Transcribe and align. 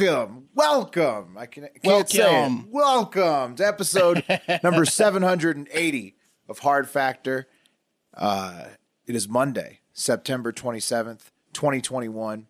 Welcome, 0.00 0.48
welcome. 0.54 1.36
I, 1.36 1.46
can, 1.46 1.68
can't 1.82 2.08
say 2.08 2.20
it. 2.20 2.24
Welcome. 2.24 2.70
Welcome 2.70 3.56
to 3.56 3.66
episode 3.66 4.24
number 4.62 4.84
780 4.84 6.16
of 6.48 6.58
Hard 6.60 6.88
Factor. 6.88 7.48
Uh, 8.14 8.64
it 9.06 9.16
is 9.16 9.28
Monday, 9.28 9.80
September 9.92 10.52
27th, 10.52 11.30
2021. 11.52 12.46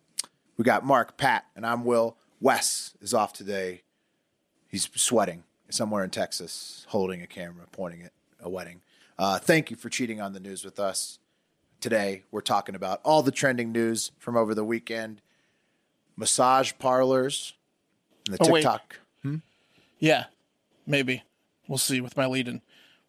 We 0.57 0.63
got 0.63 0.85
Mark, 0.85 1.17
Pat, 1.17 1.45
and 1.55 1.65
I'm 1.65 1.85
Will. 1.85 2.17
Wes 2.39 2.95
is 3.01 3.13
off 3.13 3.33
today. 3.33 3.81
He's 4.67 4.89
sweating 4.95 5.43
somewhere 5.69 6.03
in 6.03 6.11
Texas, 6.11 6.85
holding 6.89 7.21
a 7.21 7.27
camera, 7.27 7.65
pointing 7.71 8.03
at 8.03 8.11
a 8.39 8.49
wedding. 8.49 8.81
Uh, 9.17 9.39
thank 9.39 9.71
you 9.71 9.75
for 9.75 9.89
cheating 9.89 10.21
on 10.21 10.33
the 10.33 10.39
news 10.39 10.63
with 10.63 10.79
us. 10.79 11.19
Today, 11.81 12.23
we're 12.29 12.41
talking 12.41 12.75
about 12.75 12.99
all 13.03 13.23
the 13.23 13.31
trending 13.31 13.71
news 13.71 14.11
from 14.19 14.37
over 14.37 14.53
the 14.53 14.65
weekend 14.65 15.21
massage 16.19 16.73
parlors 16.79 17.53
and 18.27 18.35
the 18.37 18.43
Oh, 18.43 18.51
wait. 18.51 18.61
TikTok. 18.61 18.99
Yeah, 19.99 20.25
maybe. 20.87 21.23
We'll 21.67 21.77
see 21.77 21.99
with 22.01 22.15
my 22.15 22.25
lead 22.25 22.47
in. 22.47 22.61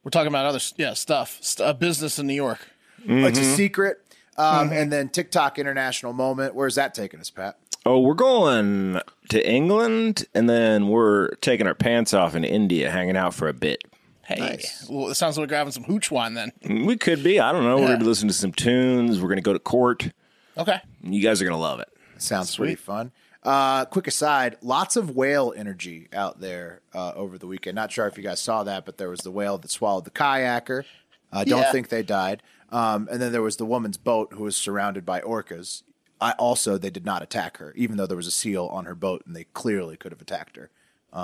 We're 0.02 0.10
talking 0.10 0.28
about 0.28 0.46
other 0.46 0.58
yeah 0.76 0.94
stuff, 0.94 1.38
st- 1.40 1.68
uh, 1.68 1.72
business 1.72 2.18
in 2.18 2.26
New 2.26 2.34
York. 2.34 2.58
It's 3.04 3.38
a 3.38 3.54
secret. 3.56 3.98
Um, 4.36 4.72
And 4.72 4.90
then 4.92 5.08
TikTok 5.08 5.58
International 5.58 6.12
Moment. 6.12 6.54
Where's 6.54 6.74
that 6.76 6.94
taking 6.94 7.20
us, 7.20 7.30
Pat? 7.30 7.58
Oh, 7.86 8.00
we're 8.00 8.14
going 8.14 9.00
to 9.30 9.48
England, 9.50 10.24
and 10.34 10.48
then 10.48 10.88
we're 10.88 11.28
taking 11.36 11.66
our 11.66 11.74
pants 11.74 12.12
off 12.12 12.34
in 12.34 12.44
India, 12.44 12.90
hanging 12.90 13.16
out 13.16 13.34
for 13.34 13.48
a 13.48 13.52
bit. 13.54 13.84
Hey, 14.24 14.38
Nice. 14.38 14.86
well, 14.90 15.08
it 15.08 15.14
sounds 15.14 15.36
like 15.36 15.44
we're 15.44 15.48
grabbing 15.48 15.72
some 15.72 15.84
hooch 15.84 16.10
wine 16.10 16.34
then. 16.34 16.52
We 16.86 16.96
could 16.96 17.22
be. 17.22 17.38
I 17.40 17.52
don't 17.52 17.64
know. 17.64 17.76
We're 17.76 17.86
going 17.86 17.98
to 17.98 18.04
be 18.04 18.08
listening 18.08 18.28
to 18.28 18.34
some 18.34 18.52
tunes. 18.52 19.20
We're 19.20 19.28
going 19.28 19.36
to 19.38 19.42
go 19.42 19.52
to 19.52 19.58
court. 19.58 20.10
Okay. 20.58 20.78
You 21.02 21.20
guys 21.22 21.40
are 21.40 21.44
going 21.44 21.56
to 21.56 21.60
love 21.60 21.80
it. 21.80 21.88
Sounds 22.20 22.54
pretty 22.56 22.74
fun. 22.74 23.12
Uh, 23.42 23.86
quick 23.86 24.06
aside, 24.06 24.56
lots 24.60 24.96
of 24.96 25.16
whale 25.16 25.54
energy 25.56 26.08
out 26.12 26.40
there 26.40 26.80
uh, 26.94 27.12
over 27.14 27.38
the 27.38 27.46
weekend. 27.46 27.74
Not 27.74 27.90
sure 27.90 28.06
if 28.06 28.18
you 28.18 28.22
guys 28.22 28.38
saw 28.40 28.64
that, 28.64 28.84
but 28.84 28.98
there 28.98 29.08
was 29.08 29.20
the 29.20 29.30
whale 29.30 29.56
that 29.58 29.70
swallowed 29.70 30.04
the 30.04 30.10
kayaker. 30.10 30.84
I 31.32 31.44
don't 31.44 31.60
Yeah. 31.60 31.72
think 31.72 31.88
they 31.88 32.02
died. 32.02 32.42
Um, 32.70 33.08
and 33.10 33.20
then 33.20 33.32
there 33.32 33.40
was 33.42 33.56
the 33.56 33.64
woman's 33.64 33.96
boat 33.96 34.34
who 34.34 34.44
was 34.44 34.56
surrounded 34.56 35.06
by 35.06 35.20
orcas. 35.22 35.82
I 36.20 36.32
also 36.32 36.76
they 36.76 36.90
did 36.90 37.06
not 37.06 37.22
attack 37.22 37.56
her, 37.56 37.72
even 37.76 37.96
though 37.96 38.06
there 38.06 38.16
was 38.16 38.26
a 38.26 38.30
seal 38.32 38.66
on 38.66 38.84
her 38.84 38.94
boat, 38.94 39.22
and 39.26 39.34
they 39.34 39.44
clearly 39.54 39.96
could 39.96 40.12
have 40.12 40.20
attacked 40.20 40.56
her. 40.56 40.70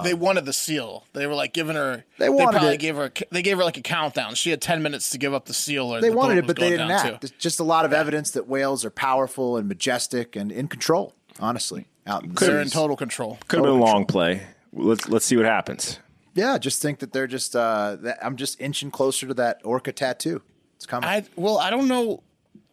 They 0.02 0.14
wanted 0.14 0.44
the 0.44 0.52
seal. 0.52 1.04
They 1.12 1.26
were 1.26 1.34
like 1.34 1.52
giving 1.52 1.76
her. 1.76 1.92
Um, 1.94 2.02
They 2.18 2.28
wanted 2.28 2.52
probably 2.58 2.74
it. 2.74 2.78
gave 2.80 2.96
her. 2.96 3.12
They 3.30 3.42
gave 3.42 3.56
her 3.58 3.64
like 3.64 3.76
a 3.76 3.82
countdown. 3.82 4.34
She 4.34 4.50
had 4.50 4.60
ten 4.60 4.82
minutes 4.82 5.10
to 5.10 5.18
give 5.18 5.32
up 5.32 5.46
the 5.46 5.54
seal. 5.54 5.94
Or 5.94 6.00
They 6.00 6.10
the 6.10 6.16
wanted 6.16 6.38
it, 6.38 6.46
but 6.46 6.56
they 6.56 6.70
didn't 6.70 6.88
down, 6.88 7.06
act. 7.06 7.06
too. 7.22 7.28
There's 7.28 7.40
just 7.40 7.60
a 7.60 7.64
lot 7.64 7.84
of 7.84 7.92
evidence 7.92 8.32
that 8.32 8.48
whales 8.48 8.84
are 8.84 8.90
powerful 8.90 9.56
and 9.56 9.68
majestic 9.68 10.34
and 10.36 10.50
in 10.50 10.68
control. 10.68 11.14
Honestly, 11.38 11.86
out 12.06 12.24
in 12.24 12.34
the 12.34 12.40
They're 12.46 12.60
in 12.60 12.70
total 12.70 12.96
control. 12.96 13.38
Could 13.48 13.58
have 13.58 13.64
been 13.66 13.74
a 13.80 13.84
long 13.84 14.06
play. 14.06 14.46
Let's 14.72 15.08
let's 15.08 15.24
see 15.26 15.36
what 15.36 15.46
happens. 15.46 15.98
Yeah, 16.34 16.58
just 16.58 16.82
think 16.82 16.98
that 16.98 17.12
they're 17.12 17.26
just. 17.26 17.54
Uh, 17.54 17.96
that 18.00 18.18
I'm 18.24 18.36
just 18.36 18.60
inching 18.60 18.90
closer 18.90 19.26
to 19.28 19.34
that 19.34 19.60
orca 19.64 19.92
tattoo. 19.92 20.42
It's 20.76 20.86
coming. 20.86 21.08
I 21.08 21.24
well, 21.36 21.58
I 21.58 21.70
don't 21.70 21.88
know. 21.88 22.22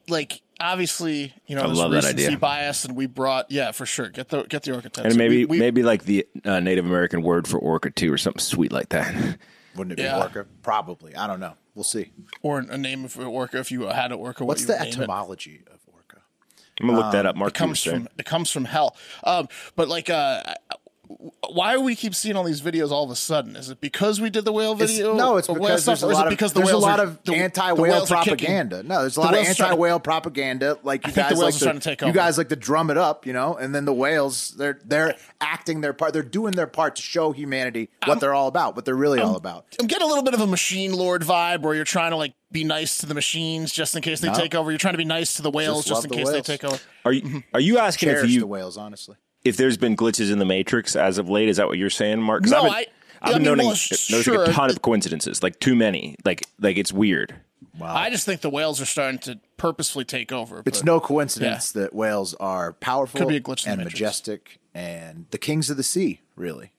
Like 0.10 0.42
obviously, 0.64 1.34
you 1.46 1.56
know, 1.56 1.64
I 1.64 1.68
there's 1.68 1.78
love 1.78 1.92
that 1.92 2.06
idea. 2.06 2.38
bias, 2.38 2.86
and 2.86 2.96
we 2.96 3.06
brought 3.06 3.52
yeah 3.52 3.72
for 3.72 3.86
sure. 3.86 4.10
Get 4.10 4.30
the 4.30 4.44
get 4.44 4.64
the 4.64 4.74
architects 4.74 5.10
And 5.10 5.18
maybe 5.18 5.40
we, 5.40 5.46
we, 5.46 5.60
maybe 5.60 5.84
like 5.84 6.06
the 6.06 6.26
uh, 6.46 6.60
Native 6.60 6.86
American 6.86 7.22
word 7.22 7.48
for 7.48 7.60
orca 7.60 7.92
too, 7.92 8.12
or 8.12 8.18
something 8.18 8.40
sweet 8.40 8.72
like 8.72 8.90
that. 8.90 9.14
Wouldn't 9.76 10.00
it 10.00 10.04
be 10.04 10.10
orca? 10.10 10.46
Probably. 10.62 11.16
I 11.16 11.28
don't 11.28 11.40
know. 11.40 11.54
We'll 11.76 11.84
see. 11.84 12.12
or 12.44 12.60
a 12.60 12.78
name 12.78 13.04
of 13.04 13.18
orca 13.20 13.58
if 13.58 13.72
you 13.72 13.84
had 13.84 14.12
an 14.12 14.20
orca. 14.20 14.46
What's 14.46 14.68
what 14.68 14.80
the 14.80 14.86
you 14.86 14.90
would 14.92 15.00
etymology 15.00 15.64
of 15.68 15.80
orca? 15.92 16.22
I'm 16.80 16.88
gonna 16.88 17.00
look 17.00 17.12
that 17.12 17.26
up. 17.26 17.36
Mark 17.36 17.52
It 17.52 17.56
comes 17.56 17.84
from 17.84 18.08
it 18.18 18.26
comes 18.26 18.52
from 18.52 18.66
hell. 18.66 18.96
Um, 19.24 19.48
but 19.76 19.90
like, 19.90 20.10
uh, 20.10 20.54
why 21.50 21.74
do 21.74 21.82
we 21.82 21.96
keep 21.96 22.16
seeing 22.16 22.36
all 22.36 22.44
these 22.44 22.62
videos 22.62 22.92
all 22.92 23.04
of 23.04 23.10
a 23.12 23.16
sudden? 23.16 23.56
Is 23.56 23.70
it 23.70 23.80
because 23.82 24.20
we 24.22 24.30
did 24.30 24.46
the 24.46 24.52
whale 24.54 24.74
It's- 24.74 24.92
video? 24.92 25.16
no, 25.16 25.38
it's 25.38 25.50
of 25.50 25.56
whale 25.58 25.64
because 25.70 25.84
stuff, 25.84 26.00
there's 26.00 26.12
a 26.12 26.16
lot 26.16 26.28
of 26.28 26.30
because 26.32 26.54
the 26.54 26.60
there's 26.62 26.72
a 26.72 26.78
lot 26.78 27.00
are- 27.00 27.04
of 27.06 27.24
the- 27.24 27.32
the 27.32 27.38
anti-whale 27.38 27.76
whales 27.82 28.10
propaganda. 28.10 28.84
No, 28.84 29.02
there's 29.02 29.14
a 29.18 29.20
The 29.20 29.22
lot 29.22 29.34
of 29.34 29.40
whales 29.40 29.50
are 29.50 29.54
trying 29.56 29.68
to- 29.68 29.72
anti-whale 29.74 30.00
propaganda. 30.00 30.78
Like 30.84 31.06
you 31.08 31.14
think 31.14 31.28
the 31.28 31.34
guys 31.36 31.40
whales 31.40 31.54
like 31.56 31.62
are 31.62 31.66
trying 31.66 31.80
to 31.80 31.90
take 31.90 32.02
you 32.02 32.12
guys 32.14 32.38
like 32.38 32.50
to 32.50 32.56
drum 32.56 32.90
it 32.90 32.98
up, 32.98 33.26
you 33.26 33.34
know, 33.34 33.56
and 33.56 33.74
then 33.76 33.86
the 33.86 33.94
whales 33.94 34.50
they're 34.58 34.80
they're 34.86 35.16
acting 35.42 35.82
their 35.82 35.94
part. 35.94 36.14
They're 36.14 36.24
doing 36.24 36.54
their 36.54 36.68
part 36.68 36.96
to 36.98 37.02
show 37.02 37.32
humanity 37.32 37.90
what 38.06 38.20
they're 38.20 38.34
all 38.34 38.48
about, 38.48 38.76
what 38.76 38.86
they're 38.86 38.96
really 38.96 39.20
all 39.20 39.36
about. 39.36 39.66
I'm 39.80 39.88
getting 39.88 40.06
a 40.06 40.08
little 40.10 40.24
bit 40.24 40.34
of 40.34 40.42
a 40.42 40.48
machine 40.48 40.94
lord 40.94 41.22
vibe 41.24 41.62
where 41.62 41.76
you're 41.76 41.84
trying 41.86 42.12
to 42.12 42.18
like 42.18 42.34
be 42.52 42.64
nice 42.64 43.00
to 43.00 43.06
the 43.08 43.16
machines 43.16 43.72
just 43.72 43.96
in 43.96 44.02
case 44.04 44.20
they 44.20 44.28
No. 44.28 44.34
take 44.36 44.54
over. 44.54 44.70
You're 44.72 44.78
trying 44.78 44.94
to 44.94 44.98
be 45.00 45.06
nice 45.06 45.34
to 45.36 45.42
the 45.42 45.50
whales 45.50 45.86
Just 45.86 45.88
just, 45.88 46.04
in 46.06 46.10
the 46.12 46.18
case 46.18 46.26
whales. 46.28 46.46
they 46.46 46.58
take 46.58 46.64
over. 46.64 46.80
Are 47.06 47.12
you 47.12 47.44
are 47.54 47.60
you 47.60 47.78
asking 47.80 48.10
if 48.10 48.30
you 48.30 48.40
the 48.42 48.48
whales, 48.48 48.78
honestly. 48.78 49.16
If 49.44 49.58
there's 49.58 49.78
been 49.78 49.96
glitches 49.98 50.32
in 50.32 50.40
the 50.40 50.46
Matrix 50.46 50.96
as 50.96 51.18
of 51.18 51.30
late? 51.30 51.50
Is 51.50 51.58
that 51.58 51.68
what 51.68 51.78
you're 51.78 51.90
saying, 51.90 52.22
Mark? 52.22 52.46
No, 52.46 52.58
I've 52.58 52.64
been, 52.64 52.72
I- 52.72 52.86
I've 53.22 53.30
I 53.30 53.34
been 53.34 53.42
mean, 53.44 53.44
noting 53.52 53.66
well, 53.68 53.76
noticing 53.76 54.22
sure. 54.22 54.44
a 54.44 54.48
ton 54.48 54.70
of 54.70 54.82
coincidences, 54.82 55.42
like 55.44 55.60
too 55.60 55.76
many. 55.76 56.16
Like 56.26 56.46
like 56.60 56.78
it's 56.78 56.92
weird. 56.92 57.36
I 57.82 58.10
just 58.10 58.26
think 58.26 58.42
the 58.42 58.50
whales 58.50 58.82
are 58.82 58.86
starting 58.86 59.20
to 59.22 59.40
purposefully 59.58 60.06
take 60.06 60.32
over. 60.32 60.62
It's 60.66 60.84
no 60.84 61.00
coincidence 61.00 61.72
that 61.72 61.94
whales 61.94 62.34
are 62.36 62.74
powerful 62.74 63.20
Could 63.20 63.30
be 63.30 63.38
a 63.38 63.42
glitch 63.42 63.66
in 63.66 63.72
the 63.78 63.82
and 63.82 63.84
majestic 63.86 64.60
and 64.76 65.26
the 65.32 65.38
kings 65.38 65.70
of 65.70 65.78
the 65.78 65.84
sea, 65.84 66.20
really. 66.36 66.72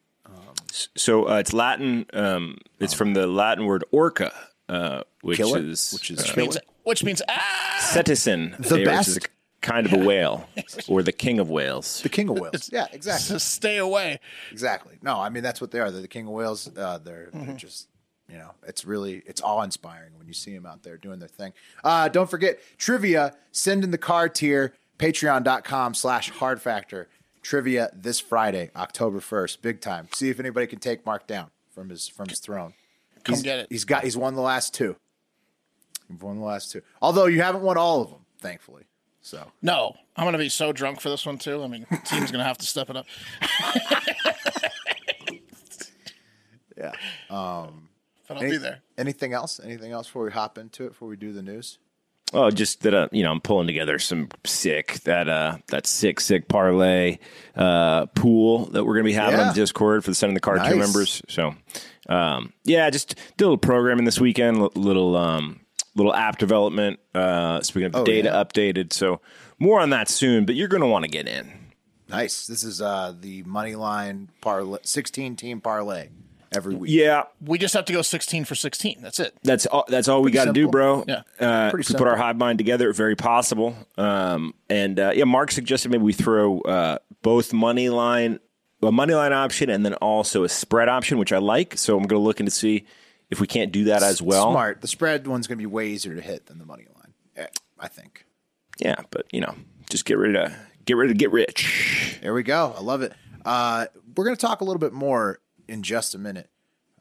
So 0.97 1.29
uh, 1.29 1.37
it's 1.37 1.53
Latin. 1.53 2.07
Um, 2.13 2.59
it's 2.81 2.95
from 2.95 3.15
the 3.15 3.27
Latin 3.27 3.65
word 3.67 3.85
orca, 3.93 4.33
uh, 4.69 5.03
which 5.23 5.37
Killer, 5.39 5.61
is 5.61 5.93
which 5.93 6.11
is 6.11 6.19
uh, 6.21 6.25
killer. 6.25 6.37
means, 6.47 6.59
which 6.83 7.05
means 7.05 7.23
ah, 7.29 7.79
cetacean, 7.81 8.57
The 8.59 8.69
there, 8.69 8.79
which 8.81 8.87
best. 8.87 9.29
Is 9.65 9.69
a 9.69 9.73
kind 9.73 9.87
of 9.87 9.93
a 9.93 9.99
whale, 10.05 10.49
or 10.89 11.03
the 11.03 11.13
king 11.13 11.39
of 11.39 11.51
whales. 11.51 12.03
The 12.03 12.09
king 12.09 12.29
of 12.29 12.39
whales. 12.39 12.71
yeah, 12.73 12.87
exactly. 12.93 13.35
to 13.35 13.41
stay 13.59 13.79
away. 13.79 14.21
Exactly. 14.53 14.99
No, 15.03 15.21
I 15.21 15.29
mean 15.31 15.43
that's 15.43 15.61
what 15.61 15.71
they 15.71 15.81
are. 15.81 15.91
They're 15.91 16.03
the 16.03 16.09
king 16.09 16.27
of 16.27 16.33
whales. 16.33 16.69
Uh, 16.77 16.99
they're, 16.99 17.27
Mm-hmm. 17.35 17.47
they're 17.47 17.57
just 17.57 17.89
you 18.29 18.39
know, 18.39 18.53
it's 18.67 18.85
really 18.87 19.23
it's 19.27 19.43
awe 19.43 19.63
inspiring 19.63 20.17
when 20.17 20.27
you 20.27 20.33
see 20.33 20.55
them 20.55 20.65
out 20.67 20.83
there 20.83 20.97
doing 20.97 21.19
their 21.19 21.29
thing. 21.29 21.53
Uh, 21.85 22.09
don't 22.09 22.31
forget 22.31 22.59
trivia. 22.79 23.35
Send 23.53 23.85
in 23.85 23.91
the 23.91 23.99
card 23.99 24.35
tier. 24.35 24.73
Patreon.com 24.99 25.93
slash 25.95 26.31
hard 26.31 26.63
factor. 26.63 27.09
Trivia 27.43 27.91
this 27.95 28.21
Friday, 28.21 28.71
October 28.77 29.21
first. 29.21 29.61
Big 29.61 29.81
time. 29.81 30.09
See 30.15 30.31
if 30.31 30.41
anybody 30.41 30.67
can 30.67 30.79
take 30.79 31.05
Mark 31.05 31.27
down 31.27 31.51
from 31.75 31.91
his 31.91 32.09
from 32.09 32.29
his 32.29 32.39
throne. 32.41 32.73
Come 33.25 33.35
He's- 33.35 33.43
get 33.43 33.59
it. 33.59 33.67
He's 33.71 33.85
got 33.85 34.05
he's 34.05 34.17
won 34.17 34.35
the 34.35 34.41
last 34.41 34.73
two. 34.73 34.97
He's 36.09 36.21
won 36.21 36.39
the 36.39 36.45
last 36.45 36.71
two. 36.73 36.81
Although 37.03 37.27
you 37.27 37.43
haven't 37.43 37.63
won 37.63 37.77
all 37.77 38.01
of 38.01 38.11
them, 38.11 38.21
thankfully. 38.41 38.85
So 39.27 39.51
No, 39.63 39.97
I'm 40.17 40.27
gonna 40.27 40.37
be 40.37 40.51
so 40.51 40.71
drunk 40.71 41.01
for 41.01 41.09
this 41.09 41.25
one 41.25 41.39
too. 41.39 41.65
I 41.65 41.67
mean, 41.67 41.87
team's 42.05 42.31
gonna 42.31 42.45
have 42.45 42.59
to 42.59 42.67
step 42.67 42.91
it 42.91 42.97
up. 42.97 43.07
yeah. 46.77 46.93
But 47.31 48.37
I'll 48.37 48.43
Any- 48.43 48.51
be 48.51 48.57
there. 48.59 48.81
Anything 48.99 49.33
else? 49.33 49.61
Anything 49.65 49.93
else 49.93 50.07
before 50.09 50.25
we 50.25 50.31
hop 50.31 50.59
into 50.59 50.85
it? 50.85 50.91
Before 50.91 51.09
we 51.09 51.17
do 51.17 51.33
the 51.33 51.43
news? 51.43 51.79
Oh, 52.33 52.51
just 52.51 52.83
that 52.83 52.93
uh, 52.95 53.09
you 53.13 53.23
know, 53.23 53.31
I'm 53.31 53.41
pulling 53.41 53.67
together 53.67 53.99
some 53.99 54.29
sick 54.45 55.01
that 55.05 55.29
uh 55.29 55.57
that 55.69 55.87
sick 55.87 56.21
sick 56.21 56.47
parlay 56.49 57.19
uh 57.57 58.07
pool 58.07 58.67
that 58.67 58.85
we're 58.85 58.95
gonna 58.95 59.05
be 59.05 59.13
having 59.15 59.39
Yeah. 59.41 59.49
on 59.49 59.55
Discord 59.55 60.05
for 60.05 60.11
the 60.11 60.15
Send 60.15 60.31
in 60.31 60.35
the 60.35 60.41
Card 60.41 60.59
two 60.65 60.77
Nice. 60.77 60.79
members. 60.79 61.23
So, 61.29 61.55
um, 62.09 62.53
yeah, 62.65 62.91
just 62.91 63.15
did 63.37 63.45
a 63.45 63.47
little 63.47 63.57
programming 63.59 64.05
this 64.05 64.21
weekend, 64.21 64.61
li- 64.63 64.69
little 64.75 65.17
um 65.17 65.61
little 65.95 66.15
app 66.15 66.39
development. 66.39 67.01
Uh, 67.15 67.61
speaking 67.63 67.87
of 67.87 67.93
the 67.93 67.99
Oh, 68.01 68.05
data 68.05 68.31
yeah. 68.33 68.43
updated, 68.45 68.93
so 68.93 69.21
more 69.59 69.81
on 69.81 69.91
that 69.91 70.09
soon. 70.09 70.45
But 70.45 70.55
you're 70.55 70.69
gonna 70.69 70.89
want 70.89 71.05
to 71.05 71.11
get 71.11 71.27
in. 71.29 71.53
Nice. 72.09 72.47
This 72.47 72.63
is 72.65 72.81
uh, 72.83 73.15
the 73.19 73.43
money 73.45 73.75
line 73.75 74.31
parlay, 74.41 74.79
sixteen 74.83 75.37
team 75.37 75.61
parlay 75.61 76.09
every 76.53 76.75
week. 76.75 76.91
Yeah, 76.93 77.25
We 77.41 77.59
just 77.59 77.75
have 77.75 77.85
to 77.87 77.93
go 77.93 78.01
16 78.03 78.45
for 78.45 78.55
16. 78.55 78.99
That's 79.01 79.19
it. 79.19 79.35
That's 79.43 79.67
all. 79.67 79.85
That's 79.89 80.07
all 80.07 80.23
we 80.23 80.31
got 80.31 80.45
to 80.45 80.53
do, 80.53 80.69
bro. 80.69 81.05
Yeah. 81.09 81.23
Uh, 81.41 81.71
Pretty 81.71 81.81
if 81.81 81.89
we 81.89 81.95
put 81.99 82.07
our 82.07 82.13
simple. 82.15 82.27
hive 82.27 82.37
mind 82.37 82.59
together, 82.59 82.93
very 82.93 83.17
possible. 83.17 83.75
Um, 83.99 84.55
and 84.71 85.01
uh, 85.01 85.11
yeah, 85.17 85.25
Mark 85.25 85.51
suggested 85.51 85.91
maybe 85.91 86.05
we 86.05 86.13
throw 86.13 86.61
uh, 86.61 86.99
both 87.23 87.53
money 87.53 87.89
line 87.89 88.39
a 88.83 88.93
money 88.93 89.15
line 89.15 89.33
option 89.33 89.71
and 89.71 89.85
then 89.85 89.95
also 89.95 90.45
a 90.45 90.49
spread 90.49 90.89
option, 90.91 91.17
which 91.19 91.33
I 91.33 91.39
like. 91.39 91.77
So 91.79 91.97
I'm 91.97 92.03
going 92.05 92.21
to 92.21 92.25
look 92.25 92.39
into 92.39 92.53
see 92.53 92.85
if 93.31 93.41
we 93.41 93.47
can't 93.47 93.73
do 93.73 93.85
that 93.85 94.03
as 94.03 94.21
well. 94.23 94.51
Smart. 94.53 94.81
The 94.81 94.89
spread 94.89 95.27
one's 95.27 95.47
going 95.47 95.59
to 95.59 95.63
be 95.63 95.67
way 95.67 95.89
easier 95.89 96.15
to 96.15 96.21
hit 96.21 96.47
than 96.47 96.59
the 96.59 96.65
money 96.67 96.87
line. 96.97 97.13
eh, 97.37 97.47
I 97.79 97.89
think. 97.89 98.25
Yeah, 98.79 98.97
but 99.11 99.27
you 99.33 99.41
know, 99.41 99.55
just 99.91 100.05
get 100.05 100.19
ready 100.19 100.35
to 100.35 100.55
get 100.85 100.95
ready 100.97 101.13
to 101.13 101.19
get 101.19 101.33
rich. 101.33 102.19
There 102.23 102.35
we 102.35 102.43
go. 102.43 102.75
I 102.77 102.81
love 102.81 103.03
it. 103.03 103.13
Uh, 103.45 103.87
we're 104.17 104.25
going 104.25 104.37
to 104.37 104.41
talk 104.41 104.61
a 104.61 104.65
little 104.65 104.81
bit 104.81 104.93
more 104.93 105.41
in 105.69 105.83
just 105.83 106.15
a 106.15 106.19
minute 106.19 106.49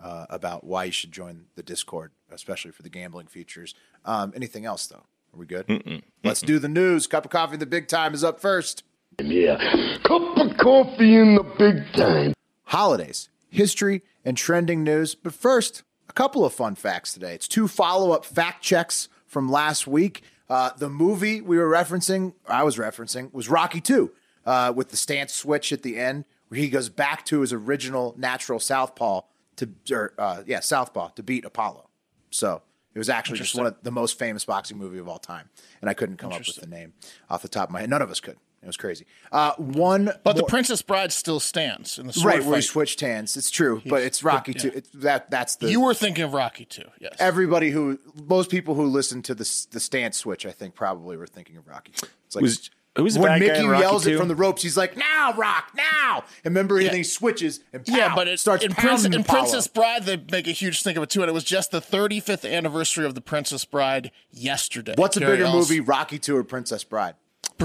uh, 0.01 0.25
about 0.29 0.63
why 0.65 0.83
you 0.85 0.91
should 0.91 1.11
join 1.11 1.45
the 1.55 1.63
Discord, 1.63 2.11
especially 2.31 2.71
for 2.71 2.83
the 2.83 2.89
gambling 2.89 3.27
features. 3.27 3.73
Um, 4.05 4.33
anything 4.35 4.65
else, 4.65 4.85
though? 4.87 4.97
Are 5.33 5.37
we 5.39 5.45
good? 5.45 6.03
Let's 6.23 6.41
do 6.41 6.59
the 6.59 6.67
news. 6.67 7.07
Cup 7.07 7.25
of 7.25 7.31
coffee 7.31 7.53
in 7.55 7.59
the 7.59 7.65
big 7.65 7.87
time 7.87 8.13
is 8.13 8.23
up 8.23 8.39
first. 8.39 8.83
Yeah. 9.21 9.57
Cup 10.03 10.37
of 10.37 10.57
coffee 10.57 11.15
in 11.15 11.35
the 11.35 11.43
big 11.57 11.91
time. 11.93 12.33
Holidays, 12.65 13.29
history, 13.49 14.03
and 14.25 14.35
trending 14.37 14.83
news. 14.83 15.15
But 15.15 15.33
first, 15.33 15.83
a 16.09 16.13
couple 16.13 16.45
of 16.45 16.53
fun 16.53 16.75
facts 16.75 17.13
today. 17.13 17.33
It's 17.33 17.47
two 17.47 17.67
follow 17.67 18.11
up 18.11 18.25
fact 18.25 18.63
checks 18.63 19.09
from 19.25 19.49
last 19.49 19.87
week. 19.87 20.21
Uh, 20.49 20.71
the 20.77 20.89
movie 20.89 21.41
we 21.41 21.57
were 21.57 21.69
referencing, 21.69 22.33
I 22.47 22.63
was 22.63 22.77
referencing, 22.77 23.33
was 23.33 23.49
Rocky 23.49 23.81
2 23.81 24.11
uh, 24.45 24.73
with 24.75 24.89
the 24.89 24.97
stance 24.97 25.33
switch 25.33 25.71
at 25.71 25.83
the 25.83 25.97
end, 25.97 26.25
where 26.49 26.59
he 26.59 26.69
goes 26.69 26.89
back 26.89 27.25
to 27.27 27.41
his 27.41 27.53
original 27.53 28.13
natural 28.17 28.59
southpaw 28.59 29.21
to, 29.55 29.69
or, 29.91 30.13
uh, 30.17 30.43
yeah, 30.45 30.59
southpaw 30.59 31.09
to 31.09 31.23
beat 31.23 31.45
Apollo. 31.45 31.89
So 32.29 32.61
it 32.93 32.99
was 32.99 33.09
actually 33.09 33.39
just 33.39 33.55
one 33.55 33.65
of 33.65 33.75
the 33.81 33.91
most 33.91 34.19
famous 34.19 34.45
boxing 34.45 34.77
movie 34.77 34.99
of 34.99 35.07
all 35.07 35.17
time, 35.19 35.49
and 35.81 35.89
I 35.89 35.93
couldn't 35.93 36.17
come 36.17 36.31
up 36.31 36.39
with 36.45 36.57
the 36.57 36.67
name 36.67 36.93
off 37.29 37.41
the 37.41 37.47
top 37.47 37.69
of 37.69 37.73
my 37.73 37.81
head. 37.81 37.89
None 37.89 38.01
of 38.01 38.11
us 38.11 38.19
could. 38.19 38.37
It 38.63 38.67
was 38.67 38.77
crazy. 38.77 39.05
Uh, 39.31 39.51
one, 39.57 40.09
But 40.23 40.37
the 40.37 40.45
Princess 40.45 40.81
Bride 40.81 41.11
still 41.11 41.41
stands 41.41 41.99
in 41.99 42.07
the 42.07 42.13
sword 42.13 42.35
right 42.35 42.43
where 42.45 42.55
he 42.55 42.61
switched 42.61 43.01
hands. 43.01 43.35
It's 43.35 43.51
true, 43.51 43.81
but 43.85 44.01
it's 44.03 44.23
Rocky 44.23 44.53
yeah. 44.53 44.61
too. 44.61 44.71
It's 44.73 44.89
that 44.95 45.29
that's 45.29 45.57
the 45.57 45.69
You 45.69 45.81
were 45.81 45.93
thinking 45.93 46.23
of 46.23 46.33
Rocky 46.33 46.63
too, 46.63 46.85
yes. 46.99 47.15
everybody 47.19 47.71
who 47.71 47.99
most 48.25 48.49
people 48.49 48.75
who 48.75 48.85
listen 48.85 49.21
to 49.23 49.35
the 49.35 49.65
the 49.71 49.81
stance 49.81 50.17
switch, 50.17 50.45
I 50.45 50.51
think 50.51 50.75
probably 50.75 51.17
were 51.17 51.27
thinking 51.27 51.57
of 51.57 51.67
Rocky. 51.67 51.91
It's 52.25 52.35
like 52.35 52.41
Was- 52.41 52.69
who 52.95 53.03
was 53.03 53.15
the 53.15 53.21
when 53.21 53.39
bad 53.39 53.41
guy 53.41 53.47
Mickey 53.47 53.65
in 53.65 53.79
yells 53.79 54.05
it 54.05 54.17
from 54.17 54.27
the 54.27 54.35
ropes. 54.35 54.61
He's 54.61 54.77
like, 54.77 54.95
"Now, 54.95 55.33
Rock, 55.35 55.71
now!" 55.75 56.23
And 56.45 56.53
remember, 56.53 56.77
and 56.77 56.87
then 56.87 56.95
he 56.95 57.03
switches 57.03 57.59
and 57.73 57.83
pow, 57.83 57.95
yeah, 57.95 58.13
but 58.13 58.27
it 58.27 58.39
starts 58.39 58.63
in, 58.63 58.73
Prince, 58.75 59.05
in 59.05 59.23
Princess 59.23 59.67
Bride 59.67 60.03
they 60.03 60.15
make 60.31 60.47
a 60.47 60.51
huge 60.51 60.83
thing 60.83 60.95
of 60.95 61.01
it 61.03 61.09
too, 61.09 61.21
and 61.21 61.29
it 61.29 61.33
was 61.33 61.43
just 61.43 61.71
the 61.71 61.81
35th 61.81 62.49
anniversary 62.49 63.05
of 63.05 63.15
the 63.15 63.21
Princess 63.21 63.65
Bride 63.65 64.11
yesterday. 64.31 64.93
What's 64.95 65.17
a 65.17 65.21
bigger 65.21 65.45
Ells- 65.45 65.69
movie, 65.69 65.79
Rocky 65.79 66.19
Two 66.19 66.37
or 66.37 66.43
Princess 66.43 66.83
Bride? 66.83 67.15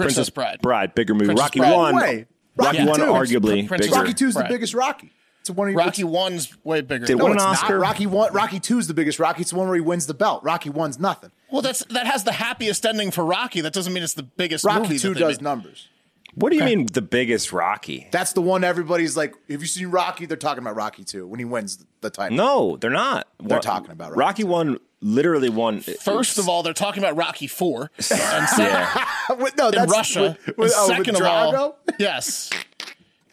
Princess, 0.03 0.31
Bride. 0.31 0.61
Bride, 0.63 0.95
bigger 0.95 1.15
movie. 1.15 1.27
Princess 1.27 1.45
Rocky 1.45 1.59
Bride. 1.61 1.75
one. 1.77 1.97
Way. 1.97 2.27
Rocky 2.57 2.79
Rocky 2.79 2.89
one, 2.91 3.01
II. 3.01 3.07
arguably 3.07 3.69
Princess 3.69 3.91
bigger. 3.91 4.01
Rocky 4.03 4.15
Two 4.15 4.27
is 4.29 4.35
the 4.35 4.41
Bride. 4.41 4.49
biggest 4.51 4.75
Rocky. 4.75 5.13
It's 5.41 5.51
one 5.51 5.69
of 5.69 5.73
your 5.73 5.79
Rocky 5.79 6.05
One's 6.05 6.53
way 6.65 6.81
bigger. 6.83 7.07
Did 7.07 7.17
No, 7.19 7.25
win 7.25 7.35
it's 7.35 7.43
an 7.43 7.51
not. 7.53 7.63
Oscar? 7.63 7.79
Rocky 7.79 8.07
One, 8.07 8.33
Rocky 8.33 8.61
Two 8.61 8.79
is 8.79 8.87
the 8.89 8.95
biggest 8.95 9.19
Rocky. 9.19 9.43
It's 9.43 9.51
the 9.51 9.57
one 9.57 9.69
where 9.69 9.77
he 9.77 9.81
wins 9.81 10.07
the 10.07 10.15
belt. 10.15 10.43
Rocky 10.45 10.69
One's 10.71 10.99
nothing. 10.99 11.31
well, 11.51 11.63
that's 11.63 11.85
that 11.87 12.07
has 12.07 12.25
the 12.25 12.33
happiest 12.33 12.85
ending 12.85 13.11
for 13.11 13.25
Rocky. 13.25 13.61
That 13.61 13.73
doesn't 13.73 13.93
mean 13.93 14.03
it's 14.03 14.15
the 14.15 14.25
biggest 14.25 14.65
Rocky 14.65 14.81
movie. 14.83 14.99
Two 14.99 15.15
they 15.15 15.21
does 15.21 15.39
made. 15.39 15.45
numbers. 15.45 15.89
What 16.35 16.51
do 16.51 16.57
you 16.57 16.65
mean 16.65 16.87
the 16.87 17.03
biggest 17.03 17.53
Rocky? 17.53 18.07
That's 18.13 18.33
the 18.33 18.43
one 18.43 18.63
everybody's 18.63 19.17
like, 19.17 19.35
have 19.51 19.61
you 19.61 19.67
seen 19.67 19.89
Rocky? 19.91 20.25
They're 20.27 20.37
talking 20.37 20.63
about 20.63 20.77
Rocky 20.77 21.03
2 21.03 21.27
when 21.27 21.41
he 21.41 21.45
wins 21.45 21.85
the 22.01 22.11
title. 22.11 22.37
No, 22.37 22.77
they're 22.77 22.91
not. 22.91 23.27
They're 23.41 23.57
What- 23.57 23.63
talking 23.63 23.91
about 23.91 24.11
Rocky 24.15 24.21
Rocky 24.21 24.45
one. 24.45 24.79
Literally 25.01 25.49
won. 25.49 25.81
First 25.81 26.39
of 26.39 26.49
all, 26.49 26.63
they're 26.65 26.73
talking 26.73 27.03
about 27.03 27.17
Rocky 27.17 27.47
Four, 27.47 27.91
and 27.97 28.05
second, 28.05 28.59
yeah. 28.59 29.05
Wait, 29.39 29.57
no, 29.57 29.69
in 29.69 29.75
that's 29.77 29.93
Russia. 29.93 30.37
with- 30.47 30.57
with- 30.59 30.73
and 30.73 30.75
oh, 30.77 30.89
second 30.89 31.17
of 31.17 31.23
all, 31.23 31.79
yes. 31.99 32.51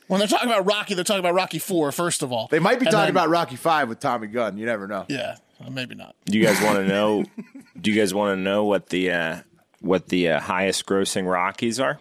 When 0.08 0.20
they're 0.20 0.28
talking 0.28 0.48
about 0.48 0.66
Rocky, 0.68 0.94
they're 0.94 1.04
talking 1.04 1.22
about 1.22 1.34
Rocky 1.34 1.58
Four. 1.58 1.92
First 1.92 2.22
of 2.22 2.32
all, 2.32 2.48
They 2.52 2.60
might 2.60 2.80
be 2.80 2.86
And 2.86 2.92
talking 2.92 3.06
then- 3.06 3.24
about 3.24 3.30
Rocky 3.30 3.56
5 3.56 3.90
with 3.90 4.00
Tommy 4.00 4.28
Gunn. 4.28 4.58
You 4.60 4.68
never 4.68 4.88
know. 4.88 5.06
Yeah, 5.10 5.38
uh, 5.66 5.72
maybe 5.72 5.96
not. 5.96 6.16
Do 6.26 6.38
you 6.38 6.46
guys 6.46 6.62
want 6.62 6.78
to 6.78 6.86
know? 6.88 7.24
do 7.82 7.92
you 7.92 8.00
guys 8.00 8.14
want 8.14 8.38
to 8.38 8.42
know 8.42 8.66
what 8.66 8.90
the 8.90 9.12
uh, 9.12 9.38
what 9.82 10.10
the 10.10 10.30
uh, 10.30 10.40
highest 10.40 10.86
grossing 10.86 11.28
Rockies 11.30 11.80
are? 11.80 12.00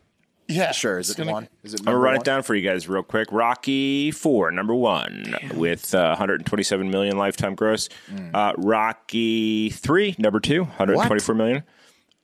Yeah, 0.48 0.72
Sure. 0.72 0.98
Is 0.98 1.10
it 1.10 1.16
gonna- 1.16 1.32
one? 1.32 1.48
Is 1.62 1.74
it 1.74 1.80
I'm 1.80 1.84
gonna 1.86 1.94
number 1.94 2.04
run 2.04 2.12
one? 2.14 2.20
it 2.20 2.24
down 2.24 2.42
for 2.42 2.54
you 2.54 2.68
guys 2.68 2.88
real 2.88 3.02
quick. 3.02 3.28
Rocky 3.32 4.10
Four, 4.10 4.50
number 4.50 4.74
one, 4.74 5.34
with 5.54 5.94
uh, 5.94 6.08
127 6.10 6.90
million 6.90 7.16
lifetime 7.16 7.54
gross. 7.54 7.88
Mm. 8.12 8.30
Uh, 8.34 8.52
Rocky 8.58 9.70
Three, 9.70 10.14
number 10.18 10.40
two, 10.40 10.64
124 10.64 11.34
million. 11.34 11.62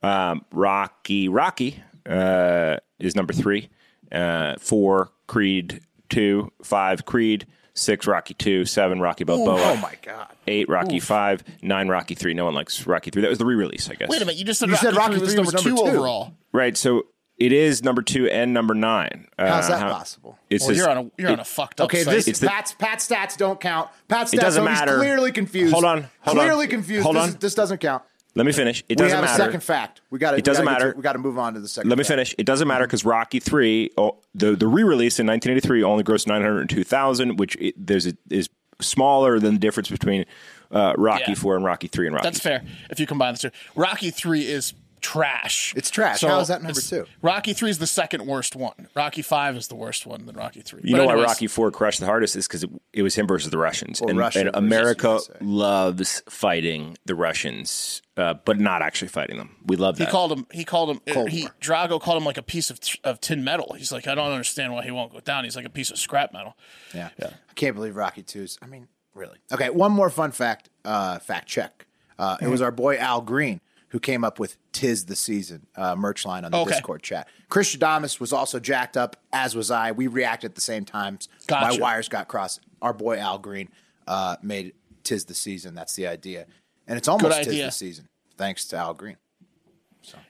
Um, 0.03 0.45
Rocky 0.51 1.29
Rocky 1.29 1.81
uh, 2.07 2.77
is 2.99 3.15
number 3.15 3.33
three. 3.33 3.69
Uh, 4.11 4.55
four 4.59 5.11
Creed 5.27 5.81
two, 6.09 6.51
five 6.63 7.05
Creed, 7.05 7.45
six 7.73 8.05
Rocky 8.05 8.33
two, 8.33 8.65
seven 8.65 8.99
Rocky 8.99 9.23
Balboa. 9.23 9.61
Oh, 9.61 9.75
my 9.77 9.95
God. 10.01 10.27
Eight 10.47 10.67
Rocky 10.69 10.99
five, 10.99 11.43
nine 11.61 11.87
Rocky 11.87 12.15
three. 12.15 12.33
No 12.33 12.45
one 12.45 12.53
likes 12.53 12.85
Rocky 12.85 13.11
three. 13.11 13.21
That 13.21 13.29
was 13.29 13.37
the 13.37 13.45
re-release, 13.45 13.89
I 13.89 13.93
guess. 13.95 14.09
Wait 14.09 14.21
a 14.21 14.25
minute, 14.25 14.37
you 14.37 14.45
just 14.45 14.59
said 14.59 14.67
You 14.69 14.73
Rocky, 14.75 14.85
said 14.87 14.95
Rocky 14.95 15.13
3 15.13 15.21
was 15.21 15.29
III 15.31 15.35
number, 15.37 15.51
was 15.51 15.65
number 15.65 15.69
two, 15.69 15.83
two. 15.83 15.89
overall. 15.97 16.33
Right. 16.51 16.75
So 16.75 17.03
it 17.41 17.51
is 17.51 17.83
number 17.83 18.01
two 18.01 18.27
and 18.29 18.53
number 18.53 18.73
nine. 18.73 19.27
How's 19.37 19.65
Uh, 19.65 19.69
that 19.69 19.79
how- 19.81 19.89
possible? 19.93 20.37
It's 20.49 20.63
Well, 20.63 20.69
just- 20.75 20.77
you're 20.77 20.89
on 20.89 20.97
a 21.05 21.21
you're 21.21 21.31
on 21.31 21.39
a 21.39 21.43
fucked 21.45 21.81
up 21.81 21.85
Okay, 21.85 22.03
site. 22.03 22.13
this 22.15 22.27
It's 22.27 22.39
the- 22.39 22.47
Pat's, 22.47 22.75
stats 23.07 23.35
don't 23.37 23.59
count. 23.59 23.89
Pat 24.07 24.27
stats 24.27 24.33
It 24.35 24.39
doesn't 24.41 24.61
he's 24.67 24.79
matter. 24.79 24.97
clearly 24.97 25.31
confused. 25.31 25.73
Hold 25.73 25.85
on, 25.85 26.07
hold 26.21 26.37
on. 26.37 26.45
clearly 26.45 26.67
confused. 26.67 27.03
Hold 27.03 27.15
this, 27.15 27.23
on. 27.23 27.29
is- 27.29 27.35
this 27.37 27.55
doesn't 27.55 27.79
count. 27.79 28.03
Let 28.33 28.45
me 28.45 28.53
finish. 28.53 28.79
It 28.87 28.91
We 28.91 28.95
doesn't 28.95 29.15
have 29.17 29.25
matter. 29.25 29.43
a 29.43 29.45
second 29.45 29.59
fact. 29.61 29.99
We 30.09 30.17
got 30.17 30.37
It 30.37 30.45
doesn't 30.45 30.63
matter. 30.63 30.93
we 30.95 31.03
got 31.03 31.13
to 31.13 31.19
move 31.19 31.37
on 31.37 31.53
to 31.55 31.59
the 31.59 31.67
second. 31.67 31.89
Let 31.89 31.97
me 31.97 32.03
fact. 32.05 32.07
finish. 32.13 32.35
It 32.37 32.45
doesn't 32.45 32.65
matter 32.67 32.85
because 32.85 33.03
Rocky 33.03 33.39
three, 33.41 33.89
oh, 33.97 34.17
the 34.33 34.55
the 34.55 34.67
re-release 34.67 35.19
in 35.19 35.25
1983 35.25 35.83
only 35.83 36.03
grossed 36.05 36.27
902,000, 36.27 37.37
which 37.37 37.55
it, 37.57 37.73
there's 37.77 38.05
a, 38.07 38.13
is 38.29 38.47
smaller 38.79 39.37
than 39.39 39.55
the 39.55 39.59
difference 39.59 39.89
between 39.89 40.25
uh, 40.71 40.93
Rocky 40.97 41.25
Yeah. 41.27 41.33
four 41.35 41.55
and 41.57 41.65
Rocky 41.65 41.87
three 41.87 42.07
and 42.07 42.15
Rocky. 42.15 42.25
That's 42.25 42.39
fair 42.39 42.63
if 42.89 42.99
you 43.01 43.05
combine 43.05 43.33
the 43.33 43.39
two. 43.39 43.51
Rocky 43.75 44.09
three 44.11 44.41
is 44.47 44.73
trash. 45.01 45.73
It's 45.75 45.89
trash. 45.89 46.21
How 46.21 46.39
is 46.39 46.47
that 46.47 46.61
number 46.61 46.79
two? 46.79 47.05
Rocky 47.21 47.53
three 47.53 47.69
is 47.69 47.79
the 47.79 47.87
second 47.87 48.25
worst 48.25 48.55
one. 48.55 48.87
Rocky 48.95 49.21
five 49.21 49.55
is 49.57 49.67
the 49.67 49.75
worst 49.75 50.05
one 50.05 50.25
than 50.25 50.35
Rocky 50.35 50.61
three. 50.61 50.81
You 50.83 50.95
But 50.95 50.97
know 51.01 51.05
why 51.07 51.15
Rocky 51.15 51.47
Four 51.47 51.71
crushed 51.71 51.99
the 51.99 52.05
hardest 52.05 52.35
is 52.35 52.47
because 52.47 52.63
it, 52.63 52.69
it 52.93 53.01
was 53.01 53.15
him 53.15 53.27
versus 53.27 53.49
the 53.49 53.57
Russians, 53.57 53.99
and, 54.01 54.17
Russia 54.17 54.39
and 54.41 54.49
America 54.53 55.07
USA. 55.07 55.33
loves 55.41 56.23
fighting 56.29 56.97
the 57.05 57.15
Russians, 57.15 58.01
uh, 58.15 58.35
but 58.45 58.59
not 58.59 58.81
actually 58.81 59.09
fighting 59.09 59.37
them. 59.37 59.55
We 59.65 59.75
love 59.75 59.97
He 59.97 60.05
called 60.05 60.31
him. 60.31 60.45
He 60.51 60.63
called 60.63 60.89
him. 60.91 61.01
Cold 61.13 61.29
he 61.29 61.43
War. 61.43 61.51
Drago 61.59 61.99
called 61.99 62.17
him 62.17 62.25
like 62.25 62.37
a 62.37 62.43
piece 62.43 62.69
of 62.69 62.79
of 63.03 63.19
tin 63.19 63.43
metal. 63.43 63.73
He's 63.77 63.91
like, 63.91 64.07
I 64.07 64.15
don't 64.15 64.31
understand 64.31 64.73
why 64.73 64.83
he 64.83 64.91
won't 64.91 65.11
go 65.11 65.19
down. 65.19 65.43
He's 65.43 65.55
like 65.55 65.65
a 65.65 65.69
piece 65.69 65.91
of 65.91 65.97
scrap 65.97 66.31
metal. 66.31 66.55
Yeah. 66.93 67.09
I 67.21 67.53
can't 67.55 67.75
believe 67.75 67.95
Rocky 67.95 68.23
2's. 68.23 68.57
I 68.61 68.67
mean, 68.67 68.87
really. 69.13 69.37
Okay, 69.51 69.69
one 69.69 69.91
more 69.91 70.09
fun 70.09 70.31
fact, 70.31 70.69
uh, 70.85 71.19
fact 71.19 71.47
check. 71.47 71.85
Uh, 72.17 72.37
it 72.41 72.47
was 72.47 72.61
our 72.61 72.71
boy 72.71 72.97
Al 72.97 73.21
Green 73.21 73.61
who 73.91 73.99
came 73.99 74.23
up 74.23 74.39
with 74.39 74.57
Tis 74.71 75.05
the 75.05 75.15
Season 75.15 75.67
uh, 75.75 75.95
merch 75.95 76.25
line 76.25 76.43
on 76.45 76.51
the 76.51 76.57
Okay. 76.57 76.71
Discord 76.71 77.03
chat. 77.03 77.27
Chris 77.49 77.75
Shadamas 77.75 78.19
was 78.19 78.33
also 78.33 78.59
jacked 78.59 78.97
up, 78.97 79.17
as 79.31 79.55
was 79.55 79.69
I. 79.71 79.91
We 79.91 80.07
reacted 80.07 80.51
at 80.51 80.55
the 80.55 80.61
same 80.61 80.85
times. 80.85 81.27
Gotcha. 81.47 81.77
My 81.77 81.81
wires 81.81 82.07
got 82.09 82.27
crossed. 82.27 82.61
Our 82.81 82.93
boy 82.93 83.17
Al 83.17 83.37
Green 83.37 83.69
uh, 84.07 84.37
made 84.41 84.73
Tis 85.03 85.25
the 85.25 85.33
Season. 85.33 85.75
That's 85.75 85.93
the 85.95 86.07
idea. 86.07 86.45
And 86.87 86.97
it's 86.97 87.07
almost 87.07 87.43
Tis 87.43 87.55
the 87.55 87.71
Season, 87.71 88.07
thanks 88.37 88.65
to 88.69 88.77
Al 88.77 88.93
Green. 88.93 89.17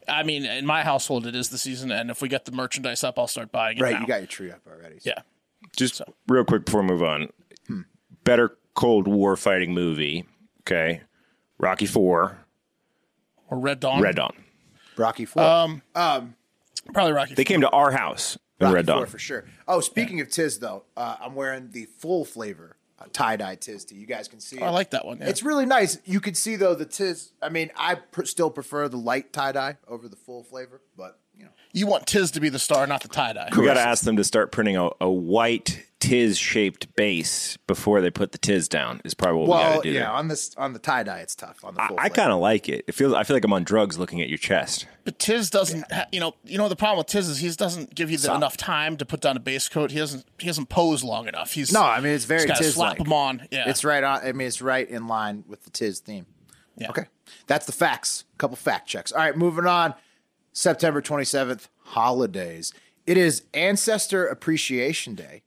I 0.08 0.24
mean, 0.24 0.46
in 0.46 0.66
my 0.66 0.84
household, 0.84 1.26
it 1.26 1.34
is 1.36 1.48
the 1.50 1.58
season, 1.58 1.92
and 1.92 2.12
if 2.12 2.22
we 2.22 2.28
get 2.28 2.44
the 2.44 2.52
merchandise 2.52 3.06
up, 3.06 3.18
I'll 3.18 3.28
start 3.28 3.54
buying 3.54 3.78
it. 3.78 3.82
Right, 3.82 3.94
now. 3.94 4.02
you 4.02 4.08
got 4.08 4.18
your 4.20 4.28
tree 4.28 4.52
up 4.52 4.60
already. 4.70 5.00
so- 5.00 5.12
yeah. 5.12 5.22
Just 5.78 6.02
real 6.28 6.44
quick 6.44 6.66
before 6.66 6.82
we 6.82 6.88
move 6.88 7.04
on, 7.04 7.30
better 8.26 8.58
Cold 8.74 9.08
War 9.08 9.38
fighting 9.38 9.74
movie. 9.74 10.26
Okay, 10.64 11.02
Rocky 11.58 11.86
Four, 11.86 12.38
Or 13.52 13.60
Red 13.60 13.80
Dawn. 13.82 14.02
Red 14.02 14.16
Dawn. 14.16 14.34
Rocky 14.98 15.26
4. 15.26 15.44
Um, 15.44 16.36
Probably 16.94 17.14
Rocky. 17.14 17.36
They 17.36 17.44
came 17.44 17.62
to 17.62 17.70
our 17.70 17.92
house 17.92 18.38
in 18.60 18.66
Rocky 18.66 18.76
Red 18.76 18.86
Dawn. 18.88 18.98
Four 19.00 19.06
for 19.08 19.20
sure. 19.20 19.46
Oh, 19.68 19.82
speaking 19.82 20.20
of 20.22 20.30
Tiz 20.30 20.58
though, 20.58 20.84
uh, 20.98 21.18
I'm 21.22 21.36
wearing 21.36 21.70
the 21.72 21.86
full 22.00 22.26
flavor 22.26 22.78
uh, 22.98 23.06
tie 23.14 23.36
dye 23.36 23.56
Tiz 23.56 23.86
tee. 23.86 23.96
You 23.96 24.08
guys 24.08 24.28
can 24.28 24.40
see. 24.40 24.58
It. 24.58 24.64
I 24.64 24.70
like 24.70 24.92
that 24.92 25.06
one. 25.06 25.20
Yeah. 25.20 25.30
It's 25.30 25.44
really 25.44 25.66
nice. 25.66 26.00
You 26.06 26.20
can 26.20 26.34
see 26.34 26.56
though 26.56 26.74
the 26.76 26.86
Tiz. 26.86 27.34
I 27.42 27.50
mean, 27.50 27.72
I 27.76 27.96
pr- 27.96 28.26
still 28.26 28.50
prefer 28.50 28.88
the 28.88 28.98
light 28.98 29.32
tie 29.34 29.52
dye 29.52 29.78
over 29.88 30.08
the 30.08 30.16
full 30.16 30.44
flavor, 30.44 30.82
but 30.98 31.20
you 31.36 31.46
know, 31.46 31.52
you 31.74 31.88
want 31.88 32.08
Tiz 32.08 32.32
to 32.32 32.40
be 32.40 32.50
the 32.50 32.60
star, 32.60 32.86
not 32.88 33.02
the 33.02 33.08
tie 33.08 33.34
dye. 33.34 33.50
We 33.56 33.66
got 33.66 33.76
to 33.76 33.82
ask 33.82 34.04
them 34.04 34.18
to 34.18 34.24
start 34.24 34.52
printing 34.52 34.78
a, 34.78 34.90
a 35.00 35.10
white 35.10 35.86
Tiz 36.02 36.38
shaped 36.38 36.94
base 36.96 37.58
before 37.68 38.02
they 38.02 38.10
put 38.10 38.32
the 38.32 38.40
Tiz 38.40 38.68
down. 38.68 39.02
Is 39.06 39.14
probably 39.14 39.42
what 39.42 39.46
we 39.46 39.54
got 39.54 39.70
well, 39.70 39.82
to 39.82 39.90
do. 39.90 39.94
yeah, 39.94 40.00
there. 40.02 40.10
on 40.10 40.28
this 40.28 40.56
on 40.56 40.74
the 40.74 40.80
tie 40.80 41.04
dye, 41.04 41.20
it's 41.20 41.36
tough. 41.36 41.64
On 41.64 41.76
the 41.76 41.82
full, 41.88 42.00
I, 42.00 42.06
I 42.06 42.10
kind 42.10 42.32
of 42.32 42.40
like 42.40 42.68
it. 42.68 42.86
It 42.88 42.96
feels. 42.96 43.14
I 43.14 43.24
feel 43.24 43.36
like 43.36 43.46
I'm 43.46 43.54
on 43.54 43.64
drugs 43.64 44.00
looking 44.00 44.20
at 44.20 44.28
your 44.28 44.40
chest. 44.40 44.88
But 45.06 45.20
Tiz 45.20 45.50
doesn't. 45.50 45.90
Ha- 45.92 46.08
you 46.12 46.20
know. 46.20 46.34
You 46.44 46.58
know 46.58 46.68
the 46.68 46.76
problem 46.76 46.98
with 46.98 47.08
Tiz 47.08 47.30
is 47.30 47.38
he 47.38 47.50
doesn't 47.52 47.94
give 47.94 48.10
you 48.10 48.18
the, 48.18 48.34
enough 48.34 48.58
time 48.58 48.98
to 48.98 49.06
put 49.06 49.22
down 49.22 49.38
a 49.38 49.40
base 49.40 49.70
coat. 49.70 49.92
He 49.92 50.00
doesn't. 50.00 50.26
He 50.40 50.48
doesn't 50.48 50.70
pose 50.70 51.04
long 51.04 51.28
enough. 51.28 51.54
He's 51.54 51.72
No, 51.72 51.84
I 51.84 52.02
mean 52.02 52.14
it's 52.14 52.26
very 52.26 52.48
Tiz 52.48 52.74
slap 52.74 52.98
like. 52.98 53.08
him 53.08 53.14
on. 53.14 53.48
Yeah. 53.52 53.70
It's 53.70 53.84
right 53.84 54.04
on. 54.04 54.22
I 54.22 54.32
mean, 54.32 54.48
it's 54.48 54.62
right 54.62 54.90
in 54.90 55.08
line 55.08 55.44
with 55.48 55.64
the 55.64 55.70
Tiz 55.70 56.00
theme. 56.00 56.26
Yeah. 56.78 56.90
Okay, 56.90 57.06
that's 57.46 57.68
the 57.68 57.74
facts. 57.74 58.26
A 58.34 58.38
couple 58.38 58.56
fact 58.56 58.88
checks. 58.88 59.12
All 59.12 59.20
right, 59.20 59.38
moving 59.38 59.68
on. 59.68 59.94
September 60.54 61.02
27th, 61.02 61.68
holidays. 61.84 62.74
It 63.06 63.18
is 63.18 63.44
Ancestor 63.54 64.28
Appreciation 64.28 65.16
Day. 65.16 65.44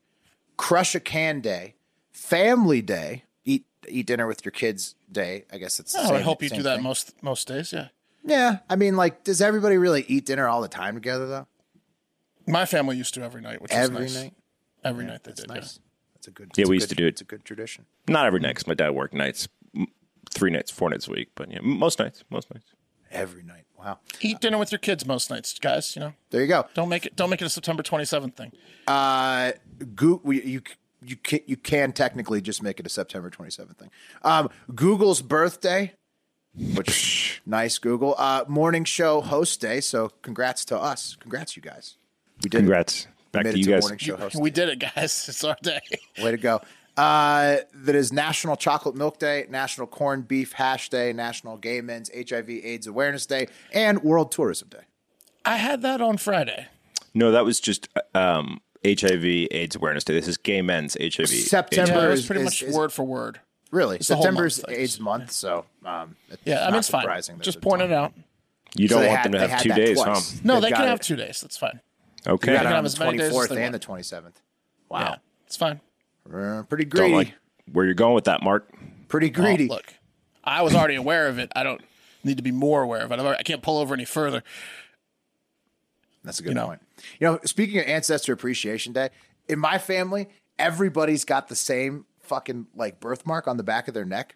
Crush 0.57 0.95
a 0.95 1.01
Can 1.01 1.41
Day, 1.41 1.75
Family 2.13 2.81
Day, 2.81 3.25
eat 3.45 3.65
eat 3.89 4.07
dinner 4.07 4.27
with 4.27 4.45
your 4.45 4.53
kids 4.53 4.95
Day. 5.11 5.45
I 5.53 5.59
guess 5.59 5.79
it's. 5.81 5.93
The 5.93 6.01
Oh, 6.01 6.05
same, 6.07 6.15
I 6.15 6.21
hope 6.21 6.43
you 6.43 6.49
do 6.49 6.63
that 6.63 6.77
thing. 6.77 6.85
most 6.85 7.23
most 7.23 7.49
days. 7.49 7.73
Yeah, 7.73 7.89
Yeah, 8.25 8.59
I 8.71 8.77
mean, 8.77 8.97
like, 8.97 9.25
does 9.25 9.41
everybody 9.43 9.77
really 9.79 10.05
eat 10.09 10.27
dinner 10.27 10.47
all 10.49 10.63
the 10.63 10.69
time 10.69 10.95
together 10.95 11.27
though? 11.27 11.47
my 12.47 12.67
family 12.67 12.97
used 12.97 13.15
to 13.15 13.23
every 13.23 13.41
night, 13.41 13.61
which 13.63 13.73
Every 13.73 14.05
is 14.07 14.15
nice. 14.15 14.23
night. 14.25 14.35
Every 14.85 15.07
night 15.07 15.25
they 15.25 15.31
That's 15.31 15.41
did. 15.41 15.49
nice. 15.49 15.81
That's 16.15 16.29
a 16.29 16.31
good. 16.31 16.51
Yeah, 16.57 16.67
a 16.67 16.69
we 16.69 16.77
used 16.77 16.89
good- 16.89 16.97
to 16.97 17.03
do 17.03 17.07
it. 17.07 17.09
It's 17.09 17.21
a 17.21 17.25
good 17.25 17.45
tradition. 17.45 17.87
Not 18.07 18.27
every 18.27 18.41
night, 18.41 18.51
because 18.51 18.67
my 18.67 18.75
dad 18.75 18.91
worked 18.91 19.15
nights, 19.15 19.49
three 20.31 20.51
nights, 20.51 20.71
four 20.71 20.91
nights 20.91 21.09
a 21.09 21.11
week, 21.11 21.31
but 21.35 21.51
yeah, 21.51 21.61
most 21.63 21.99
nights, 21.99 22.23
most 22.31 22.53
nights. 22.55 22.67
Every 23.15 23.43
night. 23.43 23.65
Wow. 23.79 23.99
Eat 24.21 24.41
dinner 24.41 24.59
with 24.59 24.73
your 24.73 24.79
kids 24.79 25.05
most 25.07 25.31
nights, 25.31 25.59
guys. 25.59 25.95
You 25.97 26.01
know, 26.01 26.13
There 26.31 26.41
you 26.41 26.47
go. 26.47 26.67
don't 26.75 26.89
make 26.89 27.07
it 27.07 27.17
don't 27.17 27.31
make 27.31 27.41
it 27.43 27.45
a 27.47 27.51
September 27.51 27.83
twenty 27.83 28.05
seventh 28.05 28.37
thing. 28.37 28.53
Uh, 28.87 29.53
Goo- 29.95 30.21
we- 30.25 30.43
you 30.43 30.63
you 31.03 31.17
can 31.17 31.41
you 31.47 31.57
can 31.57 31.93
technically 31.93 32.41
just 32.41 32.63
make 32.63 32.81
it 32.81 32.87
a 32.87 32.89
September 32.89 33.29
27th 33.31 33.77
thing. 33.77 33.91
Um, 34.23 34.49
Google's 34.75 35.21
birthday, 35.21 35.93
which 36.75 37.43
nice 37.45 37.77
Google. 37.79 38.15
Uh, 38.17 38.45
morning 38.49 38.85
show 38.85 39.21
host 39.21 39.61
day. 39.61 39.81
So 39.81 40.09
congrats 40.23 40.65
to 40.67 40.79
us. 40.79 41.17
Congrats, 41.21 41.57
you 41.57 41.63
guys. 41.63 41.97
We 42.43 42.49
did. 42.49 42.59
it. 42.59 42.61
Congrats. 42.63 43.07
We 43.07 43.13
Back 43.33 43.43
to 43.45 43.49
it 43.51 43.57
you 43.59 43.65
to 43.65 43.71
guys. 43.73 43.83
morning 43.83 43.99
show 43.99 44.17
host. 44.17 44.37
We 44.37 44.51
did 44.51 44.69
it, 44.71 44.79
guys. 44.79 45.27
It's 45.29 45.45
our 45.45 45.57
day. 45.63 45.81
Way 46.23 46.31
to 46.31 46.37
go. 46.39 46.61
Uh, 46.97 47.57
that 47.75 47.95
is 47.97 48.13
National 48.13 48.57
Chocolate 48.57 48.95
Milk 48.95 49.19
Day, 49.19 49.47
National 49.51 49.87
Corned 49.87 50.29
Beef 50.29 50.53
Hash 50.53 50.89
Day, 50.91 51.13
National 51.13 51.57
Gay 51.57 51.81
Men's 51.81 52.09
HIV/AIDS 52.15 52.87
Awareness 52.87 53.27
Day, 53.27 53.49
and 53.73 54.03
World 54.03 54.31
Tourism 54.31 54.69
Day. 54.69 54.83
I 55.45 55.57
had 55.57 55.83
that 55.83 56.01
on 56.01 56.17
Friday. 56.19 56.69
No, 57.13 57.33
that 57.33 57.45
was 57.45 57.59
just 57.61 57.89
um, 58.15 58.61
HIV 58.85 59.25
AIDS 59.25 59.75
Awareness 59.77 60.05
Day. 60.05 60.15
This 60.15 60.29
is 60.29 60.37
Gay 60.37 60.63
Men's 60.63 60.97
HIV. 61.01 61.29
September 61.29 61.93
Yeah, 61.95 62.07
it 62.07 62.11
was 62.11 62.21
is- 62.21 62.27
pretty 62.27 62.41
is- 62.43 62.45
much 62.47 62.63
is- 62.63 62.75
word 62.75 62.93
for 62.93 63.05
word. 63.05 63.41
Really, 63.73 63.99
the 63.99 64.15
whole 64.15 64.23
September's 64.23 64.65
month, 64.65 64.79
AIDS 64.79 65.01
month, 65.01 65.31
so 65.33 65.65
um, 65.85 66.15
it's 66.31 66.41
Yeah, 66.45 66.61
I 66.61 66.65
mean 66.67 66.71
not 66.73 66.79
it's 66.79 66.91
fine. 66.91 67.03
surprising 67.03 67.39
that 67.39 67.43
Just 67.45 67.61
they're 67.61 67.69
point 67.71 67.83
it 67.83 67.91
out. 67.91 68.13
You 68.77 68.87
don't 68.87 69.01
they 69.01 69.09
want 69.09 69.19
had- 69.19 69.33
them 69.33 69.41
to 69.41 69.49
have 69.49 69.63
two 69.63 69.73
days, 69.73 70.01
twice. 70.01 70.33
huh? 70.35 70.39
No, 70.45 70.55
They've 70.55 70.63
they 70.71 70.71
can 70.77 70.85
it. 70.85 70.89
have 70.91 71.01
two 71.01 71.17
days. 71.17 71.41
That's 71.41 71.57
fine. 71.57 71.81
Okay. 72.25 72.53
You 72.53 72.57
got 72.57 72.63
can 72.63 72.67
have 72.69 72.77
on 72.79 72.85
the 72.85 72.87
as 72.87 72.99
many 73.01 73.19
days 73.19 73.31
as 73.31 73.35
24th 73.35 73.49
they 73.49 73.65
and 73.65 73.73
want. 73.73 73.83
the 73.83 73.87
27th. 73.89 74.23
Yeah, 74.23 74.31
Wow, 74.89 75.17
it's 75.45 75.57
fine. 75.57 75.81
Uh, 76.33 76.63
pretty 76.65 76.85
Don't 76.85 77.01
greedy. 77.01 77.15
like 77.15 77.35
where 77.73 77.85
you're 77.85 77.95
going 77.95 78.15
with 78.15 78.25
that, 78.25 78.43
Mark. 78.43 78.69
pretty 79.09 79.31
Well, 79.31 79.45
greedy. 79.47 79.69
look, 79.69 79.95
I 80.43 80.63
was 80.63 80.75
already 80.75 80.95
aware 80.97 81.29
of 81.29 81.39
it. 81.39 81.51
I 81.55 81.63
don't 81.63 81.81
need 82.23 82.37
to 82.39 82.43
be 82.43 82.51
more 82.53 82.83
aware 82.83 83.03
of 83.03 83.11
it. 83.13 83.15
I've 83.19 83.25
already- 83.27 83.41
I 83.41 83.43
can't 83.43 83.63
pull 83.63 83.79
over 83.79 83.95
any 83.95 84.05
further. 84.05 84.43
That's 86.23 86.41
a 86.41 86.43
good 86.43 86.51
you 86.51 86.55
know. 86.55 86.67
point. 86.69 86.83
You 87.21 87.27
know, 87.27 87.41
speaking 87.45 87.79
of 87.79 87.87
Ancestor 87.87 88.33
Appreciation 88.33 88.93
Day, 88.93 89.11
in 89.49 89.59
my 89.59 89.77
family, 89.79 90.29
everybody's 90.59 91.25
got 91.25 91.49
the 91.49 91.55
same 91.57 92.07
fucking 92.21 92.67
like 92.75 92.99
birthmark 93.01 93.47
on 93.47 93.59
the 93.59 93.63
back 93.63 93.89
of 93.89 93.95
their 93.95 94.07
neck, 94.07 94.35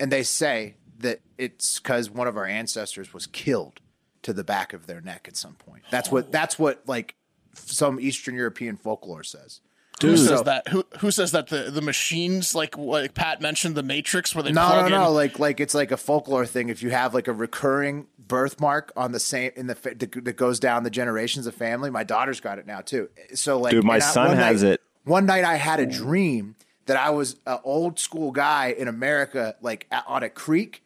and 0.00 0.10
they 0.10 0.22
say 0.22 0.76
that 0.98 1.20
it's 1.36 1.78
because 1.78 2.10
one 2.10 2.26
of 2.26 2.36
our 2.36 2.46
ancestors 2.46 3.12
was 3.12 3.26
killed 3.26 3.80
to 4.22 4.32
the 4.32 4.42
back 4.42 4.72
of 4.72 4.86
their 4.86 5.00
neck 5.02 5.26
at 5.28 5.36
some 5.36 5.54
point. 5.54 5.82
That's 5.90 6.10
what 6.10 6.32
that's 6.32 6.58
what 6.58 6.82
like 6.86 7.14
some 7.52 8.00
Eastern 8.00 8.34
European 8.34 8.76
folklore 8.78 9.22
says. 9.22 9.60
Who 10.02 10.16
says 10.16 10.42
that? 10.44 10.68
Who 10.68 10.84
who 10.98 11.10
says 11.10 11.32
that 11.32 11.48
the 11.48 11.70
the 11.70 11.82
machines 11.82 12.54
like 12.54 12.76
what 12.78 13.14
Pat 13.14 13.40
mentioned 13.40 13.74
the 13.74 13.82
Matrix 13.82 14.34
where 14.34 14.42
they 14.42 14.52
No, 14.52 14.68
no, 14.68 14.74
plug 14.74 14.90
no. 14.90 15.08
in? 15.08 15.14
Like, 15.14 15.38
like 15.38 15.60
it's 15.60 15.74
like 15.74 15.90
a 15.90 15.96
folklore 15.96 16.46
thing. 16.46 16.68
If 16.68 16.82
you 16.82 16.90
have 16.90 17.14
like 17.14 17.28
a 17.28 17.32
recurring 17.32 18.06
birthmark 18.18 18.92
on 18.96 19.12
the 19.12 19.20
same 19.20 19.50
in 19.56 19.66
the 19.66 19.74
that 19.74 20.24
that 20.24 20.36
goes 20.36 20.60
down 20.60 20.82
the 20.84 20.90
generations 20.90 21.46
of 21.46 21.54
family. 21.54 21.90
My 21.90 22.04
daughter's 22.04 22.40
got 22.40 22.58
it 22.58 22.66
now 22.66 22.80
too. 22.80 23.08
So 23.34 23.58
like, 23.58 23.72
Dude, 23.72 23.84
my 23.84 23.94
and 23.94 24.02
I- 24.04 24.06
son 24.10 24.36
has 24.36 24.62
night- 24.62 24.72
it. 24.72 24.80
One 25.04 25.24
night, 25.26 25.44
I 25.44 25.56
had 25.56 25.80
a 25.80 25.86
dream 25.86 26.54
that 26.84 26.96
I 26.98 27.08
was 27.10 27.36
an 27.46 27.58
old 27.64 27.98
school 27.98 28.30
guy 28.30 28.74
in 28.76 28.88
America, 28.88 29.56
like 29.62 29.86
a- 29.90 30.04
on 30.06 30.22
a 30.22 30.28
creek, 30.28 30.82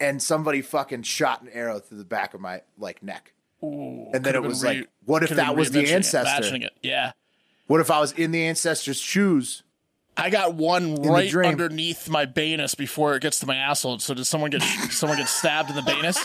and 0.00 0.22
somebody 0.22 0.62
fucking 0.62 1.02
shot 1.02 1.42
an 1.42 1.50
arrow 1.52 1.78
through 1.78 1.98
the 1.98 2.04
back 2.04 2.32
of 2.32 2.40
my 2.40 2.62
like 2.78 3.02
neck. 3.02 3.32
and 3.60 4.24
then 4.24 4.34
it 4.34 4.42
was 4.42 4.62
re- 4.62 4.68
like, 4.78 4.88
what 5.04 5.22
if 5.22 5.30
that 5.30 5.54
was 5.56 5.70
the 5.72 5.80
reinventing 5.80 5.88
it, 5.88 5.92
ancestor? 5.92 6.56
it. 6.56 6.72
Yeah. 6.82 7.12
What 7.68 7.80
if 7.80 7.90
I 7.90 8.00
was 8.00 8.12
in 8.12 8.32
the 8.32 8.44
ancestor's 8.46 8.98
shoes? 8.98 9.62
I 10.16 10.30
got 10.30 10.54
one 10.54 10.96
right 10.96 11.32
underneath 11.32 12.08
my 12.08 12.26
banus 12.26 12.74
before 12.74 13.14
it 13.14 13.22
gets 13.22 13.38
to 13.40 13.46
my 13.46 13.54
asshole. 13.54 14.00
So 14.00 14.14
did 14.14 14.24
someone 14.24 14.50
get 14.50 14.62
someone 14.90 15.16
get 15.18 15.28
stabbed 15.28 15.70
in 15.70 15.76
the 15.76 15.82
banus? 15.82 16.18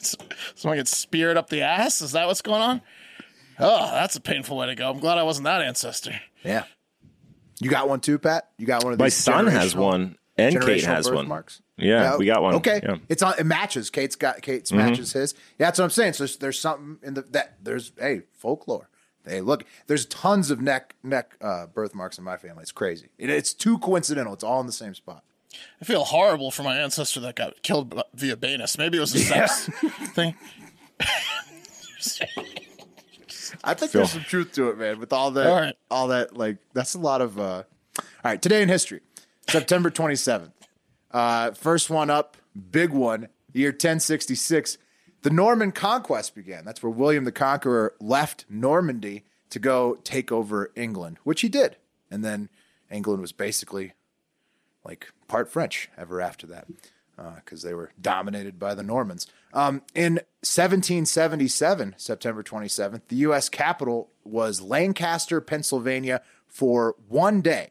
someone 0.56 0.78
get 0.78 0.88
speared 0.88 1.36
up 1.36 1.50
the 1.50 1.62
ass? 1.62 2.02
Is 2.02 2.12
that 2.12 2.26
what's 2.26 2.42
going 2.42 2.62
on? 2.62 2.80
Oh, 3.60 3.90
that's 3.92 4.16
a 4.16 4.20
painful 4.20 4.56
way 4.56 4.66
to 4.66 4.74
go. 4.74 4.90
I'm 4.90 4.98
glad 4.98 5.18
I 5.18 5.22
wasn't 5.22 5.44
that 5.44 5.62
ancestor. 5.62 6.20
Yeah. 6.44 6.64
You 7.60 7.70
got 7.70 7.88
one 7.88 8.00
too, 8.00 8.18
Pat? 8.18 8.48
You 8.56 8.66
got 8.66 8.84
one 8.84 8.92
of 8.92 8.98
My 8.98 9.08
son 9.08 9.46
has 9.46 9.74
one, 9.74 10.16
and 10.36 10.60
Kate 10.60 10.84
has 10.84 11.06
one. 11.06 11.16
birthmarks? 11.16 11.60
Yeah, 11.76 12.16
we 12.16 12.26
got 12.26 12.42
one. 12.42 12.54
Okay, 12.56 12.80
Yeah. 12.82 12.90
Mm-hmm. 12.92 13.04
it's 13.08 13.22
on. 13.22 13.34
It 13.38 13.46
matches. 13.46 13.90
Kate's 13.90 14.16
got 14.16 14.42
Kate's 14.42 14.72
matches 14.72 15.12
his. 15.12 15.34
Yeah, 15.58 15.66
that's 15.66 15.78
what 15.78 15.84
I'm 15.84 15.90
saying. 15.90 16.14
So 16.14 16.24
there's, 16.24 16.36
there's 16.38 16.58
something 16.60 16.98
in 17.02 17.14
the 17.14 17.22
that 17.32 17.56
there's 17.62 17.92
hey 17.98 18.22
folklore. 18.32 18.88
Hey, 19.28 19.40
look, 19.40 19.64
there's 19.86 20.06
tons 20.06 20.50
of 20.50 20.60
neck 20.60 20.94
neck 21.02 21.36
uh, 21.40 21.66
birthmarks 21.66 22.18
in 22.18 22.24
my 22.24 22.36
family. 22.36 22.62
It's 22.62 22.72
crazy. 22.72 23.08
It, 23.18 23.30
it's 23.30 23.52
too 23.54 23.78
coincidental. 23.78 24.32
It's 24.34 24.44
all 24.44 24.60
in 24.60 24.66
the 24.66 24.72
same 24.72 24.94
spot. 24.94 25.22
I 25.80 25.84
feel 25.84 26.04
horrible 26.04 26.50
for 26.50 26.62
my 26.62 26.76
ancestor 26.78 27.20
that 27.20 27.36
got 27.36 27.62
killed 27.62 28.00
via 28.14 28.36
banus. 28.36 28.76
Maybe 28.78 28.98
it 28.98 29.00
was 29.00 29.14
a 29.14 29.18
sex 29.18 29.68
thing. 30.14 30.34
I 33.64 33.74
think 33.74 33.92
Phil. 33.92 34.00
there's 34.00 34.12
some 34.12 34.22
truth 34.22 34.52
to 34.52 34.70
it, 34.70 34.78
man. 34.78 35.00
With 35.00 35.12
all 35.12 35.30
that, 35.32 35.46
All 35.46 35.60
right. 35.60 35.74
all 35.90 36.08
that, 36.08 36.36
like 36.36 36.58
that's 36.74 36.94
a 36.94 36.98
lot 36.98 37.20
of. 37.22 37.38
uh 37.38 37.62
All 37.98 38.04
right, 38.24 38.40
today 38.40 38.62
in 38.62 38.68
history, 38.68 39.00
September 39.48 39.90
27th. 39.90 40.52
Uh, 41.10 41.52
first 41.52 41.88
one 41.90 42.10
up, 42.10 42.36
big 42.70 42.90
one, 42.90 43.28
year 43.52 43.70
1066. 43.70 44.78
The 45.22 45.30
Norman 45.30 45.72
conquest 45.72 46.34
began. 46.34 46.64
That's 46.64 46.82
where 46.82 46.90
William 46.90 47.24
the 47.24 47.32
Conqueror 47.32 47.94
left 48.00 48.44
Normandy 48.48 49.24
to 49.50 49.58
go 49.58 49.98
take 50.04 50.30
over 50.30 50.70
England, 50.76 51.18
which 51.24 51.40
he 51.40 51.48
did, 51.48 51.76
and 52.10 52.24
then 52.24 52.48
England 52.90 53.20
was 53.20 53.32
basically 53.32 53.92
like 54.84 55.12
part 55.26 55.50
French 55.50 55.88
ever 55.96 56.20
after 56.20 56.46
that 56.46 56.66
because 57.36 57.62
they 57.62 57.74
were 57.74 57.90
dominated 58.00 58.58
by 58.58 58.74
the 58.74 58.82
Normans. 58.82 59.26
Um, 59.52 59.82
in 59.94 60.14
1777, 60.42 61.94
September 61.96 62.42
27th, 62.42 63.02
the 63.08 63.16
U.S. 63.16 63.48
capital 63.48 64.10
was 64.24 64.60
Lancaster, 64.60 65.40
Pennsylvania, 65.40 66.22
for 66.46 66.94
one 67.08 67.40
day 67.40 67.70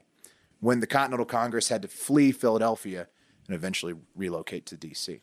when 0.59 0.79
the 0.79 0.87
Continental 0.87 1.25
Congress 1.25 1.69
had 1.69 1.81
to 1.83 1.87
flee 1.87 2.31
Philadelphia 2.31 3.07
and 3.47 3.55
eventually 3.55 3.93
relocate 4.15 4.65
to 4.65 4.75
D.C. 4.75 5.21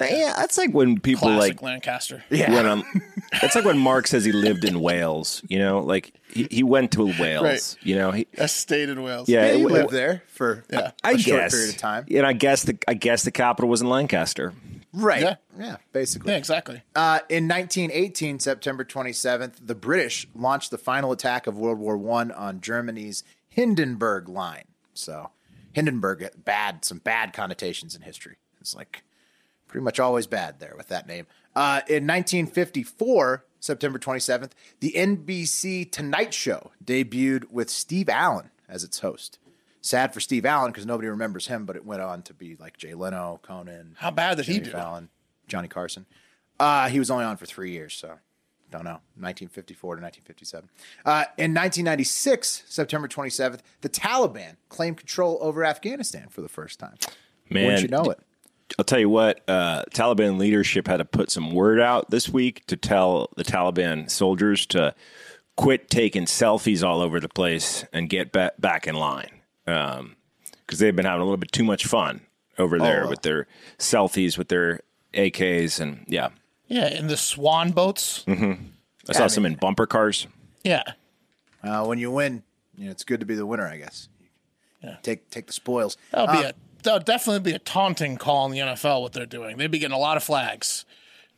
Yeah, 0.00 0.34
that's 0.36 0.58
like 0.58 0.70
when 0.72 0.98
people 1.00 1.28
Classic 1.28 1.54
like 1.56 1.62
Lancaster. 1.62 2.24
Yeah, 2.30 2.52
when 2.52 2.66
um, 2.66 2.84
that's 3.40 3.54
like 3.54 3.64
when 3.64 3.78
Mark 3.78 4.06
says 4.06 4.24
he 4.24 4.32
lived 4.32 4.64
in 4.64 4.80
Wales. 4.80 5.42
You 5.48 5.58
know, 5.58 5.80
like 5.80 6.12
he, 6.32 6.48
he 6.50 6.62
went 6.62 6.92
to 6.92 7.04
Wales. 7.20 7.42
Right. 7.44 7.76
You 7.82 7.96
know, 7.96 8.10
he, 8.10 8.26
I 8.38 8.46
stayed 8.46 8.88
in 8.88 9.02
Wales. 9.02 9.28
yeah, 9.28 9.46
Yeah, 9.46 9.52
he 9.54 9.62
it- 9.62 9.70
lived 9.70 9.90
there 9.90 10.22
for 10.28 10.64
Yeah. 10.70 10.92
a 11.04 11.06
I 11.08 11.16
short 11.16 11.40
guess 11.42 11.52
period 11.52 11.70
of 11.70 11.76
time. 11.76 12.06
And 12.10 12.26
I 12.26 12.32
guess 12.32 12.62
the 12.64 12.76
I 12.88 12.94
guess 12.94 13.22
the 13.24 13.30
capital 13.30 13.68
was 13.70 13.80
in 13.82 13.88
Lancaster. 13.88 14.52
Right. 14.94 15.22
Yeah. 15.22 15.36
Yeah, 15.58 15.76
basically. 15.92 16.32
Yeah, 16.32 16.38
exactly. 16.38 16.82
Uh, 16.94 17.20
in 17.30 17.48
1918, 17.48 18.40
September 18.40 18.84
27th, 18.84 19.54
the 19.64 19.74
British 19.74 20.26
launched 20.34 20.70
the 20.70 20.76
final 20.78 21.12
attack 21.12 21.46
of 21.46 21.56
World 21.56 21.78
War 21.78 21.96
I 22.18 22.30
on 22.30 22.60
Germany's 22.60 23.24
Hindenburg 23.48 24.28
Line. 24.28 24.64
So, 24.94 25.30
Hindenburg, 25.72 26.28
bad, 26.44 26.84
some 26.84 26.98
bad 26.98 27.32
connotations 27.32 27.94
in 27.94 28.02
history. 28.02 28.36
It's 28.60 28.74
like 28.74 29.02
pretty 29.72 29.82
much 29.84 29.98
always 29.98 30.26
bad 30.26 30.60
there 30.60 30.74
with 30.76 30.88
that 30.88 31.06
name. 31.06 31.26
Uh, 31.56 31.80
in 31.88 32.06
1954, 32.06 33.46
September 33.58 33.98
27th, 33.98 34.50
the 34.80 34.92
NBC 34.94 35.90
Tonight 35.90 36.34
Show 36.34 36.72
debuted 36.84 37.50
with 37.50 37.70
Steve 37.70 38.10
Allen 38.10 38.50
as 38.68 38.84
its 38.84 38.98
host. 39.00 39.38
Sad 39.80 40.12
for 40.12 40.20
Steve 40.20 40.44
Allen 40.44 40.72
because 40.72 40.84
nobody 40.84 41.08
remembers 41.08 41.46
him, 41.46 41.64
but 41.64 41.74
it 41.74 41.86
went 41.86 42.02
on 42.02 42.22
to 42.24 42.34
be 42.34 42.54
like 42.56 42.76
Jay 42.76 42.92
Leno, 42.92 43.40
Conan, 43.42 43.96
How 43.98 44.10
bad 44.10 44.36
did 44.36 44.46
he 44.46 44.60
do? 44.60 44.70
Fallon, 44.70 45.08
Johnny 45.48 45.68
Carson. 45.68 46.04
Uh, 46.60 46.90
he 46.90 46.98
was 46.98 47.10
only 47.10 47.24
on 47.24 47.38
for 47.38 47.46
three 47.46 47.70
years, 47.72 47.94
so 47.94 48.18
don't 48.70 48.84
know. 48.84 49.00
1954 49.16 49.96
to 49.96 50.02
1957. 50.02 50.68
Uh, 51.06 51.24
in 51.38 51.54
1996, 51.54 52.64
September 52.68 53.08
27th, 53.08 53.60
the 53.80 53.88
Taliban 53.88 54.56
claimed 54.68 54.98
control 54.98 55.38
over 55.40 55.64
Afghanistan 55.64 56.28
for 56.28 56.42
the 56.42 56.48
first 56.48 56.78
time. 56.78 56.96
Man, 57.48 57.64
Wouldn't 57.64 57.82
you 57.82 57.88
know 57.88 58.04
it? 58.04 58.18
I'll 58.78 58.84
tell 58.84 58.98
you 58.98 59.08
what, 59.10 59.40
uh, 59.48 59.84
Taliban 59.90 60.38
leadership 60.38 60.86
had 60.86 60.98
to 60.98 61.04
put 61.04 61.30
some 61.30 61.52
word 61.52 61.80
out 61.80 62.10
this 62.10 62.28
week 62.28 62.64
to 62.66 62.76
tell 62.76 63.28
the 63.36 63.44
Taliban 63.44 64.10
soldiers 64.10 64.64
to 64.66 64.94
quit 65.56 65.90
taking 65.90 66.24
selfies 66.24 66.86
all 66.86 67.00
over 67.02 67.20
the 67.20 67.28
place 67.28 67.84
and 67.92 68.08
get 68.08 68.32
ba- 68.32 68.52
back 68.58 68.86
in 68.86 68.94
line. 68.94 69.28
Because 69.64 70.78
they've 70.78 70.96
been 70.96 71.04
having 71.04 71.20
a 71.20 71.24
little 71.24 71.36
bit 71.36 71.52
too 71.52 71.64
much 71.64 71.86
fun 71.86 72.22
over 72.58 72.78
there 72.78 73.02
well. 73.02 73.10
with 73.10 73.22
their 73.22 73.46
selfies, 73.78 74.38
with 74.38 74.48
their 74.48 74.80
AKs. 75.14 75.78
And 75.80 76.04
yeah, 76.08 76.28
Yeah, 76.68 76.86
in 76.88 77.06
the 77.08 77.16
swan 77.18 77.72
boats. 77.72 78.24
I 78.26 79.12
saw 79.12 79.26
some 79.26 79.44
in 79.44 79.54
bumper 79.56 79.86
cars. 79.86 80.26
Yeah. 80.64 80.82
Uh, 81.62 81.84
when 81.84 81.98
you 81.98 82.10
win, 82.10 82.42
you 82.76 82.86
know, 82.86 82.90
it's 82.90 83.04
good 83.04 83.20
to 83.20 83.26
be 83.26 83.34
the 83.34 83.44
winner, 83.46 83.66
I 83.66 83.76
guess. 83.76 84.08
Yeah. 84.82 84.96
Take 85.02 85.28
take 85.30 85.46
the 85.46 85.52
spoils. 85.52 85.96
That'll 86.10 86.28
Uh, 86.34 86.42
be 86.42 86.48
a 86.82 86.84
that'll 86.84 87.00
definitely 87.00 87.50
be 87.50 87.54
a 87.54 87.58
taunting 87.58 88.16
call 88.16 88.46
in 88.46 88.52
the 88.52 88.58
NFL. 88.58 89.02
What 89.02 89.12
they're 89.12 89.26
doing, 89.26 89.56
they'd 89.56 89.70
be 89.70 89.78
getting 89.78 89.94
a 89.96 89.98
lot 90.00 90.16
of 90.16 90.22
flags. 90.24 90.84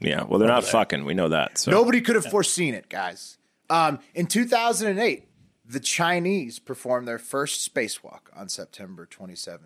Yeah, 0.01 0.25
well, 0.25 0.39
they're 0.39 0.49
not 0.49 0.65
fucking. 0.65 1.05
We 1.05 1.15
know 1.15 1.29
that. 1.29 1.59
So 1.59 1.71
Nobody 1.71 2.01
could 2.01 2.17
have 2.17 2.27
foreseen 2.27 2.75
it, 2.75 2.89
guys. 2.89 3.39
Um, 3.71 4.01
in 4.15 4.27
2008, 4.27 5.27
the 5.67 5.81
Chinese 5.81 6.59
performed 6.59 7.09
their 7.09 7.19
first 7.19 7.73
spacewalk 7.75 8.21
on 8.37 8.49
September 8.49 9.07
27th. 9.11 9.61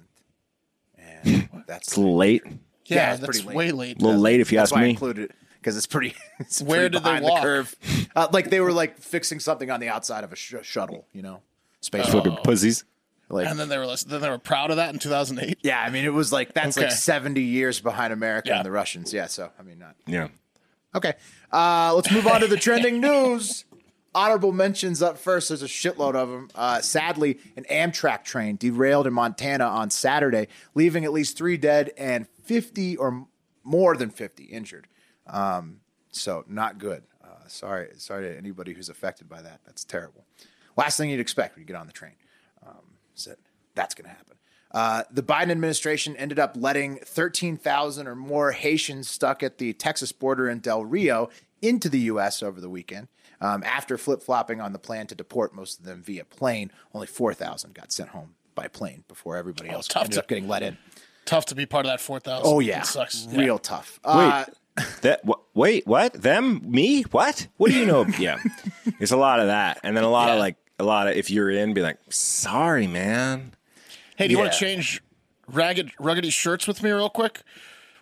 And 0.96 1.48
that's 1.66 1.88
it's 1.88 1.96
a 1.96 2.00
little 2.00 2.16
late. 2.16 2.42
Yeah, 2.44 2.50
Yeah, 2.96 3.10
it's 3.12 3.20
that's 3.20 3.40
pretty 3.40 3.48
late. 3.48 3.56
way 3.56 3.70
late. 3.72 4.02
little 4.02 4.20
late, 4.20 4.40
if 4.40 4.52
you 4.52 4.58
That's 4.58 4.70
ask 4.70 4.76
why 4.76 4.82
I 4.82 4.84
me. 4.84 4.90
included 4.90 5.24
it 5.30 5.36
because 5.60 5.76
it's 5.76 5.86
pretty. 5.86 6.14
It's 6.40 6.62
Where 6.62 6.82
pretty 6.88 6.92
did 6.94 7.02
they 7.02 7.08
behind 7.18 7.24
walk? 7.24 7.40
The 7.40 7.46
curve. 7.46 7.76
Uh, 8.14 8.28
like 8.32 8.48
they 8.50 8.60
were 8.60 8.72
like 8.72 8.98
fixing 8.98 9.40
something 9.40 9.70
on 9.72 9.80
the 9.80 9.88
outside 9.88 10.22
of 10.22 10.32
a 10.32 10.36
sh- 10.36 10.54
shuttle, 10.62 11.06
you 11.12 11.20
know, 11.22 11.42
space. 11.80 12.08
Fucking 12.08 12.36
pussies. 12.44 12.84
Like, 13.30 13.46
And 13.46 13.58
then 13.58 13.68
they 13.68 13.76
were 13.76 13.86
then 14.06 14.20
they 14.22 14.30
were 14.30 14.38
proud 14.38 14.70
of 14.70 14.76
that 14.76 14.92
in 14.94 14.98
2008. 14.98 15.58
yeah, 15.62 15.80
I 15.80 15.90
mean, 15.90 16.04
it 16.04 16.12
was 16.14 16.32
like 16.32 16.54
that's 16.54 16.78
like 16.78 16.90
70 16.92 17.42
years 17.42 17.78
behind 17.80 18.12
America 18.12 18.48
Yeah. 18.48 18.56
and 18.58 18.64
the 18.66 18.70
Russians. 18.70 19.12
Yeah, 19.12 19.26
so 19.26 19.50
I 19.58 19.62
mean, 19.62 19.78
not 19.78 19.96
Yeah. 20.06 20.28
okay. 20.94 21.12
Uh, 21.52 21.92
let's 21.94 22.10
move 22.10 22.26
on 22.26 22.40
to 22.40 22.46
the 22.46 22.56
trending 22.56 23.00
news. 23.02 23.64
Honorable 24.14 24.52
mentions 24.52 25.02
up 25.02 25.18
first. 25.18 25.48
There's 25.50 25.62
a 25.62 25.66
shitload 25.66 26.14
of 26.14 26.30
them. 26.30 26.48
Uh, 26.54 26.80
sadly, 26.80 27.38
an 27.56 27.64
Amtrak 27.70 28.24
train 28.24 28.56
derailed 28.56 29.06
in 29.06 29.12
Montana 29.12 29.64
on 29.64 29.90
Saturday, 29.90 30.48
leaving 30.74 31.04
at 31.04 31.12
least 31.12 31.36
three 31.36 31.58
dead 31.58 31.92
and 31.98 32.26
50 32.44 32.96
or 32.96 33.26
more 33.62 33.94
than 33.96 34.08
50 34.08 34.44
injured. 34.44 34.88
Um, 35.26 35.80
so 36.10 36.44
not 36.48 36.78
good. 36.78 37.02
Uh, 37.22 37.46
sorry, 37.48 37.88
sorry 37.98 38.28
to 38.30 38.36
anybody 38.36 38.72
who's 38.72 38.88
affected 38.88 39.28
by 39.28 39.42
that. 39.42 39.60
That's 39.66 39.84
terrible. 39.84 40.24
Last 40.76 40.96
thing 40.96 41.10
you'd 41.10 41.20
expect 41.20 41.54
when 41.54 41.60
you 41.62 41.66
get 41.66 41.76
on 41.76 41.86
the 41.86 41.92
train. 41.92 42.12
Is 43.18 43.24
that 43.26 43.38
that's 43.74 43.94
going 43.94 44.04
to 44.08 44.16
happen. 44.16 44.36
Uh, 44.70 45.02
the 45.10 45.22
Biden 45.22 45.50
administration 45.50 46.14
ended 46.16 46.38
up 46.38 46.52
letting 46.56 46.96
13,000 46.98 48.06
or 48.06 48.14
more 48.14 48.52
Haitians 48.52 49.08
stuck 49.08 49.42
at 49.42 49.58
the 49.58 49.72
Texas 49.72 50.12
border 50.12 50.48
in 50.48 50.58
Del 50.58 50.84
Rio 50.84 51.30
into 51.62 51.88
the 51.88 52.00
U.S. 52.00 52.42
over 52.42 52.60
the 52.60 52.68
weekend. 52.68 53.08
Um, 53.40 53.62
after 53.62 53.96
flip 53.96 54.22
flopping 54.22 54.60
on 54.60 54.72
the 54.72 54.78
plan 54.78 55.06
to 55.06 55.14
deport 55.14 55.54
most 55.54 55.78
of 55.78 55.84
them 55.86 56.02
via 56.02 56.24
plane, 56.24 56.70
only 56.92 57.06
4,000 57.06 57.72
got 57.74 57.92
sent 57.92 58.10
home 58.10 58.34
by 58.54 58.68
plane 58.68 59.04
before 59.08 59.36
everybody 59.36 59.70
else 59.70 59.86
tough 59.88 60.02
ended 60.04 60.14
to- 60.14 60.20
up 60.20 60.28
getting 60.28 60.48
let 60.48 60.62
in. 60.62 60.76
Tough 61.24 61.46
to 61.46 61.54
be 61.54 61.64
part 61.66 61.86
of 61.86 61.90
that 61.92 62.00
4,000. 62.00 62.42
Oh, 62.46 62.58
yeah. 62.60 62.80
It 62.80 62.86
sucks. 62.86 63.26
Real 63.30 63.54
Yeah. 63.54 63.58
tough. 63.62 64.00
Uh, 64.04 64.44
That 65.02 65.20
wh- 65.26 65.56
wait, 65.56 65.86
what? 65.88 66.12
Them? 66.12 66.60
Me? 66.70 67.02
What? 67.10 67.48
What 67.56 67.70
do 67.72 67.76
you 67.76 67.84
know? 67.84 68.06
yeah, 68.18 68.38
it's 69.00 69.10
a 69.10 69.16
lot 69.16 69.40
of 69.40 69.48
that, 69.48 69.80
and 69.82 69.96
then 69.96 70.04
a 70.04 70.08
lot 70.08 70.30
of 70.30 70.38
like 70.38 70.54
a 70.78 70.84
lot 70.84 71.08
of 71.08 71.16
if 71.16 71.30
you're 71.30 71.50
in, 71.50 71.74
be 71.74 71.82
like, 71.82 71.98
sorry, 72.08 72.86
man. 72.86 73.52
Hey, 74.16 74.26
do 74.28 74.32
you 74.32 74.38
want 74.38 74.52
to 74.52 74.58
change 74.58 75.02
ragged 75.46 75.92
ruggedy 76.00 76.32
shirts 76.32 76.66
with 76.66 76.82
me 76.82 76.90
real 76.90 77.08
quick? 77.10 77.42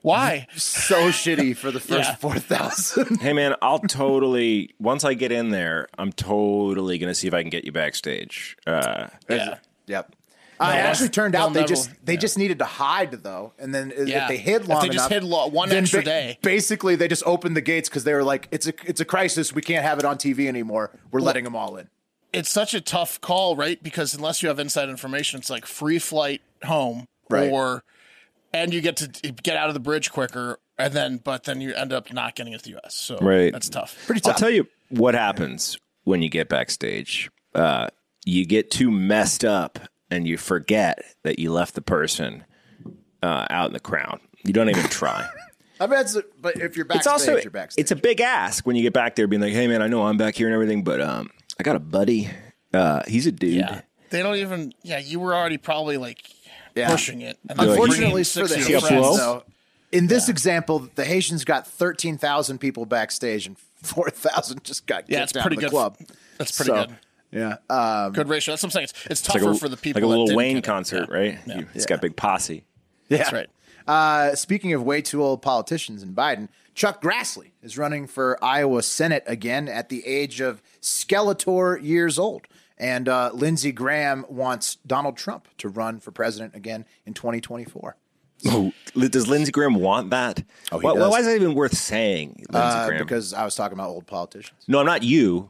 Why? 0.03 0.47
so 0.57 1.09
shitty 1.11 1.57
for 1.57 1.71
the 1.71 1.81
first 1.81 2.11
Yeah. 2.11 2.15
4,000. 2.17 3.21
Hey, 3.21 3.33
man, 3.33 3.55
I'll 3.61 3.79
totally 3.81 4.75
once 4.79 5.05
I 5.05 5.15
get 5.15 5.33
in 5.33 5.51
there, 5.51 5.89
I'm 5.99 6.13
totally 6.13 6.99
gonna 6.99 7.15
see 7.15 7.27
if 7.29 7.35
I 7.35 7.43
can 7.43 7.51
get 7.51 7.65
you 7.65 7.73
backstage. 7.73 8.57
Uh, 8.67 9.09
Yeah. 9.29 9.59
Yep. 9.87 10.15
Uh, 10.59 10.73
it 10.75 10.77
actually 10.79 11.11
turned 11.11 11.35
out 11.35 11.53
they 11.53 11.61
never- 11.61 11.69
just 11.69 11.91
they 12.03 12.15
yeah. 12.15 12.19
just 12.19 12.39
needed 12.39 12.59
to 12.61 12.65
hide 12.65 13.11
though, 13.23 13.53
and 13.59 13.75
then 13.75 13.93
if 13.95 14.07
they 14.29 14.39
hid 14.39 14.63
If 14.63 14.69
long 14.69 14.81
they 14.81 14.89
just 14.89 15.11
enough, 15.11 15.23
hid 15.23 15.23
lo- 15.23 15.49
one 15.49 15.69
then 15.69 15.83
extra 15.83 16.03
day. 16.03 16.39
Basically, 16.41 16.97
they 16.97 17.09
just 17.09 17.23
opened 17.27 17.57
the 17.57 17.61
gates 17.61 17.91
because 17.91 18.05
they 18.05 18.15
were 18.15 18.25
like, 18.25 18.49
"It's 18.51 18.67
a 18.67 18.73
it's 18.87 19.01
a 19.01 19.05
crisis. 19.05 19.53
We 19.53 19.61
can't 19.61 19.85
have 19.85 19.99
it 19.99 20.07
on 20.07 20.17
TV 20.17 20.49
anymore. 20.49 20.93
We're 21.11 21.21
letting 21.21 21.45
them 21.45 21.55
all 21.55 21.77
in." 21.77 21.89
It's 22.37 22.51
such 22.51 22.75
a 22.75 22.81
tough 22.81 23.21
call, 23.21 23.57
right? 23.57 23.83
Because 23.83 24.15
unless 24.15 24.43
you 24.43 24.49
have 24.49 24.59
inside 24.59 24.89
information, 24.89 25.39
it's 25.41 25.51
like 25.51 25.67
free 25.67 25.99
flight 25.99 26.43
home, 26.65 27.07
Right. 27.31 27.51
or 27.51 27.83
and 28.53 28.73
you 28.73 28.81
get 28.81 28.97
to 28.99 29.09
get 29.43 29.57
out 29.57 29.69
of 29.69 29.75
the 29.75 29.81
bridge 29.81 30.11
quicker, 30.13 30.59
and 30.79 30.93
then 30.93 31.17
but 31.19 31.45
then 31.45 31.61
you 31.61 31.75
end 31.75 31.93
up 31.93 32.13
not 32.13 32.35
getting 32.37 32.53
into 32.53 32.65
the 32.65 32.71
U.S. 32.71 32.95
So 32.95 33.19
Right. 33.19 33.53
that's 33.53 33.69
tough. 33.69 33.97
Pretty 34.07 34.21
I'll 34.27 34.35
tell 34.35 34.51
you 34.51 34.67
what 34.91 35.15
happens 35.15 35.79
when 36.05 36.23
you 36.23 36.29
get 36.29 36.49
backstage. 36.49 37.31
Uh, 37.55 37.89
you 38.25 38.45
get 38.45 38.71
too 38.71 38.91
messed 38.91 39.45
up 39.45 39.79
and 40.11 40.27
you 40.29 40.37
forget 40.37 41.03
that 41.23 41.39
you 41.39 41.51
left 41.53 41.75
the 41.75 41.81
person 41.83 42.45
uh, 43.23 43.47
out 43.51 43.69
in 43.69 43.73
the 43.73 43.81
crowd. 43.81 44.21
You 44.45 44.53
don't 44.53 44.69
even 44.69 44.85
try. 44.85 45.27
I 45.81 45.87
mean, 45.87 46.01
it's, 46.01 46.17
but 46.41 46.57
if 46.61 46.77
you're 46.77 46.85
backstage, 46.87 47.01
it's 47.01 47.07
also 47.07 47.37
you're 47.39 47.51
backstage. 47.51 47.83
it's 47.83 47.91
a 47.91 47.97
big 47.97 48.21
ask 48.21 48.67
when 48.67 48.77
you 48.77 48.83
get 48.83 48.93
back 48.95 49.15
there, 49.17 49.27
being 49.27 49.43
like, 49.43 49.53
"Hey, 49.53 49.67
man, 49.67 49.83
I 49.83 49.89
know 49.89 50.07
I'm 50.07 50.17
back 50.17 50.35
here 50.35 50.47
and 50.47 50.55
everything, 50.55 50.85
but 50.85 51.01
um, 51.03 51.31
I 51.59 51.63
got 51.63 51.77
a 51.77 51.81
buddy. 51.81 52.29
Uh, 52.73 53.03
he's 53.09 53.27
a 53.27 53.33
dude. 53.33 53.55
Yeah, 53.55 53.81
they 54.11 54.23
don't 54.23 54.37
even. 54.37 54.73
Yeah, 54.83 54.99
you 54.99 55.21
were 55.21 55.35
already 55.35 55.57
probably 55.59 55.97
like 55.97 56.23
Yeah. 56.75 56.91
pushing 56.91 57.23
it. 57.23 57.39
And 57.49 57.59
Unfortunately 57.61 57.99
bringing 57.99 58.19
for 58.19 58.25
six 58.25 58.51
the 58.51 58.57
of 58.77 58.83
Haitians, 58.83 59.17
though, 59.19 59.45
in 59.93 60.07
this 60.09 60.29
example, 60.29 60.89
the 60.95 61.05
Haitians 61.05 61.45
got 61.45 61.67
thirteen 61.67 62.19
thousand 62.19 62.59
people 62.59 62.85
backstage, 62.87 63.47
and 63.47 63.57
four 63.83 64.11
thousand 64.11 64.65
just 64.65 64.87
got 64.87 65.09
Yeah, 65.09 65.21
kicked 65.21 65.31
it's 65.31 65.37
out 65.39 65.43
pretty 65.43 65.57
of 65.57 65.61
the 65.63 65.67
good. 65.69 65.71
club. 65.73 65.97
That's 66.39 66.57
pretty 66.57 66.71
So, 66.71 66.87
good. 66.87 66.97
Yeah. 67.33 67.57
Um, 67.69 68.13
Good 68.13 68.29
ratio. 68.29 68.53
That's 68.53 68.63
what 68.63 68.69
I'm 68.69 68.71
saying. 68.73 68.85
It's, 68.85 68.93
it's 68.93 69.07
It's 69.11 69.23
tougher 69.23 69.47
like 69.47 69.57
a, 69.57 69.59
for 69.59 69.69
the 69.69 69.77
people 69.77 70.01
like 70.01 70.05
a 70.05 70.07
that 70.07 70.11
little 70.11 70.27
didn't 70.27 70.37
Wayne 70.39 70.55
get 70.57 70.65
it. 70.65 70.67
concert, 70.67 71.09
right? 71.11 71.39
Yeah. 71.47 71.59
You- 71.59 71.67
It's 71.75 71.85
got 71.87 72.01
big 72.01 72.17
posse. 72.17 72.65
yeah. 73.09 73.19
That's 73.19 73.33
right. 73.33 73.49
Uh, 73.87 74.35
speaking 74.35 74.73
of 74.73 74.83
way 74.83 75.01
too 75.01 75.23
old 75.23 75.43
politicians 75.43 76.03
and 76.03 76.15
Biden, 76.17 76.49
Chuck 76.75 77.01
Grassley 77.03 77.53
is 77.63 77.79
running 77.79 78.07
for 78.07 78.43
Iowa 78.45 78.83
Senate 78.83 79.25
again 79.27 79.69
at 79.69 79.89
the 79.89 80.07
age 80.07 80.41
of 80.41 80.63
Skeletor 80.83 81.83
years 81.83 82.19
old. 82.19 82.47
And 82.79 83.09
uh, 83.09 83.31
Lindsey 83.33 83.73
Graham 83.73 84.27
wants 84.29 84.77
Donald 84.87 85.17
Trump 85.17 85.49
to 85.59 85.69
run 85.69 85.99
for 86.01 86.11
president 86.11 86.55
again 86.55 86.85
in 87.07 87.15
2024. 87.15 87.97
Oh, 88.49 88.73
does 88.95 89.27
Lindsey 89.29 89.51
Graham 89.51 89.77
want 89.77 90.11
that? 90.11 90.43
Oh, 90.71 90.79
he 90.79 90.85
why, 90.87 90.95
does. 90.95 91.11
why 91.11 91.19
is 91.21 91.25
that 91.27 91.37
even 91.37 91.55
worth 91.55 91.75
saying, 91.75 92.45
Lindsey 92.51 92.53
Uh, 92.53 92.87
Graham? 92.87 93.03
because 93.03 93.33
I 93.33 93.45
was 93.47 93.55
talking 93.55 93.79
about 93.79 93.89
old 93.89 94.07
politicians. 94.07 94.63
no, 94.69 94.79
I'm 94.79 94.85
not 94.87 95.03
you. 95.03 95.49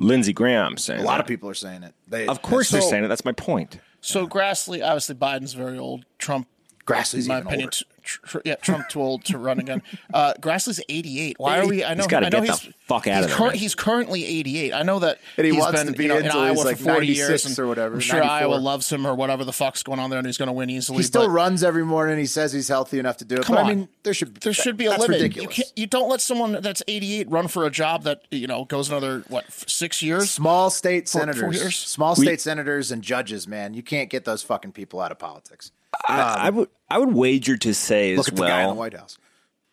Lindsey 0.00 0.32
Graham 0.32 0.76
saying 0.76 1.00
A 1.00 1.04
lot 1.04 1.18
that. 1.18 1.20
of 1.20 1.26
people 1.28 1.48
are 1.48 1.54
saying 1.54 1.84
it. 1.84 1.94
They, 2.08 2.26
Of 2.26 2.42
course, 2.42 2.70
they're 2.70 2.80
saying 2.80 3.04
it. 3.04 3.08
That's 3.08 3.24
my 3.24 3.32
point. 3.32 3.78
So 4.00 4.26
Grassley, 4.26 4.82
obviously, 4.84 5.14
Biden's 5.14 5.52
very 5.52 5.78
old. 5.78 6.04
Trump, 6.18 6.48
Grassley's 6.90 7.26
in 7.26 7.28
my 7.28 7.36
even 7.38 7.46
opinion, 7.48 7.66
older. 7.68 7.76
t- 7.76 7.84
tr- 8.02 8.38
yeah, 8.44 8.54
Trump 8.56 8.88
too 8.88 9.00
old 9.00 9.24
to 9.26 9.38
run 9.38 9.58
again. 9.58 9.82
Uh, 10.12 10.34
Grassley's 10.40 10.80
88. 10.88 11.36
Why 11.38 11.60
are 11.60 11.66
we? 11.68 11.84
I 11.84 11.94
know. 11.94 11.98
He's 12.02 12.06
gotta 12.08 12.26
I 12.26 12.28
know 12.30 12.40
get 12.44 12.46
the 12.56 12.64
he's, 12.64 12.74
fuck 12.86 13.06
out 13.06 13.14
he's 13.16 13.24
of 13.26 13.30
there, 13.30 13.38
cur- 13.38 13.46
man. 13.46 13.54
He's 13.54 13.74
currently 13.76 14.24
88. 14.26 14.72
I 14.74 14.82
know 14.82 14.98
that 14.98 15.18
And 15.36 15.46
he 15.46 15.52
he's 15.52 15.60
wants 15.60 15.78
been 15.80 15.92
to 15.92 15.96
be 15.96 16.04
you 16.04 16.08
know, 16.08 16.16
in 16.18 16.24
in 16.26 16.30
till 16.32 16.40
he's 16.48 16.58
Iowa 16.58 16.64
like 16.64 16.76
for 16.78 16.84
40 16.84 17.06
years 17.06 17.46
and 17.46 17.56
or 17.58 17.68
whatever, 17.68 17.94
I'm 17.94 18.00
sure 18.00 18.18
94. 18.18 18.36
Iowa 18.38 18.54
loves 18.56 18.90
him 18.92 19.06
or 19.06 19.14
whatever 19.14 19.44
the 19.44 19.52
fuck's 19.52 19.84
going 19.84 20.00
on 20.00 20.10
there, 20.10 20.18
and 20.18 20.26
he's 20.26 20.36
going 20.36 20.48
to 20.48 20.52
win 20.52 20.68
easily. 20.68 20.96
He 20.98 21.02
still 21.04 21.26
but 21.26 21.30
runs 21.30 21.62
every 21.62 21.84
morning. 21.84 22.18
He 22.18 22.26
says 22.26 22.52
he's 22.52 22.66
healthy 22.66 22.98
enough 22.98 23.18
to 23.18 23.24
do 23.24 23.36
it. 23.36 23.44
Come 23.44 23.54
but 23.54 23.64
on. 23.64 23.70
I 23.70 23.74
mean, 23.74 23.88
there 24.02 24.12
should 24.14 24.34
there 24.40 24.52
should 24.52 24.76
be 24.76 24.86
a 24.86 24.96
limit. 24.96 25.36
You 25.36 25.46
can't. 25.46 25.72
You 25.76 25.86
don't 25.86 26.08
let 26.08 26.20
someone 26.20 26.58
that's 26.60 26.82
88 26.88 27.30
run 27.30 27.46
for 27.46 27.66
a 27.66 27.70
job 27.70 28.02
that 28.02 28.22
you 28.32 28.48
know 28.48 28.64
goes 28.64 28.88
another 28.88 29.22
what 29.28 29.44
six 29.52 30.02
years. 30.02 30.28
Small 30.30 30.70
state 30.70 31.08
Four- 31.08 31.20
four 31.26 31.32
senators, 31.34 31.60
years? 31.62 31.76
small 31.78 32.16
state 32.16 32.40
senators 32.40 32.90
and 32.90 33.00
judges, 33.02 33.46
man, 33.46 33.74
you 33.74 33.82
can't 33.84 34.10
get 34.10 34.24
those 34.24 34.42
fucking 34.42 34.72
people 34.72 35.00
out 35.00 35.12
of 35.12 35.18
politics. 35.20 35.70
I, 36.08 36.46
I 36.46 36.50
would 36.50 36.68
I 36.90 36.98
would 36.98 37.12
wager 37.12 37.56
to 37.56 37.74
say 37.74 38.16
Look 38.16 38.26
as 38.26 38.28
at 38.28 38.36
the 38.36 38.42
guy 38.42 38.60
in 38.60 38.62
the 38.62 38.68
well, 38.68 38.76
White 38.76 38.94
House. 38.94 39.18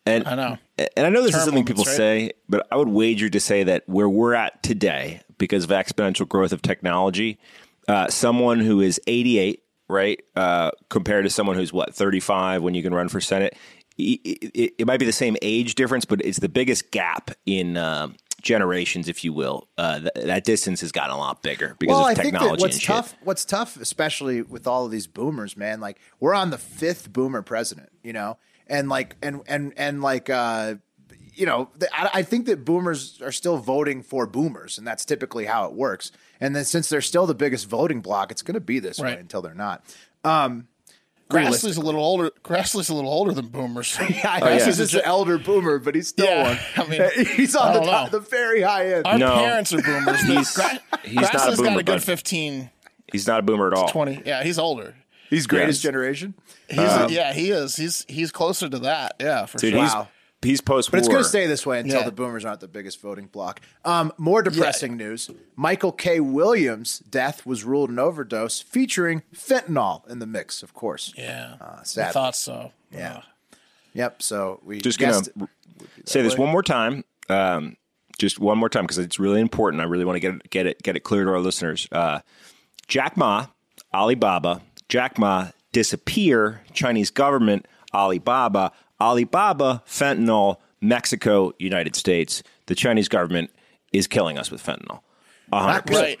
and 0.06 0.26
I 0.26 0.34
know. 0.34 0.58
and 0.96 1.06
I 1.06 1.10
know 1.10 1.22
this 1.22 1.32
Term 1.32 1.38
is 1.40 1.44
something 1.44 1.64
limits, 1.64 1.68
people 1.68 1.84
right? 1.84 1.96
say, 1.96 2.32
but 2.48 2.66
I 2.70 2.76
would 2.76 2.88
wager 2.88 3.28
to 3.28 3.40
say 3.40 3.64
that 3.64 3.88
where 3.88 4.08
we're 4.08 4.34
at 4.34 4.62
today, 4.62 5.20
because 5.38 5.64
of 5.64 5.70
exponential 5.70 6.28
growth 6.28 6.52
of 6.52 6.62
technology, 6.62 7.38
uh, 7.88 8.08
someone 8.08 8.60
who 8.60 8.80
is 8.80 9.00
88, 9.06 9.62
right, 9.88 10.20
uh, 10.36 10.70
compared 10.88 11.24
to 11.24 11.30
someone 11.30 11.56
who's 11.56 11.72
what 11.72 11.94
35 11.94 12.62
when 12.62 12.74
you 12.74 12.82
can 12.82 12.94
run 12.94 13.08
for 13.08 13.20
Senate, 13.20 13.56
it, 13.96 14.20
it, 14.54 14.74
it 14.78 14.86
might 14.86 15.00
be 15.00 15.06
the 15.06 15.12
same 15.12 15.36
age 15.42 15.74
difference, 15.74 16.04
but 16.04 16.20
it's 16.24 16.38
the 16.38 16.48
biggest 16.48 16.90
gap 16.90 17.30
in. 17.46 17.76
Um, 17.76 18.14
generations, 18.48 19.08
if 19.08 19.22
you 19.22 19.32
will, 19.32 19.68
uh, 19.78 20.00
th- 20.00 20.10
that 20.26 20.42
distance 20.44 20.80
has 20.80 20.90
gotten 20.90 21.14
a 21.14 21.18
lot 21.18 21.42
bigger 21.42 21.76
because 21.78 21.94
Well, 21.94 22.06
of 22.06 22.10
I 22.10 22.14
think 22.14 22.32
technology 22.34 22.56
that 22.56 22.60
what's 22.62 22.76
and 22.76 22.84
tough, 22.84 23.10
shit. 23.10 23.18
what's 23.22 23.44
tough, 23.44 23.76
especially 23.80 24.42
with 24.42 24.66
all 24.66 24.84
of 24.86 24.90
these 24.90 25.06
boomers, 25.06 25.56
man. 25.56 25.80
Like 25.80 25.98
we're 26.18 26.34
on 26.34 26.50
the 26.50 26.58
fifth 26.58 27.12
boomer 27.12 27.42
president, 27.42 27.90
you 28.02 28.12
know, 28.12 28.38
and 28.66 28.88
like 28.88 29.14
and 29.22 29.42
and 29.46 29.72
and 29.76 30.00
like 30.02 30.28
uh, 30.30 30.76
you 31.34 31.46
know, 31.46 31.68
the, 31.76 31.88
I, 31.94 32.10
I 32.14 32.22
think 32.22 32.46
that 32.46 32.64
boomers 32.64 33.20
are 33.22 33.30
still 33.32 33.58
voting 33.58 34.02
for 34.02 34.26
boomers, 34.26 34.76
and 34.78 34.86
that's 34.86 35.04
typically 35.04 35.44
how 35.44 35.66
it 35.66 35.72
works. 35.74 36.10
And 36.40 36.56
then 36.56 36.64
since 36.64 36.88
they're 36.88 37.00
still 37.00 37.26
the 37.26 37.34
biggest 37.34 37.68
voting 37.68 38.00
block, 38.00 38.32
it's 38.32 38.42
going 38.42 38.54
to 38.54 38.60
be 38.60 38.78
this 38.80 38.98
way 38.98 39.10
Right. 39.10 39.18
until 39.20 39.42
they're 39.42 39.54
not. 39.54 39.84
Grassley's 41.30 41.76
a 41.76 41.80
little 41.82 42.02
older. 42.02 42.30
Grassley's 42.42 42.88
a 42.88 42.94
little 42.94 43.10
older 43.12 43.32
than 43.32 43.48
Boomers. 43.48 43.96
Yeah, 44.00 44.38
oh, 44.40 44.46
Grassley's 44.46 44.64
he's 44.66 44.76
just 44.78 44.94
an 44.94 45.02
elder 45.04 45.38
boomer, 45.38 45.78
but 45.78 45.94
he's 45.94 46.08
still 46.08 46.26
Yeah, 46.26 46.42
one. 46.42 46.58
I 46.86 46.88
mean, 46.88 47.26
he's 47.36 47.54
on 47.54 47.74
the 47.74 47.80
top, 47.80 48.10
the 48.10 48.20
very 48.20 48.62
high 48.62 48.92
end. 48.94 49.06
Our 49.06 49.18
No. 49.18 49.34
parents 49.36 49.72
are 49.74 49.82
boomers. 49.82 50.20
He's- 50.22 50.56
Gra- 50.56 50.80
he's 51.04 51.14
not 51.16 51.34
a 51.34 51.38
Grassley's 51.38 51.60
got 51.60 51.78
a 51.78 51.82
good 51.82 52.02
15, 52.02 52.70
He's 53.12 53.26
not 53.26 53.40
a 53.40 53.42
boomer 53.42 53.68
at 53.68 53.74
all. 53.74 53.88
20. 53.88 54.22
Yeah, 54.26 54.42
he's 54.42 54.58
older. 54.58 54.94
He's 55.30 55.46
greatest 55.46 55.78
Yes. 55.78 55.82
generation. 55.82 56.34
He's 56.68 56.78
um, 56.78 57.10
yeah, 57.10 57.32
he 57.34 57.50
is. 57.50 57.76
He's 57.76 58.04
he's 58.08 58.30
closer 58.32 58.68
to 58.68 58.78
that. 58.80 59.16
Yeah, 59.20 59.44
for 59.46 59.58
Dude, 59.58 59.72
sure. 59.74 59.82
he's 59.82 59.92
Wow. 59.94 60.08
He's 60.42 60.60
post 60.60 60.90
But 60.90 60.98
it's 60.98 61.08
going 61.08 61.22
to 61.22 61.28
stay 61.28 61.46
this 61.46 61.66
way 61.66 61.80
until 61.80 62.00
Yeah. 62.00 62.04
the 62.04 62.12
boomers 62.12 62.44
aren't 62.44 62.60
the 62.60 62.68
biggest 62.68 63.00
voting 63.00 63.26
bloc. 63.26 63.60
Um, 63.84 64.12
more 64.18 64.42
depressing 64.42 64.96
news: 64.96 65.30
Michael 65.56 65.92
K. 65.92 66.20
Williams' 66.20 67.00
death 67.00 67.44
was 67.46 67.64
ruled 67.64 67.90
an 67.90 67.98
overdose, 67.98 68.60
featuring 68.60 69.22
fentanyl 69.34 70.08
in 70.08 70.18
the 70.18 70.26
mix. 70.26 70.62
Of 70.62 70.74
course. 70.74 71.12
Yeah, 71.16 71.56
Uh, 71.60 71.80
I 72.00 72.10
thought 72.12 72.36
so. 72.36 72.72
Yeah. 72.92 73.22
Yep. 73.94 74.22
So 74.22 74.60
we 74.64 74.80
just 74.80 74.98
gonna 74.98 75.20
say 76.04 76.22
this 76.22 76.34
way. 76.36 76.44
one 76.44 76.52
more 76.52 76.62
time. 76.62 77.04
Um, 77.28 77.76
just 78.18 78.38
one 78.38 78.58
more 78.58 78.68
time 78.68 78.84
because 78.84 78.98
it's 78.98 79.18
really 79.18 79.40
important. 79.40 79.80
I 79.80 79.84
really 79.86 80.04
want 80.04 80.16
to 80.16 80.20
get 80.20 80.34
it, 80.34 80.50
get 80.50 80.66
it 80.66 80.82
get 80.82 80.96
it 80.96 81.00
clear 81.00 81.24
to 81.24 81.30
our 81.30 81.40
listeners. 81.40 81.88
Uh, 81.92 82.20
Jack 82.86 83.16
Ma, 83.16 83.46
Alibaba, 83.94 84.60
Jack 84.88 85.18
Ma 85.18 85.48
disappear. 85.72 86.62
Chinese 86.72 87.10
government, 87.10 87.66
Alibaba, 87.92 88.72
Alibaba, 89.00 89.82
fentanyl, 89.86 90.56
Mexico, 90.80 91.52
United 91.58 91.96
States. 91.96 92.42
The 92.66 92.74
Chinese 92.74 93.08
government 93.08 93.50
is 93.92 94.06
killing 94.06 94.38
us 94.38 94.50
with 94.50 94.64
fentanyl. 94.64 95.00
A 95.52 95.60
hundred 95.60 95.72
Not 95.72 95.86
good. 95.86 95.92
percent. 95.92 96.20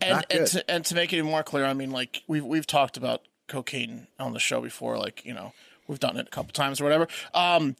And 0.00 0.10
Not 0.10 0.26
and 0.30 0.46
to, 0.48 0.70
and 0.70 0.84
to 0.86 0.94
make 0.94 1.12
it 1.12 1.18
even 1.18 1.30
more 1.30 1.42
clear, 1.42 1.64
I 1.64 1.74
mean, 1.74 1.90
like 1.90 2.22
we've 2.26 2.44
we've 2.44 2.66
talked 2.66 2.96
about 2.96 3.22
cocaine 3.46 4.08
on 4.18 4.32
the 4.32 4.40
show 4.40 4.60
before. 4.60 4.98
Like 4.98 5.24
you 5.24 5.34
know, 5.34 5.52
we've 5.86 6.00
done 6.00 6.16
it 6.16 6.26
a 6.26 6.30
couple 6.30 6.52
times 6.52 6.80
or 6.80 6.84
whatever. 6.84 7.06
Um, 7.34 7.76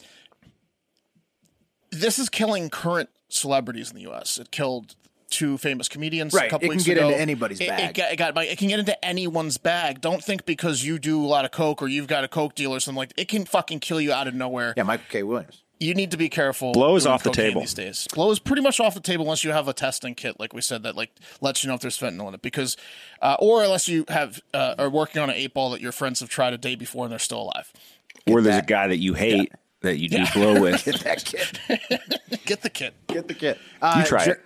this 1.91 2.19
is 2.19 2.29
killing 2.29 2.71
current 2.71 3.11
celebrities 3.29 3.91
in 3.91 3.97
the 3.97 4.03
U.S. 4.03 4.39
It 4.39 4.51
killed 4.51 4.95
two 5.33 5.59
famous 5.59 5.89
comedians 5.89 6.33
Right. 6.35 6.47
a 6.47 6.51
couple 6.51 6.67
It 6.67 6.69
can 6.69 6.77
weeks 6.77 6.85
get 6.85 6.99
into 6.99 7.19
anybody's 7.19 7.61
It- 7.61 7.69
bag. 7.69 7.91
It, 7.91 7.95
got, 7.97 8.13
it, 8.13 8.17
got, 8.35 8.45
it 8.45 8.59
can 8.59 8.69
get 8.69 8.79
into 8.79 9.05
anyone's 9.05 9.59
bag. 9.59 10.01
Don't 10.01 10.23
think 10.23 10.47
because 10.47 10.85
you 10.85 10.99
do 11.01 11.25
a 11.25 11.27
lot 11.27 11.45
of 11.45 11.51
coke 11.51 11.83
or 11.83 11.89
you've 11.89 12.07
got 12.07 12.23
a 12.23 12.29
coke 12.29 12.55
deal 12.55 12.73
or 12.75 12.79
something 12.79 12.99
like 12.99 13.13
it 13.17 13.27
can 13.29 13.45
fucking 13.45 13.81
kill 13.81 14.01
you 14.01 14.13
out 14.13 14.29
of 14.29 14.35
nowhere 14.35 14.75
Yeah, 14.77 14.85
Michael 14.85 15.07
K. 15.11 15.23
Williams. 15.25 15.63
you 15.81 15.95
need 15.95 16.11
to 16.13 16.17
be 16.17 16.29
careful. 16.29 16.73
Blow 16.73 16.95
is 16.95 17.07
off 17.07 17.23
the 17.25 17.31
table. 17.31 17.61
these 17.63 17.75
days. 17.75 18.07
Blow 18.15 18.31
is 18.31 18.39
pretty 18.39 18.63
much 18.63 18.79
off 18.79 18.95
the 18.95 19.01
table 19.01 19.25
unless 19.25 19.43
you 19.43 19.51
have 19.51 19.67
a 19.67 19.73
testing 19.73 20.15
kit, 20.15 20.39
like 20.39 20.53
we 20.53 20.61
said, 20.61 20.83
that 20.85 20.95
like 20.95 21.11
lets 21.41 21.65
you 21.65 21.69
know 21.69 21.75
if 21.75 21.81
there's 21.81 21.99
fentanyl 21.99 22.29
in 22.29 22.35
it. 22.35 22.43
Because, 22.43 22.77
uh, 23.21 23.37
or 23.41 23.65
unless 23.65 23.89
you 23.89 24.05
have 24.09 24.41
uh, 24.55 24.75
are 24.79 24.89
working 24.91 25.21
on 25.21 25.29
an 25.31 25.37
eight 25.37 25.55
ball 25.55 25.71
that 25.71 25.81
your 25.81 25.93
friends 25.93 26.21
have 26.21 26.29
tried 26.29 26.53
a 26.53 26.59
day 26.59 26.77
before 26.77 27.05
and 27.05 27.11
they're 27.13 27.19
still 27.19 27.43
alive. 27.43 27.73
Or 28.29 28.41
there's 28.41 28.57
that. 28.57 28.65
a 28.65 28.67
guy 28.67 28.87
that 28.87 28.99
you 28.99 29.15
hate 29.15 29.51
that 29.81 29.99
you 29.99 30.09
do 30.09 30.25
blow 30.33 30.61
with. 30.61 30.85
Get 30.85 31.01
that 31.01 31.25
kit. 31.25 31.59
Get 32.47 32.63
the 32.63 32.71
kit. 32.71 32.95
Get 33.09 33.27
the 33.27 33.35
kit. 33.35 33.59
Uh, 33.81 33.97
You 33.99 34.05
try 34.07 34.25
it. 34.27 34.41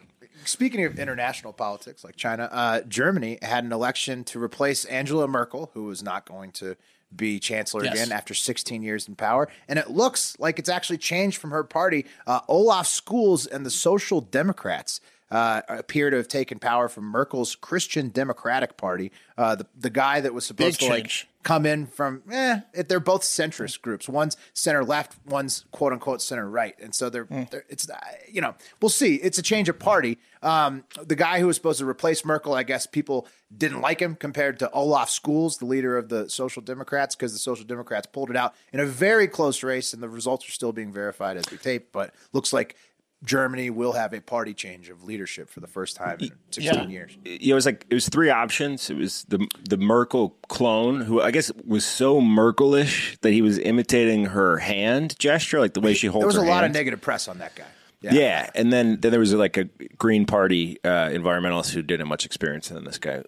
Speaking 0.48 0.84
of 0.84 0.98
international 0.98 1.52
politics 1.52 2.04
like 2.04 2.16
China, 2.16 2.48
uh, 2.52 2.80
Germany 2.82 3.38
had 3.42 3.64
an 3.64 3.72
election 3.72 4.24
to 4.24 4.42
replace 4.42 4.84
Angela 4.86 5.26
Merkel, 5.28 5.70
who 5.74 5.84
was 5.84 6.02
not 6.02 6.26
going 6.26 6.52
to 6.52 6.76
be 7.14 7.38
chancellor 7.38 7.84
Yes. 7.84 7.94
again 7.94 8.12
after 8.12 8.34
16 8.34 8.82
years 8.82 9.06
in 9.08 9.14
power. 9.14 9.48
And 9.68 9.78
it 9.78 9.90
looks 9.90 10.36
like 10.38 10.58
it's 10.58 10.68
actually 10.68 10.98
changed 10.98 11.38
from 11.38 11.50
her 11.50 11.62
party. 11.64 12.04
Uh, 12.26 12.40
Olaf 12.48 12.86
Scholz 12.86 13.50
and 13.50 13.64
the 13.64 13.70
Social 13.70 14.20
Democrats 14.20 15.00
uh, 15.30 15.62
appear 15.68 16.10
to 16.10 16.16
have 16.16 16.28
taken 16.28 16.58
power 16.58 16.88
from 16.88 17.04
Merkel's 17.04 17.56
Christian 17.56 18.10
Democratic 18.10 18.76
Party. 18.76 19.10
Uh, 19.36 19.56
the, 19.56 19.66
the 19.76 19.90
guy 19.90 20.20
that 20.20 20.32
was 20.34 20.46
supposed 20.46 20.78
Big 20.78 20.88
to 20.88 20.94
like 20.94 21.26
come 21.42 21.66
in 21.66 21.86
from 21.86 22.22
eh, 22.30 22.60
it- 22.74 22.88
they're 22.88 23.00
both 23.00 23.22
centrist 23.22 23.82
groups. 23.82 24.08
One's 24.08 24.36
center 24.54 24.84
left, 24.84 25.16
one's 25.26 25.64
quote 25.72 25.92
unquote 25.92 26.22
center 26.22 26.48
right, 26.48 26.76
and 26.80 26.94
so 26.94 27.10
they're, 27.10 27.24
Hmm. 27.24 27.42
they're 27.50 27.64
it's 27.68 27.90
uh, 27.90 27.98
you 28.30 28.40
know 28.40 28.54
we'll 28.80 28.88
see. 28.88 29.16
It's 29.16 29.36
a 29.38 29.42
change 29.42 29.68
of 29.68 29.78
party. 29.80 30.18
Um, 30.46 30.84
the 31.04 31.16
guy 31.16 31.40
who 31.40 31.48
was 31.48 31.56
supposed 31.56 31.80
to 31.80 31.88
replace 31.88 32.24
Merkel, 32.24 32.54
I 32.54 32.62
guess 32.62 32.86
people 32.86 33.26
didn't 33.56 33.80
like 33.80 33.98
him 34.00 34.14
compared 34.14 34.60
to 34.60 34.70
Olaf 34.70 35.10
Scholz, 35.10 35.58
the 35.58 35.64
leader 35.66 35.98
of 35.98 36.08
the 36.08 36.30
Social 36.30 36.62
Democrats, 36.62 37.16
because 37.16 37.32
the 37.32 37.38
Social 37.40 37.64
Democrats 37.64 38.06
pulled 38.12 38.30
it 38.30 38.36
out 38.36 38.54
in 38.72 38.78
a 38.78 38.86
very 38.86 39.26
close 39.26 39.64
race, 39.64 39.92
and 39.92 40.00
the 40.00 40.08
results 40.08 40.48
are 40.48 40.52
still 40.52 40.72
being 40.72 40.92
verified 40.92 41.36
as 41.36 41.50
we 41.50 41.56
tape. 41.56 41.88
But 41.90 42.14
looks 42.32 42.52
like 42.52 42.76
Germany 43.24 43.70
will 43.70 43.94
have 43.94 44.12
a 44.12 44.20
party 44.20 44.54
change 44.54 44.88
of 44.88 45.02
leadership 45.02 45.50
for 45.50 45.58
the 45.58 45.66
first 45.66 45.96
time 45.96 46.18
in 46.20 46.30
16 46.50 46.62
Yeah. 46.74 46.86
years. 46.86 47.18
Yeah, 47.24 47.52
it 47.52 47.54
was 47.54 47.66
like 47.66 47.84
it 47.90 47.94
was 47.94 48.08
three 48.08 48.30
options. 48.30 48.88
It 48.88 48.96
was 48.96 49.24
the 49.28 49.44
the 49.68 49.78
Merkel 49.78 50.36
clone, 50.48 51.00
who 51.00 51.20
I 51.20 51.32
guess 51.32 51.50
was 51.66 51.84
so 51.84 52.20
Merkelish 52.20 53.18
that 53.22 53.32
he 53.32 53.42
was 53.42 53.58
imitating 53.58 54.26
her 54.26 54.58
hand 54.58 55.18
gesture, 55.18 55.58
like 55.58 55.74
the 55.74 55.80
way 55.80 55.94
she 55.94 56.06
holds. 56.06 56.22
There 56.22 56.40
was 56.40 56.48
a 56.48 56.50
lot 56.52 56.62
of 56.62 56.70
negative 56.70 57.00
press 57.00 57.26
on 57.26 57.38
that 57.38 57.56
guy. 57.56 57.64
Yeah. 58.00 58.50
and 58.54 58.72
then 58.72 59.00
then 59.00 59.10
there 59.10 59.20
was 59.20 59.32
like 59.34 59.56
a 59.56 59.64
Green 59.96 60.26
Party 60.26 60.78
uh, 60.84 61.08
environmentalist 61.08 61.70
who 61.72 61.82
didn't 61.82 62.00
have 62.00 62.08
much 62.08 62.24
experience 62.24 62.68
than 62.68 62.84
this 62.84 62.98
guy. 62.98 63.22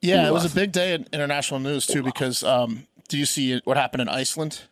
Yeah, 0.00 0.26
it 0.26 0.32
was 0.32 0.44
a 0.44 0.54
big 0.54 0.72
day 0.72 0.94
in 0.94 1.06
international 1.12 1.60
news 1.60 1.86
too 1.86 2.02
because 2.02 2.42
um, 2.42 2.86
do 3.08 3.18
you 3.18 3.26
see 3.26 3.60
what 3.64 3.76
happened 3.76 4.02
in 4.02 4.08
Iceland? 4.08 4.62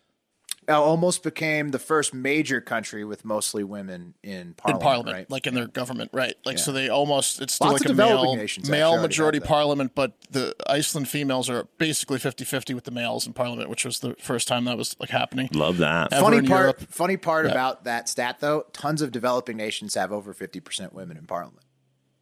Uh, 0.68 0.81
almost 0.81 1.23
became 1.23 1.70
the 1.70 1.79
first 1.79 2.14
major 2.14 2.61
country 2.61 3.05
with 3.05 3.25
mostly 3.25 3.64
women 3.64 4.14
in 4.23 4.31
in 4.31 4.55
parliament. 4.55 4.83
parliament, 4.83 5.16
right? 5.16 5.31
like 5.31 5.46
in 5.46 5.55
their 5.55 5.66
government, 5.66 6.11
right? 6.12 6.35
Like 6.44 6.59
so, 6.59 6.73
they 6.73 6.88
almost 6.88 7.40
it's 7.40 7.55
still 7.55 7.70
Lots 7.70 7.85
like 7.85 7.90
a 7.90 7.94
male 7.94 8.37
nations 8.37 8.70
male 8.70 9.01
majority 9.01 9.40
parliament, 9.40 9.92
but 9.94 10.12
the 10.31 10.55
Iceland 10.66 11.09
females 11.09 11.49
are 11.51 11.64
basically 11.79 12.18
50-50 12.18 12.75
with 12.75 12.85
the 12.85 12.90
males 12.90 13.27
in 13.27 13.33
parliament, 13.33 13.68
which 13.68 13.85
was 13.85 14.01
the 14.01 14.14
first 14.20 14.46
time 14.46 14.64
that 14.66 14.77
was 14.77 14.94
like 15.01 15.11
happening. 15.11 15.49
Love 15.53 15.79
that. 15.79 16.11
Funny 16.11 16.46
part. 16.46 16.61
Europe. 16.61 16.81
Funny 16.90 17.16
part 17.16 17.46
about 17.46 17.85
that 17.85 18.09
stat, 18.09 18.38
though, 18.40 18.66
tons 18.73 19.03
of 19.03 19.12
developing 19.12 19.57
nations 19.57 19.94
have 19.94 20.12
over 20.12 20.33
fifty 20.33 20.61
percent 20.61 20.92
women 20.92 21.16
in 21.16 21.27
parliament. 21.27 21.64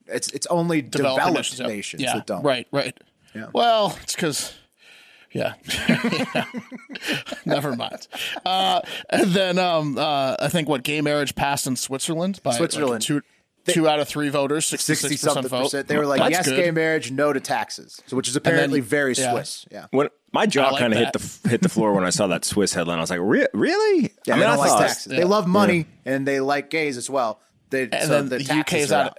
It's 0.07 0.31
it's 0.31 0.47
only 0.47 0.81
Developing 0.81 1.35
developed 1.35 1.59
yeah. 1.59 1.67
nations 1.67 2.03
yeah, 2.03 2.15
that 2.15 2.27
don't. 2.27 2.43
Right, 2.43 2.67
right. 2.73 2.99
Yeah. 3.35 3.49
Well, 3.53 3.97
it's 4.03 4.15
because. 4.15 4.55
Yeah. 5.35 5.55
Never 7.45 7.77
mind. 7.77 8.09
Uh, 8.45 8.81
and 9.11 9.31
then 9.33 9.59
um, 9.59 9.99
uh, 9.99 10.37
I 10.41 10.49
think 10.49 10.69
what 10.69 10.83
gay 10.83 11.01
marriage 11.01 11.35
passed 11.35 11.67
in 11.67 11.77
Switzerland 11.77 12.41
by 12.43 12.51
like, 12.51 12.59
Switzerland. 12.59 13.03
two, 13.03 13.23
two 13.67 13.89
out 13.89 14.01
of 14.01 14.09
three 14.09 14.29
voters, 14.31 14.67
sixty 14.67 14.95
Sixty 14.95 15.09
six 15.11 15.21
percent 15.23 15.35
something 15.35 15.51
vote. 15.51 15.63
percent. 15.65 15.89
They 15.89 15.97
were 15.99 16.07
like, 16.07 16.21
That's 16.21 16.31
yes, 16.31 16.49
good. 16.49 16.57
gay 16.57 16.71
marriage, 16.71 17.11
no 17.11 17.33
to 17.33 17.41
taxes. 17.41 18.01
So, 18.07 18.17
which 18.17 18.29
is 18.29 18.37
apparently 18.37 18.81
very 18.81 19.13
yeah. 19.15 19.33
Swiss. 19.33 19.67
Yeah. 19.71 19.87
When 19.91 20.09
my 20.33 20.47
jaw 20.47 20.71
like 20.71 20.81
kind 20.81 20.93
of 20.95 20.99
hit 20.99 21.13
the 21.13 21.49
hit 21.49 21.63
the 21.63 21.69
floor 21.69 21.93
when 21.93 22.05
I 22.05 22.11
saw 22.11 22.27
that 22.29 22.45
Swiss 22.45 22.73
headline, 22.75 22.99
I 22.99 23.01
was 23.03 23.11
like, 23.11 23.21
Re- 23.23 23.47
"Really?" 23.55 24.13
Yeah, 24.27 24.35
I 24.35 24.39
they 24.39 24.41
mean, 24.41 24.43
I 24.45 24.47
don't 24.51 24.59
like 24.59 24.69
thought- 24.71 24.81
taxes. 24.81 25.13
They 25.15 25.25
love 25.25 25.47
money 25.47 25.87
and 26.05 26.27
they 26.27 26.41
like 26.41 26.71
gays 26.71 26.97
as 26.97 27.09
well. 27.11 27.41
They, 27.71 27.83
and 27.83 27.93
so 28.03 28.07
then 28.09 28.29
the, 28.31 28.39
the, 28.39 28.45
taxes 28.45 28.85
UK's 28.85 28.93
are 28.93 29.03
out, 29.03 29.07
out. 29.09 29.19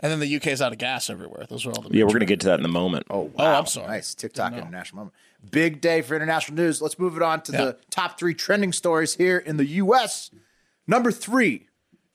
and 0.00 0.10
then 0.10 0.20
the 0.20 0.36
UK's 0.36 0.62
out 0.62 0.72
of 0.72 0.78
gas 0.78 1.10
everywhere. 1.10 1.44
Those 1.50 1.66
are 1.66 1.70
all 1.72 1.82
the 1.82 1.90
Yeah, 1.96 2.04
we're 2.04 2.12
gonna 2.14 2.24
get 2.24 2.40
to 2.40 2.46
that 2.48 2.58
in 2.58 2.64
a 2.64 2.68
moment. 2.68 3.06
Oh, 3.10 3.30
Oh. 3.38 3.44
I'm 3.44 3.66
sorry. 3.66 3.88
Nice 3.88 4.14
TikTok 4.14 4.54
international 4.54 4.96
moment. 5.00 5.14
Big 5.50 5.80
day 5.80 6.02
for 6.02 6.14
international 6.14 6.56
news. 6.56 6.82
Let's 6.82 6.98
move 6.98 7.16
it 7.16 7.22
on 7.22 7.40
to 7.42 7.52
Yeah. 7.52 7.64
the 7.66 7.78
top 7.90 8.18
three 8.18 8.34
trending 8.34 8.72
stories 8.72 9.14
here 9.14 9.38
in 9.38 9.56
the 9.56 9.64
U.S. 9.66 10.30
Number 10.86 11.10
three, 11.10 11.68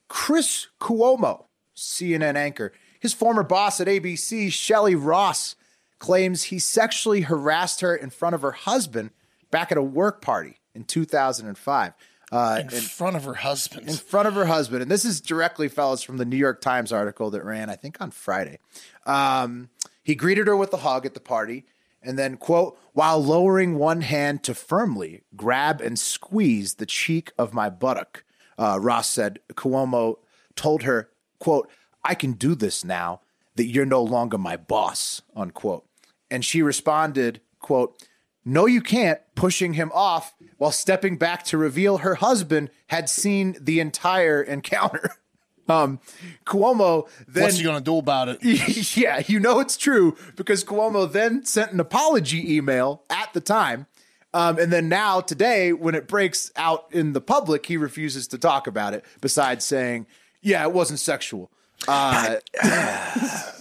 Chris 0.08 0.68
Cuomo, 0.80 1.46
CNN 1.76 2.36
anchor. 2.36 2.72
His 3.00 3.14
former 3.14 3.44
boss 3.44 3.80
at 3.82 3.88
ABC, 3.88 4.52
Shelley 4.52 4.96
Ross, 4.96 5.56
claims 6.00 6.44
he 6.44 6.60
sexually 6.60 7.22
harassed 7.22 7.82
her 7.82 7.96
in 7.96 8.10
front 8.10 8.36
of 8.36 8.42
her 8.42 8.52
husband 8.52 9.12
back 9.52 9.72
at 9.72 9.78
a 9.78 9.82
work 9.84 10.22
party 10.22 10.60
in 10.74 10.84
2005. 10.84 11.94
Uh, 12.32 12.60
in 12.64 12.70
front 12.70 13.16
of 13.16 13.24
her 13.24 13.36
husband. 13.36 13.88
in 13.88 13.96
front 13.96 14.28
of 14.28 14.34
her 14.34 14.46
husband. 14.46 14.82
And 14.82 14.90
this 14.90 15.06
is 15.06 15.22
directly, 15.22 15.68
fellas, 15.68 16.02
from 16.02 16.18
the 16.18 16.26
New 16.26 16.36
York 16.38 16.60
Times 16.60 16.92
article 16.92 17.30
that 17.32 17.44
ran, 17.46 17.70
I 17.70 17.76
think, 17.76 18.02
on 18.02 18.10
Friday. 18.12 18.58
Um, 19.06 19.70
he 20.04 20.16
greeted 20.16 20.48
her 20.48 20.56
with 20.58 20.74
a 20.74 20.78
hug 20.78 21.06
at 21.06 21.14
the 21.14 21.20
party 21.20 21.66
and 22.06 22.18
then, 22.18 22.38
quote, 22.38 22.78
while 22.94 23.22
lowering 23.22 23.78
one 23.78 24.02
hand 24.02 24.44
to 24.44 24.54
firmly 24.54 25.24
grab 25.36 25.82
and 25.82 25.98
squeeze 25.98 26.76
the 26.76 26.86
cheek 26.86 27.32
of 27.38 27.54
my 27.54 27.70
buttock, 27.70 28.24
uh, 28.58 28.80
Ross 28.82 29.10
said, 29.10 29.40
Cuomo 29.54 30.18
told 30.56 30.84
her, 30.84 31.10
quote, 31.40 31.70
I 32.04 32.16
can 32.16 32.34
do 32.34 32.56
this 32.56 32.86
now 32.86 33.22
that 33.56 33.66
you're 33.66 33.86
no 33.86 34.04
longer 34.04 34.38
my 34.38 34.56
boss, 34.58 35.22
unquote. 35.36 35.86
And 36.30 36.46
she 36.46 36.62
responded, 36.62 37.42
quote, 37.60 38.02
no, 38.46 38.68
you 38.68 38.82
can't, 38.82 39.20
pushing 39.34 39.74
him 39.74 39.92
off 39.94 40.36
while 40.58 40.72
stepping 40.72 41.18
back 41.18 41.44
to 41.46 41.58
reveal 41.58 41.98
her 42.00 42.16
husband 42.16 42.70
had 42.88 43.10
seen 43.10 43.58
the 43.60 43.80
entire 43.80 44.42
encounter. 44.42 45.12
Um, 45.68 46.00
Cuomo 46.46 47.08
then 47.28 47.44
What's 47.44 47.58
he 47.58 47.64
going 47.64 47.78
to 47.78 47.84
do 47.84 47.98
about 47.98 48.30
it? 48.30 48.38
yeah, 48.98 49.24
you 49.26 49.40
know 49.40 49.60
it's 49.60 49.78
true 49.78 50.16
because 50.36 50.64
Cuomo 50.64 51.12
then 51.12 51.44
sent 51.46 51.72
an 51.72 51.80
apology 51.80 52.56
email 52.56 53.04
at 53.10 53.34
the 53.34 53.42
time. 53.42 53.88
Um, 54.34 54.60
and 54.60 54.72
then 54.72 54.90
now, 54.90 55.22
today, 55.22 55.72
when 55.72 55.96
it 55.96 56.08
breaks 56.10 56.52
out 56.58 56.88
in 56.92 57.14
the 57.14 57.22
public, 57.22 57.66
he 57.68 57.78
refuses 57.78 58.28
to 58.28 58.38
talk 58.38 58.68
about 58.68 58.94
it, 58.94 59.06
besides 59.22 59.64
saying, 59.64 60.08
yeah, 60.42 60.62
it 60.64 60.74
wasn't 60.74 61.00
sexual. 61.00 61.50
Uh, 61.88 62.36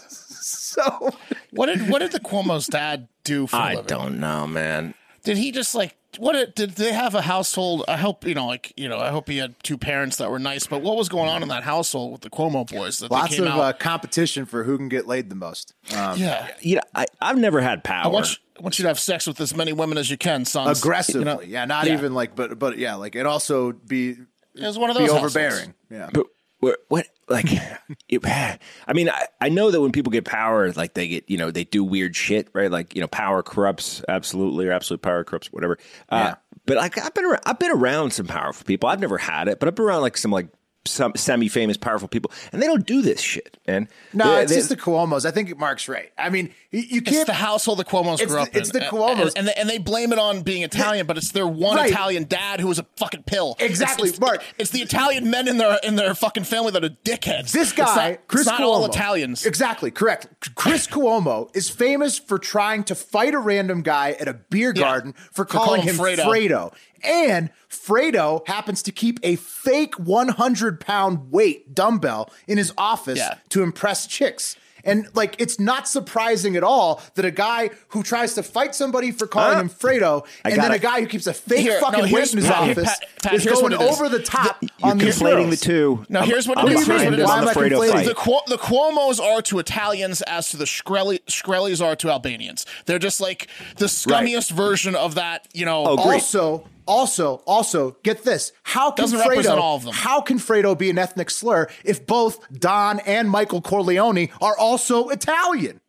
so, 0.08 1.14
What 1.52 1.66
did 1.66 1.88
what 1.88 2.00
did 2.00 2.10
the 2.10 2.18
Cuomo's 2.18 2.66
dad 2.66 3.06
do 3.22 3.46
for 3.46 3.54
a 3.56 3.60
I 3.60 3.70
living? 3.74 3.86
don't 3.86 4.18
know, 4.20 4.46
man. 4.48 4.94
Did 5.24 5.36
he 5.38 5.50
just 5.52 5.74
like 5.74 5.96
what 6.18 6.34
did, 6.34 6.54
did 6.54 6.70
they 6.76 6.92
have 6.92 7.16
a 7.16 7.22
household? 7.22 7.82
I 7.88 7.96
hope 7.96 8.24
you 8.24 8.34
know, 8.34 8.46
like 8.46 8.72
you 8.76 8.88
know, 8.88 8.98
I 8.98 9.10
hope 9.10 9.28
he 9.28 9.38
had 9.38 9.54
two 9.64 9.76
parents 9.76 10.16
that 10.18 10.30
were 10.30 10.38
nice. 10.38 10.66
But 10.66 10.80
what 10.82 10.96
was 10.96 11.08
going 11.08 11.28
on 11.28 11.42
in 11.42 11.48
that 11.48 11.64
household 11.64 12.12
with 12.12 12.20
the 12.20 12.30
Cuomo 12.30 12.70
boys? 12.70 12.98
That 13.00 13.10
lots 13.10 13.30
they 13.30 13.36
came 13.38 13.46
of 13.46 13.52
out? 13.54 13.60
uh, 13.60 13.72
competition 13.72 14.46
for 14.46 14.62
who 14.64 14.76
can 14.76 14.88
get 14.88 15.08
laid 15.08 15.28
the 15.30 15.34
most. 15.34 15.74
Um, 15.96 16.16
yeah, 16.18 16.48
You 16.60 16.76
know, 16.76 16.82
I, 16.94 17.06
I've 17.20 17.38
never 17.38 17.60
had 17.60 17.82
power. 17.82 18.04
I 18.04 18.08
want 18.08 18.30
you, 18.30 18.36
I 18.58 18.62
want 18.62 18.78
you 18.78 18.84
to 18.84 18.88
have 18.88 19.00
sex 19.00 19.26
with 19.26 19.40
as 19.40 19.56
many 19.56 19.72
women 19.72 19.98
as 19.98 20.08
you 20.08 20.16
can, 20.16 20.44
son. 20.44 20.68
aggressively. 20.68 21.20
You 21.20 21.24
know? 21.24 21.40
yeah, 21.40 21.64
not 21.64 21.86
Yeah. 21.86 21.94
even 21.94 22.14
like, 22.14 22.36
but, 22.36 22.58
but 22.60 22.78
yeah, 22.78 22.94
like 22.94 23.16
it 23.16 23.26
also 23.26 23.72
be 23.72 24.10
It 24.10 24.18
was 24.60 24.78
one 24.78 24.90
of 24.90 24.96
those 24.96 25.10
households. 25.10 25.34
overbearing. 25.36 25.74
Yeah. 25.90 26.10
But 26.12 26.26
what, 26.64 26.78
what 26.88 27.06
like, 27.28 27.46
it, 28.08 28.24
I 28.24 28.92
mean, 28.92 29.08
I, 29.08 29.26
I 29.40 29.48
know 29.48 29.70
that 29.70 29.80
when 29.80 29.92
people 29.92 30.10
get 30.10 30.24
power, 30.24 30.70
like 30.72 30.94
they 30.94 31.08
get, 31.08 31.30
you 31.30 31.36
know, 31.36 31.50
they 31.50 31.64
do 31.64 31.84
weird 31.84 32.16
shit, 32.16 32.48
right? 32.52 32.70
Like, 32.70 32.94
you 32.94 33.00
know, 33.00 33.06
power 33.08 33.42
corrupts 33.42 34.02
absolutely, 34.08 34.66
or 34.66 34.72
absolute 34.72 35.02
power 35.02 35.24
corrupts, 35.24 35.52
whatever. 35.52 35.78
Uh, 36.08 36.16
Yeah. 36.16 36.34
But 36.66 36.78
like, 36.78 36.96
I've 36.98 37.12
been, 37.12 37.26
around, 37.26 37.42
I've 37.44 37.58
been 37.58 37.72
around 37.72 38.12
some 38.12 38.26
powerful 38.26 38.64
people. 38.64 38.88
I've 38.88 39.00
never 39.00 39.18
had 39.18 39.48
it, 39.48 39.60
but 39.60 39.68
I've 39.68 39.74
been 39.74 39.84
around 39.84 40.00
like 40.00 40.16
some 40.16 40.30
like 40.30 40.48
some 40.86 41.12
semi-famous, 41.16 41.76
powerful 41.76 42.08
people, 42.08 42.30
and 42.52 42.60
they 42.62 42.66
don't 42.66 42.86
do 42.86 43.00
this 43.02 43.20
shit. 43.20 43.56
And 43.66 43.88
No, 44.12 44.34
they- 44.36 44.42
it's 44.42 44.50
they- 44.52 44.56
just 44.58 44.68
the 44.68 44.76
Cuomo's. 44.76 45.24
I 45.24 45.30
think 45.30 45.56
Mark's 45.58 45.88
right. 45.88 46.12
I 46.18 46.28
mean, 46.30 46.50
you, 46.70 46.80
you 46.80 47.02
can't. 47.02 47.26
the 47.26 47.32
household 47.32 47.78
the 47.78 47.84
Cuomo's 47.84 48.20
It's 48.20 48.30
grew 48.30 48.40
the- 48.40 48.48
up 48.48 48.54
in. 48.54 48.60
it's 48.60 48.70
the 48.70 48.80
Cuomo's. 48.80 49.34
and, 49.34 49.38
and, 49.38 49.48
they, 49.48 49.54
and 49.54 49.68
they 49.70 49.78
blame 49.78 50.12
it 50.12 50.18
on 50.18 50.42
being 50.42 50.62
Italian, 50.62 51.06
but 51.06 51.16
it's 51.16 51.32
their 51.32 51.46
one 51.46 51.76
Right. 51.76 51.90
Italian 51.90 52.24
dad 52.24 52.60
who 52.60 52.68
was 52.68 52.78
a 52.78 52.86
fucking 52.96 53.22
pill. 53.22 53.56
Exactly, 53.60 54.10
it's, 54.10 54.20
Mark. 54.20 54.42
It's 54.58 54.70
the 54.70 54.80
Italian 54.82 55.30
men 55.30 55.48
in 55.48 55.56
their 55.56 55.78
in 55.82 55.96
their 55.96 56.14
fucking 56.14 56.44
family 56.44 56.70
that 56.72 56.84
are 56.84 56.90
dickheads. 56.90 57.52
This 57.52 57.70
It's 57.70 57.72
guy, 57.72 58.10
not, 58.10 58.28
Chris 58.28 58.42
it's 58.42 58.50
not 58.50 58.60
Cuomo, 58.60 58.64
all 58.64 58.84
Italians. 58.86 59.46
Exactly, 59.46 59.90
correct. 59.90 60.26
Chris 60.54 60.86
Cuomo 60.86 61.48
is 61.56 61.70
famous 61.70 62.18
for 62.18 62.38
trying 62.38 62.84
to 62.84 62.94
fight 62.94 63.32
a 63.34 63.38
random 63.38 63.82
guy 63.82 64.12
at 64.20 64.28
a 64.28 64.34
beer 64.34 64.72
garden 64.72 65.14
for 65.32 65.32
For 65.32 65.44
calling 65.46 65.64
calling 65.64 65.82
him 65.82 65.96
Fredo. 65.96 66.24
Fredo. 66.26 66.72
And 67.04 67.50
Fredo 67.70 68.46
happens 68.46 68.82
to 68.84 68.92
keep 68.92 69.18
a 69.22 69.36
fake 69.36 69.94
100 69.98 70.80
pound 70.80 71.30
weight 71.32 71.74
dumbbell 71.74 72.30
in 72.46 72.58
his 72.58 72.72
office 72.78 73.18
Yeah. 73.18 73.34
to 73.50 73.62
impress 73.62 74.06
chicks. 74.06 74.56
And 74.86 75.08
like, 75.14 75.34
it's 75.38 75.58
not 75.58 75.88
surprising 75.88 76.56
at 76.56 76.62
all 76.62 77.00
that 77.14 77.24
a 77.24 77.30
guy 77.30 77.70
who 77.88 78.02
tries 78.02 78.34
to 78.34 78.42
fight 78.42 78.74
somebody 78.74 79.12
for 79.12 79.26
calling 79.26 79.54
Huh? 79.54 79.60
him 79.62 79.68
Fredo, 79.70 80.26
and 80.44 80.52
then 80.52 80.60
got 80.60 80.74
a 80.74 80.78
guy 80.78 81.00
who 81.00 81.06
keeps 81.06 81.26
a 81.26 81.32
fake 81.32 81.60
Here, 81.60 81.80
fucking 81.80 82.04
no, 82.10 82.12
weight 82.14 82.30
in 82.32 82.36
his 82.36 82.46
Pat, 82.46 82.68
office 82.70 82.84
Pat, 82.84 83.08
Pat, 83.22 83.32
is 83.32 83.46
going 83.46 83.62
what 83.62 83.72
it 83.72 83.80
is. 83.80 83.90
over 83.98 84.10
the 84.10 84.18
top 84.22 84.62
you're 84.62 84.70
on 84.90 85.00
conflating 85.00 85.48
the 85.48 85.56
two. 85.56 86.04
No, 86.10 86.18
I'm- 86.20 86.28
here's 86.28 86.46
what 86.46 86.58
I'm 86.58 86.68
is. 86.68 86.86
Here's 86.86 86.86
behind 86.86 87.10
what 87.12 87.14
it 87.14 87.14
on 87.14 87.18
the 87.18 87.24
Why 87.24 87.38
am 87.40 87.48
I 87.48 87.54
Fredo 87.54 87.78
conflating? 87.78 87.92
fight. 87.92 88.06
The, 88.08 88.14
Cuo- 88.14 88.44
the 88.46 88.58
Cuomo's 88.58 89.18
are 89.20 89.40
to 89.40 89.58
Italians 89.58 90.20
as 90.20 90.50
to 90.50 90.58
the 90.58 90.66
Shkreli, 90.66 91.20
Shkreli's 91.30 91.80
are 91.80 91.96
to 91.96 92.10
Albanians. 92.10 92.66
They're 92.84 92.98
just 92.98 93.22
like 93.22 93.48
the 93.78 93.86
scummiest 93.86 94.50
version 94.50 94.94
of 94.94 95.14
that, 95.14 95.48
you 95.54 95.64
know. 95.64 95.86
Oh, 95.86 95.96
great. 95.96 96.16
Also, 96.16 96.68
also, 96.86 97.36
also, 97.46 97.96
get 98.02 98.24
this. 98.24 98.52
How 98.62 98.90
can 98.90 99.04
Doesn't 99.04 99.18
Fredo, 99.20 99.28
represent 99.28 99.58
all 99.58 99.76
of 99.76 99.84
them. 99.84 99.94
How 99.94 100.20
can 100.20 100.38
Fredo 100.38 100.76
be 100.76 100.90
an 100.90 100.98
ethnic 100.98 101.30
slur 101.30 101.68
if 101.84 102.06
both 102.06 102.38
Don 102.52 103.00
and 103.00 103.30
Michael 103.30 103.60
Corleone 103.62 104.28
are 104.40 104.56
also 104.56 105.08
Italian? 105.08 105.80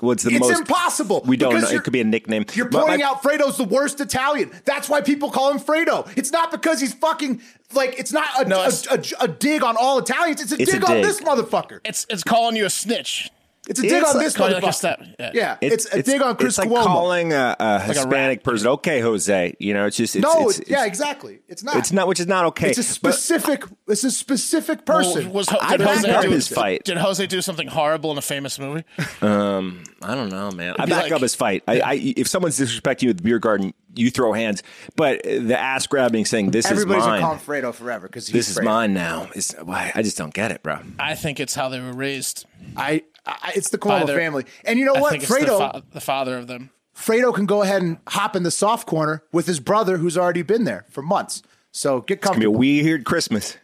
What's 0.00 0.22
the 0.22 0.30
It's 0.30 0.40
most 0.40 0.58
impossible. 0.60 1.22
We 1.26 1.36
don't 1.36 1.60
know. 1.60 1.68
It 1.68 1.84
could 1.84 1.92
be 1.92 2.00
a 2.00 2.04
nickname. 2.04 2.46
You're 2.54 2.70
pointing 2.70 3.00
my- 3.00 3.04
out 3.06 3.22
Fredo's 3.22 3.58
the 3.58 3.64
worst 3.64 4.00
Italian. 4.00 4.50
That's 4.64 4.88
why 4.88 5.02
people 5.02 5.30
call 5.30 5.50
him 5.50 5.58
Fredo. 5.60 6.08
It's 6.16 6.32
not 6.32 6.50
because 6.50 6.80
he's 6.80 6.94
fucking 6.94 7.42
like. 7.74 7.98
It's 7.98 8.10
not 8.10 8.26
a, 8.40 8.48
No, 8.48 8.62
a, 8.62 8.68
it's- 8.68 9.12
a, 9.20 9.24
a 9.24 9.28
dig 9.28 9.62
on 9.62 9.76
all 9.76 9.98
Italians. 9.98 10.40
It's 10.40 10.52
a, 10.52 10.62
It's 10.62 10.70
a 10.72 10.80
dig, 10.80 10.84
on 10.88 10.96
dig. 10.96 11.04
this 11.04 11.20
motherfucker. 11.20 11.80
It's 11.84 12.06
it's 12.08 12.22
calling 12.22 12.56
you 12.56 12.64
a 12.64 12.70
snitch. 12.70 13.28
It's 13.70 13.78
a 13.78 13.82
dig 13.82 13.92
It's 13.92 14.10
on 14.10 14.16
like- 14.16 14.24
this 14.26 14.36
calling 14.36 14.52
like 14.54 14.62
a 14.62 14.66
motherfucker. 14.66 14.74
step- 14.74 15.00
yeah. 15.18 15.30
yeah, 15.32 15.56
it's, 15.62 15.86
a 15.86 16.02
dig 16.02 16.20
on 16.20 16.36
Chris 16.36 16.58
It's 16.58 16.58
like 16.58 16.68
Cuomo. 16.68 16.82
calling 16.84 17.32
a, 17.32 17.56
a 17.58 17.80
Hispanic 17.80 18.38
rat. 18.40 18.42
person, 18.44 18.66
okay, 18.68 19.00
Jose. 19.00 19.54
You 19.60 19.72
know, 19.74 19.86
it's 19.86 19.96
just 19.96 20.16
it's, 20.16 20.22
no, 20.22 20.48
it's, 20.48 20.58
it's, 20.58 20.68
yeah, 20.70 20.84
exactly. 20.86 21.38
It's 21.48 21.62
not. 21.62 21.76
it's 21.76 21.92
not, 21.92 22.08
which 22.08 22.18
is 22.20 22.26
not 22.26 22.44
okay. 22.46 22.70
It's 22.70 22.78
a 22.78 23.00
But 23.00 23.14
specific. 23.14 23.64
it's 23.88 24.02
a 24.04 24.10
specific 24.10 24.84
person. 24.84 25.32
Was, 25.32 25.48
I 25.48 25.76
did, 25.76 25.86
backed 25.86 25.96
Jose 25.98 26.10
up 26.10 26.22
do, 26.24 26.30
his 26.30 26.48
fight. 26.48 26.84
did 26.84 26.98
Jose 26.98 27.24
do 27.28 27.40
something 27.40 27.68
horrible 27.68 28.10
in 28.12 28.18
a 28.18 28.22
famous 28.22 28.58
movie? 28.58 28.84
Um, 29.22 29.84
I 30.02 30.14
don't 30.14 30.30
know, 30.30 30.50
man. 30.50 30.74
I 30.78 30.86
back 30.86 31.04
like- 31.04 31.12
up 31.12 31.20
his 31.20 31.34
fight. 31.34 31.62
I, 31.68 31.80
I, 31.80 31.94
if 32.16 32.26
someone's 32.26 32.58
disrespecting 32.58 33.02
you 33.02 33.10
at 33.10 33.18
the 33.18 33.22
beer 33.22 33.38
garden, 33.38 33.74
you 33.94 34.10
throw 34.10 34.32
hands. 34.32 34.62
But 34.96 35.22
the 35.24 35.58
ass 35.58 35.86
grabbing, 35.86 36.24
saying 36.24 36.50
this 36.52 36.66
Everybody's 36.70 37.02
is 37.02 37.06
gonna 37.06 37.20
mine. 37.20 37.20
call 37.20 37.34
him 37.34 37.40
Fredo 37.70 37.74
forever 37.74 38.06
because 38.08 38.26
This 38.28 38.48
is 38.48 38.60
mine 38.62 38.94
now. 38.94 39.28
Is 39.34 39.54
why 39.62 39.92
I 39.94 40.02
just 40.02 40.16
don't 40.16 40.32
get 40.34 40.52
it, 40.52 40.62
bro. 40.62 40.78
I 40.98 41.14
think 41.14 41.38
it's 41.38 41.54
how 41.54 41.68
they 41.68 41.80
were 41.80 41.92
raised. 41.92 42.46
I, 42.76 43.02
I 43.26 43.52
it's 43.54 43.70
the 43.70 43.78
by 43.78 44.02
Cuomo 44.02 44.06
their- 44.06 44.18
family, 44.18 44.44
and 44.64 44.78
you 44.78 44.84
know 44.84 44.94
I 44.94 45.00
what, 45.00 45.10
think 45.12 45.22
it's 45.24 45.32
the, 45.32 45.40
Fredo, 45.40 45.58
fa- 45.72 45.82
the 45.92 46.00
father 46.00 46.36
of 46.36 46.46
them. 46.46 46.70
Fredo 46.96 47.34
can 47.34 47.46
go 47.46 47.62
ahead 47.62 47.82
and 47.82 47.98
hop 48.08 48.34
in 48.36 48.42
the 48.42 48.50
soft 48.50 48.86
corner 48.86 49.22
with 49.32 49.46
his 49.46 49.60
brother, 49.60 49.96
who's 49.98 50.18
already 50.18 50.42
been 50.42 50.64
there 50.64 50.84
for 50.90 51.02
months. 51.02 51.42
So 51.72 52.00
get 52.00 52.18
It's 52.18 52.26
gonna 52.26 52.38
be 52.38 52.44
a 52.44 52.48
comfortable. 52.48 52.58
weird 52.58 53.04
Christmas. 53.04 53.56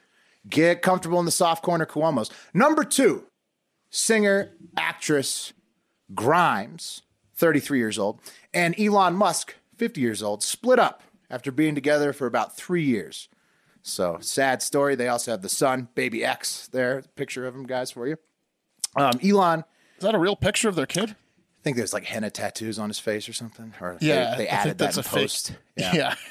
Get 0.48 0.80
comfortable 0.80 1.18
in 1.18 1.24
the 1.26 1.32
soft 1.32 1.62
corner, 1.64 1.84
Cuomo's. 1.84 2.30
Number 2.54 2.84
two, 2.84 3.24
singer, 3.90 4.52
actress 4.76 5.52
Grimes, 6.14 7.02
33 7.34 7.78
years 7.78 7.98
old, 7.98 8.20
and 8.54 8.78
Elon 8.78 9.14
Musk, 9.14 9.56
50 9.76 10.00
years 10.00 10.22
old, 10.22 10.42
split 10.42 10.78
up 10.78 11.02
after 11.28 11.50
being 11.50 11.74
together 11.74 12.12
for 12.12 12.26
about 12.26 12.56
three 12.56 12.84
years. 12.84 13.28
So 13.82 14.18
sad 14.20 14.62
story. 14.62 14.94
They 14.94 15.08
also 15.08 15.32
have 15.32 15.42
the 15.42 15.48
son, 15.48 15.88
baby 15.94 16.24
X, 16.24 16.68
there. 16.72 17.02
Picture 17.16 17.46
of 17.46 17.54
him, 17.54 17.64
guys, 17.66 17.90
for 17.90 18.06
you. 18.06 18.16
Um, 18.96 19.18
Elon, 19.22 19.60
Is 19.98 20.02
that 20.02 20.14
a 20.14 20.18
real 20.18 20.36
picture 20.36 20.68
of 20.68 20.74
their 20.74 20.86
kid? 20.86 21.10
I 21.10 21.62
think 21.66 21.76
there's 21.76 21.92
like 21.92 22.04
henna 22.04 22.30
tattoos 22.30 22.78
on 22.78 22.88
his 22.88 22.98
face 23.00 23.28
or 23.28 23.32
something. 23.32 23.74
Or 23.80 23.96
they- 24.00 24.06
Yeah, 24.08 24.36
they, 24.36 24.48
I 24.48 24.52
added 24.52 24.62
think 24.62 24.78
that 24.78 24.84
that's 24.84 24.96
in 24.96 25.00
a 25.00 25.02
fake- 25.02 25.12
post. 25.22 25.52
Yeah. 25.76 26.14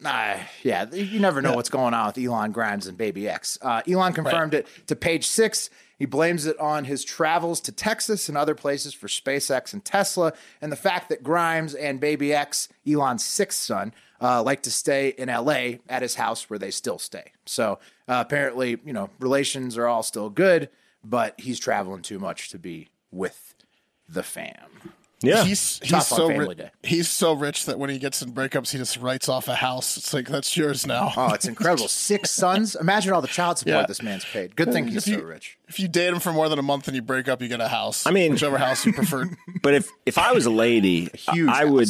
Nah, 0.00 0.36
yeah, 0.62 0.86
you 0.92 1.18
never 1.18 1.42
know 1.42 1.54
what's 1.54 1.70
going 1.70 1.94
on 1.94 2.06
with 2.08 2.18
Elon 2.18 2.52
Grimes 2.52 2.86
and 2.86 2.96
Baby 2.96 3.28
X. 3.28 3.58
Uh, 3.60 3.82
Elon 3.88 4.12
confirmed 4.12 4.54
it 4.54 4.66
to 4.86 4.94
page 4.94 5.26
six. 5.26 5.70
He 5.98 6.04
blames 6.06 6.46
it 6.46 6.56
on 6.60 6.84
his 6.84 7.04
travels 7.04 7.60
to 7.62 7.72
Texas 7.72 8.28
and 8.28 8.38
other 8.38 8.54
places 8.54 8.94
for 8.94 9.08
SpaceX 9.08 9.72
and 9.72 9.84
Tesla, 9.84 10.32
and 10.60 10.70
the 10.70 10.76
fact 10.76 11.08
that 11.08 11.22
Grimes 11.24 11.74
and 11.74 11.98
Baby 11.98 12.32
X, 12.32 12.68
Elon's 12.86 13.24
sixth 13.24 13.58
son, 13.60 13.92
uh, 14.20 14.42
like 14.42 14.62
to 14.62 14.70
stay 14.70 15.08
in 15.18 15.28
LA 15.28 15.78
at 15.88 16.02
his 16.02 16.14
house 16.14 16.48
where 16.48 16.58
they 16.58 16.70
still 16.70 16.98
stay. 16.98 17.32
So 17.46 17.80
uh, 18.06 18.22
apparently, 18.24 18.78
you 18.84 18.92
know, 18.92 19.10
relations 19.18 19.76
are 19.76 19.88
all 19.88 20.04
still 20.04 20.30
good, 20.30 20.68
but 21.04 21.34
he's 21.40 21.58
traveling 21.58 22.02
too 22.02 22.18
much 22.18 22.50
to 22.50 22.58
be 22.58 22.88
with 23.10 23.54
the 24.08 24.22
fam. 24.22 24.54
Yeah. 25.20 25.42
He's 25.42 25.80
he's 25.82 26.06
so 26.06 26.28
Family 26.28 26.48
rich. 26.50 26.58
Day. 26.58 26.70
He's 26.84 27.08
so 27.08 27.32
rich 27.32 27.64
that 27.66 27.76
when 27.76 27.90
he 27.90 27.98
gets 27.98 28.22
in 28.22 28.32
breakups, 28.32 28.70
he 28.70 28.78
just 28.78 28.96
writes 28.98 29.28
off 29.28 29.48
a 29.48 29.56
house. 29.56 29.96
It's 29.96 30.14
like 30.14 30.28
that's 30.28 30.56
yours 30.56 30.86
now. 30.86 31.12
Oh, 31.16 31.34
it's 31.34 31.44
incredible. 31.46 31.88
Six 31.88 32.30
sons. 32.30 32.76
Imagine 32.76 33.12
all 33.12 33.20
the 33.20 33.26
child 33.26 33.58
support 33.58 33.74
Yeah. 33.74 33.86
this 33.86 34.00
man's 34.00 34.24
paid. 34.24 34.54
Good 34.54 34.72
thing 34.72 34.86
he's 34.86 35.08
If 35.08 35.12
you- 35.14 35.18
so 35.18 35.24
rich. 35.24 35.58
If 35.66 35.80
you 35.80 35.88
date 35.88 36.12
him 36.14 36.20
for 36.20 36.32
more 36.32 36.48
than 36.48 36.60
a 36.60 36.62
month 36.62 36.86
and 36.86 36.94
you 36.94 37.02
break 37.02 37.26
up, 37.26 37.42
you 37.42 37.48
get 37.48 37.60
a 37.60 37.66
house. 37.66 38.06
I 38.06 38.12
mean- 38.12 38.30
whichever 38.32 38.58
house 38.58 38.86
you 38.86 38.92
prefer. 38.92 39.28
But 39.62 39.74
if 39.74 39.88
if 40.06 40.18
I 40.18 40.32
was 40.32 40.46
a 40.46 40.50
lady, 40.50 41.08
huge 41.14 41.48
I 41.48 41.64
would 41.64 41.88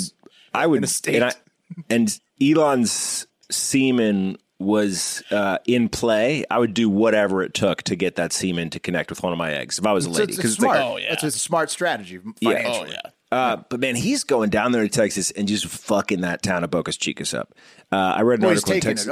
I 0.54 0.66
would 0.66 0.78
in 0.78 0.84
a 0.84 0.86
state. 0.86 1.16
and, 1.16 1.24
I, 1.24 1.32
and 1.90 2.20
Elon's 2.40 3.26
semen 3.50 4.38
was 4.58 5.22
uh, 5.30 5.58
in 5.66 5.88
play. 5.88 6.44
I 6.50 6.58
would 6.58 6.74
do 6.74 6.88
whatever 6.88 7.42
it 7.42 7.54
took 7.54 7.82
to 7.84 7.96
get 7.96 8.16
that 8.16 8.32
semen 8.32 8.70
to 8.70 8.80
connect 8.80 9.10
with 9.10 9.22
one 9.22 9.32
of 9.32 9.38
my 9.38 9.52
eggs. 9.52 9.78
If 9.78 9.86
I 9.86 9.92
was 9.92 10.06
a 10.06 10.12
So 10.12 10.18
lady, 10.20 10.32
it's, 10.32 10.38
it's 10.38 10.52
it's 10.54 10.58
like- 10.62 10.76
smart. 10.76 10.92
Oh, 10.92 10.96
yeah. 10.96 11.12
It's, 11.12 11.22
it's 11.24 11.36
a 11.36 11.40
smart 11.40 11.70
strategy 11.70 12.20
Yeah. 12.40 12.62
oh 12.66 12.84
yeah. 12.86 13.00
Uh, 13.30 13.58
but 13.68 13.78
man, 13.78 13.94
he's 13.94 14.24
going 14.24 14.48
down 14.48 14.72
there 14.72 14.82
to 14.82 14.88
Texas 14.88 15.30
and 15.32 15.46
just 15.46 15.66
fucking 15.66 16.22
that 16.22 16.42
town 16.42 16.64
of 16.64 16.70
Bocas 16.70 16.96
Chicas 16.96 17.36
up. 17.38 17.54
Uh, 17.92 17.96
I 17.96 18.22
read 18.22 18.38
an 18.38 18.46
Well, 18.46 18.50
article 18.54 18.72
in 18.72 18.80
Texas. 18.80 19.10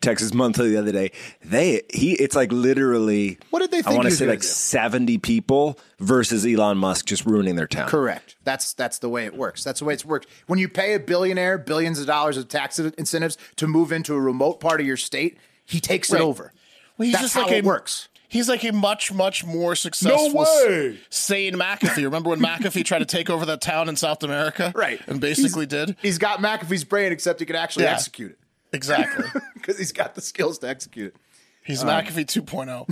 Texas 0.00 0.32
Monthly 0.32 0.70
the 0.70 0.78
other 0.78 0.92
day. 0.92 1.12
They 1.44 1.82
he 1.92 2.12
it's 2.14 2.34
like 2.34 2.50
literally. 2.50 3.38
What 3.50 3.60
did 3.60 3.70
they 3.70 3.82
I 3.84 3.94
want 3.94 4.04
to 4.08 4.10
say 4.10 4.26
like 4.26 4.40
do? 4.40 4.46
seventy 4.46 5.18
people 5.18 5.78
versus 5.98 6.46
Elon 6.46 6.78
Musk 6.78 7.04
just 7.06 7.26
ruining 7.26 7.56
their 7.56 7.66
town. 7.66 7.88
Correct. 7.90 8.36
That's 8.44 8.72
that's 8.72 8.98
the 9.00 9.08
way 9.10 9.26
it 9.26 9.36
works. 9.36 9.64
That's 9.64 9.80
the 9.80 9.84
way 9.84 9.92
it's 9.94 10.04
worked. 10.04 10.28
When 10.46 10.58
you 10.58 10.68
pay 10.68 10.94
a 10.94 10.98
billionaire 11.00 11.58
billions 11.58 11.98
of 12.00 12.06
dollars 12.06 12.38
of 12.38 12.48
tax 12.48 12.78
incentives 12.78 13.36
to 13.56 13.66
move 13.66 13.92
into 13.92 14.14
a 14.14 14.20
remote 14.20 14.60
part 14.60 14.80
of 14.80 14.86
your 14.86 14.96
state, 14.96 15.36
he 15.66 15.78
takes 15.80 16.10
Right. 16.10 16.20
it 16.22 16.24
over. 16.24 16.52
Well, 16.96 17.04
he's 17.04 17.12
That's 17.12 17.24
just 17.24 17.34
how 17.34 17.42
like 17.42 17.52
it 17.52 17.64
a, 17.64 17.66
works. 17.66 18.08
He's 18.28 18.48
like 18.48 18.62
a 18.64 18.72
much, 18.72 19.10
much 19.12 19.44
more 19.44 19.74
successful, 19.74 20.40
way. 20.40 20.98
sane 21.08 21.54
McAfee. 21.54 22.04
Remember 22.04 22.28
when 22.30 22.40
McAfee 22.40 22.84
tried 22.84 22.98
to 22.98 23.06
take 23.06 23.30
over 23.30 23.46
that 23.46 23.60
town 23.62 23.88
in 23.88 23.96
South 23.96 24.22
America? 24.22 24.72
Right. 24.76 25.00
And 25.06 25.18
basically 25.20 25.66
He's- 25.66 25.86
did? 25.86 25.96
He's 26.02 26.18
got 26.18 26.40
McAfee's 26.40 26.84
brain, 26.84 27.10
except 27.10 27.40
he 27.40 27.46
can 27.46 27.56
actually 27.56 27.84
Yeah. 27.84 27.92
execute 27.94 28.32
it 28.32 28.38
Exactly. 28.72 29.24
because 29.54 29.78
he's 29.78 29.92
got 29.92 30.14
the 30.14 30.20
skills 30.20 30.58
to 30.58 30.68
execute 30.68 31.14
it. 31.14 31.20
He's 31.64 31.82
McAfee 31.82 32.36
oh. 32.38 32.84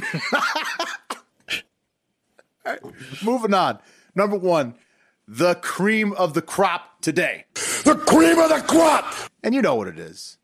2.0. 2.67 3.23
Moving 3.25 3.55
on. 3.55 3.79
Number 4.15 4.37
one, 4.39 4.75
the 5.29 5.55
cream 5.57 6.13
of 6.15 6.35
the 6.35 6.43
crop 6.43 7.01
today. 7.03 7.45
The 7.85 7.95
cream 8.07 8.39
of 8.39 8.49
the 8.49 8.65
crop! 8.67 9.13
And 9.43 9.55
you 9.55 9.63
know 9.63 9.75
what 9.77 9.87
it 9.89 9.99
is. 9.99 10.39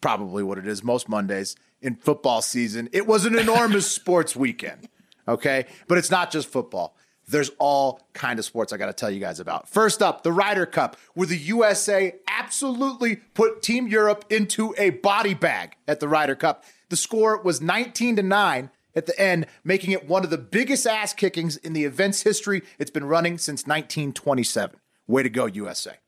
Probably 0.00 0.42
what 0.42 0.58
it 0.58 0.66
is 0.66 0.84
most 0.84 1.08
Mondays 1.08 1.56
in 1.82 1.96
football 1.96 2.42
season. 2.42 2.88
It 2.92 3.06
was 3.06 3.24
an 3.24 3.38
enormous 3.38 3.90
sports 3.90 4.36
weekend. 4.36 4.88
Okay? 5.26 5.66
But 5.88 5.98
it's 5.98 6.10
not 6.10 6.30
just 6.30 6.48
football. 6.48 6.96
There's 7.28 7.50
all 7.58 8.00
kind 8.12 8.38
of 8.40 8.44
sports 8.44 8.72
I 8.72 8.76
got 8.76 8.86
to 8.86 8.92
tell 8.92 9.10
you 9.10 9.20
guys 9.20 9.38
about. 9.38 9.68
First 9.68 10.02
up, 10.02 10.24
the 10.24 10.32
Ryder 10.32 10.66
Cup, 10.66 10.96
where 11.14 11.28
the 11.28 11.36
USA 11.36 12.14
absolutely 12.26 13.16
put 13.16 13.62
Team 13.62 13.86
Europe 13.86 14.24
into 14.30 14.74
a 14.76 14.90
body 14.90 15.34
bag 15.34 15.76
at 15.86 16.00
the 16.00 16.08
Ryder 16.08 16.34
Cup. 16.34 16.64
The 16.88 16.96
score 16.96 17.40
was 17.40 17.60
19 17.60 18.16
to 18.16 18.22
9 18.22 18.70
at 18.96 19.06
the 19.06 19.18
end, 19.20 19.46
making 19.62 19.92
it 19.92 20.08
one 20.08 20.24
of 20.24 20.30
the 20.30 20.38
biggest 20.38 20.86
ass 20.86 21.14
kickings 21.14 21.56
in 21.56 21.72
the 21.72 21.84
event's 21.84 22.22
history. 22.22 22.62
It's 22.80 22.90
been 22.90 23.04
running 23.04 23.38
since 23.38 23.60
1927. 23.64 24.80
Way 25.06 25.22
to 25.22 25.30
go, 25.30 25.46
USA. 25.46 25.98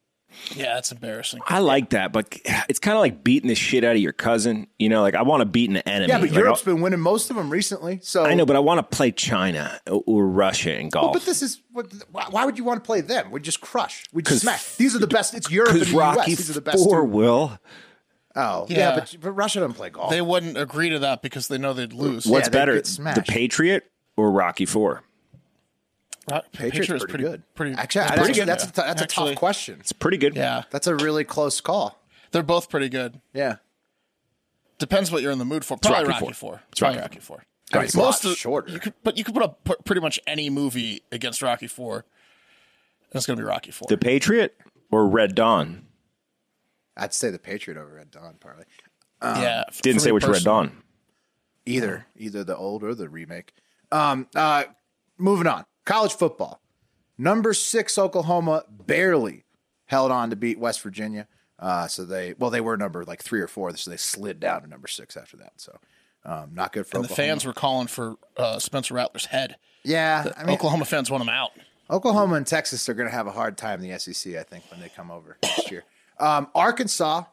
Yeah, 0.55 0.75
that's 0.75 0.93
embarrassing. 0.93 1.41
I 1.47 1.59
like 1.61 1.91
that, 1.91 2.13
but 2.13 2.39
it's 2.69 2.79
kind 2.79 2.97
of 2.97 3.01
like 3.01 3.23
beating 3.25 3.49
the 3.49 3.55
shit 3.55 3.85
out 3.85 3.97
of 3.97 4.03
your 4.03 4.13
cousin. 4.13 4.67
You 4.79 4.89
know, 4.89 5.03
like 5.03 5.15
I 5.15 5.23
want 5.23 5.41
to 5.41 5.45
beat 5.47 5.71
an 5.71 5.77
enemy. 5.79 6.09
Yeah, 6.09 6.19
but 6.19 6.31
Like, 6.31 6.39
Europe's 6.39 6.63
been 6.63 6.81
winning 6.81 7.01
most 7.01 7.31
of 7.31 7.37
them 7.37 7.51
recently. 7.51 8.01
So 8.03 8.25
I 8.25 8.35
know, 8.35 8.47
but 8.47 8.57
I 8.57 8.61
want 8.61 8.79
to 8.79 8.97
play 8.97 9.13
China 9.13 9.81
uh, 9.87 9.97
or 9.97 10.27
Russia 10.27 10.79
in 10.79 10.89
golf. 10.89 11.13
But 11.13 11.25
this 11.25 11.43
is 11.43 11.61
what, 11.73 11.93
why 12.11 12.27
why 12.31 12.45
would 12.45 12.59
you 12.59 12.65
want 12.65 12.83
to 12.83 12.87
play 12.87 13.01
them? 13.01 13.31
We 13.31 13.41
just 13.41 13.61
crush. 13.61 14.05
We 14.13 14.23
just 14.23 14.43
smash. 14.43 14.77
These 14.77 14.95
are 14.95 14.99
the 14.99 15.07
best. 15.07 15.35
It's 15.35 15.51
Europe 15.51 15.71
and 15.71 15.81
because 15.81 15.93
the 15.93 15.99
US. 16.01 16.17
Rocky 16.17 16.35
These 16.35 16.51
are 16.51 16.55
the 16.55 16.61
best. 16.61 16.85
Four 16.85 17.03
two. 17.03 17.09
will. 17.09 17.59
Oh, 18.35 18.67
yeah, 18.69 18.79
Yeah. 18.79 18.95
but, 18.95 19.17
but 19.21 19.33
Russia 19.33 19.61
doesn't 19.61 19.75
play 19.75 19.91
golf. 19.91 20.11
They 20.11 20.23
wouldn't 20.23 20.57
agree 20.57 20.91
to 20.91 21.01
that 21.01 21.21
because 21.23 21.49
they 21.49 21.59
know 21.59 21.75
they'd 21.75 21.93
lose. 21.93 22.27
What's 22.27 22.49
they'd 22.49 22.53
better, 22.53 22.81
the. 22.81 23.25
Patriot 23.29 23.91
or 24.17 24.31
Rocky 24.31 24.65
Four? 24.65 25.03
Rock- 26.31 26.45
Patriots 26.53 26.79
Patriots 26.87 27.05
pretty, 27.07 27.25
good. 27.25 27.43
Pretty, 27.55 27.75
Actually, 27.75 28.01
that's 28.01 28.11
that's, 28.11 28.23
pretty 28.23 28.39
good. 28.41 28.49
that's, 28.49 28.65
a, 28.65 28.67
t- 28.73 28.73
that's 28.83 29.03
a 29.03 29.07
tough 29.07 29.35
question. 29.35 29.79
It's 29.81 29.93
pretty 29.93 30.19
good. 30.19 30.37
Yeah, 30.37 30.63
That's 30.71 30.87
a 30.87 30.95
really 30.95 31.25
close 31.25 31.61
call. 31.61 32.01
they're 32.31 32.43
both 32.43 32.69
pretty 32.71 32.89
good. 32.89 33.21
Yeah. 33.35 33.57
Depends 34.79 35.11
what 35.13 35.23
you're 35.23 35.33
in 35.33 35.39
the 35.39 35.45
mood 35.45 35.65
for. 35.65 35.77
Probably 35.77 36.01
Rocky 36.09 36.11
Rocky, 36.11 36.25
Four. 36.25 36.35
Four. 36.35 36.63
It's 36.71 36.81
Probably 36.81 36.99
Rocky 36.99 37.17
Rocky 37.17 37.21
Four. 37.21 37.45
I 37.73 37.77
mean, 37.79 37.85
it's 37.85 37.95
a 37.95 37.99
lot 37.99 38.05
Most 38.07 38.25
of 38.25 38.37
shorter. 38.37 38.71
You 38.73 38.79
could, 38.81 38.95
but 39.03 39.17
you 39.17 39.25
could 39.25 39.35
put 39.35 39.43
up 39.43 39.69
pretty 39.85 40.01
much 40.01 40.21
any 40.27 40.51
movie 40.51 41.03
against 41.13 41.41
Rocky 41.43 41.67
Four, 41.69 41.97
and 41.97 43.15
it's 43.15 43.27
going 43.27 43.37
to 43.37 43.43
be 43.43 43.47
Rocky 43.47 43.71
Four. 43.71 43.87
The 43.89 43.97
Patriot 43.97 44.57
or 44.91 45.07
Red 45.07 45.35
Dawn? 45.35 45.87
I'd 46.97 47.15
say 47.15 47.31
the 47.31 47.39
Patriot 47.39 47.79
over 47.79 47.95
Red 47.95 48.11
Dawn, 48.11 48.37
probably. 48.41 48.65
yeah, 49.23 49.65
Didn't 49.83 50.01
say 50.03 50.13
which 50.13 50.25
Red. 50.27 50.43
Dawn. 50.45 50.83
Either, 51.65 52.07
either 52.17 52.43
the 52.45 52.57
old 52.57 52.83
or 52.83 52.95
the 52.95 53.09
remake. 53.09 53.55
Um, 53.93 54.27
uh, 54.35 54.65
moving 55.17 55.47
on. 55.47 55.65
College 55.85 56.13
football. 56.15 56.61
Number 57.19 57.53
six 57.55 57.99
Oklahoma 57.99 58.65
barely 58.71 59.45
held 59.87 60.11
on 60.11 60.31
to 60.31 60.37
beat 60.37 60.59
West 60.59 60.81
Virginia. 60.81 61.29
Uh, 61.59 61.87
so 61.87 62.05
they, 62.05 62.35
well, 62.39 62.51
they 62.51 62.61
were 62.61 62.77
number 62.77 63.05
like 63.05 63.23
three 63.23 63.41
or 63.41 63.47
four, 63.47 63.75
so 63.77 63.91
they 63.91 63.97
slid 63.97 64.41
down 64.41 64.63
to 64.63 64.67
number 64.69 64.89
six 64.89 65.17
after 65.17 65.37
that. 65.37 65.53
So, 65.57 65.79
um, 66.25 66.51
not 66.55 66.73
good 66.73 66.87
for 66.87 66.97
And 66.97 67.05
the 67.05 67.15
fans 67.15 67.45
were 67.45 67.53
calling 67.53 67.87
for 67.87 68.17
uh, 68.37 68.59
Spencer 68.59 68.95
Rattler's 68.95 69.27
head. 69.27 69.57
yeah, 69.85 70.33
I 70.37 70.45
mean, 70.45 70.55
Oklahoma 70.55 70.85
fans 70.85 71.11
want 71.11 71.23
him 71.23 71.29
out. 71.29 71.51
Oklahoma 71.91 72.37
and 72.37 72.47
Texas 72.47 72.89
are 72.89 72.95
going 72.95 73.09
to 73.09 73.15
have 73.15 73.27
a 73.27 73.33
hard 73.33 73.57
time 73.57 73.83
in 73.83 73.89
the 73.89 73.99
SEC, 73.99 74.35
I 74.35 74.43
think, 74.43 74.65
when 74.71 74.81
they 74.81 74.89
come 74.89 75.11
over 75.11 75.37
next 75.43 75.71
year. 75.71 75.85
Um, 76.19 76.49
Arkansas, 76.55 77.25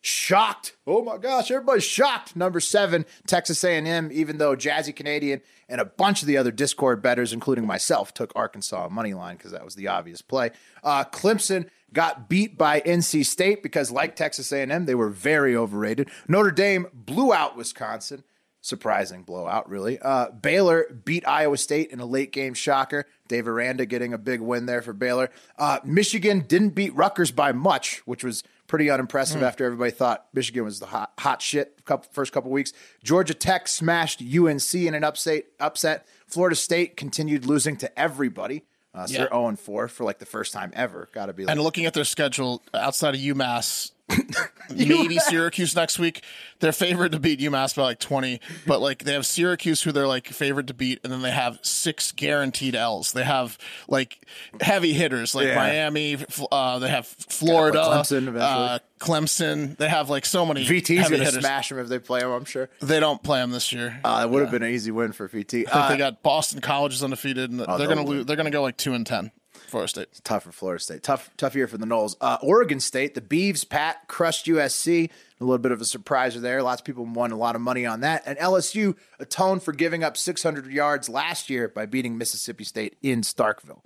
shocked. 0.00 0.76
Oh 0.86 1.02
my 1.02 1.18
gosh, 1.18 1.50
everybody's 1.50 1.84
shocked. 1.84 2.36
Number 2.36 2.60
seven, 2.60 3.04
Texas 3.26 3.62
A&M. 3.64 4.10
Even 4.12 4.38
though 4.38 4.56
Jazzy 4.56 4.94
Canadian 4.94 5.40
and 5.68 5.80
a 5.80 5.84
bunch 5.84 6.22
of 6.22 6.28
the 6.28 6.36
other 6.36 6.50
Discord 6.50 7.02
betters, 7.02 7.32
including 7.32 7.66
myself, 7.66 8.14
took 8.14 8.32
Arkansas 8.36 8.88
money 8.88 9.14
line 9.14 9.36
because 9.36 9.52
that 9.52 9.64
was 9.64 9.74
the 9.74 9.88
obvious 9.88 10.22
play. 10.22 10.50
Uh, 10.84 11.04
Clemson 11.04 11.68
got 11.92 12.28
beat 12.28 12.56
by 12.56 12.80
NC 12.80 13.26
State 13.26 13.62
because, 13.62 13.90
like 13.90 14.16
Texas 14.16 14.52
A&M, 14.52 14.86
they 14.86 14.94
were 14.94 15.10
very 15.10 15.56
overrated. 15.56 16.10
Notre 16.28 16.50
Dame 16.50 16.86
blew 16.92 17.32
out 17.32 17.56
Wisconsin 17.56 18.22
surprising 18.66 19.22
blowout, 19.22 19.68
really. 19.70 19.98
Uh, 20.00 20.30
Baylor 20.30 20.86
beat 21.04 21.26
Iowa 21.26 21.56
State 21.56 21.90
in 21.90 22.00
a 22.00 22.06
late 22.06 22.32
game 22.32 22.52
shocker. 22.52 23.06
Dave 23.28 23.46
Aranda 23.46 23.86
getting 23.86 24.12
a 24.12 24.18
big 24.18 24.40
win 24.40 24.66
there 24.66 24.82
for 24.82 24.92
Baylor. 24.92 25.30
Uh, 25.56 25.78
Michigan 25.84 26.40
didn't 26.40 26.70
beat 26.70 26.94
Rutgers 26.94 27.30
by 27.30 27.52
much, 27.52 28.02
which 28.06 28.24
was 28.24 28.42
pretty 28.66 28.90
unimpressive 28.90 29.42
after 29.42 29.64
everybody 29.64 29.90
thought 29.90 30.26
Michigan 30.34 30.64
was 30.64 30.80
the 30.80 30.86
hot, 30.86 31.12
hot 31.18 31.40
shit 31.42 31.84
couple, 31.84 32.08
first 32.12 32.32
couple 32.32 32.50
weeks. 32.50 32.72
Georgia 33.04 33.34
Tech 33.34 33.68
smashed 33.68 34.20
UNC 34.22 34.74
in 34.74 34.94
an 34.94 35.04
upset. 35.04 35.44
Upset. 35.60 36.06
Florida 36.26 36.56
State 36.56 36.96
continued 36.96 37.46
losing 37.46 37.76
to 37.78 37.98
everybody. 37.98 38.64
Uh, 38.94 39.06
so 39.06 39.12
Yeah. 39.12 39.18
they're 39.20 39.28
0 39.30 39.56
4 39.56 39.88
for 39.88 40.04
like 40.04 40.18
the 40.18 40.26
first 40.26 40.52
time 40.52 40.70
ever. 40.74 41.08
Got 41.12 41.26
to 41.26 41.32
be 41.32 41.44
like, 41.44 41.52
And 41.52 41.60
looking 41.62 41.84
at 41.86 41.94
their 41.94 42.04
schedule 42.04 42.62
outside 42.74 43.14
of 43.14 43.20
UMass, 43.20 43.92
maybe 44.70 45.18
Syracuse 45.18 45.74
next 45.74 45.98
week. 45.98 46.22
They're 46.60 46.72
favored 46.72 47.12
to 47.12 47.18
beat 47.20 47.40
UMass 47.40 47.76
by 47.76 47.82
like 47.82 47.98
twenty, 48.00 48.40
but 48.66 48.80
like 48.80 49.04
they 49.04 49.12
have 49.12 49.26
Syracuse 49.26 49.82
who 49.82 49.92
they're 49.92 50.06
like 50.06 50.26
favored 50.28 50.68
to 50.68 50.74
beat, 50.74 51.00
and 51.04 51.12
then 51.12 51.22
they 51.22 51.30
have 51.30 51.58
six 51.62 52.12
guaranteed 52.12 52.74
L's. 52.74 53.12
They 53.12 53.24
have 53.24 53.58
like 53.88 54.26
heavy 54.60 54.92
hitters 54.92 55.34
like 55.34 55.48
Yeah. 55.48 55.56
Miami. 55.56 56.16
Uh, 56.50 56.78
they 56.78 56.88
have 56.88 57.06
Florida, 57.06 57.78
Clemson 57.78 58.40
uh, 58.40 58.78
Clemson. 58.98 59.76
They 59.76 59.88
have 59.88 60.08
like 60.08 60.24
so 60.24 60.46
many 60.46 60.64
VT's 60.64 61.10
going 61.10 61.22
to 61.22 61.32
smash 61.32 61.68
them 61.68 61.78
if 61.78 61.88
they 61.88 61.98
play 61.98 62.20
them, 62.20 62.30
I'm 62.30 62.44
sure. 62.46 62.68
They 62.80 63.00
don't 63.00 63.22
play 63.22 63.40
them 63.40 63.50
this 63.50 63.72
year. 63.72 64.00
Uh, 64.02 64.22
it 64.24 64.30
would 64.30 64.42
have 64.42 64.50
been 64.50 64.62
an 64.62 64.70
easy 64.70 64.90
win 64.90 65.12
for 65.12 65.28
VT. 65.28 65.38
I 65.38 65.62
think 65.64 65.68
Uh, 65.74 65.88
they 65.90 65.96
got 65.98 66.22
Boston 66.22 66.60
College 66.60 66.94
is 66.94 67.04
undefeated, 67.04 67.50
and 67.50 67.60
they're 67.60 67.88
gonna 67.88 68.04
lose. 68.04 68.24
They're 68.24 68.36
gonna 68.36 68.50
go 68.50 68.62
like 68.62 68.76
two 68.78 68.94
and 68.94 69.06
ten. 69.06 69.30
Florida 69.66 69.88
State. 69.88 70.08
tough 70.24 70.44
for 70.44 70.52
Florida 70.52 70.82
State. 70.82 71.02
Tough, 71.02 71.30
tough 71.36 71.54
year 71.54 71.66
for 71.66 71.78
the 71.78 71.86
Noles. 71.86 72.16
Uh, 72.20 72.38
Oregon 72.42 72.80
State, 72.80 73.14
the 73.14 73.20
Beavs, 73.20 73.68
Pat 73.68 74.08
crushed 74.08 74.46
USC. 74.46 75.10
A 75.40 75.44
little 75.44 75.58
bit 75.58 75.72
of 75.72 75.80
a 75.80 75.84
surpriser 75.84 76.40
there. 76.40 76.62
Lots 76.62 76.80
of 76.80 76.84
people 76.86 77.04
won 77.04 77.30
a 77.30 77.36
lot 77.36 77.54
of 77.54 77.60
money 77.60 77.84
on 77.84 78.00
that. 78.00 78.22
And 78.24 78.38
LSU 78.38 78.96
atoned 79.18 79.62
for 79.62 79.72
giving 79.72 80.02
up 80.02 80.16
600 80.16 80.66
yards 80.66 81.08
last 81.08 81.50
year 81.50 81.68
by 81.68 81.84
beating 81.86 82.16
Mississippi 82.16 82.64
State 82.64 82.96
in 83.02 83.20
Starkville. 83.20 83.80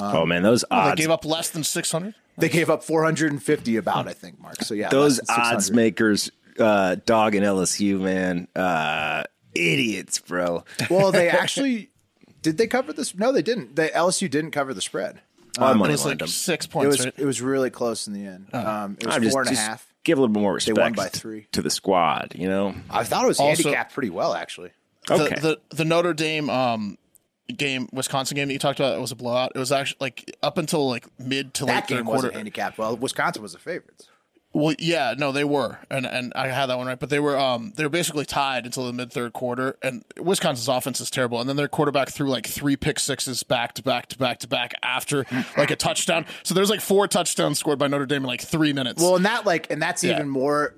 oh 0.00 0.26
man, 0.26 0.42
those 0.42 0.64
odds! 0.70 0.96
They 0.96 1.02
gave 1.04 1.10
up 1.10 1.24
less 1.24 1.50
than 1.50 1.64
six 1.64 1.90
hundred. 1.90 2.14
They 2.38 2.48
gave 2.48 2.70
up 2.70 2.82
450 2.84 3.76
about, 3.76 4.08
I 4.08 4.12
think, 4.12 4.40
Mark. 4.40 4.62
So 4.62 4.74
yeah, 4.74 4.88
those 4.88 5.18
less 5.18 5.26
than 5.26 5.36
600. 5.36 5.54
odds 5.56 5.70
makers, 5.72 6.30
uh, 6.58 6.96
dog 7.04 7.34
and 7.34 7.44
LSU, 7.44 8.00
man, 8.00 8.48
uh, 8.56 9.24
idiots, 9.54 10.18
bro. 10.20 10.64
Well, 10.88 11.12
they 11.12 11.28
actually 11.28 11.89
did. 12.42 12.58
They 12.58 12.66
cover 12.66 12.92
this? 12.92 13.14
No, 13.14 13.32
they 13.32 13.42
didn't. 13.42 13.76
They 13.76 13.88
LSU 13.88 14.30
didn't 14.30 14.50
cover 14.52 14.72
the 14.74 14.80
spread. 14.80 15.20
I 15.58 15.72
It 15.72 15.74
money 15.74 15.92
was 15.92 16.04
like 16.04 16.18
them. 16.20 16.28
six 16.28 16.64
It 16.66 16.70
points. 16.70 16.96
was 16.98 17.04
right? 17.06 17.14
it 17.18 17.24
was 17.24 17.42
really 17.42 17.70
close 17.70 18.06
in 18.06 18.12
the 18.14 18.24
end. 18.26 18.46
Um, 18.54 18.96
it 19.00 19.06
was 19.06 19.16
I'm 19.16 19.22
just- 19.22 19.36
and 19.36 19.46
a 19.46 19.50
just 19.50 19.60
half. 19.62 19.86
Give 20.04 20.16
a 20.16 20.22
little 20.22 20.32
bit 20.32 20.40
more 20.40 20.54
respect 20.54 20.76
They 20.76 20.82
won 20.82 20.92
by 20.94 21.08
three. 21.08 21.46
to 21.52 21.60
the 21.60 21.68
squad, 21.70 22.32
you 22.34 22.48
know. 22.48 22.74
I 22.88 23.04
thought 23.04 23.24
it 23.24 23.28
was 23.28 23.38
Also- 23.40 23.64
handicapped 23.64 23.92
pretty 23.92 24.08
well, 24.10 24.32
actually. 24.34 24.70
Okay. 25.10 25.34
the, 25.40 25.58
the 25.70 25.76
the 25.76 25.84
Notre 25.84 26.14
Dame 26.14 26.48
um 26.48 26.96
game 27.54 27.88
Wisconsin 27.92 28.36
game 28.36 28.46
that 28.48 28.52
you 28.54 28.58
talked 28.60 28.78
about 28.80 28.96
it 28.96 29.00
was 29.00 29.10
a 29.12 29.16
blowout. 29.16 29.52
It 29.54 29.58
was 29.58 29.72
actually 29.72 29.98
like 30.00 30.36
up 30.42 30.56
until 30.56 30.88
like 30.88 31.06
mid 31.18 31.52
to 31.54 31.64
That 31.66 31.74
late 31.74 31.86
game 31.88 31.98
third 31.98 32.06
wasn't 32.06 32.22
quarter. 32.32 32.38
handicapped 32.38 32.78
well. 32.78 32.96
Wisconsin 32.96 33.42
was 33.42 33.52
the 33.52 33.58
favorites. 33.58 34.08
Well, 34.52 34.74
yeah, 34.80 35.14
no, 35.16 35.30
they 35.30 35.44
were, 35.44 35.78
and 35.90 36.04
and 36.04 36.32
I 36.34 36.48
had 36.48 36.66
that 36.66 36.76
one 36.76 36.88
right, 36.88 36.98
but 36.98 37.08
they 37.08 37.20
were 37.20 37.38
um 37.38 37.72
they 37.76 37.84
were 37.84 37.88
basically 37.88 38.24
tied 38.24 38.66
until 38.66 38.84
the 38.84 38.92
mid 38.92 39.12
third 39.12 39.32
quarter, 39.32 39.76
and 39.80 40.04
Wisconsin's 40.18 40.66
offense 40.66 41.00
is 41.00 41.08
terrible, 41.08 41.38
and 41.38 41.48
then 41.48 41.54
their 41.54 41.68
quarterback 41.68 42.08
threw 42.08 42.28
like 42.28 42.48
three 42.48 42.74
pick 42.76 42.98
sixes 42.98 43.44
back 43.44 43.74
to 43.74 43.82
back 43.84 44.08
to 44.08 44.18
back 44.18 44.40
to 44.40 44.48
back 44.48 44.74
after 44.82 45.24
like 45.56 45.70
a 45.70 45.76
touchdown. 45.76 46.26
So 46.42 46.54
there's 46.54 46.68
like 46.70 46.80
four 46.80 47.06
touchdowns 47.06 47.60
scored 47.60 47.78
by 47.78 47.86
Notre 47.86 48.06
Dame 48.06 48.22
in 48.22 48.26
like 48.28 48.40
three 48.40 48.72
minutes. 48.72 49.00
Well, 49.00 49.14
and 49.14 49.24
that 49.24 49.46
like, 49.46 49.70
and 49.70 49.80
that's 49.80 50.02
Yeah. 50.02 50.14
even 50.16 50.28
more 50.28 50.74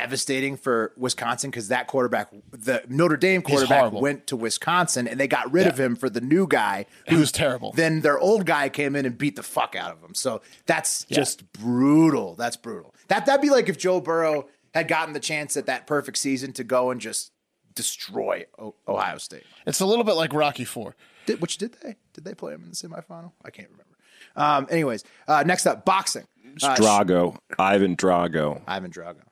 devastating 0.00 0.56
for 0.56 0.92
Wisconsin 0.96 1.50
because 1.50 1.68
that 1.68 1.86
quarterback, 1.86 2.28
the 2.50 2.82
Notre 2.88 3.16
Dame 3.16 3.40
quarterback, 3.42 3.92
went 3.92 4.26
to 4.26 4.36
Wisconsin 4.36 5.08
and 5.08 5.18
they 5.18 5.26
got 5.26 5.50
rid 5.52 5.66
of 5.66 5.78
him 5.80 5.96
for 5.96 6.10
the 6.10 6.20
new 6.20 6.46
guy 6.46 6.84
who 7.08 7.18
was 7.18 7.32
terrible. 7.32 7.72
Then 7.72 8.00
their 8.02 8.18
old 8.18 8.44
guy 8.44 8.68
came 8.68 8.94
in 8.94 9.06
and 9.06 9.16
beat 9.16 9.36
the 9.36 9.42
fuck 9.42 9.74
out 9.74 9.92
of 9.92 10.02
him. 10.02 10.14
So 10.14 10.42
that's 10.66 11.04
just 11.04 11.50
brutal. 11.52 12.34
That's 12.34 12.56
brutal. 12.56 12.94
That 13.08 13.24
that'd 13.26 13.40
be 13.40 13.50
like 13.50 13.68
if 13.68 13.78
Joe 13.78 14.00
Burrow 14.00 14.48
had 14.74 14.88
gotten 14.88 15.14
the 15.14 15.20
chance 15.20 15.56
at 15.56 15.66
that 15.66 15.86
perfect 15.86 16.18
season 16.18 16.52
to 16.54 16.64
go 16.64 16.90
and 16.90 17.00
just 17.00 17.32
destroy 17.74 18.44
o- 18.58 18.74
Ohio 18.86 19.16
State. 19.18 19.44
it's 19.66 19.80
a 19.80 19.86
little 19.86 20.04
bit 20.04 20.14
like 20.16 20.32
Rocky 20.34 20.64
Four. 20.64 20.94
Did, 21.26 21.40
which 21.40 21.56
did 21.58 21.76
they? 21.82 21.96
Did 22.12 22.24
they 22.24 22.34
play 22.34 22.52
him 22.54 22.62
in 22.64 22.70
the 22.70 22.76
semifinal? 22.76 23.32
I 23.44 23.50
can't 23.50 23.68
remember. 23.70 23.96
Um, 24.36 24.66
anyways, 24.70 25.04
uh, 25.26 25.42
next 25.46 25.66
up, 25.66 25.84
boxing. 25.84 26.24
Uh, 26.62 26.74
Drago, 26.76 27.36
Ivan 27.58 27.96
Drago. 27.96 28.60
Ivan 28.66 28.90
Drago. 28.90 29.22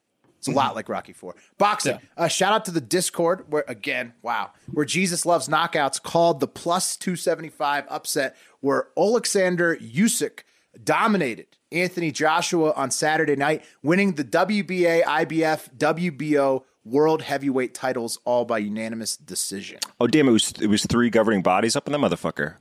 It's 0.47 0.55
a 0.55 0.57
lot 0.59 0.75
like 0.75 0.89
Rocky 0.91 1.15
Four. 1.15 1.37
Boxing. 1.57 1.93
Yeah. 1.95 2.25
Uh, 2.25 2.29
shout 2.29 2.53
out 2.53 2.67
to 2.67 2.71
the 2.71 2.81
Discord 2.81 3.51
where 3.51 3.65
again, 3.67 4.13
wow, 4.23 4.51
where 4.71 4.85
Jesus 4.85 5.25
loves 5.25 5.49
knockouts 5.49 6.03
called 6.03 6.41
the 6.41 6.49
plus 6.49 6.97
two 6.97 7.17
seventy 7.17 7.49
five 7.49 7.85
upset, 7.89 8.37
where 8.61 8.89
Alexander 8.99 9.77
Usyk 9.77 10.41
dominated 10.83 11.47
Anthony 11.73 12.11
Joshua 12.11 12.73
on 12.73 12.91
Saturday 12.91 13.37
night, 13.37 13.65
winning 13.83 14.13
the 14.13 14.25
WBA, 14.25 15.03
IBF, 15.05 15.75
WBO 15.77 16.65
World 16.85 17.23
Heavyweight 17.23 17.73
titles 17.75 18.19
all 18.27 18.45
by 18.45 18.59
unanimous 18.59 19.17
decision. 19.17 19.79
Oh 20.01 20.07
damn! 20.07 20.29
It 20.29 20.33
was 20.33 20.53
it 20.61 20.67
was 20.67 20.85
three 20.85 21.09
governing 21.09 21.41
bodies 21.43 21.75
up 21.77 21.87
in 21.89 21.93
that 21.93 21.99
motherfucker. 21.99 22.57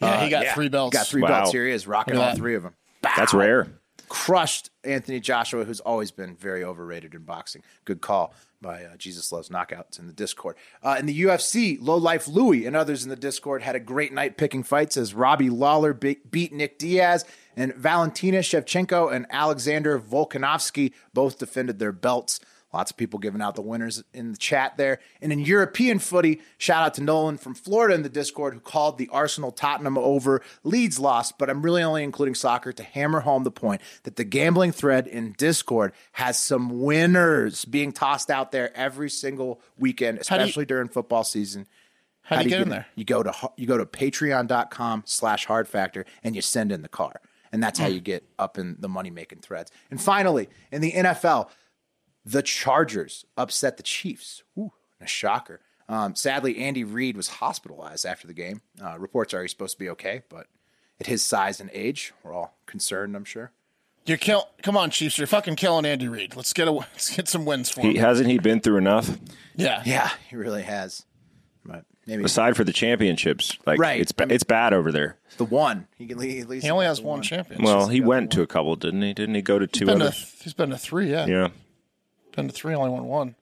Yeah, 0.00 0.24
he 0.24 0.30
got 0.30 0.40
Uh, 0.40 0.44
Yeah. 0.46 0.54
three 0.54 0.68
belts. 0.70 0.96
Got 0.96 1.06
three 1.06 1.20
Wow. 1.20 1.28
belts. 1.28 1.52
Here 1.52 1.66
he 1.66 1.72
is, 1.72 1.86
rocking 1.86 2.16
all 2.16 2.34
three 2.34 2.54
of 2.54 2.62
them. 2.62 2.72
That's 3.02 3.34
rare. 3.34 3.68
Crushed 4.10 4.70
Anthony 4.82 5.20
Joshua, 5.20 5.64
who's 5.64 5.80
always 5.80 6.10
been 6.10 6.34
very 6.34 6.64
overrated 6.64 7.14
in 7.14 7.22
boxing. 7.22 7.62
Good 7.84 8.00
call 8.00 8.34
by 8.60 8.84
uh, 8.84 8.96
Jesus 8.96 9.30
Loves 9.30 9.48
Knockouts 9.48 10.00
in 10.00 10.08
the 10.08 10.12
Discord. 10.12 10.56
Uh, 10.82 10.96
in 10.98 11.06
the 11.06 11.22
UFC, 11.22 11.78
Low 11.80 11.96
Life 11.96 12.26
Louie 12.26 12.66
and 12.66 12.74
others 12.74 13.04
in 13.04 13.08
the 13.08 13.16
Discord 13.16 13.62
had 13.62 13.76
a 13.76 13.80
great 13.80 14.12
night 14.12 14.36
picking 14.36 14.64
fights 14.64 14.96
as 14.96 15.14
Robbie 15.14 15.48
Lawler 15.48 15.94
be- 15.94 16.18
beat 16.28 16.52
Nick 16.52 16.76
Diaz 16.76 17.24
and 17.56 17.72
Valentina 17.74 18.38
Shevchenko 18.38 19.12
and 19.12 19.26
Alexander 19.30 19.98
Volkanovski 19.98 20.92
both 21.14 21.38
defended 21.38 21.78
their 21.78 21.92
belts. 21.92 22.40
Lots 22.72 22.90
of 22.92 22.96
people 22.96 23.18
giving 23.18 23.42
out 23.42 23.56
the 23.56 23.62
winners 23.62 24.02
in 24.14 24.30
the 24.30 24.38
chat 24.38 24.76
there. 24.76 25.00
And 25.20 25.32
in 25.32 25.40
European 25.40 25.98
footy, 25.98 26.40
shout 26.56 26.84
out 26.84 26.94
to 26.94 27.02
Nolan 27.02 27.36
from 27.36 27.54
Florida 27.54 27.94
in 27.94 28.02
the 28.02 28.08
Discord 28.08 28.54
who 28.54 28.60
called 28.60 28.96
the 28.96 29.08
Arsenal 29.10 29.50
Tottenham 29.50 29.98
over. 29.98 30.40
Leeds 30.62 31.00
lost, 31.00 31.36
but 31.36 31.50
I'm 31.50 31.62
really 31.62 31.82
only 31.82 32.04
including 32.04 32.36
soccer 32.36 32.72
to 32.72 32.82
hammer 32.84 33.20
home 33.20 33.42
the 33.42 33.50
point 33.50 33.80
that 34.04 34.14
the 34.14 34.22
gambling 34.24 34.70
thread 34.70 35.08
in 35.08 35.32
Discord 35.36 35.92
has 36.12 36.38
some 36.38 36.80
winners 36.80 37.64
being 37.64 37.90
tossed 37.92 38.30
out 38.30 38.52
there 38.52 38.70
every 38.76 39.10
single 39.10 39.60
weekend, 39.76 40.18
do 40.18 40.20
you- 40.20 40.40
especially 40.40 40.64
during 40.64 40.86
football 40.88 41.24
season. 41.24 41.66
How 42.22 42.36
do 42.38 42.44
you 42.44 42.50
get 42.50 42.60
in 42.62 42.68
there? 42.68 42.86
You 42.94 43.04
go 43.04 43.24
to 43.24 43.32
you 43.56 43.66
go 43.66 43.78
to 43.78 43.84
patreon.com 43.86 45.02
slash 45.06 45.46
hard 45.46 45.66
factor 45.68 46.04
and 46.22 46.36
you 46.36 46.42
send 46.42 46.70
in 46.70 46.82
the 46.82 46.88
car. 46.88 47.20
And 47.52 47.60
that's 47.60 47.80
how 47.80 47.88
Hmm. 47.88 47.94
you 47.94 48.00
get 48.00 48.22
up 48.38 48.58
in 48.58 48.76
the 48.78 48.88
money 48.88 49.10
making 49.10 49.40
threads. 49.40 49.72
And 49.90 50.00
finally, 50.00 50.48
in 50.70 50.80
the 50.82 50.92
NFL, 50.92 51.50
the 52.30 52.42
Chargers 52.42 53.24
upset 53.36 53.76
the 53.76 53.82
Chiefs. 53.82 54.42
Ooh, 54.58 54.72
a 55.00 55.06
shocker. 55.06 55.60
Um, 55.88 56.14
sadly, 56.14 56.58
Andy 56.58 56.84
Reid 56.84 57.16
was 57.16 57.28
hospitalized 57.28 58.06
after 58.06 58.26
the 58.26 58.32
game. 58.34 58.60
Uh, 58.82 58.96
reports 58.98 59.34
are 59.34 59.42
he's 59.42 59.50
supposed 59.50 59.72
to 59.74 59.78
be 59.78 59.88
okay, 59.90 60.22
but 60.28 60.46
at 61.00 61.06
his 61.06 61.24
size 61.24 61.60
and 61.60 61.68
age, 61.72 62.12
we're 62.22 62.32
all 62.32 62.56
concerned, 62.66 63.16
I'm 63.16 63.24
sure. 63.24 63.50
You're 64.06 64.16
kill. 64.18 64.48
Come 64.62 64.76
on, 64.76 64.90
Chiefs. 64.90 65.18
You're 65.18 65.26
fucking 65.26 65.56
killing 65.56 65.84
Andy 65.84 66.08
Reid. 66.08 66.36
Let's 66.36 66.52
get 66.52 66.68
a 66.68 66.70
let's 66.72 67.14
get 67.14 67.28
some 67.28 67.44
wins 67.44 67.70
for 67.70 67.80
him. 67.80 67.90
He, 67.90 67.96
him. 67.96 68.04
hasn't 68.04 68.28
he 68.28 68.38
been 68.38 68.60
through 68.60 68.78
enough? 68.78 69.18
Yeah. 69.56 69.82
Yeah, 69.84 70.10
he 70.28 70.36
really 70.36 70.62
has. 70.62 71.04
But 71.64 71.84
maybe 72.06 72.24
Aside 72.24 72.56
for 72.56 72.64
the 72.64 72.72
championships, 72.72 73.58
like 73.66 73.78
Right. 73.78 74.00
it's 74.00 74.12
ba- 74.12 74.32
it's 74.32 74.44
bad 74.44 74.72
over 74.72 74.90
there. 74.90 75.18
the 75.36 75.44
one. 75.44 75.86
He 75.96 76.06
can 76.06 76.18
lead, 76.18 76.40
at 76.40 76.48
least 76.48 76.64
He 76.64 76.70
only 76.70 76.86
has 76.86 77.00
the 77.00 77.06
one 77.06 77.20
championship. 77.22 77.64
Well, 77.64 77.88
he 77.88 78.00
went 78.00 78.30
to 78.32 78.42
a 78.42 78.46
couple, 78.46 78.74
didn't 78.76 79.02
he? 79.02 79.12
Didn't 79.12 79.34
he 79.34 79.42
go 79.42 79.58
to 79.58 79.66
two 79.66 79.84
Been 79.86 79.98
to, 79.98 80.06
others? 80.06 80.34
he's 80.42 80.54
been 80.54 80.70
to 80.70 80.78
three. 80.78 81.10
Yeah. 81.10 81.26
Yeah. 81.26 81.48
Been 82.32 82.46
to 82.48 82.52
three. 82.54 82.74
Only 82.74 82.90
won 82.90 83.04
one. 83.04 83.34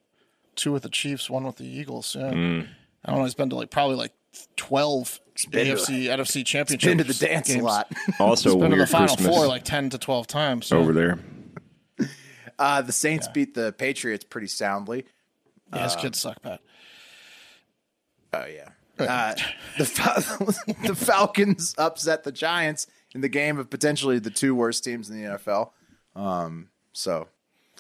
Two 0.57 0.73
with 0.73 0.83
the 0.83 0.89
Chiefs. 0.89 1.29
One 1.31 1.45
with 1.45 1.57
the 1.57 1.67
Eagles. 1.67 2.17
Yeah. 2.19 2.31
Mm. 2.33 2.69
I 3.05 3.11
don't 3.11 3.19
know. 3.19 3.25
He's 3.25 3.35
been 3.35 3.51
to 3.51 3.57
like 3.57 3.71
probably 3.71 3.97
like 3.97 4.13
twelve 4.57 5.21
been 5.51 5.67
to- 5.67 5.75
AFC 5.75 6.05
NFC 6.07 6.45
championships. 6.45 6.85
Been 6.85 6.99
to 6.99 7.05
the 7.05 7.15
dance 7.15 7.49
games. 7.49 7.61
a 7.63 7.65
lot. 7.65 7.93
Also, 8.21 8.59
Been 8.59 8.71
to 8.73 8.77
the 8.77 8.87
Final 8.87 9.09
Christmas 9.17 9.35
Four 9.37 9.47
like 9.47 9.65
ten 9.65 9.91
to 9.91 9.99
twelve 9.99 10.27
times. 10.27 10.67
so- 10.67 10.79
over 10.79 10.93
there. 10.93 11.19
Uh, 12.61 12.83
the 12.83 12.91
Saints 12.91 13.29
beat 13.29 13.55
the 13.55 13.73
Patriots 13.73 14.25
pretty 14.25 14.49
soundly. 14.49 15.05
Yeah, 15.73 15.85
his 15.85 15.95
kids 15.95 16.19
suck, 16.19 16.43
Pat. 16.43 16.61
Oh 18.33 18.45
yeah. 18.47 18.71
Uh, 18.99 19.35
the 19.79 20.65
the 20.89 20.95
Falcons 20.97 21.73
upset 21.79 22.25
the 22.25 22.33
Giants 22.33 22.89
in 23.15 23.21
the 23.21 23.29
game 23.29 23.59
of 23.59 23.71
potentially 23.71 24.19
the 24.19 24.31
two 24.31 24.57
worst 24.57 24.83
teams 24.83 25.09
in 25.09 25.23
the 25.23 25.29
NFL. 25.39 25.71
Um, 26.17 26.71
so 26.93 27.29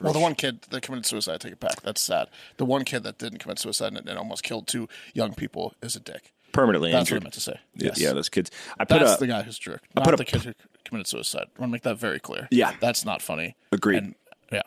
Well, 0.00 0.12
the 0.12 0.18
one 0.20 0.34
kid 0.34 0.62
that 0.70 0.82
committed 0.82 1.06
suicide, 1.06 1.34
I 1.34 1.38
take 1.38 1.52
it 1.52 1.60
back. 1.60 1.82
That's 1.82 2.00
sad. 2.00 2.28
The 2.56 2.64
one 2.64 2.84
kid 2.84 3.02
that 3.04 3.18
didn't 3.18 3.38
commit 3.38 3.58
suicide 3.58 3.92
and, 3.94 4.08
and 4.08 4.18
almost 4.18 4.42
killed 4.42 4.66
two 4.68 4.88
young 5.14 5.34
people 5.34 5.74
is 5.82 5.96
a 5.96 6.00
dick. 6.00 6.32
Permanently 6.52 6.92
That's 6.92 7.10
what 7.10 7.20
I 7.20 7.24
meant 7.24 7.34
to 7.34 7.40
say. 7.40 7.60
Yeah, 7.74 7.86
Yes. 7.88 8.00
yeah, 8.00 8.12
those 8.12 8.28
kids. 8.28 8.50
I 8.78 8.84
put 8.84 9.00
That's 9.00 9.16
a 9.16 9.18
the 9.20 9.26
guy 9.26 9.42
who's 9.42 9.58
jerk, 9.58 9.82
not 9.94 10.04
put 10.04 10.14
a- 10.14 10.16
the 10.16 10.24
kid 10.24 10.42
who 10.42 10.52
committed 10.84 11.06
suicide. 11.06 11.46
I 11.56 11.60
want 11.60 11.70
to 11.70 11.72
make 11.72 11.82
that 11.82 11.98
very 11.98 12.18
clear. 12.20 12.48
Yeah. 12.50 12.72
that's 12.80 13.04
not 13.04 13.20
funny. 13.22 13.56
Agreed. 13.72 13.98
And, 14.02 14.14
yeah, 14.50 14.62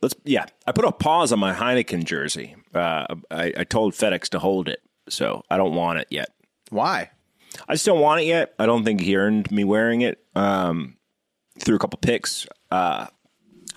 let's 0.00 0.14
yeah. 0.24 0.46
I 0.66 0.72
put 0.72 0.84
a 0.84 0.92
pause 0.92 1.32
on 1.32 1.38
my 1.38 1.52
Heinicke 1.52 2.04
jersey. 2.04 2.56
Uh, 2.74 3.06
I, 3.30 3.52
I 3.58 3.64
told 3.64 3.92
FedEx 3.94 4.28
to 4.30 4.38
hold 4.38 4.68
it, 4.68 4.80
so 5.08 5.42
I 5.50 5.56
don't 5.56 5.74
want 5.74 5.98
it 5.98 6.08
yet. 6.10 6.28
why? 6.70 7.10
I 7.68 7.74
just 7.74 7.84
don't 7.84 8.00
want 8.00 8.22
it 8.22 8.24
yet. 8.24 8.54
I 8.58 8.64
don't 8.64 8.82
think 8.82 9.02
he 9.02 9.14
earned 9.16 9.50
me 9.50 9.62
wearing 9.64 10.00
it. 10.00 10.24
Um, 10.34 10.96
threw 11.58 11.76
a 11.76 11.78
couple 11.78 11.98
picks. 11.98 12.46
Uh, 12.70 13.08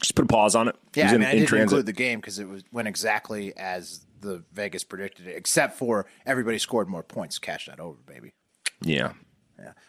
just 0.05 0.15
put 0.15 0.25
a 0.25 0.27
pause 0.27 0.55
on 0.55 0.67
it. 0.67 0.75
Yeah, 0.93 1.05
was 1.05 1.13
I 1.13 1.17
mean, 1.17 1.27
I 1.27 1.31
in 1.31 1.37
didn't 1.37 1.49
transit. 1.49 1.63
include 1.63 1.85
the 1.85 1.93
game 1.93 2.19
because 2.19 2.39
it 2.39 2.47
was 2.47 2.63
went 2.71 2.87
exactly 2.87 3.55
as 3.57 4.05
the 4.21 4.43
Vegas 4.53 4.83
predicted 4.83 5.27
it, 5.27 5.35
except 5.35 5.77
for 5.77 6.05
everybody 6.25 6.57
scored 6.57 6.87
more 6.87 7.03
points. 7.03 7.37
Cash 7.39 7.67
that 7.67 7.79
over, 7.79 7.97
baby. 8.05 8.33
yeah. 8.81 9.13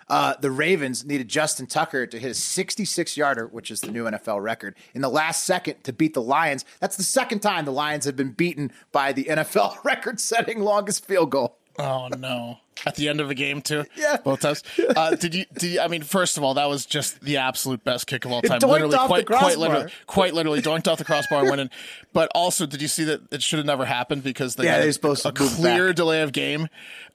Uh, 0.09 0.35
the 0.41 0.51
Ravens 0.51 1.05
needed 1.05 1.29
Justin 1.29 1.67
Tucker 1.67 2.07
to 2.07 2.19
hit 2.19 2.31
a 2.31 2.35
66 2.35 3.17
yarder, 3.17 3.47
which 3.49 3.71
is 3.73 3.81
the 3.81 3.91
new 3.91 4.05
NFL 4.05 4.41
record, 4.41 4.77
in 4.95 5.01
the 5.01 5.09
last 5.09 5.45
second 5.45 5.83
to 5.83 5.93
beat 5.93 6.15
the 6.15 6.23
Lions. 6.23 6.65
That's 6.79 6.97
the 6.97 7.03
second 7.03 7.41
time 7.41 7.65
the 7.65 7.73
Lions 7.73 8.05
have 8.05 8.15
been 8.15 8.31
beaten 8.31 8.71
by 8.93 9.13
the 9.13 9.25
NFL 9.25 9.77
record 9.85 10.21
setting 10.21 10.61
longest 10.61 11.05
field 11.05 11.31
goal. 11.31 11.59
Oh 11.79 12.09
no! 12.09 12.59
At 12.87 12.95
the 12.97 13.09
end 13.09 13.21
of 13.21 13.29
a 13.31 13.35
game 13.35 13.61
too. 13.63 13.85
Yeah. 13.97 14.17
both 14.23 14.41
times. 14.41 14.63
Uh, 14.97 15.15
did 15.15 15.35
you? 15.35 15.45
Did 15.55 15.63
you, 15.73 15.81
I 15.81 15.89
mean, 15.89 16.03
first 16.03 16.37
of 16.39 16.45
all, 16.45 16.55
that 16.55 16.69
was 16.69 16.87
just 16.87 17.21
the 17.21 17.37
absolute 17.39 17.85
best 17.85 18.07
kick 18.07 18.25
of 18.25 18.33
all 18.33 18.41
time. 18.41 18.61
literally, 18.61 18.97
quite, 18.97 19.27
quite 19.27 19.59
literally, 19.59 19.91
quite 20.07 20.33
literally, 20.33 20.63
doinked 20.63 20.87
off 20.91 20.97
the 20.99 21.05
crossbar 21.05 21.41
and 21.41 21.49
went 21.51 21.61
in. 21.61 21.71
But 22.13 22.31
also, 22.35 22.65
did 22.67 22.81
you 22.81 22.89
see 22.89 23.05
that 23.05 23.21
it 23.33 23.43
should 23.43 23.59
have 23.59 23.67
never 23.67 23.85
happened 23.85 24.23
because 24.23 24.55
they 24.57 24.65
Yeah, 24.65 24.73
had 24.75 24.83
they're 24.83 24.89
a, 24.91 24.93
supposed 24.93 25.23
to 25.23 25.29
a 25.31 25.33
clear 25.33 25.89
back. 25.89 25.97
delay 25.97 26.23
of 26.23 26.33
game, 26.33 26.69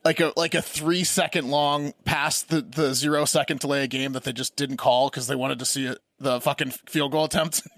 like 0.04 0.20
a 0.20 0.34
like 0.36 0.54
a 0.54 0.62
three 0.62 1.04
second 1.04 1.50
long 1.50 1.94
past 2.06 2.50
the 2.50 2.62
the 2.62 2.94
zero 2.94 3.26
second 3.26 3.60
delay 3.62 3.84
of 3.84 3.90
game 3.90 4.14
that 4.14 4.24
they 4.24 4.34
just 4.34 4.56
didn't 4.56 4.78
call 4.78 5.10
because 5.10 5.28
they 5.28 5.36
wanted 5.36 5.60
to 5.60 5.66
see 5.66 5.86
it, 5.88 5.98
the 6.20 6.40
fucking 6.42 6.72
field 6.88 7.12
goal 7.14 7.26
attempt. 7.26 7.62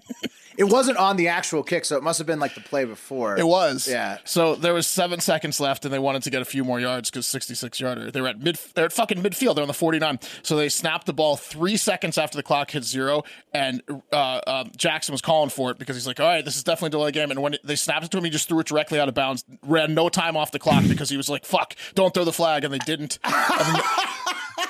It 0.56 0.64
wasn't 0.64 0.98
on 0.98 1.16
the 1.16 1.28
actual 1.28 1.62
kick, 1.62 1.84
so 1.84 1.96
it 1.96 2.02
must 2.02 2.18
have 2.18 2.26
been 2.26 2.38
like 2.38 2.54
the 2.54 2.60
play 2.60 2.84
before. 2.84 3.36
It 3.38 3.46
was. 3.46 3.88
Yeah. 3.88 4.18
So 4.24 4.54
there 4.54 4.74
was 4.74 4.86
seven 4.86 5.20
seconds 5.20 5.60
left, 5.60 5.84
and 5.84 5.92
they 5.92 5.98
wanted 5.98 6.22
to 6.24 6.30
get 6.30 6.42
a 6.42 6.44
few 6.44 6.64
more 6.64 6.80
yards 6.80 7.10
because 7.10 7.26
66 7.26 7.80
yarder. 7.80 8.10
They 8.10 8.20
were 8.20 8.28
at 8.28 8.38
mid. 8.40 8.58
They're 8.74 8.84
at 8.84 8.92
fucking 8.92 9.22
midfield. 9.22 9.54
They're 9.56 9.62
on 9.62 9.68
the 9.68 9.74
49. 9.74 10.18
So 10.42 10.56
they 10.56 10.68
snapped 10.68 11.06
the 11.06 11.12
ball 11.12 11.36
three 11.36 11.76
seconds 11.76 12.18
after 12.18 12.36
the 12.36 12.42
clock 12.42 12.70
hit 12.70 12.84
zero, 12.84 13.24
and 13.52 13.82
uh, 14.12 14.40
um, 14.46 14.70
Jackson 14.76 15.12
was 15.12 15.20
calling 15.20 15.50
for 15.50 15.70
it 15.70 15.78
because 15.78 15.96
he's 15.96 16.06
like, 16.06 16.20
"All 16.20 16.26
right, 16.26 16.44
this 16.44 16.56
is 16.56 16.64
definitely 16.64 16.88
a 16.88 16.90
delay 16.90 17.10
game." 17.12 17.30
And 17.30 17.42
when 17.42 17.54
it, 17.54 17.60
they 17.64 17.76
snapped 17.76 18.04
it 18.04 18.10
to 18.12 18.18
him, 18.18 18.24
he 18.24 18.30
just 18.30 18.48
threw 18.48 18.60
it 18.60 18.66
directly 18.66 19.00
out 19.00 19.08
of 19.08 19.14
bounds. 19.14 19.44
Ran 19.62 19.94
no 19.94 20.08
time 20.08 20.36
off 20.36 20.52
the 20.52 20.58
clock 20.58 20.84
because 20.88 21.10
he 21.10 21.16
was 21.16 21.28
like, 21.28 21.44
"Fuck, 21.44 21.74
don't 21.94 22.14
throw 22.14 22.24
the 22.24 22.32
flag," 22.32 22.64
and 22.64 22.72
they 22.72 22.78
didn't. 22.78 23.18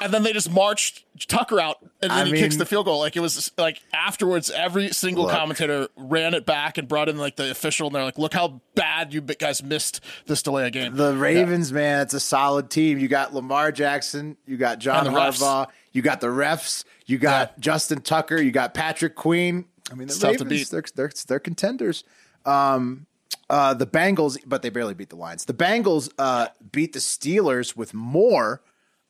And 0.01 0.13
then 0.13 0.23
they 0.23 0.33
just 0.33 0.51
marched 0.51 1.05
Tucker 1.29 1.61
out, 1.61 1.79
and 2.05 2.13
then 2.13 2.27
I 2.27 2.37
he 2.37 2.43
kicks 2.43 2.57
the 2.57 2.67
field 2.67 2.87
goal. 2.87 2.99
Like 2.99 3.17
it 3.17 3.21
was 3.21 3.51
like 3.59 3.81
afterwards, 3.93 4.51
every 4.51 4.89
single 4.91 5.25
Look. 5.25 5.33
commentator 5.33 5.89
ran 5.97 6.35
it 6.35 6.47
back 6.47 6.79
and 6.79 6.87
brought 6.89 7.09
in 7.09 7.17
like 7.17 7.37
the 7.37 7.51
official, 7.51 7.87
and 7.89 7.95
they're 7.97 8.05
like, 8.05 8.19
"Look 8.19 8.35
how 8.35 8.61
bad 8.75 9.13
you 9.15 9.21
guys 9.21 9.63
missed 9.63 10.01
this 10.27 10.43
delay 10.43 10.67
of 10.67 10.73
game." 10.73 10.97
The 10.97 11.15
Ravens, 11.15 11.73
man, 11.73 12.03
it's 12.03 12.15
a 12.15 12.21
solid 12.21 12.71
team. 12.71 12.99
You 12.99 13.09
got 13.09 13.35
Lamar 13.35 13.73
Jackson, 13.73 14.37
you 14.47 14.57
got 14.57 14.79
John 14.79 15.07
And 15.07 15.17
refs. 15.17 15.41
Harbaugh, 15.43 15.69
you 15.93 16.03
got 16.03 16.21
the 16.21 16.29
refs, 16.29 16.85
you 17.07 17.19
got 17.19 17.51
Yeah. 17.57 17.61
Justin 17.61 18.01
Tucker, 18.01 18.41
you 18.41 18.51
got 18.53 18.75
Patrick 18.75 19.15
Queen. 19.15 19.67
I 19.91 19.95
mean, 19.95 20.09
the 20.09 20.13
It's 20.13 20.19
tough 20.19 20.37
to 20.39 20.45
Ravens, 20.45 20.61
beat. 20.61 20.71
they're, 20.71 20.85
they're 20.95 21.13
they're 21.27 21.39
contenders. 21.41 22.05
Um, 22.47 23.07
uh, 23.51 23.75
the 23.75 23.87
Bengals, 23.87 24.39
but 24.47 24.63
they 24.63 24.71
barely 24.71 24.95
beat 24.95 25.11
the 25.11 25.17
Lions. 25.17 25.45
The 25.45 25.53
Bengals 25.55 26.11
uh, 26.19 26.49
beat 26.73 26.93
the 26.95 26.99
Steelers 26.99 27.77
with 27.77 27.93
more 27.93 28.63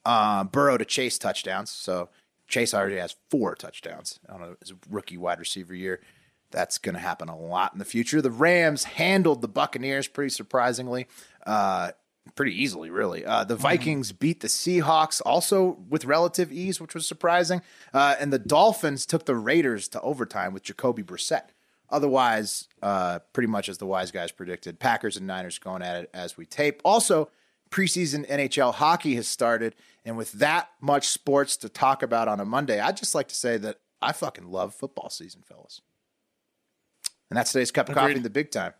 uh, 0.04 0.44
Burrow 0.44 0.76
to 0.76 0.84
Chase 0.84 1.18
touchdowns. 1.18 1.70
So 1.70 2.08
Chase 2.54 2.72
already 2.72 2.98
has 2.98 3.16
four 3.30 3.56
touchdowns 3.56 4.20
on 4.28 4.40
a, 4.40 4.56
his 4.60 4.72
rookie 4.88 5.16
wide 5.16 5.40
receiver 5.40 5.74
year. 5.74 6.00
That's 6.52 6.78
going 6.78 6.94
to 6.94 7.00
happen 7.00 7.28
a 7.28 7.36
lot 7.36 7.72
in 7.72 7.80
the 7.80 7.84
future. 7.84 8.22
The 8.22 8.30
Rams 8.30 8.84
handled 8.84 9.42
the 9.42 9.48
Buccaneers 9.48 10.06
pretty 10.06 10.30
surprisingly, 10.30 11.08
uh, 11.44 11.90
pretty 12.36 12.62
easily, 12.62 12.90
really. 12.90 13.24
Uh, 13.24 13.42
the 13.42 13.56
Vikings 13.56 14.12
beat 14.12 14.38
the 14.38 14.46
Seahawks 14.46 15.20
also 15.26 15.78
with 15.88 16.04
relative 16.04 16.52
ease, 16.52 16.80
which 16.80 16.94
was 16.94 17.08
surprising. 17.08 17.60
Uh, 17.92 18.14
and 18.20 18.32
the 18.32 18.38
Dolphins 18.38 19.04
took 19.04 19.26
the 19.26 19.34
Raiders 19.34 19.88
to 19.88 20.00
overtime 20.02 20.54
with 20.54 20.62
Jacoby 20.62 21.02
Brissett. 21.02 21.48
Otherwise, 21.90 22.68
uh, 22.84 23.18
pretty 23.32 23.48
much 23.48 23.68
as 23.68 23.78
the 23.78 23.86
wise 23.86 24.12
guys 24.12 24.30
predicted, 24.30 24.78
Packers 24.78 25.16
and 25.16 25.26
Niners 25.26 25.58
going 25.58 25.82
at 25.82 26.04
it 26.04 26.10
as 26.14 26.36
we 26.36 26.46
tape. 26.46 26.80
Also, 26.84 27.30
preseason 27.70 28.28
NHL 28.30 28.74
hockey 28.74 29.16
has 29.16 29.26
started, 29.26 29.74
and 30.04 30.16
with 30.16 30.32
that 30.32 30.68
much 30.80 31.08
sports 31.08 31.56
to 31.58 31.68
talk 31.68 32.02
about 32.02 32.28
on 32.28 32.40
a 32.40 32.44
Monday, 32.44 32.80
I'd 32.80 32.96
just 32.96 33.14
like 33.14 33.28
to 33.28 33.34
say 33.34 33.56
that 33.58 33.78
I 34.02 34.12
fucking 34.12 34.46
love 34.50 34.74
football 34.74 35.08
season, 35.10 35.42
fellas. 35.46 35.80
And 37.30 37.36
that's 37.38 37.52
today's 37.52 37.70
cup 37.70 37.88
of 37.88 37.94
coffee 37.94 38.04
Agreed. 38.06 38.16
in 38.18 38.22
the 38.22 38.30
big 38.30 38.50
time. 38.50 38.74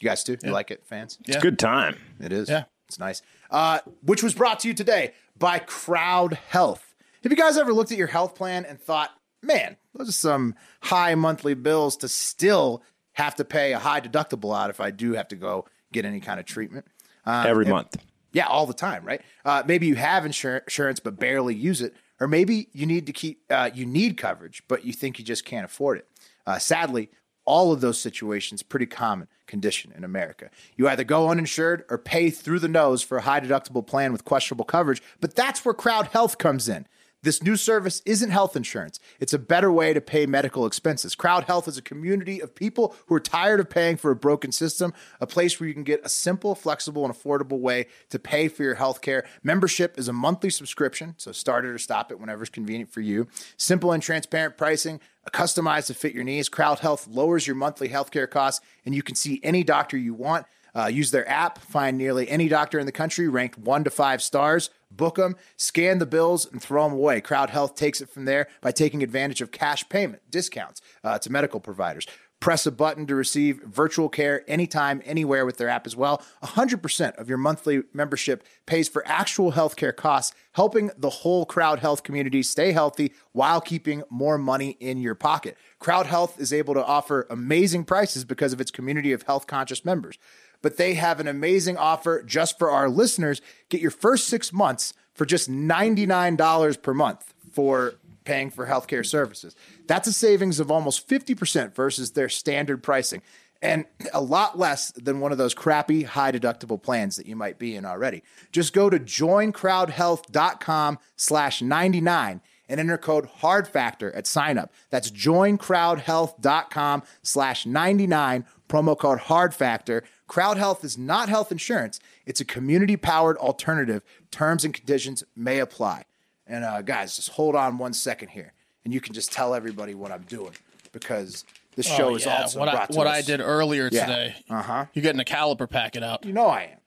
You 0.00 0.08
guys 0.08 0.22
too? 0.24 0.36
You 0.42 0.50
like 0.50 0.70
it, 0.70 0.84
fans? 0.86 1.18
It's 1.26 1.36
a 1.36 1.40
good 1.40 1.58
time. 1.58 1.96
It 2.20 2.32
is. 2.32 2.48
Yeah. 2.48 2.64
It's 2.88 2.98
nice. 2.98 3.22
Uh, 3.50 3.80
which 4.02 4.22
was 4.22 4.34
brought 4.34 4.60
to 4.60 4.68
you 4.68 4.74
today 4.74 5.12
by 5.38 5.58
Crowd 5.58 6.34
Health. 6.48 6.94
Have 7.22 7.32
you 7.32 7.36
guys 7.36 7.58
ever 7.58 7.72
looked 7.72 7.92
at 7.92 7.98
your 7.98 8.06
health 8.06 8.34
plan 8.34 8.64
and 8.64 8.80
thought, 8.80 9.10
man, 9.42 9.76
those 9.94 10.08
are 10.08 10.12
some 10.12 10.54
high 10.82 11.14
monthly 11.14 11.54
bills 11.54 11.96
to 11.98 12.08
still 12.08 12.82
have 13.12 13.34
to 13.36 13.44
pay 13.44 13.72
a 13.72 13.78
high 13.78 14.00
deductible 14.00 14.56
out 14.56 14.70
if 14.70 14.80
I 14.80 14.90
do 14.90 15.12
have 15.14 15.28
to 15.28 15.36
go 15.36 15.66
get 15.92 16.04
any 16.04 16.20
kind 16.20 16.38
of 16.40 16.46
treatment? 16.46 16.86
Um, 17.26 17.46
Every 17.46 17.64
and- 17.64 17.72
month. 17.74 17.96
Yeah, 18.32 18.46
all 18.46 18.66
the 18.66 18.74
time, 18.74 19.04
right? 19.04 19.22
Uh, 19.44 19.62
maybe 19.66 19.86
you 19.86 19.96
have 19.96 20.24
insur- 20.24 20.62
insurance 20.62 21.00
but 21.00 21.18
barely 21.18 21.54
use 21.54 21.80
it, 21.80 21.94
or 22.20 22.28
maybe 22.28 22.68
you 22.72 22.86
need 22.86 23.06
to 23.06 23.12
keep 23.12 23.42
uh, 23.50 23.70
you 23.72 23.86
need 23.86 24.16
coverage 24.16 24.62
but 24.68 24.84
you 24.84 24.92
think 24.92 25.18
you 25.18 25.24
just 25.24 25.44
can't 25.44 25.64
afford 25.64 25.98
it. 25.98 26.06
Uh, 26.46 26.58
sadly, 26.58 27.10
all 27.44 27.72
of 27.72 27.80
those 27.80 27.98
situations 27.98 28.62
pretty 28.62 28.86
common 28.86 29.26
condition 29.46 29.92
in 29.96 30.04
America. 30.04 30.50
You 30.76 30.86
either 30.88 31.04
go 31.04 31.30
uninsured 31.30 31.84
or 31.88 31.96
pay 31.96 32.28
through 32.28 32.58
the 32.58 32.68
nose 32.68 33.02
for 33.02 33.18
a 33.18 33.22
high 33.22 33.40
deductible 33.40 33.86
plan 33.86 34.12
with 34.12 34.24
questionable 34.24 34.66
coverage, 34.66 35.02
but 35.20 35.34
that's 35.34 35.64
where 35.64 35.74
Crowd 35.74 36.08
Health 36.08 36.36
comes 36.36 36.68
in. 36.68 36.86
This 37.22 37.42
new 37.42 37.56
service 37.56 38.00
isn't 38.06 38.30
health 38.30 38.54
insurance. 38.54 39.00
It's 39.18 39.32
a 39.32 39.40
better 39.40 39.72
way 39.72 39.92
to 39.92 40.00
pay 40.00 40.24
medical 40.24 40.66
expenses. 40.66 41.16
Crowd 41.16 41.44
Health 41.44 41.66
is 41.66 41.76
a 41.76 41.82
community 41.82 42.40
of 42.40 42.54
people 42.54 42.94
who 43.06 43.14
are 43.16 43.20
tired 43.20 43.58
of 43.58 43.68
paying 43.68 43.96
for 43.96 44.12
a 44.12 44.16
broken 44.16 44.52
system, 44.52 44.94
a 45.20 45.26
place 45.26 45.58
where 45.58 45.66
you 45.66 45.74
can 45.74 45.82
get 45.82 46.04
a 46.04 46.08
simple, 46.08 46.54
flexible, 46.54 47.04
and 47.04 47.12
affordable 47.12 47.58
way 47.58 47.86
to 48.10 48.20
pay 48.20 48.46
for 48.46 48.62
your 48.62 48.76
health 48.76 49.00
care. 49.00 49.24
Membership 49.42 49.98
is 49.98 50.06
a 50.06 50.12
monthly 50.12 50.50
subscription, 50.50 51.16
so 51.18 51.32
start 51.32 51.64
it 51.64 51.70
or 51.70 51.78
stop 51.78 52.12
it 52.12 52.20
whenever 52.20 52.42
it's 52.42 52.50
convenient 52.50 52.92
for 52.92 53.00
you. 53.00 53.26
Simple 53.56 53.90
and 53.90 54.00
transparent 54.02 54.56
pricing, 54.56 55.00
customized 55.32 55.86
to 55.88 55.94
fit 55.94 56.14
your 56.14 56.24
needs. 56.24 56.48
Crowd 56.48 56.78
Health 56.78 57.08
lowers 57.08 57.48
your 57.48 57.56
monthly 57.56 57.88
healthcare 57.88 58.30
costs, 58.30 58.64
and 58.86 58.94
you 58.94 59.02
can 59.02 59.16
see 59.16 59.40
any 59.42 59.64
doctor 59.64 59.96
you 59.96 60.14
want. 60.14 60.46
Uh, 60.74 60.86
use 60.86 61.10
their 61.10 61.28
app, 61.28 61.58
find 61.58 61.96
nearly 61.96 62.28
any 62.28 62.48
doctor 62.48 62.78
in 62.78 62.86
the 62.86 62.92
country 62.92 63.28
ranked 63.28 63.58
one 63.58 63.84
to 63.84 63.90
five 63.90 64.22
stars, 64.22 64.70
book 64.90 65.16
them, 65.16 65.36
scan 65.56 65.98
the 65.98 66.06
bills, 66.06 66.50
and 66.50 66.62
throw 66.62 66.84
them 66.84 66.92
away. 66.92 67.20
Crowd 67.20 67.50
Health 67.50 67.74
takes 67.74 68.00
it 68.00 68.08
from 68.08 68.24
there 68.24 68.48
by 68.60 68.70
taking 68.70 69.02
advantage 69.02 69.40
of 69.40 69.50
cash 69.50 69.88
payment 69.88 70.22
discounts 70.30 70.80
uh, 71.04 71.18
to 71.18 71.30
medical 71.30 71.60
providers. 71.60 72.06
Press 72.40 72.66
a 72.66 72.70
button 72.70 73.04
to 73.08 73.16
receive 73.16 73.60
virtual 73.64 74.08
care 74.08 74.48
anytime, 74.48 75.02
anywhere 75.04 75.44
with 75.44 75.56
their 75.56 75.68
app 75.68 75.86
as 75.86 75.96
well. 75.96 76.22
100% 76.44 77.16
of 77.16 77.28
your 77.28 77.38
monthly 77.38 77.82
membership 77.92 78.44
pays 78.64 78.88
for 78.88 79.02
actual 79.08 79.52
healthcare 79.52 79.94
costs, 79.94 80.36
helping 80.52 80.92
the 80.96 81.10
whole 81.10 81.44
Crowd 81.44 81.80
Health 81.80 82.04
community 82.04 82.44
stay 82.44 82.70
healthy 82.70 83.12
while 83.32 83.60
keeping 83.60 84.04
more 84.08 84.38
money 84.38 84.76
in 84.78 84.98
your 84.98 85.16
pocket. 85.16 85.56
Crowd 85.80 86.06
Health 86.06 86.40
is 86.40 86.52
able 86.52 86.74
to 86.74 86.84
offer 86.84 87.26
amazing 87.28 87.84
prices 87.84 88.24
because 88.24 88.52
of 88.52 88.60
its 88.60 88.70
community 88.70 89.12
of 89.12 89.22
health 89.22 89.48
conscious 89.48 89.84
members 89.84 90.16
but 90.62 90.76
they 90.76 90.94
have 90.94 91.20
an 91.20 91.28
amazing 91.28 91.76
offer 91.76 92.22
just 92.22 92.58
for 92.58 92.70
our 92.70 92.88
listeners. 92.88 93.40
Get 93.68 93.80
your 93.80 93.90
first 93.90 94.28
six 94.28 94.52
months 94.52 94.94
for 95.14 95.24
just 95.24 95.50
$99 95.50 96.82
per 96.82 96.94
month 96.94 97.34
for 97.52 97.94
paying 98.24 98.50
for 98.50 98.66
healthcare 98.66 99.06
services. 99.06 99.56
That's 99.86 100.06
a 100.06 100.12
savings 100.12 100.60
of 100.60 100.70
almost 100.70 101.08
50% 101.08 101.74
versus 101.74 102.12
their 102.12 102.28
standard 102.28 102.82
pricing 102.82 103.22
and 103.60 103.84
a 104.12 104.20
lot 104.20 104.58
less 104.58 104.92
than 104.92 105.20
one 105.20 105.32
of 105.32 105.38
those 105.38 105.54
crappy 105.54 106.04
high 106.04 106.30
deductible 106.30 106.80
plans 106.80 107.16
that 107.16 107.26
you 107.26 107.34
might 107.34 107.58
be 107.58 107.74
in 107.74 107.84
already. 107.84 108.22
Just 108.52 108.72
go 108.72 108.88
to 108.88 108.98
joincrowdhealth.com 108.98 110.98
slash 111.16 111.62
99 111.62 112.40
and 112.68 112.80
enter 112.80 112.98
code 112.98 113.26
hard 113.26 113.66
factor 113.66 114.14
at 114.14 114.26
sign 114.26 114.58
up. 114.58 114.72
That's 114.90 115.10
joincrowdhealth.com 115.10 117.02
slash 117.22 117.66
99 117.66 118.44
promo 118.68 118.98
code 118.98 119.20
hard 119.20 119.54
factor. 119.54 120.04
Crowd 120.28 120.56
Health 120.58 120.84
is 120.84 120.96
not 120.96 121.28
health 121.28 121.50
insurance. 121.50 121.98
It's 122.26 122.40
a 122.40 122.44
community 122.44 122.96
powered 122.96 123.36
alternative. 123.38 124.02
Terms 124.30 124.64
and 124.64 124.72
conditions 124.72 125.24
may 125.34 125.58
apply. 125.58 126.04
And 126.46 126.64
uh, 126.64 126.82
guys, 126.82 127.16
just 127.16 127.30
hold 127.30 127.56
on 127.56 127.78
one 127.78 127.92
second 127.92 128.28
here 128.28 128.52
and 128.84 128.94
you 128.94 129.00
can 129.00 129.12
just 129.14 129.32
tell 129.32 129.54
everybody 129.54 129.94
what 129.94 130.12
I'm 130.12 130.22
doing 130.22 130.52
because 130.92 131.44
this 131.76 131.86
show 131.86 132.10
Oh, 132.10 132.14
is 132.14 132.26
also 132.26 132.58
what 132.60 132.68
I, 132.68 132.72
brought 132.72 132.90
to 132.92 132.98
what 132.98 133.06
us. 133.06 133.16
I 133.16 133.22
did 133.22 133.40
earlier 133.40 133.88
Yeah. 133.92 134.06
today. 134.06 134.36
Uh-huh. 134.48 134.86
You're 134.94 135.02
getting 135.02 135.20
a 135.20 135.24
caliper 135.24 135.68
packet 135.68 136.02
out. 136.02 136.24
You 136.24 136.32
know 136.32 136.46
I 136.46 136.62
am. 136.72 136.78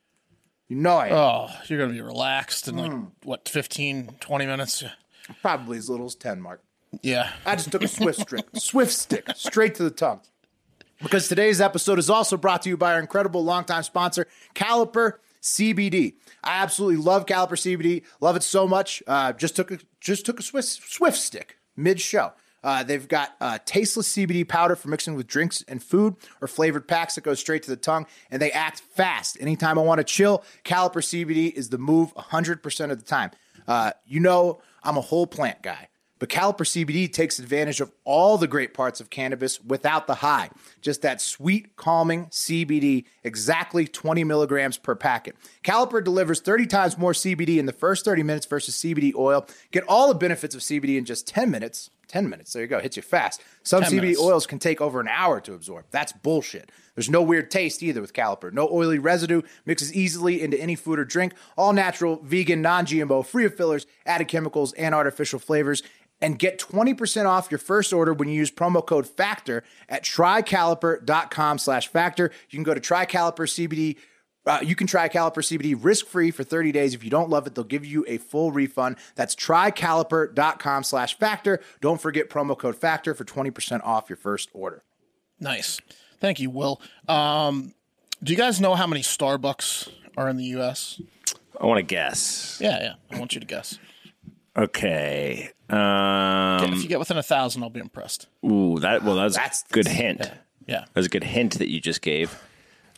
You 0.68 0.78
know 0.78 0.96
I 0.98 1.08
am. 1.08 1.14
Oh, 1.14 1.48
you're 1.68 1.78
going 1.78 1.89
to 1.89 1.96
be 1.96 2.02
relaxed 2.02 2.68
in 2.68 2.78
like, 2.78 2.92
Hmm. 2.92 3.04
what, 3.24 3.48
15, 3.50 4.16
20 4.20 4.46
minutes? 4.46 4.84
Probably 5.42 5.78
as 5.78 5.89
little 5.89 6.06
as 6.06 6.16
10, 6.16 6.42
Mark. 6.42 6.62
Yeah. 7.04 7.32
I 7.46 7.56
just 7.56 7.72
took 7.72 7.84
a 7.84 7.88
swift 7.88 8.20
stick, 8.28 8.46
swift 8.56 8.92
stick, 8.94 9.28
straight 9.36 9.76
to 9.76 9.84
the 9.84 9.92
tongue. 9.92 10.22
Because 11.02 11.28
today's 11.28 11.60
episode 11.60 11.97
is 11.97 12.10
also 12.10 12.38
brought 12.38 12.62
to 12.64 12.70
you 12.70 12.78
by 12.78 12.93
our 12.93 12.99
incredible 12.99 13.43
longtime 13.43 13.84
sponsor, 13.84 14.28
Caliper 14.54 15.14
CBD. 15.41 16.14
I 16.43 16.62
absolutely 16.62 17.04
love 17.04 17.26
Caliper 17.26 17.54
CBD. 17.54 18.04
Love 18.20 18.36
it 18.36 18.43
so 18.43 18.68
much. 18.68 19.02
Uh, 19.08 19.34
just 19.34 19.56
took 19.56 19.72
a 19.72 19.80
just 19.99 20.26
took 20.26 20.39
a 20.39 20.43
swift 20.43 20.68
swift 20.68 21.18
stick 21.18 21.58
mid 21.76 21.99
show. 21.99 22.34
Uh, 22.64 22.84
they've 22.84 23.08
got 23.08 23.36
uh, 23.41 23.58
tasteless 23.66 24.14
CBD 24.16 24.47
powder 24.47 24.76
for 24.76 24.89
mixing 24.89 25.16
with 25.16 25.26
drinks 25.26 25.64
and 25.68 25.82
food, 25.82 26.16
or 26.39 26.47
flavored 26.47 26.88
packs 26.88 27.16
that 27.16 27.24
go 27.24 27.34
straight 27.34 27.64
to 27.64 27.72
the 27.72 27.76
tongue, 27.76 28.06
and 28.30 28.39
they 28.39 28.52
act 28.52 28.82
fast. 28.82 29.36
Anytime 29.41 29.80
I 29.80 29.82
want 29.82 29.97
to 29.97 30.04
chill, 30.04 30.43
Caliper 30.64 31.02
CBD 31.02 31.52
is 31.52 31.70
the 31.70 31.80
move 31.80 32.14
100% 32.14 32.91
of 32.91 32.99
the 32.99 33.06
time. 33.06 33.32
Uh, 33.68 33.93
you 34.06 34.20
know, 34.20 34.62
I'm 34.84 34.95
a 34.95 35.02
whole 35.02 35.26
plant 35.26 35.64
guy. 35.64 35.88
But 36.22 36.30
Caliper 36.30 36.67
CBD 36.67 37.11
takes 37.11 37.39
advantage 37.39 37.82
of 37.82 37.91
all 38.03 38.38
the 38.38 38.47
great 38.47 38.76
parts 38.76 39.01
of 39.01 39.09
cannabis 39.09 39.59
without 39.59 40.05
the 40.05 40.13
high. 40.13 40.51
Just 40.80 41.01
that 41.01 41.19
sweet, 41.19 41.76
calming 41.76 42.28
CBD, 42.28 43.05
exactly 43.24 43.88
20 43.88 44.24
milligrams 44.24 44.78
per 44.78 44.93
packet. 44.93 45.36
Caliper 45.63 46.03
delivers 46.03 46.39
30 46.39 46.67
times 46.67 46.95
more 46.95 47.13
CBD 47.13 47.57
in 47.57 47.65
the 47.65 47.74
first 47.74 48.05
30 48.05 48.22
minutes 48.22 48.45
versus 48.45 48.76
CBD 48.76 49.15
oil. 49.15 49.47
Get 49.72 49.84
all 49.88 50.09
the 50.09 50.13
benefits 50.13 50.53
of 50.53 50.61
CBD 50.61 50.95
in 50.95 51.05
just 51.05 51.28
10 51.28 51.49
minutes. 51.49 51.89
10 52.11 52.30
minutes, 52.30 52.51
there 52.51 52.61
you 52.61 52.67
go, 52.67 52.80
hits 52.80 52.97
you 52.97 53.01
fast. 53.01 53.41
Some 53.63 53.84
CBD 53.84 54.01
minutes. 54.01 54.19
oils 54.19 54.45
can 54.45 54.59
take 54.59 54.82
over 54.82 54.99
an 54.99 55.07
hour 55.07 55.39
to 55.39 55.53
absorb. 55.53 55.86
That's 55.91 56.11
bullshit. 56.11 56.69
There's 56.93 57.09
no 57.09 57.22
weird 57.22 57.49
taste 57.49 57.82
either 57.82 58.01
with 58.01 58.11
Caliper. 58.11 58.51
No 58.51 58.67
oily 58.69 58.99
residue, 58.99 59.41
mixes 59.65 59.93
easily 59.93 60.41
into 60.41 60.59
any 60.59 60.76
food 60.76 60.99
or 60.99 61.05
drink. 61.05 61.34
All 61.57 61.72
natural, 61.72 62.19
vegan, 62.22 62.61
non 62.61 62.86
GMO, 62.86 63.26
free 63.26 63.45
of 63.45 63.55
fillers, 63.55 63.88
added 64.05 64.28
chemicals, 64.28 64.74
and 64.74 64.93
artificial 64.93 65.39
flavors. 65.39 65.84
And 66.22 66.38
get 66.38 66.59
20% 66.59 67.26
off 67.26 67.49
your 67.49 67.57
first 67.57 67.91
order 67.91 68.13
when 68.13 68.30
you 68.30 68.36
use 68.36 68.51
promo 68.51 68.86
code 68.86 69.07
FACTOR 69.07 69.63
at 69.89 70.03
trycaliper.com 70.03 71.57
slash 71.57 71.88
factor. 71.88 72.32
You 72.49 72.57
can 72.57 72.63
go 72.63 72.74
to 72.76 72.80
Tricaliper 72.80 73.47
CBD. 73.47 73.97
Uh, 74.45 74.59
you 74.63 74.76
can 74.76 74.88
try 74.88 75.07
Caliper 75.07 75.43
CBD 75.43 75.76
risk 75.80 76.07
free 76.07 76.32
for 76.32 76.43
30 76.43 76.72
days. 76.72 76.93
If 76.93 77.03
you 77.03 77.09
don't 77.09 77.30
love 77.30 77.45
it, 77.45 77.53
they'll 77.53 77.63
give 77.63 77.86
you 77.86 78.05
a 78.07 78.17
full 78.17 78.51
refund. 78.51 78.95
That's 79.15 79.36
trycaliper.com 79.36 80.84
slash 80.84 81.17
factor. 81.17 81.61
Don't 81.80 82.01
forget 82.01 82.30
promo 82.30 82.57
code 82.57 82.76
FACTOR 82.76 83.15
for 83.15 83.24
20% 83.24 83.84
off 83.84 84.09
your 84.09 84.17
first 84.17 84.49
order. 84.53 84.84
Nice. 85.39 85.80
Thank 86.19 86.39
you, 86.39 86.49
Will. 86.49 86.82
Um, 87.07 87.74
do 88.24 88.32
you 88.32 88.38
guys 88.38 88.61
know 88.61 88.76
how 88.76 88.88
many 88.88 89.01
Starbucks 89.01 89.89
are 90.17 90.30
in 90.30 90.38
the 90.38 90.45
U.S.? 90.45 91.01
I 91.59 91.65
want 91.65 91.78
to 91.78 91.84
guess. 91.84 92.59
Yeah, 92.61 92.80
yeah. 92.82 92.93
I 93.11 93.19
want 93.19 93.34
you 93.34 93.39
to 93.39 93.45
guess. 93.45 93.78
Okay. 94.58 95.49
Um, 95.70 96.74
if 96.74 96.84
you 96.84 96.89
get 96.89 96.99
within 96.99 97.18
a 97.18 97.24
thousand, 97.24 97.64
I'll 97.64 97.70
be 97.70 97.80
impressed. 97.80 98.28
ooh, 98.45 98.78
that 98.80 99.04
well, 99.04 99.16
that's, 99.16 99.36
That's- 99.36 99.64
a 99.70 99.74
good 99.74 99.88
hint. 99.88 100.30
Yeah. 100.68 100.86
That's 100.93 101.08
a 101.08 101.10
good 101.10 101.24
hint 101.24 101.58
that 101.60 101.70
you 101.70 101.80
just 101.82 102.02
gave. 102.02 102.38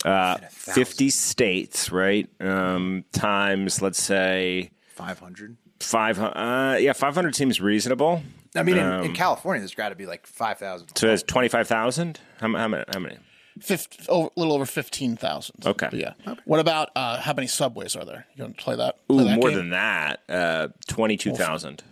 Uh, 0.03 0.37
Fifty 0.49 1.09
states, 1.09 1.91
right? 1.91 2.27
Um, 2.41 3.05
times, 3.13 3.81
let's 3.81 4.01
say 4.01 4.71
five 4.89 5.19
hundred. 5.19 5.55
Five 5.79 6.17
hundred. 6.17 6.37
Uh, 6.37 6.77
yeah, 6.77 6.93
five 6.93 7.15
hundred 7.15 7.35
seems 7.35 7.61
reasonable. 7.61 8.21
I 8.55 8.63
mean, 8.63 8.77
in, 8.77 9.05
in 9.05 9.13
California, 9.13 9.61
there's 9.61 9.73
got 9.73 9.89
to 9.89 9.95
be 9.95 10.05
like 10.05 10.27
5,000. 10.27 10.95
So 10.95 11.07
it's 11.09 11.23
twenty 11.23 11.47
five 11.47 11.67
thousand. 11.67 12.19
How, 12.39 12.51
how 12.55 12.67
many? 12.67 12.83
How 12.93 12.99
many? 12.99 13.17
Fif- 13.59 13.87
oh, 14.09 14.31
a 14.35 14.39
little 14.39 14.53
over 14.53 14.65
15,000. 14.65 15.65
Okay. 15.65 15.87
But 15.91 15.99
yeah. 15.99 16.13
What 16.45 16.59
about 16.59 16.89
uh, 16.95 17.19
how 17.19 17.33
many 17.33 17.47
subways 17.47 17.95
are 17.95 18.05
there? 18.05 18.25
You 18.35 18.43
want 18.43 18.57
to 18.57 18.63
play 18.63 18.75
that? 18.75 18.97
Ooh, 19.11 19.23
that 19.23 19.35
more 19.39 19.49
game? 19.49 19.57
than 19.57 19.69
that. 19.71 20.21
Uh, 20.27 20.67
twenty 20.87 21.17
two 21.17 21.33
thousand. 21.33 21.83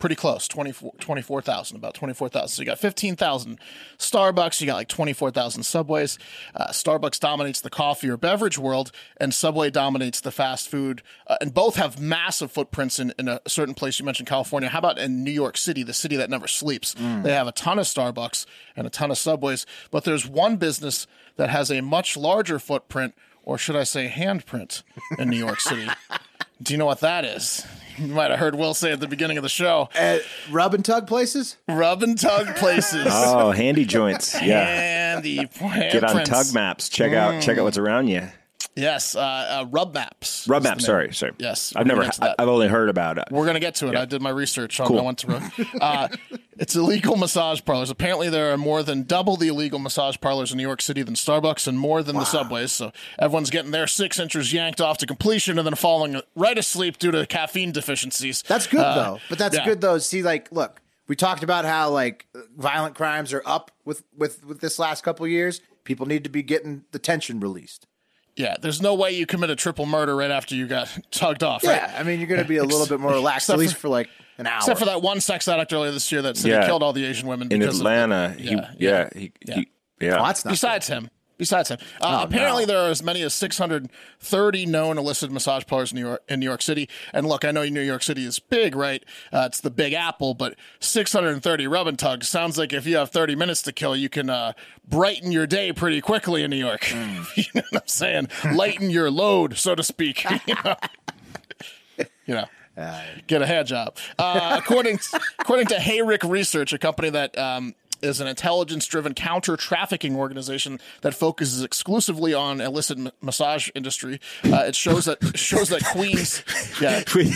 Pretty 0.00 0.16
close. 0.16 0.48
24 0.48 0.94
24,000, 0.98 1.76
about 1.76 1.94
24,000. 1.94 2.48
So 2.48 2.62
you 2.62 2.66
got 2.66 2.78
15,000 2.78 3.60
Starbucks. 3.98 4.60
You 4.60 4.66
got 4.66 4.74
like 4.76 4.88
24,000 4.88 5.62
Subways. 5.62 6.18
Uh, 6.54 6.68
Starbucks 6.68 7.20
dominates 7.20 7.60
the 7.60 7.70
coffee 7.70 8.08
or 8.08 8.16
beverage 8.16 8.58
world, 8.58 8.90
and 9.18 9.32
Subway 9.34 9.70
dominates 9.70 10.20
the 10.20 10.32
fast 10.32 10.68
food. 10.68 11.02
Uh, 11.26 11.36
and 11.42 11.52
both 11.54 11.76
have 11.76 12.00
massive 12.00 12.50
footprints 12.50 12.98
in, 12.98 13.12
in 13.18 13.28
a 13.28 13.40
certain 13.46 13.74
place. 13.74 14.00
You 14.00 14.06
mentioned 14.06 14.28
California. 14.28 14.70
How 14.70 14.78
about 14.78 14.98
in 14.98 15.22
New 15.22 15.30
York 15.30 15.56
City, 15.56 15.82
the 15.82 15.92
city 15.92 16.16
that 16.16 16.30
never 16.30 16.48
sleeps? 16.48 16.94
They 16.94 17.34
have 17.34 17.46
a 17.46 17.52
ton 17.52 17.78
of 17.78 17.84
Starbucks 17.84 18.46
and 18.74 18.86
a 18.86 18.90
ton 18.90 19.10
of 19.10 19.18
Subways. 19.18 19.66
But 19.90 20.04
there's 20.04 20.26
one 20.26 20.56
business 20.56 21.06
that 21.36 21.50
has 21.50 21.70
a 21.70 21.82
much 21.82 22.16
larger 22.16 22.58
footprint, 22.58 23.14
or 23.42 23.58
should 23.58 23.76
I 23.76 23.84
say 23.84 24.08
handprint, 24.08 24.82
in 25.18 25.28
New 25.28 25.36
York 25.36 25.60
City. 25.60 25.86
Do 26.62 26.72
you 26.72 26.78
know 26.78 26.86
what 26.86 27.00
that 27.00 27.24
is? 27.24 27.66
You 28.10 28.14
might 28.14 28.30
have 28.30 28.40
heard 28.40 28.54
Will 28.54 28.72
say 28.74 28.92
at 28.92 29.00
the 29.00 29.06
beginning 29.06 29.36
of 29.36 29.42
the 29.42 29.48
show. 29.48 29.88
At 29.94 30.22
rub 30.50 30.72
and 30.74 30.84
tug 30.84 31.06
places? 31.06 31.56
Rub 31.68 32.02
and 32.02 32.18
tug 32.18 32.56
places. 32.56 33.06
Oh, 33.10 33.50
handy 33.50 33.84
joints. 33.84 34.40
Yeah. 34.42 35.14
And 35.16 35.22
the 35.22 35.46
Get 35.60 36.04
on 36.04 36.24
Tug 36.24 36.46
Maps. 36.54 36.88
Check 36.88 37.12
out 37.12 37.42
check 37.42 37.58
out 37.58 37.64
what's 37.64 37.78
around 37.78 38.08
you. 38.08 38.28
Yes, 38.76 39.14
uh, 39.16 39.20
uh, 39.20 39.66
Rub 39.70 39.92
Maps. 39.94 40.46
Rub 40.48 40.62
Maps. 40.62 40.84
Sorry, 40.86 41.12
sorry. 41.12 41.32
Yes, 41.38 41.72
I've 41.76 41.86
never. 41.86 42.02
gonna 42.02 42.08
get 42.08 42.14
to 42.16 42.22
I- 42.24 42.26
that. 42.28 42.36
I've 42.38 42.48
only 42.48 42.68
heard 42.68 42.88
about 42.88 43.18
it. 43.18 43.24
We're 43.30 43.44
gonna 43.46 43.60
get 43.60 43.74
to 43.76 43.88
it. 43.88 43.96
I 43.96 44.04
did 44.04 44.22
my 44.22 44.30
research. 44.30 44.78
On, 44.80 44.96
I 44.96 45.02
went 45.02 45.18
to. 45.18 45.66
Uh, 45.80 46.08
it's 46.58 46.76
illegal 46.76 47.16
massage 47.16 47.60
parlors. 47.64 47.90
Apparently, 47.90 48.28
there 48.30 48.52
are 48.52 48.56
more 48.56 48.82
than 48.82 49.02
double 49.02 49.36
the 49.36 49.48
illegal 49.48 49.78
massage 49.78 50.16
parlors 50.20 50.52
in 50.52 50.56
New 50.56 50.62
York 50.62 50.80
City 50.82 51.02
than 51.02 51.14
Starbucks, 51.14 51.66
and 51.66 51.78
more 51.78 52.02
than 52.02 52.16
the 52.16 52.24
subways. 52.24 52.70
So 52.72 52.92
everyone's 53.18 53.50
getting 53.50 53.70
their 53.72 53.86
six 53.86 54.18
inches 54.18 54.52
yanked 54.52 54.80
off 54.80 54.98
to 54.98 55.06
completion, 55.06 55.58
and 55.58 55.66
then 55.66 55.74
falling 55.74 56.20
right 56.36 56.56
asleep 56.56 56.98
due 56.98 57.10
to 57.10 57.26
caffeine 57.26 57.72
deficiencies. 57.72 58.42
That's 58.46 58.66
good 58.66 58.80
Uh, 58.80 58.94
though. 58.94 59.18
But 59.28 59.38
that's 59.38 59.56
yeah. 59.56 59.64
good 59.64 59.80
though. 59.80 59.98
See, 59.98 60.22
like, 60.22 60.50
look, 60.52 60.80
we 61.08 61.16
talked 61.16 61.42
about 61.42 61.64
how 61.64 61.90
like 61.90 62.26
violent 62.56 62.94
crimes 62.94 63.32
are 63.32 63.42
up 63.44 63.72
with 63.84 64.04
with 64.16 64.44
with 64.44 64.60
this 64.60 64.78
last 64.78 65.02
couple 65.02 65.24
of 65.26 65.30
years. 65.32 65.60
People 65.82 66.06
need 66.06 66.22
to 66.24 66.30
be 66.30 66.42
getting 66.42 66.84
the 66.92 66.98
tension 67.00 67.40
released. 67.40 67.86
Yeah, 68.36 68.56
there's 68.60 68.80
no 68.80 68.94
way 68.94 69.12
you 69.12 69.26
commit 69.26 69.50
a 69.50 69.56
triple 69.56 69.86
murder 69.86 70.14
right 70.16 70.30
after 70.30 70.54
you 70.54 70.66
got 70.66 70.88
tugged 71.10 71.42
off. 71.42 71.62
Yeah, 71.62 71.70
Right? 71.92 72.00
I 72.00 72.02
mean, 72.04 72.18
you're 72.20 72.28
going 72.28 72.42
to 72.42 72.48
be 72.48 72.56
a 72.58 72.64
little 72.64 72.86
bit 72.86 73.00
more 73.00 73.12
relaxed, 73.20 73.50
at 73.50 73.58
least 73.58 73.74
for- 73.74 73.80
for 73.80 73.88
like 73.88 74.08
an 74.38 74.46
hour. 74.46 74.58
Except 74.58 74.78
for 74.78 74.86
that 74.86 75.02
one 75.02 75.20
sex 75.20 75.46
addict 75.48 75.72
earlier 75.72 75.90
this 75.90 76.10
year 76.10 76.22
that 76.22 76.36
said 76.36 76.50
Yeah. 76.50 76.60
he 76.62 76.66
killed 76.66 76.82
all 76.82 76.92
the 76.92 77.04
Asian 77.04 77.28
women 77.28 77.52
in 77.52 77.58
because 77.60 77.76
of 77.80 77.80
Atlanta. 77.86 78.30
he, 78.38 78.50
yeah, 78.54 78.70
yeah, 78.78 79.08
he, 79.14 79.32
he, 79.44 79.68
yeah. 80.00 80.12
Well, 80.14 80.22
oh, 80.22 80.26
that's 80.26 80.44
not 80.44 80.50
Besides 80.52 80.86
him. 80.86 81.10
Besides 81.40 81.70
him, 81.70 81.78
uh, 82.02 82.26
apparently 82.28 82.64
Oh, 82.64 82.66
no. 82.66 82.72
there 82.74 82.78
are 82.86 82.90
as 82.90 83.02
many 83.02 83.22
as 83.22 83.32
630 83.32 84.66
known 84.66 84.98
illicit 84.98 85.32
massage 85.32 85.64
parlors 85.66 85.90
in 85.90 85.96
New 85.96 86.06
York. 86.06 86.22
In 86.28 86.38
New 86.38 86.44
York 86.44 86.60
City, 86.60 86.86
and 87.14 87.26
look, 87.26 87.46
I 87.46 87.50
know 87.50 87.64
New 87.64 87.80
York 87.80 88.02
City 88.02 88.26
is 88.26 88.38
big, 88.38 88.76
right? 88.76 89.02
Uh, 89.32 89.44
it's 89.46 89.58
the 89.62 89.70
Big 89.70 89.94
Apple, 89.94 90.34
but 90.34 90.54
630 90.80 91.66
rub 91.66 91.86
and 91.86 91.98
tugs 91.98 92.28
sounds 92.28 92.58
like 92.58 92.74
if 92.74 92.84
you 92.86 92.96
have 92.98 93.08
30 93.10 93.36
minutes 93.36 93.62
to 93.62 93.72
kill, 93.72 93.96
you 93.96 94.10
can 94.10 94.28
uh, 94.28 94.52
brighten 94.86 95.32
your 95.32 95.46
day 95.46 95.72
pretty 95.72 96.02
quickly 96.02 96.42
in 96.44 96.50
New 96.50 96.56
York. 96.58 96.82
Mm. 96.82 97.26
you 97.36 97.44
know 97.54 97.62
what 97.70 97.82
I'm 97.84 97.88
saying? 97.88 98.28
Lighten 98.54 98.90
your 98.90 99.10
load, 99.10 99.56
so 99.56 99.74
to 99.74 99.82
speak. 99.82 100.24
you 100.46 100.54
know. 100.62 100.76
You 102.26 102.34
know, 102.34 102.44
get 103.26 103.42
a 103.42 103.46
hand 103.46 103.66
job. 103.66 103.96
Uh, 104.18 104.56
according 104.62 105.00
according 105.38 105.66
to 105.68 105.80
Heyrick 105.80 106.22
Research, 106.22 106.72
a 106.72 106.78
company 106.78 107.10
that 107.10 107.36
um, 107.36 107.74
is 108.02 108.20
an 108.20 108.26
intelligence-driven 108.26 109.14
counter-trafficking 109.14 110.16
organization 110.16 110.80
that 111.02 111.14
focuses 111.14 111.62
exclusively 111.62 112.34
on 112.34 112.60
illicit 112.60 112.98
m- 112.98 113.10
massage 113.20 113.68
industry, 113.74 114.20
uh, 114.44 114.64
it 114.66 114.74
shows 114.74 115.04
that 115.06 115.18
shows 115.36 115.68
that 115.70 115.84
Queens, 115.84 116.42
yeah, 116.80 117.02
Wait, 117.14 117.34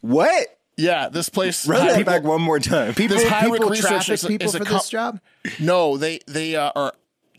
what? 0.00 0.46
yeah, 0.76 1.08
this 1.08 1.28
place. 1.28 1.66
Run 1.66 1.86
that 1.86 1.96
people- 1.98 2.12
back 2.12 2.22
one 2.22 2.40
more 2.42 2.58
time. 2.58 2.94
people, 2.94 3.16
this 3.16 3.24
people 3.40 3.68
research 3.68 4.06
traffic 4.06 4.14
is 4.14 4.24
people 4.24 4.48
is 4.48 4.54
a 4.54 4.58
for 4.58 4.64
this 4.64 4.88
job. 4.88 5.20
No, 5.60 5.96
they 5.96 6.20
they 6.26 6.56
uh, 6.56 6.70
are 6.74 6.92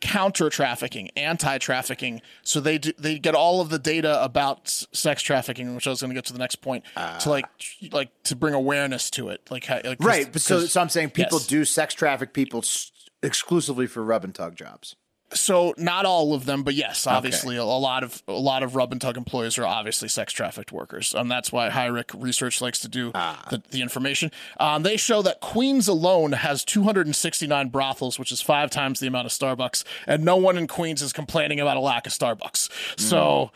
counter 0.03 0.49
trafficking, 0.49 1.09
anti 1.15 1.57
trafficking. 1.57 2.21
So 2.43 2.59
they 2.59 2.77
do, 2.77 2.91
they 2.99 3.17
get 3.17 3.35
all 3.35 3.61
of 3.61 3.69
the 3.69 3.79
data 3.79 4.21
about 4.21 4.61
s- 4.65 4.85
sex 4.91 5.23
trafficking, 5.23 5.73
which 5.75 5.87
I 5.87 5.91
was 5.91 6.01
going 6.01 6.09
to 6.09 6.13
get 6.15 6.25
to 6.25 6.33
the 6.33 6.39
next 6.39 6.55
point, 6.57 6.83
ah. 6.97 7.17
to 7.21 7.29
like 7.29 7.45
like 7.91 8.09
to 8.25 8.35
bring 8.35 8.53
awareness 8.53 9.09
to 9.11 9.29
it, 9.29 9.41
like, 9.49 9.65
how- 9.65 9.79
like 9.83 9.97
Right, 10.03 10.29
but 10.31 10.41
so, 10.41 10.65
so 10.65 10.81
I'm 10.81 10.89
saying 10.89 11.11
people 11.11 11.37
yes. 11.39 11.47
do 11.47 11.63
sex 11.65 11.93
traffic 11.93 12.33
people 12.33 12.59
s- 12.59 12.91
exclusively 13.23 13.87
for 13.87 14.03
rub 14.03 14.23
and 14.25 14.35
tug 14.35 14.55
jobs. 14.57 14.95
So 15.33 15.73
not 15.77 16.05
all 16.05 16.33
of 16.33 16.45
them, 16.45 16.63
but 16.63 16.73
yes, 16.73 17.07
obviously 17.07 17.57
a, 17.57 17.63
a 17.63 17.63
lot 17.63 18.03
of 18.03 18.21
a 18.27 18.33
lot 18.33 18.63
of 18.63 18.75
rub 18.75 18.91
and 18.91 19.01
tug 19.01 19.17
employees 19.17 19.57
are 19.57 19.65
obviously 19.65 20.07
sex 20.07 20.33
trafficked 20.33 20.71
workers, 20.71 21.13
and 21.13 21.29
that's 21.29 21.51
why 21.51 21.69
Heyrick 21.69 22.11
Research 22.15 22.61
likes 22.61 22.79
to 22.79 22.87
do 22.87 23.11
the, 23.49 23.61
the 23.71 23.81
information. 23.81 24.31
Um, 24.59 24.83
they 24.83 24.97
show 24.97 25.21
that 25.23 25.39
Queens 25.39 25.87
alone 25.87 26.33
has 26.33 26.63
269 26.63 27.69
brothels, 27.69 28.19
which 28.19 28.31
is 28.31 28.41
five 28.41 28.69
times 28.69 28.99
the 28.99 29.07
amount 29.07 29.25
of 29.25 29.31
Starbucks, 29.31 29.83
and 30.07 30.23
no 30.23 30.35
one 30.37 30.57
in 30.57 30.67
Queens 30.67 31.01
is 31.01 31.13
complaining 31.13 31.59
about 31.59 31.77
a 31.77 31.81
lack 31.81 32.07
of 32.07 32.13
Starbucks. 32.13 32.69
So. 32.99 33.51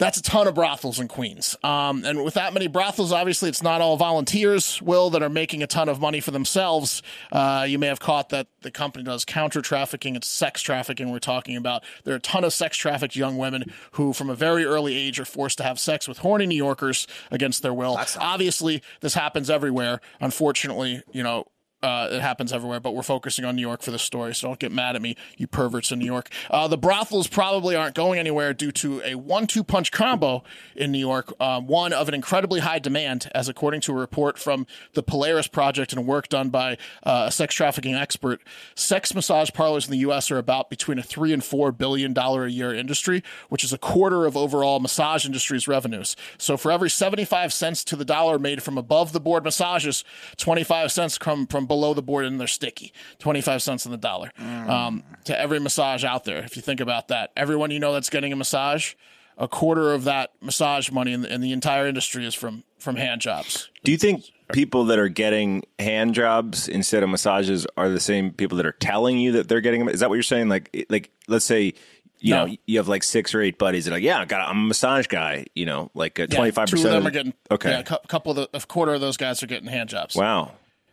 That's 0.00 0.16
a 0.16 0.22
ton 0.22 0.48
of 0.48 0.54
brothels 0.54 0.98
in 0.98 1.08
Queens. 1.08 1.54
Um, 1.62 2.06
and 2.06 2.24
with 2.24 2.32
that 2.32 2.54
many 2.54 2.68
brothels, 2.68 3.12
obviously, 3.12 3.50
it's 3.50 3.62
not 3.62 3.82
all 3.82 3.98
volunteers, 3.98 4.80
Will, 4.80 5.10
that 5.10 5.22
are 5.22 5.28
making 5.28 5.62
a 5.62 5.66
ton 5.66 5.90
of 5.90 6.00
money 6.00 6.20
for 6.20 6.30
themselves. 6.30 7.02
Uh, 7.30 7.66
you 7.68 7.78
may 7.78 7.86
have 7.86 8.00
caught 8.00 8.30
that 8.30 8.46
the 8.62 8.70
company 8.70 9.04
does 9.04 9.26
counter 9.26 9.60
trafficking. 9.60 10.16
It's 10.16 10.26
sex 10.26 10.62
trafficking 10.62 11.10
we're 11.10 11.18
talking 11.18 11.54
about. 11.54 11.84
There 12.04 12.14
are 12.14 12.16
a 12.16 12.20
ton 12.20 12.44
of 12.44 12.54
sex 12.54 12.78
trafficked 12.78 13.14
young 13.14 13.36
women 13.36 13.64
who, 13.92 14.14
from 14.14 14.30
a 14.30 14.34
very 14.34 14.64
early 14.64 14.96
age, 14.96 15.20
are 15.20 15.26
forced 15.26 15.58
to 15.58 15.64
have 15.64 15.78
sex 15.78 16.08
with 16.08 16.18
horny 16.18 16.46
New 16.46 16.56
Yorkers 16.56 17.06
against 17.30 17.60
their 17.62 17.74
will. 17.74 17.98
Obviously, 18.18 18.82
this 19.02 19.12
happens 19.12 19.50
everywhere. 19.50 20.00
Unfortunately, 20.18 21.02
you 21.12 21.22
know, 21.22 21.44
uh, 21.82 22.08
it 22.10 22.20
happens 22.20 22.52
everywhere, 22.52 22.80
but 22.80 22.94
we're 22.94 23.02
focusing 23.02 23.44
on 23.44 23.56
New 23.56 23.62
York 23.62 23.82
for 23.82 23.90
this 23.90 24.02
story, 24.02 24.34
so 24.34 24.48
don't 24.48 24.60
get 24.60 24.72
mad 24.72 24.96
at 24.96 25.02
me, 25.02 25.16
you 25.36 25.46
perverts 25.46 25.90
in 25.90 25.98
New 25.98 26.06
York. 26.06 26.28
Uh, 26.50 26.68
the 26.68 26.78
brothels 26.78 27.26
probably 27.26 27.74
aren't 27.74 27.94
going 27.94 28.18
anywhere 28.18 28.52
due 28.52 28.72
to 28.72 29.00
a 29.02 29.14
one-two 29.14 29.64
punch 29.64 29.90
combo 29.90 30.42
in 30.74 30.92
New 30.92 30.98
York. 30.98 31.32
Um, 31.40 31.66
one 31.66 31.92
of 31.92 32.08
an 32.08 32.14
incredibly 32.14 32.60
high 32.60 32.78
demand, 32.78 33.30
as 33.34 33.48
according 33.48 33.80
to 33.82 33.92
a 33.92 33.94
report 33.94 34.38
from 34.38 34.66
the 34.94 35.02
Polaris 35.02 35.46
Project 35.46 35.92
and 35.92 36.06
work 36.06 36.28
done 36.28 36.50
by 36.50 36.76
uh, 37.02 37.26
a 37.28 37.32
sex 37.32 37.54
trafficking 37.54 37.94
expert. 37.94 38.40
Sex 38.74 39.14
massage 39.14 39.50
parlors 39.52 39.86
in 39.86 39.92
the 39.92 39.98
U.S. 39.98 40.30
are 40.30 40.38
about 40.38 40.70
between 40.70 40.98
a 40.98 41.02
three 41.02 41.32
and 41.32 41.42
four 41.42 41.72
billion 41.72 42.12
dollar 42.12 42.44
a 42.44 42.50
year 42.50 42.74
industry, 42.74 43.22
which 43.48 43.64
is 43.64 43.72
a 43.72 43.78
quarter 43.78 44.26
of 44.26 44.36
overall 44.36 44.80
massage 44.80 45.24
industry's 45.24 45.66
revenues. 45.68 46.16
So 46.38 46.56
for 46.56 46.70
every 46.70 46.90
seventy-five 46.90 47.52
cents 47.52 47.84
to 47.84 47.96
the 47.96 48.04
dollar 48.04 48.38
made 48.38 48.62
from 48.62 48.76
above 48.76 49.12
the 49.12 49.20
board 49.20 49.44
massages, 49.44 50.04
twenty-five 50.36 50.92
cents 50.92 51.18
come 51.18 51.46
from 51.46 51.66
below 51.70 51.94
the 51.94 52.02
board 52.02 52.24
and 52.26 52.40
they're 52.40 52.48
sticky. 52.48 52.92
25 53.20 53.62
cents 53.62 53.86
on 53.86 53.92
the 53.92 53.96
dollar 53.98 54.32
um, 54.38 55.04
to 55.24 55.38
every 55.40 55.60
massage 55.60 56.02
out 56.04 56.24
there. 56.24 56.38
If 56.38 56.56
you 56.56 56.62
think 56.62 56.80
about 56.80 57.06
that, 57.08 57.30
everyone 57.36 57.70
you 57.70 57.78
know 57.78 57.92
that's 57.92 58.10
getting 58.10 58.32
a 58.32 58.36
massage, 58.36 58.94
a 59.38 59.46
quarter 59.46 59.92
of 59.92 60.02
that 60.04 60.32
massage 60.42 60.90
money 60.90 61.12
in 61.12 61.22
the, 61.22 61.32
in 61.32 61.40
the 61.40 61.52
entire 61.52 61.86
industry 61.86 62.26
is 62.26 62.34
from 62.34 62.64
from 62.78 62.96
hand 62.96 63.20
jobs. 63.20 63.70
Do 63.84 63.92
you 63.92 63.98
think 63.98 64.24
people 64.52 64.86
that 64.86 64.98
are 64.98 65.08
getting 65.08 65.62
hand 65.78 66.14
jobs 66.14 66.66
instead 66.66 67.02
of 67.04 67.08
massages 67.10 67.66
are 67.76 67.88
the 67.88 68.00
same 68.00 68.32
people 68.32 68.56
that 68.56 68.66
are 68.66 68.72
telling 68.72 69.18
you 69.18 69.32
that 69.32 69.48
they're 69.48 69.60
getting 69.60 69.80
them? 69.80 69.88
Is 69.88 70.00
that 70.00 70.08
what 70.08 70.16
you're 70.16 70.22
saying? 70.24 70.48
Like, 70.48 70.86
like 70.90 71.10
let's 71.28 71.44
say 71.44 71.74
you 72.22 72.34
No. 72.34 72.46
know 72.46 72.56
you 72.66 72.78
have 72.78 72.88
like 72.88 73.02
six 73.02 73.34
or 73.34 73.40
eight 73.42 73.58
buddies 73.58 73.84
that 73.84 73.92
are 73.92 73.94
like, 73.96 74.02
yeah, 74.02 74.18
I 74.20 74.24
got, 74.26 74.48
I'm 74.48 74.64
a 74.64 74.66
massage 74.68 75.06
guy. 75.06 75.46
You 75.54 75.66
know, 75.66 75.90
like 75.94 76.14
twenty 76.16 76.50
five 76.50 76.68
Two 76.68 76.76
of 76.76 76.82
percent 76.82 76.92
them 76.94 77.06
are 77.06 77.10
getting 77.10 77.34
okay. 77.50 77.70
Yeah, 77.70 77.78
a 77.80 77.84
cou- 77.84 77.98
couple 78.08 78.32
of 78.32 78.36
the 78.36 78.48
a 78.58 78.60
quarter 78.66 78.92
of 78.94 79.00
those 79.00 79.16
guys 79.16 79.42
are 79.42 79.46
getting 79.46 79.68
hand 79.68 79.88
jobs. 79.88 80.16
Wow, 80.16 80.52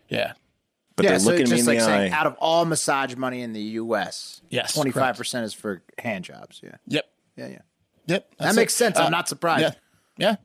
Yeah. 0.09 0.33
But 0.97 1.03
yeah, 1.05 1.11
they're 1.11 1.19
so 1.19 1.25
looking 1.29 1.41
it's 1.43 1.51
me 1.51 1.59
in 1.59 1.65
just 1.65 1.69
the 1.69 1.73
like 1.75 1.99
saying 2.01 2.13
eye. 2.13 2.17
out 2.17 2.27
of 2.27 2.35
all 2.39 2.65
massage 2.65 3.15
money 3.15 3.41
in 3.41 3.53
the 3.53 3.61
U.S., 3.61 4.41
Yes, 4.49 4.73
twenty 4.73 4.91
five 4.91 5.15
percent 5.15 5.45
is 5.45 5.53
for 5.53 5.81
hand 5.97 6.25
jobs. 6.25 6.59
Yeah, 6.61 6.71
Yep. 6.87 7.05
yeah, 7.37 7.47
yeah. 7.47 7.57
Yep. 8.07 8.31
That 8.39 8.55
makes 8.55 8.73
it. 8.73 8.77
sense. 8.77 8.97
Uh, 8.99 9.03
I'm 9.03 9.11
not 9.11 9.29
surprised. 9.29 9.61
Yeah. 9.63 9.71
Yeah. 10.17 10.35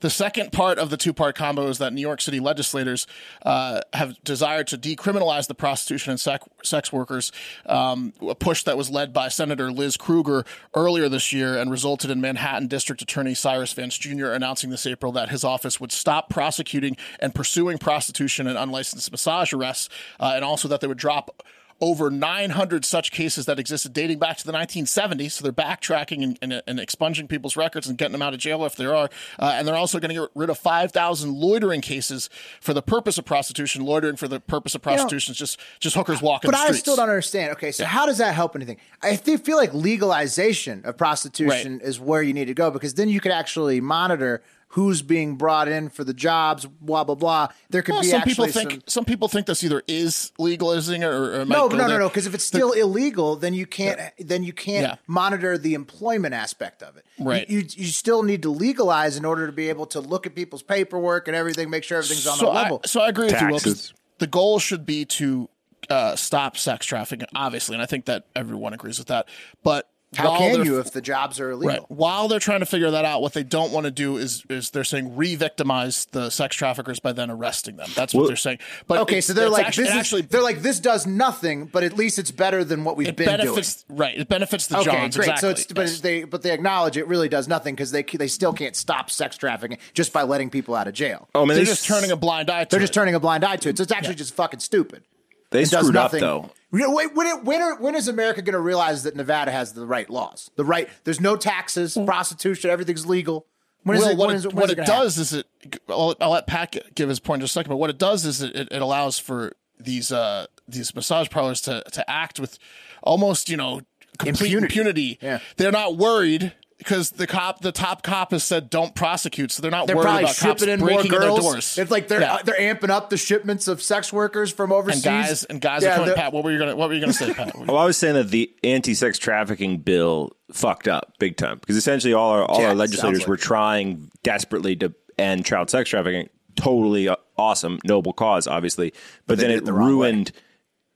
The 0.00 0.10
second 0.10 0.52
part 0.52 0.78
of 0.78 0.90
the 0.90 0.96
two 0.96 1.12
part 1.12 1.34
combo 1.34 1.68
is 1.68 1.78
that 1.78 1.92
New 1.92 2.00
York 2.00 2.20
City 2.20 2.40
legislators 2.40 3.06
uh, 3.42 3.80
have 3.92 4.22
desired 4.24 4.66
to 4.68 4.78
decriminalize 4.78 5.46
the 5.46 5.54
prostitution 5.54 6.10
and 6.12 6.20
sec- 6.20 6.42
sex 6.62 6.92
workers, 6.92 7.32
um, 7.66 8.12
a 8.28 8.34
push 8.34 8.62
that 8.64 8.76
was 8.76 8.90
led 8.90 9.12
by 9.12 9.28
Senator 9.28 9.70
Liz 9.70 9.96
Krueger 9.96 10.44
earlier 10.74 11.08
this 11.08 11.32
year 11.32 11.56
and 11.58 11.70
resulted 11.70 12.10
in 12.10 12.20
Manhattan 12.20 12.68
District 12.68 13.02
Attorney 13.02 13.34
Cyrus 13.34 13.72
Vance 13.72 13.96
Jr. 13.98 14.26
announcing 14.26 14.70
this 14.70 14.86
April 14.86 15.12
that 15.12 15.28
his 15.28 15.44
office 15.44 15.80
would 15.80 15.92
stop 15.92 16.30
prosecuting 16.30 16.96
and 17.20 17.34
pursuing 17.34 17.78
prostitution 17.78 18.46
and 18.46 18.58
unlicensed 18.58 19.10
massage 19.10 19.52
arrests, 19.52 19.88
uh, 20.20 20.32
and 20.34 20.44
also 20.44 20.68
that 20.68 20.80
they 20.80 20.86
would 20.86 20.98
drop 20.98 21.42
over 21.82 22.10
900 22.10 22.84
such 22.84 23.10
cases 23.10 23.44
that 23.46 23.58
existed 23.58 23.92
dating 23.92 24.20
back 24.20 24.36
to 24.36 24.46
the 24.46 24.52
1970s. 24.52 25.32
So 25.32 25.42
they're 25.42 25.52
backtracking 25.52 26.22
and, 26.22 26.38
and, 26.40 26.62
and 26.64 26.78
expunging 26.78 27.26
people's 27.26 27.56
records 27.56 27.88
and 27.88 27.98
getting 27.98 28.12
them 28.12 28.22
out 28.22 28.32
of 28.32 28.38
jail 28.38 28.64
if 28.64 28.76
there 28.76 28.94
are. 28.94 29.10
Uh, 29.36 29.54
and 29.56 29.66
they're 29.66 29.74
also 29.74 29.98
going 29.98 30.14
to 30.14 30.20
get 30.22 30.30
rid 30.36 30.48
of 30.48 30.56
5,000 30.58 31.34
loitering 31.34 31.80
cases 31.80 32.30
for 32.60 32.72
the 32.72 32.82
purpose 32.82 33.18
of 33.18 33.24
prostitution. 33.24 33.84
Loitering 33.84 34.14
for 34.14 34.28
the 34.28 34.38
purpose 34.38 34.76
of 34.76 34.82
prostitution 34.82 35.32
is 35.32 35.38
just 35.38 35.58
just 35.80 35.96
hookers 35.96 36.22
walking 36.22 36.48
But 36.52 36.58
I 36.58 36.66
streets. 36.66 36.78
still 36.78 36.94
don't 36.96 37.08
understand. 37.08 37.50
Okay, 37.52 37.72
so 37.72 37.84
how 37.84 38.06
does 38.06 38.18
that 38.18 38.32
help 38.34 38.54
anything? 38.54 38.76
I 39.02 39.16
feel 39.16 39.56
like 39.56 39.74
legalization 39.74 40.82
of 40.84 40.96
prostitution 40.96 41.80
is 41.80 41.98
where 41.98 42.22
you 42.22 42.32
need 42.32 42.44
to 42.46 42.54
go 42.54 42.70
because 42.70 42.94
then 42.94 43.08
you 43.08 43.18
could 43.20 43.32
actually 43.32 43.80
monitor 43.80 44.40
who's 44.74 45.02
being 45.02 45.36
brought 45.36 45.68
in 45.68 45.88
for 45.90 46.02
the 46.02 46.14
jobs. 46.14 46.64
Blah 46.66 47.04
blah 47.04 47.14
blah. 47.14 47.48
There 47.70 47.82
could 47.82 47.92
Well, 47.92 48.02
be 48.02 48.08
some 48.08 48.22
people 48.22 48.46
think 48.46 48.70
some. 48.72 48.82
some 48.86 49.04
people 49.04 49.28
think 49.28 49.46
this 49.46 49.62
either 49.64 49.82
is 49.86 50.32
legalizing 50.38 51.04
or, 51.04 51.10
or 51.10 51.40
it 51.42 51.48
might 51.48 51.54
No, 51.56 51.68
go 51.68 51.76
no, 51.76 51.86
no, 51.86 51.98
no. 51.98 52.08
Because 52.08 52.26
if 52.26 52.34
it's 52.34 52.44
still 52.44 52.72
illegal, 52.72 53.36
then 53.36 53.54
you 53.54 53.66
can't. 53.66 54.00
Then 54.18 54.42
you 54.42 54.52
can't 54.52 54.82
Yeah. 54.86 54.94
monitor 55.06 55.58
the 55.58 55.74
employment 55.74 56.34
aspect 56.34 56.82
of 56.82 56.96
it. 56.96 57.04
Right. 57.18 57.48
You, 57.50 57.64
you 57.68 57.86
still 57.86 58.22
need 58.22 58.42
to 58.42 58.50
legalize 58.50 59.16
in 59.16 59.24
order 59.24 59.46
to 59.46 59.52
be 59.52 59.68
able 59.68 59.86
to 59.86 60.00
look 60.00 60.26
at 60.26 60.34
people's 60.34 60.62
paperwork 60.62 61.28
and 61.28 61.36
everything, 61.36 61.68
make 61.70 61.84
sure 61.84 61.98
everything's 61.98 62.26
on 62.26 62.38
so 62.38 62.46
the 62.46 62.50
I, 62.52 62.62
level. 62.62 62.80
so 62.86 63.00
I 63.00 63.08
agree 63.08 63.26
with 63.26 63.40
you. 63.40 63.46
Will, 63.48 63.54
'cause 63.60 63.62
Taxes. 63.64 63.94
The 64.18 64.26
goal 64.26 64.58
should 64.58 64.86
be 64.86 65.04
to 65.04 65.48
uh, 65.90 66.16
stop 66.16 66.56
sex 66.56 66.86
trafficking, 66.86 67.26
obviously, 67.34 67.74
and 67.74 67.82
I 67.82 67.86
think 67.86 68.04
that 68.06 68.24
everyone 68.36 68.72
agrees 68.72 68.98
with 68.98 69.08
that. 69.08 69.26
But 69.64 69.88
How 70.14 70.30
while 70.30 70.38
can 70.38 70.64
you 70.64 70.78
if 70.78 70.92
the 70.92 71.00
jobs 71.00 71.40
are 71.40 71.50
illegal? 71.52 71.68
Right. 71.80 71.90
While 71.90 72.28
they're 72.28 72.38
trying 72.38 72.60
to 72.60 72.66
figure 72.66 72.90
that 72.90 73.04
out, 73.04 73.22
what 73.22 73.32
they 73.32 73.42
don't 73.42 73.72
want 73.72 73.84
to 73.84 73.90
do 73.90 74.16
is 74.18 74.44
is 74.50 74.70
they're 74.70 74.84
saying 74.84 75.16
re-victimize 75.16 76.06
the 76.12 76.28
sex 76.30 76.54
traffickers 76.56 77.00
by 77.00 77.12
then 77.12 77.30
arresting 77.30 77.76
them. 77.76 77.88
That's 77.94 78.12
what 78.12 78.20
Well- 78.22 78.28
they're 78.28 78.36
saying. 78.36 78.58
But 78.86 78.98
Okay, 79.00 79.18
it- 79.18 79.22
so 79.24 79.32
they're 79.32 79.48
like 79.48 79.66
actually, 79.66 79.84
this 79.84 79.90
it 79.92 79.96
is, 79.96 80.00
actually 80.00 80.22
they're 80.22 80.42
like 80.42 80.62
this 80.62 80.80
does 80.80 81.06
nothing, 81.06 81.64
but 81.66 81.82
at 81.82 81.96
least 81.96 82.18
it's 82.18 82.30
better 82.30 82.62
than 82.64 82.84
what 82.84 82.96
we've 82.96 83.08
it 83.08 83.16
been 83.16 83.26
benefits 83.26 83.84
right. 83.88 84.16
It 84.18 84.28
benefits 84.28 84.66
the 84.66 84.76
doing. 84.76 84.88
Okay, 84.88 84.96
Johns 84.98 85.16
great. 85.16 85.28
exactly. 85.30 85.48
So 85.48 85.50
it's 85.52 85.72
but 85.72 86.02
they 86.02 86.24
but 86.24 86.42
they 86.42 86.52
acknowledge 86.52 86.96
it 86.96 87.06
really 87.08 87.28
does 87.28 87.48
nothing 87.48 87.74
because 87.74 87.90
they 87.90 88.02
they 88.02 88.28
still 88.28 88.52
can't 88.52 88.76
stop 88.76 89.10
sex 89.10 89.36
trafficking 89.36 89.78
just 89.94 90.12
by 90.12 90.22
letting 90.22 90.50
people 90.50 90.74
out 90.74 90.88
of 90.88 90.94
jail. 90.94 91.28
oh 91.34 91.46
man, 91.46 91.56
they're 91.56 91.64
they 91.64 91.70
just 91.70 91.86
turning 91.86 92.10
a 92.10 92.16
blind 92.16 92.50
eye. 92.50 92.58
To 92.58 92.62
it. 92.62 92.70
They're 92.70 92.80
just 92.80 92.94
turning 92.94 93.14
a 93.14 93.20
blind 93.20 93.44
eye 93.44 93.56
to 93.56 93.68
it. 93.70 93.78
So 93.78 93.82
it's 93.82 93.92
actually 93.92 94.16
just 94.16 94.34
fucking 94.34 94.60
stupid. 94.60 95.02
they 95.50 95.62
It 95.62 95.70
does 95.70 95.80
screwed 95.86 95.96
up 95.96 96.10
though. 96.12 96.50
When, 96.72 96.90
when, 97.14 97.26
it- 97.26 97.44
when, 97.44 97.60
are, 97.62 97.76
when 97.80 97.94
is 97.94 98.08
America 98.08 98.40
going 98.42 98.54
to 98.54 98.58
realize 98.60 99.02
that 99.04 99.14
Nevada 99.14 99.50
has 99.52 99.74
the 99.74 99.86
right 99.86 100.08
laws? 100.08 100.50
The 100.56 100.64
right. 100.64 100.88
There's 101.04 101.20
no 101.20 101.36
taxes, 101.36 101.96
prostitution, 102.04 102.70
everything's 102.70 103.06
legal. 103.06 103.46
When 103.84 103.96
is 103.98 104.02
Well, 104.04 104.12
it? 104.12 104.16
what 104.16 104.30
it, 104.30 104.36
is 104.36 104.44
it, 104.46 104.48
when 104.54 104.56
what 104.56 104.64
is 104.66 104.70
it 104.72 104.76
gonna 104.76 104.86
happen? 104.90 105.04
does 105.04 105.18
is 105.18 105.32
it. 105.34 105.46
I'll, 105.88 106.14
I'll 106.20 106.30
let 106.30 106.46
Pat 106.46 106.76
give 106.94 107.08
his 107.08 107.18
point 107.20 107.40
in 107.40 107.44
just 107.44 107.52
a 107.52 107.58
second. 107.60 107.70
But 107.70 107.76
what 107.76 107.90
it 107.90 107.98
does 107.98 108.24
is 108.24 108.40
it, 108.40 108.54
it 108.72 108.80
allows 108.82 109.18
for 109.18 109.52
these 109.78 110.12
uh, 110.12 110.46
these 110.68 110.94
massage 110.94 111.28
parlors 111.30 111.60
to 111.62 111.82
to 111.92 112.08
act 112.08 112.38
with 112.38 112.58
almost 113.02 113.48
you 113.50 113.56
know 113.56 113.80
complete 114.18 114.52
Impunity. 114.52 114.64
impunity. 114.66 115.18
Yeah. 115.20 115.40
They're 115.56 115.72
not 115.72 115.96
worried 115.96 116.52
because 116.78 117.10
the 117.10 117.26
cop, 117.26 117.60
the 117.60 117.72
top 117.72 118.02
cop, 118.02 118.32
has 118.32 118.42
said 118.44 118.70
don't 118.70 118.94
prosecute, 118.94 119.50
so 119.52 119.62
they're 119.62 119.70
not 119.70 119.86
They're 119.86 119.96
worried 119.96 120.04
probably 120.04 120.22
about 120.24 120.36
cops 120.36 120.60
shipping 120.62 120.72
in 120.74 120.80
more 120.80 120.88
breaking 120.88 121.06
in 121.06 121.10
their 121.12 121.20
girls. 121.20 121.40
doors. 121.40 121.78
It's 121.78 121.90
like 121.90 122.08
they're 122.08 122.20
Yeah. 122.20 122.34
uh, 122.34 122.42
they're 122.42 122.58
amping 122.58 122.90
up 122.90 123.10
the 123.10 123.16
shipments 123.16 123.68
of 123.68 123.82
sex 123.82 124.12
workers 124.12 124.52
from 124.52 124.72
overseas. 124.72 125.04
and 125.04 125.14
guys 125.22 125.44
and 125.44 125.60
guys 125.60 125.82
Yeah, 125.82 125.92
are 125.92 125.98
coming. 126.00 126.14
Pat, 126.14 126.32
what 126.32 126.44
were 126.44 126.52
you 126.52 126.58
gonna 126.58 126.74
what 126.76 126.88
were 126.88 126.94
you 126.94 127.00
gonna 127.00 127.12
say, 127.12 127.32
Pat? 127.32 127.56
Well, 127.56 127.78
I 127.78 127.84
was 127.84 127.96
saying 127.96 128.14
that 128.14 128.30
the 128.30 128.52
anti-sex 128.64 129.18
trafficking 129.18 129.78
bill 129.78 130.32
fucked 130.52 130.88
up 130.88 131.14
big 131.18 131.36
time 131.36 131.58
because 131.58 131.76
essentially 131.76 132.12
all 132.14 132.30
our 132.30 132.44
all 132.44 132.60
Yeah, 132.60 132.68
our 132.68 132.74
legislators 132.74 133.20
like 133.20 133.28
were 133.28 133.36
trying 133.36 134.10
desperately 134.22 134.76
to 134.76 134.92
end 135.18 135.44
child 135.44 135.70
sex 135.70 135.88
trafficking. 135.90 136.28
Totally 136.56 137.08
uh, 137.08 137.16
awesome, 137.38 137.78
noble 137.84 138.12
cause, 138.12 138.46
obviously, 138.46 138.92
but, 139.26 139.38
they 139.38 139.44
then 139.44 139.50
it 139.52 139.56
it 139.58 139.64
the 139.64 139.72
wrong 139.72 139.96
way. 139.96 140.10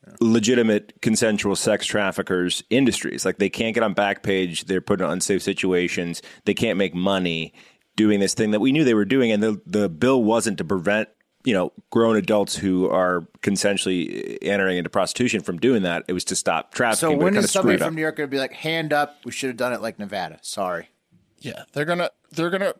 Ruined 0.06 0.20
legitimate 0.20 1.00
consensual 1.02 1.56
sex 1.56 1.86
traffickers 1.86 2.62
industries. 2.70 3.24
Like 3.24 3.38
they 3.38 3.50
can't 3.50 3.74
get 3.74 3.82
on 3.82 3.94
Backpage. 3.94 4.66
They're 4.66 4.80
put 4.80 5.00
in 5.00 5.08
unsafe 5.08 5.42
situations. 5.42 6.22
They 6.44 6.54
can't 6.54 6.78
make 6.78 6.94
money 6.94 7.52
doing 7.96 8.20
this 8.20 8.34
thing 8.34 8.50
that 8.50 8.60
we 8.60 8.72
knew 8.72 8.84
they 8.84 8.94
were 8.94 9.04
doing. 9.04 9.32
And 9.32 9.42
the 9.42 9.60
the 9.66 9.88
bill 9.88 10.22
wasn't 10.22 10.58
to 10.58 10.64
prevent 10.64 11.08
you 11.44 11.54
know 11.54 11.72
grown 11.90 12.16
adults 12.16 12.56
who 12.56 12.90
are 12.90 13.26
consensually 13.40 14.36
entering 14.42 14.78
into 14.78 14.90
prostitution 14.90 15.40
from 15.40 15.58
doing 15.58 15.82
that. 15.82 16.04
It 16.08 16.12
was 16.12 16.24
to 16.24 16.36
stop 16.36 16.74
trafficking. 16.74 17.16
So 17.16 17.16
but 17.16 17.28
it 17.28 17.34
when 17.34 17.46
somebody 17.46 17.78
from 17.78 17.94
New 17.94 18.02
York 18.02 18.16
going 18.16 18.28
to 18.28 18.34
be 18.34 18.38
like, 18.38 18.52
hand 18.52 18.92
up? 18.92 19.18
We 19.24 19.32
should 19.32 19.48
have 19.48 19.56
done 19.56 19.72
it 19.72 19.80
like 19.80 19.98
Nevada. 19.98 20.38
Sorry. 20.42 20.90
Yeah, 21.38 21.64
they're 21.72 21.84
gonna 21.84 22.10
they're 22.32 22.50
gonna 22.50 22.74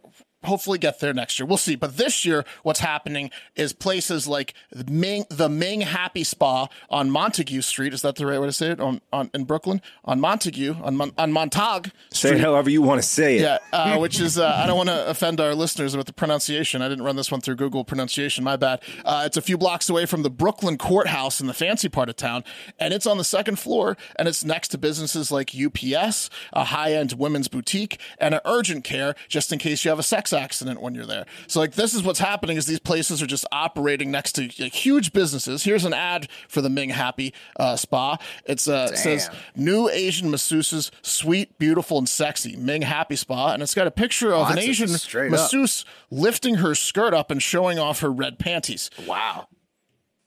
hopefully 0.44 0.78
get 0.78 1.00
there 1.00 1.12
next 1.12 1.38
year. 1.38 1.46
We'll 1.46 1.58
see. 1.58 1.76
But 1.76 1.96
this 1.96 2.24
year, 2.24 2.44
what's 2.62 2.80
happening 2.80 3.30
is 3.54 3.72
places 3.72 4.26
like 4.28 4.54
the 4.70 4.90
Ming, 4.90 5.24
the 5.28 5.48
Ming 5.48 5.80
Happy 5.82 6.24
Spa 6.24 6.68
on 6.90 7.10
Montague 7.10 7.62
Street. 7.62 7.92
Is 7.92 8.02
that 8.02 8.16
the 8.16 8.26
right 8.26 8.40
way 8.40 8.46
to 8.46 8.52
say 8.52 8.70
it? 8.70 8.80
On, 8.80 9.00
on 9.12 9.30
in 9.34 9.44
Brooklyn 9.44 9.80
on 10.04 10.20
Montague 10.20 10.74
on 10.82 10.96
Mon, 10.96 11.12
on 11.18 11.32
Montague 11.32 11.90
Say 12.10 12.28
Street. 12.28 12.38
it 12.38 12.40
however 12.40 12.70
you 12.70 12.82
want 12.82 13.02
to 13.02 13.06
say 13.06 13.36
it. 13.38 13.42
Yeah, 13.42 13.58
uh, 13.72 13.98
which 13.98 14.20
is 14.20 14.38
uh, 14.38 14.60
I 14.62 14.66
don't 14.66 14.76
want 14.76 14.88
to 14.88 15.06
offend 15.08 15.40
our 15.40 15.54
listeners 15.54 15.96
with 15.96 16.06
the 16.06 16.12
pronunciation. 16.12 16.82
I 16.82 16.88
didn't 16.88 17.04
run 17.04 17.16
this 17.16 17.30
one 17.30 17.40
through 17.40 17.56
Google 17.56 17.84
pronunciation. 17.84 18.44
My 18.44 18.56
bad. 18.56 18.80
Uh, 19.04 19.22
it's 19.26 19.36
a 19.36 19.42
few 19.42 19.58
blocks 19.58 19.88
away 19.88 20.06
from 20.06 20.22
the 20.22 20.30
Brooklyn 20.30 20.78
Courthouse 20.78 21.40
in 21.40 21.46
the 21.46 21.54
fancy 21.54 21.88
part 21.88 22.08
of 22.08 22.16
town, 22.16 22.44
and 22.78 22.94
it's 22.94 23.06
on 23.06 23.18
the 23.18 23.24
second 23.24 23.58
floor, 23.58 23.96
and 24.16 24.28
it's 24.28 24.44
next 24.44 24.68
to 24.68 24.78
businesses 24.78 25.30
like 25.30 25.50
UPS, 25.54 26.30
a 26.52 26.64
high-end 26.64 27.14
women's 27.14 27.48
boutique, 27.48 27.98
and 28.18 28.34
an 28.34 28.40
urgent 28.44 28.84
care, 28.84 29.14
just 29.28 29.52
in 29.52 29.58
case 29.58 29.84
you 29.84 29.88
have 29.90 29.98
a 29.98 30.02
sex 30.02 30.25
accident 30.32 30.80
when 30.80 30.94
you're 30.94 31.06
there. 31.06 31.26
So 31.46 31.60
like 31.60 31.72
this 31.74 31.94
is 31.94 32.02
what's 32.02 32.18
happening 32.18 32.56
is 32.56 32.66
these 32.66 32.80
places 32.80 33.22
are 33.22 33.26
just 33.26 33.46
operating 33.52 34.10
next 34.10 34.32
to 34.32 34.42
like, 34.58 34.74
huge 34.74 35.12
businesses. 35.12 35.64
Here's 35.64 35.84
an 35.84 35.94
ad 35.94 36.28
for 36.48 36.60
the 36.60 36.70
Ming 36.70 36.90
Happy 36.90 37.34
uh, 37.58 37.76
Spa. 37.76 38.18
It's 38.44 38.68
uh, 38.68 38.90
it 38.92 38.96
says 38.96 39.30
new 39.54 39.88
Asian 39.88 40.30
masseuses, 40.30 40.90
sweet, 41.02 41.58
beautiful, 41.58 41.98
and 41.98 42.08
sexy. 42.08 42.56
Ming 42.56 42.82
Happy 42.82 43.16
Spa, 43.16 43.52
and 43.52 43.62
it's 43.62 43.74
got 43.74 43.86
a 43.86 43.90
picture 43.90 44.32
of 44.32 44.50
an 44.50 44.58
Asian 44.58 44.88
straight 44.88 45.26
up. 45.26 45.32
masseuse 45.32 45.84
lifting 46.10 46.56
her 46.56 46.74
skirt 46.74 47.14
up 47.14 47.30
and 47.30 47.42
showing 47.42 47.78
off 47.78 48.00
her 48.00 48.10
red 48.10 48.38
panties. 48.38 48.90
Wow. 49.06 49.48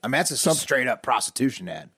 I 0.02 0.08
mean, 0.08 0.14
that's 0.14 0.32
a 0.32 0.56
straight 0.56 0.88
up 0.88 1.04
prostitution 1.04 1.68
ad. 1.68 1.90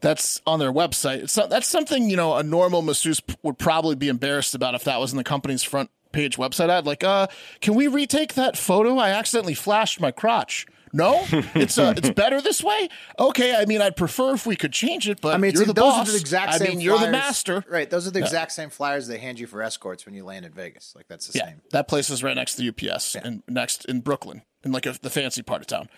That's 0.00 0.42
on 0.46 0.58
their 0.58 0.72
website. 0.72 1.22
It's 1.22 1.36
not, 1.36 1.48
that's 1.48 1.66
something 1.66 2.10
you 2.10 2.16
know 2.16 2.36
a 2.36 2.42
normal 2.42 2.82
masseuse 2.82 3.20
p- 3.20 3.34
would 3.42 3.58
probably 3.58 3.96
be 3.96 4.08
embarrassed 4.08 4.54
about 4.54 4.74
if 4.74 4.84
that 4.84 5.00
was 5.00 5.12
in 5.12 5.16
the 5.16 5.24
company's 5.24 5.62
front 5.62 5.90
page 6.16 6.36
website 6.38 6.70
ad. 6.70 6.86
Like, 6.86 7.04
uh, 7.04 7.26
can 7.60 7.74
we 7.74 7.86
retake 7.86 8.34
that 8.34 8.56
photo? 8.56 8.96
I 8.98 9.10
accidentally 9.10 9.54
flashed 9.54 10.00
my 10.00 10.10
crotch. 10.10 10.66
No, 10.92 11.24
it's 11.54 11.76
uh, 11.76 11.92
it's 11.96 12.08
better 12.10 12.40
this 12.40 12.62
way. 12.62 12.88
Okay, 13.18 13.54
I 13.54 13.66
mean, 13.66 13.82
I'd 13.82 13.96
prefer 13.96 14.32
if 14.32 14.46
we 14.46 14.56
could 14.56 14.72
change 14.72 15.08
it, 15.08 15.20
but 15.20 15.34
I 15.34 15.36
mean, 15.36 15.52
you're 15.52 15.62
it's, 15.62 15.68
the 15.68 15.74
those 15.74 15.92
boss. 15.92 16.08
are 16.08 16.12
the 16.12 16.18
exact 16.18 16.52
I 16.54 16.58
same. 16.58 16.68
mean, 16.70 16.80
you're 16.80 16.98
the 16.98 17.10
master. 17.10 17.62
right? 17.68 17.90
Those 17.90 18.06
are 18.06 18.10
the 18.12 18.20
exact 18.20 18.52
same 18.52 18.70
flyers 18.70 19.06
they 19.06 19.18
hand 19.18 19.38
you 19.38 19.46
for 19.46 19.60
escorts 19.62 20.06
when 20.06 20.14
you 20.14 20.24
land 20.24 20.46
in 20.46 20.52
Vegas. 20.52 20.94
Like 20.96 21.06
that's 21.08 21.26
the 21.26 21.38
Yeah, 21.38 21.46
same. 21.48 21.60
that 21.72 21.86
place 21.88 22.08
is 22.08 22.22
right 22.22 22.34
next 22.36 22.54
to 22.54 22.62
the 22.62 22.68
UPS 22.92 23.14
and 23.16 23.42
next 23.46 23.84
in 23.84 24.00
Brooklyn, 24.00 24.40
in 24.64 24.72
like 24.72 24.86
a, 24.86 24.94
the 25.02 25.10
fancy 25.10 25.42
part 25.42 25.60
of 25.60 25.66
town. 25.66 25.88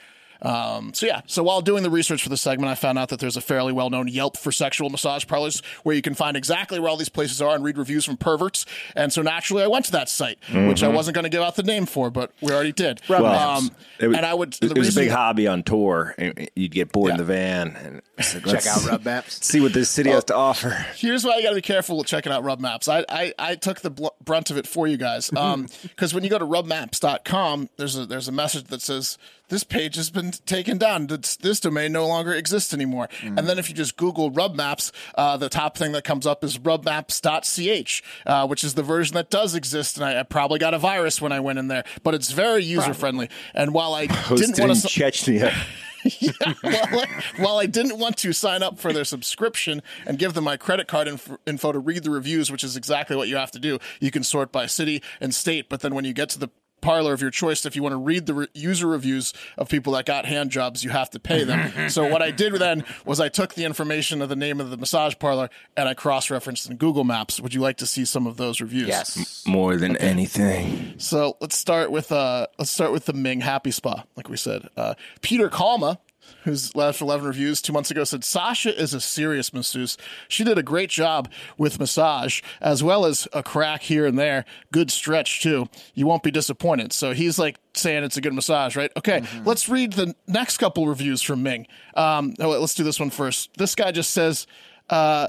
Um, 0.42 0.94
so 0.94 1.06
yeah, 1.06 1.22
so 1.26 1.42
while 1.42 1.60
doing 1.60 1.82
the 1.82 1.90
research 1.90 2.22
for 2.22 2.28
the 2.28 2.36
segment, 2.36 2.70
I 2.70 2.74
found 2.74 2.98
out 2.98 3.08
that 3.08 3.18
there's 3.20 3.36
a 3.36 3.40
fairly 3.40 3.72
well-known 3.72 4.08
Yelp 4.08 4.36
for 4.36 4.52
sexual 4.52 4.88
massage 4.90 5.26
parlors 5.26 5.62
where 5.82 5.94
you 5.96 6.02
can 6.02 6.14
find 6.14 6.36
exactly 6.36 6.78
where 6.78 6.88
all 6.88 6.96
these 6.96 7.08
places 7.08 7.42
are 7.42 7.54
and 7.54 7.64
read 7.64 7.76
reviews 7.78 8.04
from 8.04 8.16
perverts. 8.16 8.64
And 8.94 9.12
so 9.12 9.22
naturally, 9.22 9.62
I 9.62 9.66
went 9.66 9.84
to 9.86 9.92
that 9.92 10.08
site, 10.08 10.38
which 10.52 10.82
I 10.82 10.88
wasn't 10.88 11.14
going 11.14 11.24
to 11.24 11.28
give 11.30 11.42
out 11.42 11.56
the 11.56 11.62
name 11.62 11.86
for, 11.86 12.10
but 12.10 12.32
we 12.40 12.52
already 12.52 12.72
did. 12.72 13.00
Well, 13.08 13.26
um, 13.26 13.70
it 13.98 14.06
was, 14.08 14.16
and 14.16 14.24
I 14.26 14.34
would. 14.34 14.54
It 14.54 14.60
the 14.60 14.66
was 14.68 14.74
a 14.76 14.80
reason- 14.82 15.02
big 15.04 15.10
hobby 15.10 15.46
on 15.46 15.62
tour. 15.62 16.14
You'd 16.54 16.70
get 16.72 16.92
bored 16.92 17.12
in 17.12 17.16
the 17.16 17.24
van 17.24 17.76
and 17.76 18.02
it's 18.18 18.34
like, 18.34 18.62
Check 18.62 18.66
out 18.66 18.84
Rub 18.86 19.04
Maps. 19.04 19.44
See 19.46 19.60
what 19.60 19.72
this 19.72 19.90
city 19.90 20.10
has 20.10 20.24
to 20.24 20.34
offer. 20.36 20.70
here's 20.96 21.24
why 21.24 21.36
you 21.36 21.42
got 21.42 21.50
to 21.50 21.54
be 21.56 21.62
careful 21.62 21.98
with 21.98 22.06
checking 22.06 22.32
out 22.32 22.44
Rub 22.44 22.60
Maps. 22.60 22.88
I 22.88 23.04
I, 23.08 23.32
I 23.38 23.54
took 23.56 23.80
the 23.80 23.90
bl- 23.90 24.08
brunt 24.24 24.50
of 24.50 24.56
it 24.56 24.66
for 24.66 24.86
you 24.86 24.96
guys 24.96 25.30
because 25.82 26.14
when 26.14 26.22
you 26.24 26.30
go 26.30 26.38
to 26.38 26.44
rubmaps.com, 26.46 27.70
there's 27.76 27.96
a 27.96 28.06
there's 28.06 28.28
a 28.28 28.32
message 28.32 28.64
that 28.68 28.82
says 28.82 29.18
this 29.48 29.64
page 29.64 29.96
has 29.96 30.10
been 30.10 30.30
taken 30.30 30.78
down. 30.78 31.06
This, 31.06 31.36
this 31.36 31.60
domain 31.60 31.92
no 31.92 32.06
longer 32.06 32.32
exists 32.32 32.72
anymore. 32.74 33.08
And 33.36 33.48
then 33.48 33.58
if 33.58 33.68
you 33.68 33.74
just 33.74 33.96
Google 33.96 34.30
Rub 34.30 34.54
Maps, 34.54 34.92
uh, 35.14 35.36
the 35.36 35.48
top 35.48 35.76
thing 35.76 35.92
that 35.92 36.04
comes 36.04 36.26
up 36.26 36.44
is 36.44 36.58
rubmaps.ch, 36.58 38.02
uh, 38.26 38.46
which 38.46 38.64
is 38.64 38.74
the 38.74 38.82
version 38.82 39.14
that 39.14 39.30
does 39.30 39.54
exist. 39.54 39.96
And 39.96 40.04
I, 40.04 40.20
I 40.20 40.22
probably 40.22 40.58
got 40.58 40.74
a 40.74 40.78
virus 40.78 41.20
when 41.20 41.32
I 41.32 41.40
went 41.40 41.58
in 41.58 41.68
there, 41.68 41.84
but 42.02 42.14
it's 42.14 42.30
very 42.30 42.64
user 42.64 42.94
friendly. 42.94 43.28
And 43.54 43.72
while 43.72 43.94
I 43.94 44.06
didn't 44.06 44.58
want 44.58 44.80
to. 44.80 44.88
Chechnya. 44.88 45.54
while, 46.62 47.06
while 47.38 47.58
I 47.58 47.66
didn't 47.66 47.98
want 47.98 48.16
to 48.18 48.32
sign 48.32 48.62
up 48.62 48.78
for 48.78 48.92
their 48.92 49.04
subscription 49.04 49.82
and 50.06 50.18
give 50.18 50.34
them 50.34 50.44
my 50.44 50.56
credit 50.56 50.86
card 50.86 51.08
inf- 51.08 51.36
info 51.46 51.72
to 51.72 51.78
read 51.78 52.04
the 52.04 52.10
reviews, 52.10 52.52
which 52.52 52.62
is 52.64 52.76
exactly 52.76 53.16
what 53.16 53.28
you 53.28 53.36
have 53.36 53.50
to 53.52 53.58
do, 53.58 53.78
you 54.00 54.10
can 54.10 54.22
sort 54.22 54.52
by 54.52 54.66
city 54.66 55.02
and 55.20 55.34
state. 55.34 55.68
But 55.68 55.80
then 55.80 55.94
when 55.94 56.04
you 56.04 56.12
get 56.12 56.28
to 56.30 56.38
the 56.38 56.50
parlor 56.80 57.12
of 57.12 57.20
your 57.20 57.30
choice, 57.30 57.64
if 57.66 57.76
you 57.76 57.82
want 57.82 57.92
to 57.92 57.98
read 57.98 58.26
the 58.26 58.34
re- 58.34 58.46
user 58.54 58.86
reviews 58.86 59.32
of 59.56 59.68
people 59.68 59.92
that 59.94 60.06
got 60.06 60.24
hand 60.26 60.50
jobs, 60.50 60.84
you 60.84 60.90
have 60.90 61.10
to 61.10 61.20
pay 61.20 61.44
them. 61.44 61.88
so 61.90 62.08
what 62.08 62.22
I 62.22 62.30
did 62.30 62.54
then 62.54 62.84
was 63.04 63.20
I 63.20 63.28
took 63.28 63.54
the 63.54 63.64
information 63.64 64.22
of 64.22 64.28
the 64.28 64.36
name 64.36 64.60
of 64.60 64.70
the 64.70 64.76
massage 64.76 65.14
parlor 65.18 65.50
and 65.76 65.88
I 65.88 65.94
cross 65.94 66.30
referenced 66.30 66.68
in 66.70 66.76
Google 66.76 67.04
Maps. 67.04 67.40
Would 67.40 67.54
you 67.54 67.60
like 67.60 67.76
to 67.78 67.86
see 67.86 68.04
some 68.04 68.26
of 68.26 68.36
those 68.36 68.60
reviews? 68.60 68.88
Yes. 68.88 69.44
More 69.46 69.76
than 69.76 69.96
anything. 69.96 70.94
So 70.98 71.36
let's 71.40 71.56
start 71.56 71.90
with 71.90 72.10
uh 72.12 72.46
let's 72.58 72.70
start 72.70 72.92
with 72.92 73.06
the 73.06 73.12
Ming 73.12 73.40
Happy 73.40 73.70
Spa, 73.70 74.04
like 74.16 74.28
we 74.28 74.36
said. 74.36 74.68
Uh, 74.76 74.94
Peter 75.20 75.48
Kalma, 75.48 75.98
who's 76.44 76.74
left 76.74 77.00
eleven 77.00 77.26
reviews 77.26 77.60
two 77.62 77.72
months 77.72 77.90
ago, 77.90 78.04
said 78.04 78.24
Sasha 78.24 78.76
is 78.80 78.94
a 78.94 79.00
serious 79.00 79.52
masseuse. 79.52 79.96
She 80.28 80.44
did 80.44 80.58
a 80.58 80.62
great 80.62 80.90
job 80.90 81.30
with 81.56 81.78
massage, 81.78 82.40
as 82.60 82.82
well 82.82 83.04
as 83.04 83.28
a 83.32 83.42
crack 83.42 83.82
here 83.82 84.06
and 84.06 84.18
there. 84.18 84.44
Good 84.72 84.90
stretch 84.90 85.42
too. 85.42 85.68
You 85.94 86.06
won't 86.06 86.22
be 86.22 86.30
disappointed. 86.30 86.92
So 86.92 87.12
he's 87.12 87.38
like 87.38 87.58
saying 87.74 88.04
it's 88.04 88.16
a 88.16 88.20
good 88.20 88.34
massage, 88.34 88.76
right? 88.76 88.90
Okay, 88.96 89.22
let's 89.44 89.68
read 89.68 89.92
the 89.92 90.14
next 90.26 90.58
couple 90.58 90.86
reviews 90.86 91.22
from 91.22 91.42
Ming. 91.42 91.66
Um, 91.94 92.34
oh, 92.40 92.48
let's 92.48 92.74
do 92.74 92.84
this 92.84 93.00
one 93.00 93.10
first. 93.10 93.50
This 93.56 93.74
guy 93.74 93.92
just 93.92 94.10
says, 94.10 94.46
uh, 94.90 95.28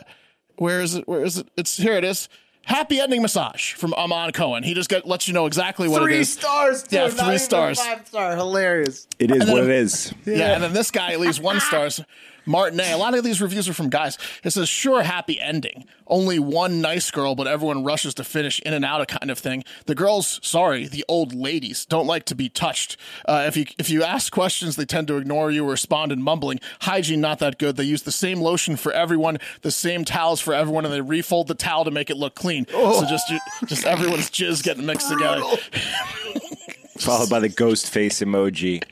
where 0.58 0.82
is 0.82 0.96
it? 0.96 1.08
Where 1.08 1.24
is 1.24 1.38
it? 1.38 1.48
It's 1.56 1.78
here. 1.78 1.94
It 1.94 2.04
is. 2.04 2.28
Happy 2.70 3.00
ending 3.00 3.24
massage 3.24 3.74
from 3.74 3.96
Aman 3.96 4.32
Cohen. 4.32 4.62
He 4.62 4.76
just 4.76 4.90
get, 4.92 5.08
lets 5.08 5.28
you 5.28 5.34
know 5.34 5.48
exactly 5.48 5.88
what 5.88 6.04
it 6.04 6.06
Three 6.06 6.20
is. 6.20 6.32
stars. 6.32 6.84
Dude, 6.84 6.92
Yeah, 6.94 7.08
not 7.08 7.26
three 7.26 7.38
stars. 7.40 7.80
Five 7.82 8.06
star. 8.08 8.36
Hilarious. 8.36 9.08
It 9.18 9.32
is 9.32 9.40
then- 9.40 9.52
what 9.52 9.64
it 9.64 9.72
is. 9.72 10.14
Yeah. 10.24 10.54
and 10.54 10.64
then 10.64 10.74
this 10.74 10.92
guy 10.92 11.16
leaves 11.16 11.40
one 11.40 11.60
stars. 11.62 12.00
Martinet. 12.50 12.92
A 12.92 12.98
lot 12.98 13.14
of 13.14 13.24
these 13.24 13.42
reviews 13.42 13.70
are 13.70 13.74
from 13.74 13.90
guys. 13.90 14.18
It 14.44 14.50
says, 14.50 14.68
sure, 14.68 15.04
happy 15.04 15.40
ending. 15.40 15.86
Only 16.08 16.40
one 16.40 16.82
nice 16.82 17.12
girl, 17.12 17.36
but 17.36 17.48
everyone 17.48 17.84
rushes 17.84 18.16
to 18.16 18.24
finish 18.24 18.60
in 18.62 18.74
and 18.74 18.84
out 18.84 19.02
of 19.02 19.08
kind 19.08 19.30
of 19.30 19.38
thing. 19.38 19.64
The 19.86 19.94
girls, 19.94 20.40
sorry, 20.42 20.88
the 20.88 21.06
old 21.08 21.36
ladies, 21.36 21.86
don't 21.86 22.08
like 22.08 22.26
to 22.26 22.36
be 22.36 22.50
touched. 22.50 22.98
Uh, 23.28 23.44
if 23.48 23.56
you 23.56 23.66
if 23.78 23.92
you 23.92 24.04
ask 24.04 24.34
questions, 24.34 24.76
they 24.76 24.86
tend 24.86 25.08
to 25.10 25.18
ignore 25.18 25.52
you 25.52 25.64
or 25.64 25.70
respond 25.72 26.12
in 26.12 26.24
mumbling. 26.24 26.60
Hygiene 26.82 27.22
not 27.22 27.38
that 27.40 27.60
good. 27.60 27.76
They 27.76 27.84
use 27.84 28.02
the 28.02 28.12
same 28.12 28.42
lotion 28.42 28.76
for 28.76 28.92
everyone, 28.92 29.38
the 29.62 29.70
same 29.70 30.04
towels 30.04 30.42
for 30.42 30.56
everyone, 30.56 30.86
and 30.86 30.94
they 30.94 31.02
refold 31.02 31.48
the 31.48 31.54
towel 31.54 31.86
to 31.86 31.92
make 31.92 32.10
it 32.10 32.18
look 32.18 32.34
clean. 32.34 32.66
So 32.72 33.06
just 33.06 33.32
just 33.68 33.86
everyone's 33.86 34.32
jizz 34.32 34.64
getting 34.64 34.88
mixed 34.88 35.10
together. 35.10 35.42
Followed 36.98 37.30
by 37.30 37.40
the 37.40 37.50
ghost 37.50 37.92
face 37.92 38.22
emoji. 38.22 38.84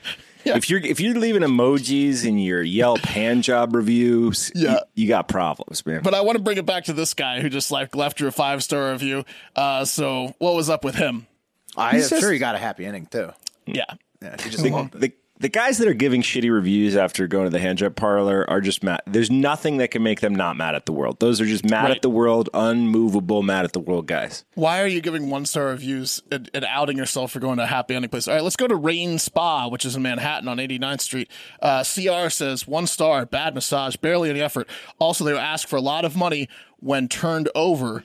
Yeah. 0.48 0.58
If 0.58 0.70
you're 0.70 0.80
if 0.80 1.00
you're 1.00 1.16
leaving 1.16 1.42
emojis 1.42 2.26
in 2.26 2.38
your 2.38 2.64
Yelp 2.64 3.00
hand 3.00 3.44
job 3.44 3.76
reviews, 3.76 4.52
Yeah. 4.56 4.72
you, 4.96 5.04
you 5.04 5.08
got 5.08 5.28
problems, 5.28 5.86
man. 5.86 6.02
But 6.04 6.14
I 6.14 6.22
want 6.22 6.38
to 6.38 6.44
bring 6.44 6.58
it 6.58 6.66
back 6.66 6.86
to 6.86 6.94
this 6.94 7.14
guy 7.14 7.42
who 7.42 7.50
just 7.50 7.70
like 7.72 7.96
left 7.96 8.20
you 8.20 8.28
a 8.28 8.32
five 8.32 8.64
star 8.64 8.92
review. 8.92 9.26
Uh, 9.56 9.86
so 9.86 10.34
what 10.40 10.56
was 10.56 10.70
up 10.70 10.84
with 10.84 10.96
him? 10.96 11.28
I 11.76 11.98
am 11.98 12.08
sure 12.08 12.32
he 12.32 12.40
got 12.40 12.56
a 12.56 12.58
happy 12.58 12.86
ending 12.86 13.06
too. 13.06 13.32
Yeah. 13.66 13.84
Yeah, 14.22 14.36
he 14.42 14.50
just 14.50 14.64
the, 14.64 14.72
loved 14.72 14.96
it. 14.96 15.02
the, 15.02 15.14
the 15.40 15.50
guys 15.50 15.78
that 15.78 15.88
are 15.88 15.94
giving 15.94 16.22
shitty 16.22 16.52
reviews 16.52 16.96
after 16.96 17.28
going 17.28 17.46
to 17.46 17.50
the 17.50 17.60
hand 17.60 17.78
job 17.78 17.96
parlor 17.96 18.44
are 18.50 18.60
just 18.62 18.84
mad. 18.84 19.02
There's 19.06 19.30
nothing 19.30 19.78
that 19.78 19.92
can 19.92 20.02
make 20.02 20.20
them 20.22 20.34
not 20.34 20.58
mad 20.58 20.74
at 20.76 20.86
the 20.88 20.92
world. 20.94 21.20
Those 21.20 21.40
are 21.40 21.46
just 21.46 21.64
mad 21.64 21.84
Right. 21.86 21.96
at 21.98 22.02
the 22.02 22.10
world, 22.10 22.50
unmovable, 22.54 23.44
mad 23.44 23.64
at 23.66 23.74
the 23.74 23.80
world 23.80 24.08
guys. 24.08 24.46
Why 24.56 24.82
are 24.82 24.88
you 24.88 25.00
giving 25.02 25.30
one 25.30 25.46
star 25.46 25.68
reviews 25.68 26.22
and, 26.32 26.50
and 26.54 26.66
outing 26.66 26.98
yourself 26.98 27.32
for 27.32 27.40
going 27.40 27.58
to 27.58 27.64
a 27.64 27.68
happy 27.68 27.94
ending 27.96 28.10
place? 28.10 28.28
All 28.28 28.34
right, 28.34 28.44
let's 28.44 28.56
go 28.56 28.68
to 28.68 28.76
Rain 28.76 29.20
Spa, 29.20 29.68
which 29.68 29.86
is 29.86 29.96
in 29.96 30.02
Manhattan 30.02 30.48
on 30.48 30.58
89th 30.58 31.02
Street. 31.02 31.30
Uh, 31.62 31.84
CR 31.84 32.30
says 32.30 32.68
one 32.68 32.88
star, 32.88 33.26
bad 33.26 33.54
massage, 33.56 33.96
barely 33.96 34.30
any 34.30 34.42
effort. 34.42 34.68
Also, 35.00 35.24
they 35.24 35.38
ask 35.38 35.68
for 35.68 35.76
a 35.76 35.82
lot 35.82 36.04
of 36.06 36.16
money 36.16 36.50
when 36.80 37.08
turned 37.08 37.50
over 37.54 38.04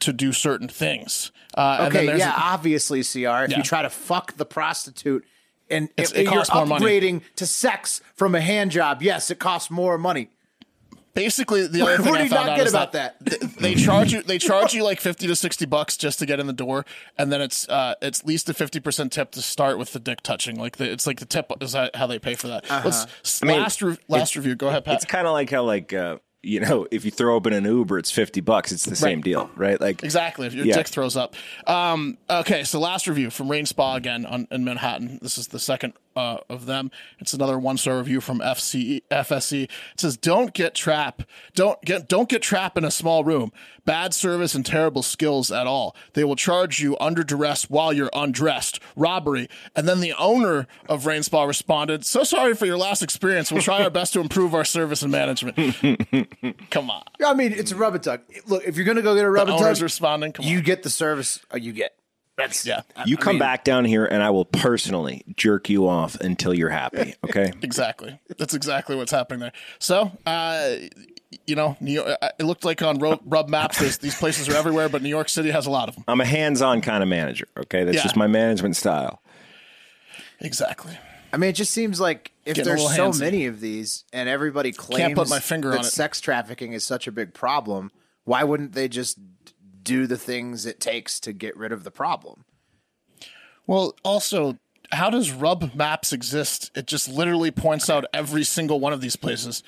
to 0.00 0.12
do 0.12 0.32
certain 0.32 0.68
things. 0.68 1.30
Uh, 1.56 1.76
and 1.82 1.94
then 1.94 2.08
Okay, 2.08 2.18
yeah, 2.18 2.32
a- 2.34 2.52
obviously, 2.54 3.02
CR. 3.02 3.44
If 3.44 3.50
Yeah. 3.50 3.58
you 3.58 3.62
try 3.62 3.82
to 3.82 3.90
fuck 3.90 4.36
the 4.36 4.44
prostitute 4.46 5.24
and 5.72 5.88
It's- 5.96 6.12
if 6.12 6.18
it 6.18 6.22
you're 6.24 6.32
costs 6.34 6.54
more 6.54 6.66
money. 6.66 6.84
upgrading 6.84 7.22
to 7.36 7.46
sex 7.46 8.00
from 8.14 8.34
a 8.34 8.40
hand 8.40 8.70
job, 8.70 9.02
yes, 9.02 9.30
it 9.30 9.38
costs 9.38 9.70
more 9.70 9.98
money. 9.98 10.28
basically 11.14 11.66
the 11.66 11.82
other 11.82 11.98
thing 11.98 12.10
What 12.10 12.18
do 12.18 12.24
I 12.24 12.28
found 12.28 12.46
not 12.46 12.48
out 12.52 12.56
get 12.56 12.66
is 12.68 12.72
about 12.72 12.92
that, 12.92 13.16
that? 13.20 13.38
th- 13.40 13.52
they 13.56 13.74
charge 13.74 14.14
you 14.14 14.22
they 14.22 14.38
charge 14.38 14.72
you 14.72 14.82
like 14.82 14.98
50 14.98 15.26
to 15.26 15.36
60 15.36 15.66
bucks 15.66 15.98
just 15.98 16.18
to 16.20 16.24
get 16.26 16.40
in 16.40 16.46
the 16.46 16.54
door 16.54 16.86
and 17.18 17.30
then 17.30 17.42
it's 17.42 17.68
uh 17.68 17.94
it's 18.00 18.20
at 18.20 18.26
least 18.26 18.48
a 18.48 18.54
50% 18.54 19.10
tip 19.10 19.30
to 19.32 19.42
start 19.42 19.76
with 19.76 19.92
the 19.92 19.98
dick 20.00 20.22
touching 20.22 20.56
like 20.58 20.78
the, 20.78 20.90
it's 20.90 21.06
like 21.06 21.20
the 21.20 21.26
tip 21.26 21.52
is 21.60 21.72
that 21.72 21.94
how 21.96 22.06
they 22.06 22.18
pay 22.18 22.34
for 22.34 22.48
that 22.48 22.64
Uh-huh. 22.70 22.80
let's 22.86 23.06
s- 23.22 23.42
mean, 23.42 23.60
last 23.60 23.82
re- 23.82 23.98
last 24.08 24.36
review 24.36 24.54
go 24.54 24.68
ahead 24.68 24.86
Pat. 24.86 24.94
It's 24.94 25.04
kind 25.04 25.26
of 25.26 25.34
like 25.34 25.50
how 25.50 25.64
like 25.64 25.92
uh, 25.92 26.16
you 26.42 26.60
know 26.60 26.86
if 26.90 27.04
you 27.04 27.10
throw 27.10 27.34
open 27.34 27.52
an 27.52 27.64
Uber, 27.64 27.98
it's 27.98 28.10
fifty 28.10 28.40
bucks. 28.40 28.72
It's 28.72 28.84
the 28.84 28.96
same 28.96 29.20
deal, 29.20 29.50
right? 29.56 29.80
Like 29.80 30.02
Exactly. 30.02 30.46
If 30.46 30.54
your 30.54 30.66
Yeah. 30.66 30.74
dick 30.76 30.88
throws 30.88 31.16
up. 31.16 31.34
Um, 31.66 32.18
okay, 32.28 32.64
so 32.64 32.80
last 32.80 33.06
review 33.06 33.30
from 33.30 33.50
Rain 33.50 33.66
Spa 33.66 33.96
again 33.96 34.26
on, 34.26 34.48
in 34.50 34.64
Manhattan. 34.64 35.18
This 35.22 35.38
is 35.38 35.48
the 35.48 35.58
second 35.58 35.94
uh, 36.16 36.38
of 36.48 36.66
them. 36.66 36.90
It's 37.18 37.32
another 37.32 37.58
one 37.58 37.76
star 37.76 37.98
review 37.98 38.20
from 38.20 38.40
FCE, 38.40 39.02
FSE. 39.10 39.64
It 39.64 39.70
says, 39.96 40.16
"Don't 40.16 40.52
get 40.52 40.74
trap. 40.74 41.22
Don't 41.54 41.80
get 41.84 42.08
don't 42.08 42.28
get 42.28 42.42
trapped 42.42 42.76
in 42.78 42.84
a 42.84 42.90
small 42.90 43.24
room. 43.24 43.52
Bad 43.84 44.14
service 44.14 44.54
and 44.54 44.64
terrible 44.64 45.02
skills 45.02 45.50
at 45.50 45.66
all. 45.66 45.96
They 46.12 46.22
will 46.24 46.36
charge 46.36 46.80
you 46.80 46.96
under 47.00 47.24
duress 47.24 47.68
while 47.68 47.92
you're 47.92 48.10
undressed. 48.12 48.80
Robbery." 48.96 49.48
And 49.74 49.88
then 49.88 50.00
the 50.00 50.12
owner 50.14 50.66
of 50.88 51.06
Rain 51.06 51.22
Spa 51.22 51.44
responded, 51.44 52.04
"So 52.04 52.22
sorry 52.24 52.54
for 52.54 52.66
your 52.66 52.78
last 52.78 53.02
experience. 53.02 53.50
We'll 53.50 53.62
try 53.62 53.82
our 53.82 53.90
best 53.90 54.12
to 54.14 54.20
improve 54.20 54.54
our 54.54 54.64
service 54.64 55.02
and 55.02 55.12
management." 55.12 55.56
Come 56.70 56.90
on. 56.90 57.02
I 57.24 57.34
mean, 57.34 57.52
it's 57.52 57.72
a 57.72 57.76
rub 57.76 57.94
and 57.94 58.02
tug. 58.02 58.20
Look, 58.46 58.64
if 58.64 58.76
you're 58.76 58.84
gonna 58.86 59.02
go 59.02 59.14
get 59.14 59.24
a 59.24 59.30
rub 59.30 59.48
and 59.48 59.56
Owner's 59.58 59.78
tug, 59.78 59.82
responding. 59.82 60.32
Come 60.32 60.44
on. 60.46 60.50
you 60.50 60.60
get 60.62 60.82
the 60.82 60.90
service 60.90 61.40
uh, 61.52 61.56
you 61.56 61.72
get. 61.72 61.94
That's 62.36 62.64
yeah. 62.64 62.82
you 63.04 63.16
come 63.18 63.38
back 63.38 63.62
down 63.62 63.84
here, 63.84 64.04
and 64.06 64.22
I 64.22 64.30
will 64.30 64.46
personally 64.46 65.22
jerk 65.36 65.68
you 65.68 65.86
off 65.86 66.14
until 66.16 66.54
you're 66.54 66.70
happy. 66.70 67.14
Okay. 67.24 67.52
Exactly. 67.62 68.18
That's 68.38 68.52
exactly 68.54 68.94
what's 68.96 69.10
happening 69.12 69.40
there. 69.40 69.52
So, 69.78 70.12
uh, 70.26 70.74
you 71.46 71.54
know, 71.56 71.76
New 71.80 71.92
York, 71.92 72.08
uh, 72.20 72.28
it 72.38 72.44
looked 72.44 72.64
like 72.64 72.82
on 72.82 72.98
Ro- 72.98 73.20
Rub 73.24 73.48
Maps, 73.48 73.78
there's, 73.78 73.98
these 73.98 74.14
places 74.14 74.48
are 74.50 74.54
everywhere, 74.54 74.88
but 74.90 75.02
New 75.02 75.08
York 75.08 75.28
City 75.30 75.50
has 75.50 75.66
a 75.66 75.70
lot 75.70 75.88
of 75.88 75.94
them. 75.94 76.04
I'm 76.08 76.20
a 76.20 76.26
hands-on 76.26 76.80
kind 76.82 77.02
of 77.02 77.08
manager. 77.08 77.46
Okay, 77.56 77.84
that's 77.84 77.96
Yeah. 77.96 78.02
just 78.02 78.16
my 78.16 78.26
management 78.26 78.76
style. 78.76 79.22
Exactly. 80.40 80.98
I 81.32 81.36
mean, 81.38 81.50
it 81.50 81.54
just 81.54 81.72
seems 81.72 82.00
like 82.00 82.32
if 82.44 82.56
Getting 82.56 82.68
there's 82.76 82.94
so 82.96 83.10
handsy. 83.10 83.20
many 83.20 83.46
of 83.46 83.60
these 83.60 84.04
and 84.12 84.28
everybody 84.28 84.72
claims 84.72 85.14
put 85.14 85.28
my 85.30 85.38
finger 85.40 85.70
that 85.70 85.78
on 85.78 85.84
it. 85.84 85.88
sex 85.88 86.20
trafficking 86.20 86.72
is 86.74 86.84
such 86.84 87.06
a 87.06 87.12
big 87.12 87.32
problem, 87.32 87.90
why 88.24 88.44
wouldn't 88.44 88.72
they 88.72 88.88
just 88.88 89.18
do 89.82 90.06
the 90.06 90.18
things 90.18 90.66
it 90.66 90.80
takes 90.80 91.18
to 91.20 91.32
get 91.32 91.56
rid 91.56 91.72
of 91.72 91.84
the 91.84 91.90
problem? 91.90 92.44
Well, 93.66 93.94
also, 94.04 94.58
how 94.92 95.10
does 95.10 95.32
Rub 95.32 95.74
Maps 95.74 96.12
exist? 96.12 96.70
It 96.76 96.86
just 96.86 97.08
literally 97.08 97.50
points 97.50 97.88
out 97.88 98.04
every 98.12 98.44
single 98.44 98.78
one 98.78 98.92
of 98.92 99.00
these 99.00 99.16
places. 99.16 99.62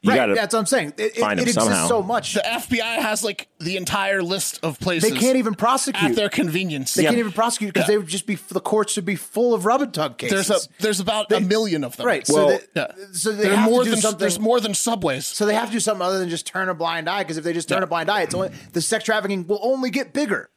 You 0.00 0.10
right, 0.10 0.34
that's 0.34 0.54
what 0.54 0.60
I'm 0.60 0.66
saying. 0.66 0.94
It, 0.96 1.16
it, 1.16 1.20
find 1.20 1.38
it 1.38 1.42
them 1.42 1.48
exists 1.48 1.64
somehow. 1.68 1.86
so 1.86 2.02
much. 2.02 2.34
The 2.34 2.40
FBI 2.40 2.96
has 2.96 3.22
like 3.22 3.48
the 3.58 3.76
entire 3.76 4.22
list 4.22 4.60
of 4.62 4.80
places. 4.80 5.10
They 5.10 5.16
can't 5.18 5.36
even 5.36 5.54
prosecute. 5.54 6.02
at 6.02 6.16
their 6.16 6.28
convenience. 6.30 6.94
they 6.94 7.04
can't 7.04 7.18
even 7.18 7.32
prosecute 7.32 7.74
because 7.74 7.86
they 7.86 7.98
would 7.98 8.06
just 8.06 8.26
be 8.26 8.36
the 8.36 8.60
courts 8.60 8.96
would 8.96 9.04
be 9.04 9.16
full 9.16 9.54
of 9.54 9.66
rub 9.66 9.82
and 9.82 9.92
tug 9.92 10.16
cases. 10.18 10.48
There's 10.48 10.64
a 10.64 10.68
there's 10.80 11.00
about 11.00 11.30
a 11.30 11.40
million 11.40 11.84
of 11.84 11.96
them. 11.96 12.06
right. 12.06 12.26
Well- 12.28 12.48
so 12.50 12.56
they, 12.56 12.64
Yeah. 12.74 12.92
so 13.12 13.32
they 13.32 13.54
have 13.54 13.68
more 13.70 13.80
to 13.80 13.84
do 13.84 13.90
than 13.90 14.00
something. 14.00 14.18
there's 14.18 14.40
more 14.40 14.60
than 14.60 14.74
subways. 14.74 15.26
So 15.26 15.44
they 15.46 15.54
have 15.54 15.66
to 15.66 15.72
do 15.72 15.80
something 15.80 16.02
other 16.06 16.18
than 16.18 16.28
just 16.30 16.46
turn 16.46 16.68
a 16.68 16.74
blind 16.74 17.08
eye. 17.08 17.22
Because 17.22 17.36
if 17.36 17.44
they 17.44 17.52
just 17.52 17.68
turn 17.68 17.82
a 17.82 17.86
blind 17.86 18.10
eye, 18.10 18.22
it's 18.22 18.34
only 18.34 18.50
the 18.72 18.80
sex 18.80 19.04
trafficking 19.04 19.46
will 19.46 19.60
only 19.62 19.90
get 19.90 20.12
bigger. 20.12 20.50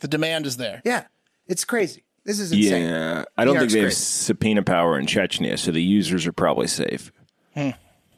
The 0.00 0.08
demand 0.08 0.46
is 0.46 0.56
there. 0.58 0.82
Yeah, 0.84 1.04
it's 1.48 1.64
crazy. 1.64 2.03
This 2.24 2.40
is 2.40 2.52
insane. 2.52 2.86
Yeah, 2.86 3.24
I 3.36 3.44
don't 3.44 3.54
New 3.54 3.60
think 3.60 3.72
they 3.72 3.80
have 3.80 3.92
subpoena 3.92 4.62
power 4.62 4.98
in 4.98 5.06
Chechnya, 5.06 5.58
so 5.58 5.70
the 5.70 5.82
users 5.82 6.26
are 6.26 6.32
probably 6.32 6.66
safe. 6.66 7.12
Hmm. 7.54 7.70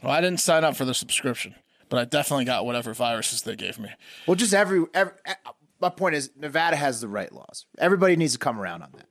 Well, 0.02 0.12
I 0.12 0.20
didn't 0.20 0.40
sign 0.40 0.62
up 0.64 0.76
for 0.76 0.84
the 0.84 0.94
subscription, 0.94 1.56
but 1.88 1.98
I 1.98 2.04
definitely 2.04 2.44
got 2.44 2.64
whatever 2.64 2.94
viruses 2.94 3.42
they 3.42 3.56
gave 3.56 3.78
me. 3.78 3.88
Well, 4.26 4.36
just 4.36 4.54
every, 4.54 4.84
every. 4.94 5.12
Uh, 5.26 5.34
my 5.80 5.88
point 5.88 6.14
is, 6.14 6.30
Nevada 6.36 6.76
has 6.76 7.00
the 7.00 7.08
right 7.08 7.32
laws. 7.32 7.66
Everybody 7.78 8.16
needs 8.16 8.34
to 8.34 8.38
come 8.38 8.60
around 8.60 8.82
on 8.82 8.90
that. 8.96 9.06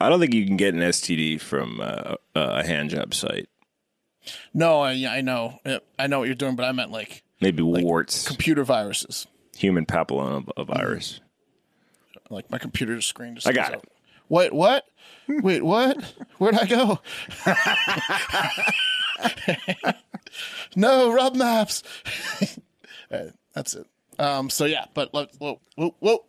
I 0.00 0.08
don't 0.08 0.18
think 0.18 0.32
you 0.32 0.46
can 0.46 0.56
get 0.56 0.72
an 0.74 0.80
STD 0.80 1.40
from 1.40 1.80
uh, 1.80 1.84
uh, 1.84 2.14
a 2.34 2.66
hand 2.66 2.90
job 2.90 3.12
site. 3.12 3.48
No, 4.54 4.80
I, 4.80 4.92
I 5.08 5.20
know, 5.20 5.58
I 5.98 6.06
know 6.06 6.18
what 6.20 6.26
you're 6.28 6.34
doing, 6.34 6.56
but 6.56 6.64
I 6.64 6.72
meant 6.72 6.90
like 6.90 7.22
Maybe 7.40 7.62
warts, 7.62 8.26
computer 8.26 8.64
viruses. 8.64 9.26
human 9.56 9.84
papillomavirus. 9.86 11.20
Like 12.30 12.50
my 12.50 12.58
computer 12.58 13.00
screen 13.02 13.34
just. 13.34 13.46
I 13.46 13.52
got 13.52 13.72
it. 13.72 13.76
out. 13.76 13.84
Wait, 14.30 14.54
what? 14.54 14.86
Wait, 15.28 15.62
what? 15.62 16.02
Where'd 16.38 16.54
I 16.54 16.64
go? 16.66 17.00
no, 20.76 21.12
rub 21.12 21.34
maps. 21.36 21.82
Uh, 23.12 23.24
That's 23.54 23.74
it. 23.74 23.88
Um. 24.20 24.48
So 24.50 24.66
yeah, 24.66 24.84
but 24.94 25.12
let, 25.12 25.34
whoa, 25.40 25.60
whoa, 25.74 25.96
whoa. 25.98 26.24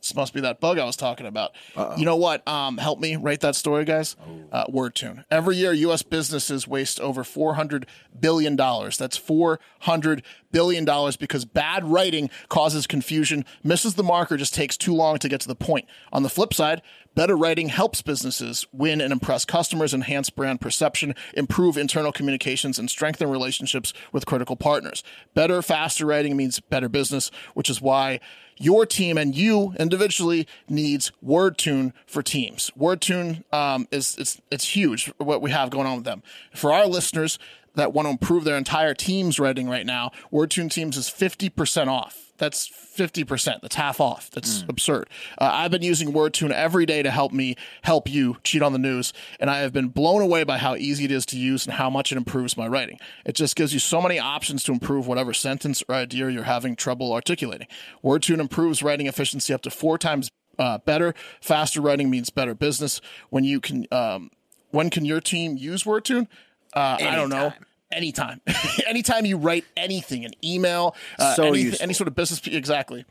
This 0.00 0.14
must 0.14 0.32
be 0.32 0.40
that 0.42 0.60
bug 0.60 0.78
I 0.78 0.84
was 0.84 0.94
talking 0.94 1.26
about. 1.26 1.50
You 1.96 2.04
know 2.04 2.14
what? 2.14 2.46
Um, 2.46 2.78
help 2.78 3.00
me 3.00 3.16
write 3.16 3.40
that 3.40 3.56
story, 3.56 3.84
guys. 3.84 4.14
Uh, 4.52 4.66
WordTune. 4.66 5.24
Every 5.32 5.56
year, 5.56 5.72
U.S. 5.72 6.04
businesses 6.04 6.68
waste 6.68 7.00
over 7.00 7.24
four 7.24 7.54
hundred 7.54 7.86
billion 8.20 8.54
dollars. 8.54 8.96
That's 8.96 9.16
four 9.16 9.58
hundred 9.80 10.22
billion 10.50 10.84
dollars 10.84 11.16
because 11.16 11.44
bad 11.44 11.84
writing 11.84 12.30
causes 12.48 12.86
confusion, 12.86 13.44
misses 13.62 13.94
the 13.94 14.02
mark, 14.02 14.32
or 14.32 14.36
just 14.36 14.54
takes 14.54 14.76
too 14.76 14.94
long 14.94 15.18
to 15.18 15.28
get 15.28 15.40
to 15.40 15.48
the 15.48 15.54
point. 15.54 15.86
On 16.12 16.22
the 16.22 16.28
flip 16.28 16.54
side, 16.54 16.82
better 17.14 17.36
writing 17.36 17.68
helps 17.68 18.02
businesses 18.02 18.66
win 18.72 19.00
and 19.00 19.12
impress 19.12 19.44
customers, 19.44 19.92
enhance 19.92 20.30
brand 20.30 20.60
perception, 20.60 21.14
improve 21.34 21.76
internal 21.76 22.12
communications, 22.12 22.78
and 22.78 22.90
strengthen 22.90 23.28
relationships 23.30 23.92
with 24.12 24.26
critical 24.26 24.56
partners. 24.56 25.02
Better, 25.34 25.62
faster 25.62 26.06
writing 26.06 26.36
means 26.36 26.60
better 26.60 26.88
business, 26.88 27.30
which 27.54 27.70
is 27.70 27.80
why 27.80 28.20
your 28.58 28.84
team 28.86 29.16
and 29.16 29.34
you 29.34 29.74
individually 29.78 30.46
needs 30.68 31.12
WordTune 31.24 31.92
for 32.06 32.22
teams. 32.22 32.70
WordTune 32.78 33.42
um, 33.52 33.86
is 33.90 34.16
it's 34.18 34.40
it's 34.50 34.76
huge 34.76 35.12
what 35.18 35.40
we 35.40 35.50
have 35.50 35.70
going 35.70 35.86
on 35.86 35.96
with 35.96 36.04
them. 36.04 36.22
For 36.54 36.72
our 36.72 36.86
listeners 36.86 37.38
that 37.78 37.92
want 37.92 38.06
to 38.06 38.10
improve 38.10 38.44
their 38.44 38.56
entire 38.56 38.94
team's 38.94 39.40
writing 39.40 39.68
right 39.68 39.86
now, 39.86 40.12
WordTune 40.32 40.70
Teams 40.70 40.96
is 40.96 41.08
fifty 41.08 41.48
percent 41.48 41.88
off. 41.90 42.28
That's 42.38 42.68
50%. 42.68 43.60
That's 43.60 43.74
half 43.74 44.00
off. 44.00 44.30
That's 44.30 44.64
absurd. 44.68 45.08
Uh, 45.38 45.50
I've 45.52 45.72
been 45.72 45.82
using 45.82 46.12
WordTune 46.12 46.52
every 46.52 46.86
day 46.86 47.02
to 47.02 47.10
help 47.10 47.32
me 47.32 47.56
help 47.82 48.08
you 48.08 48.36
cheat 48.44 48.62
on 48.62 48.72
the 48.72 48.78
news. 48.78 49.12
And 49.40 49.50
I 49.50 49.58
have 49.58 49.72
been 49.72 49.88
blown 49.88 50.22
away 50.22 50.44
by 50.44 50.58
how 50.58 50.76
easy 50.76 51.04
it 51.04 51.10
is 51.10 51.26
to 51.26 51.38
use 51.38 51.66
and 51.66 51.74
how 51.74 51.90
much 51.90 52.12
it 52.12 52.16
improves 52.16 52.56
my 52.56 52.68
writing. 52.68 52.98
It 53.26 53.34
just 53.34 53.56
gives 53.56 53.74
you 53.74 53.80
so 53.80 54.00
many 54.00 54.20
options 54.20 54.62
to 54.64 54.72
improve 54.72 55.08
whatever 55.08 55.34
sentence 55.34 55.82
or 55.88 55.96
idea 55.96 56.30
you're 56.30 56.44
having 56.44 56.76
trouble 56.76 57.12
articulating. 57.12 57.66
WordTune 58.04 58.38
improves 58.38 58.84
writing 58.84 59.08
efficiency 59.08 59.52
up 59.52 59.62
to 59.62 59.70
four 59.70 59.98
times 59.98 60.30
uh, 60.60 60.78
better. 60.78 61.14
Faster 61.40 61.80
writing 61.80 62.08
means 62.08 62.30
better 62.30 62.54
business. 62.54 63.00
When 63.30 63.42
you 63.42 63.60
can, 63.60 63.86
um, 63.90 64.30
when 64.70 64.90
can 64.90 65.04
your 65.04 65.20
team 65.20 65.56
use 65.56 65.82
WordTune? 65.82 66.28
Uh, 66.72 66.98
I 67.00 67.16
don't 67.16 67.30
know. 67.30 67.52
Anytime, 67.90 68.40
anytime 68.86 69.24
you 69.24 69.38
write 69.38 69.64
anything, 69.76 70.24
an 70.24 70.32
email, 70.44 70.94
uh, 71.18 71.34
So 71.34 71.44
any, 71.44 71.72
any 71.80 71.94
sort 71.94 72.06
of 72.08 72.14
business, 72.14 72.40
exactly. 72.46 73.04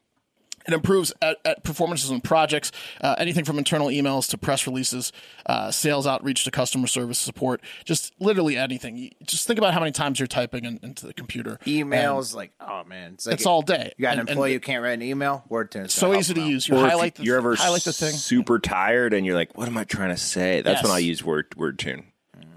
It 0.68 0.74
improves 0.74 1.14
at, 1.22 1.38
at 1.46 1.64
performances 1.64 2.12
on 2.12 2.20
projects, 2.20 2.74
uh, 3.00 3.16
anything 3.18 3.46
from 3.46 3.58
internal 3.58 3.88
emails 3.88 4.28
to 4.32 4.38
press 4.38 4.68
releases, 4.68 5.14
uh, 5.46 5.72
sales 5.72 6.06
outreach 6.06 6.44
to 6.44 6.52
customer 6.52 6.88
service 6.88 7.18
support, 7.18 7.62
just 7.86 8.14
literally 8.20 8.58
anything. 8.58 8.98
You, 8.98 9.12
just 9.26 9.48
think 9.48 9.58
about 9.60 9.74
how 9.74 9.80
many 9.80 9.94
times 9.94 10.20
you're 10.20 10.28
typing 10.28 10.66
in, 10.66 10.78
into 10.84 11.08
the 11.08 11.14
computer. 11.14 11.58
Emails, 11.66 12.36
like, 12.36 12.52
oh 12.60 12.84
man, 12.84 13.14
it's 13.14 13.26
like 13.26 13.36
It's 13.36 13.46
all 13.46 13.62
day. 13.62 13.94
You 13.98 14.02
got 14.04 14.16
an 14.16 14.20
And- 14.20 14.28
and 14.28 14.30
employee 14.32 14.54
who 14.54 14.60
can't 14.60 14.84
write 14.84 14.92
an 14.92 15.04
email. 15.04 15.46
WordTune. 15.50 15.90
so 15.90 16.14
easy 16.14 16.34
to 16.34 16.42
use. 16.42 16.68
You 16.68 16.76
Or 16.76 16.84
if 16.86 16.90
highlight 16.92 17.16
the, 17.16 17.24
you're 17.24 17.38
ever 17.38 17.56
highlight 17.56 17.84
the 17.84 17.94
thing. 17.94 18.12
super 18.12 18.60
tired 18.60 19.14
and 19.14 19.26
you're 19.26 19.36
like, 19.36 19.58
"What 19.58 19.70
am 19.70 19.78
I 19.78 19.86
trying 19.86 20.10
to 20.10 20.18
say?" 20.18 20.62
That's 20.62 20.84
when 20.84 20.92
I 20.92 21.00
use 21.00 21.24
word 21.24 21.50
WordTune. 21.52 22.04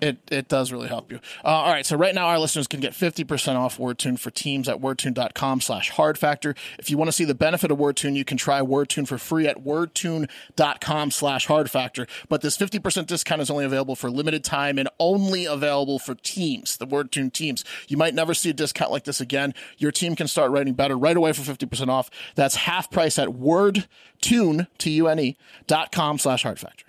It 0.01 0.19
it 0.31 0.49
does 0.49 0.73
really 0.73 0.89
help 0.89 1.13
you. 1.13 1.21
Uh, 1.45 1.49
all 1.49 1.73
right, 1.73 1.85
so 1.85 1.97
right 1.97 2.15
now 2.15 2.27
our 2.27 2.39
listeners 2.39 2.67
can 2.67 2.81
get 2.81 2.93
50% 2.93 3.57
off 3.57 3.77
WordTune 3.77 4.19
for 4.19 4.31
teams 4.31 4.69
at 4.69 4.81
wordtune.com 4.81 5.61
slash 5.61 5.91
hard 5.91 6.17
factor. 6.17 6.55
If 6.79 6.91
you 6.91 6.97
want 6.97 7.09
to 7.09 7.13
see 7.13 7.25
the 7.25 7.35
benefit 7.35 7.71
of 7.71 7.79
WordTune, 7.79 8.17
you 8.17 8.25
can 8.25 8.39
try 8.39 8.61
WordTune 8.61 9.07
for 9.07 9.19
free 9.19 9.47
at 9.47 9.63
wordtune.com 9.63 11.11
slash 11.11 11.47
hard 11.47 11.71
factor. 11.71 12.07
But 12.29 12.41
this 12.41 12.57
50% 12.57 13.07
discount 13.07 13.43
is 13.43 13.51
only 13.51 13.65
available 13.67 13.95
for 13.95 14.11
limited 14.11 14.43
time 14.43 14.79
and 14.79 14.89
only 14.99 15.45
available 15.45 15.99
for 15.99 16.15
teams, 16.15 16.79
the 16.79 16.87
WordTune 16.87 17.33
teams. 17.33 17.65
You 17.89 17.99
might 17.99 18.15
never 18.15 18.33
see 18.33 18.51
a 18.51 18.55
discount 18.55 18.91
like 18.91 19.05
this 19.05 19.21
again. 19.21 19.55
Your 19.77 19.93
team 19.93 20.17
can 20.17 20.29
start 20.29 20.51
writing 20.51 20.75
better 20.75 20.97
right 20.97 21.17
away 21.17 21.33
for 21.33 21.43
50% 21.43 21.89
off. 21.89 22.11
That's 22.37 22.55
half 22.57 22.91
price 22.91 23.19
at 23.19 23.29
wordtune, 23.29 24.67
T-U-N-E, 24.79 25.37
dot 25.67 25.93
com 25.93 26.19
slash 26.19 26.43
hard 26.43 26.59
factor. 26.59 26.87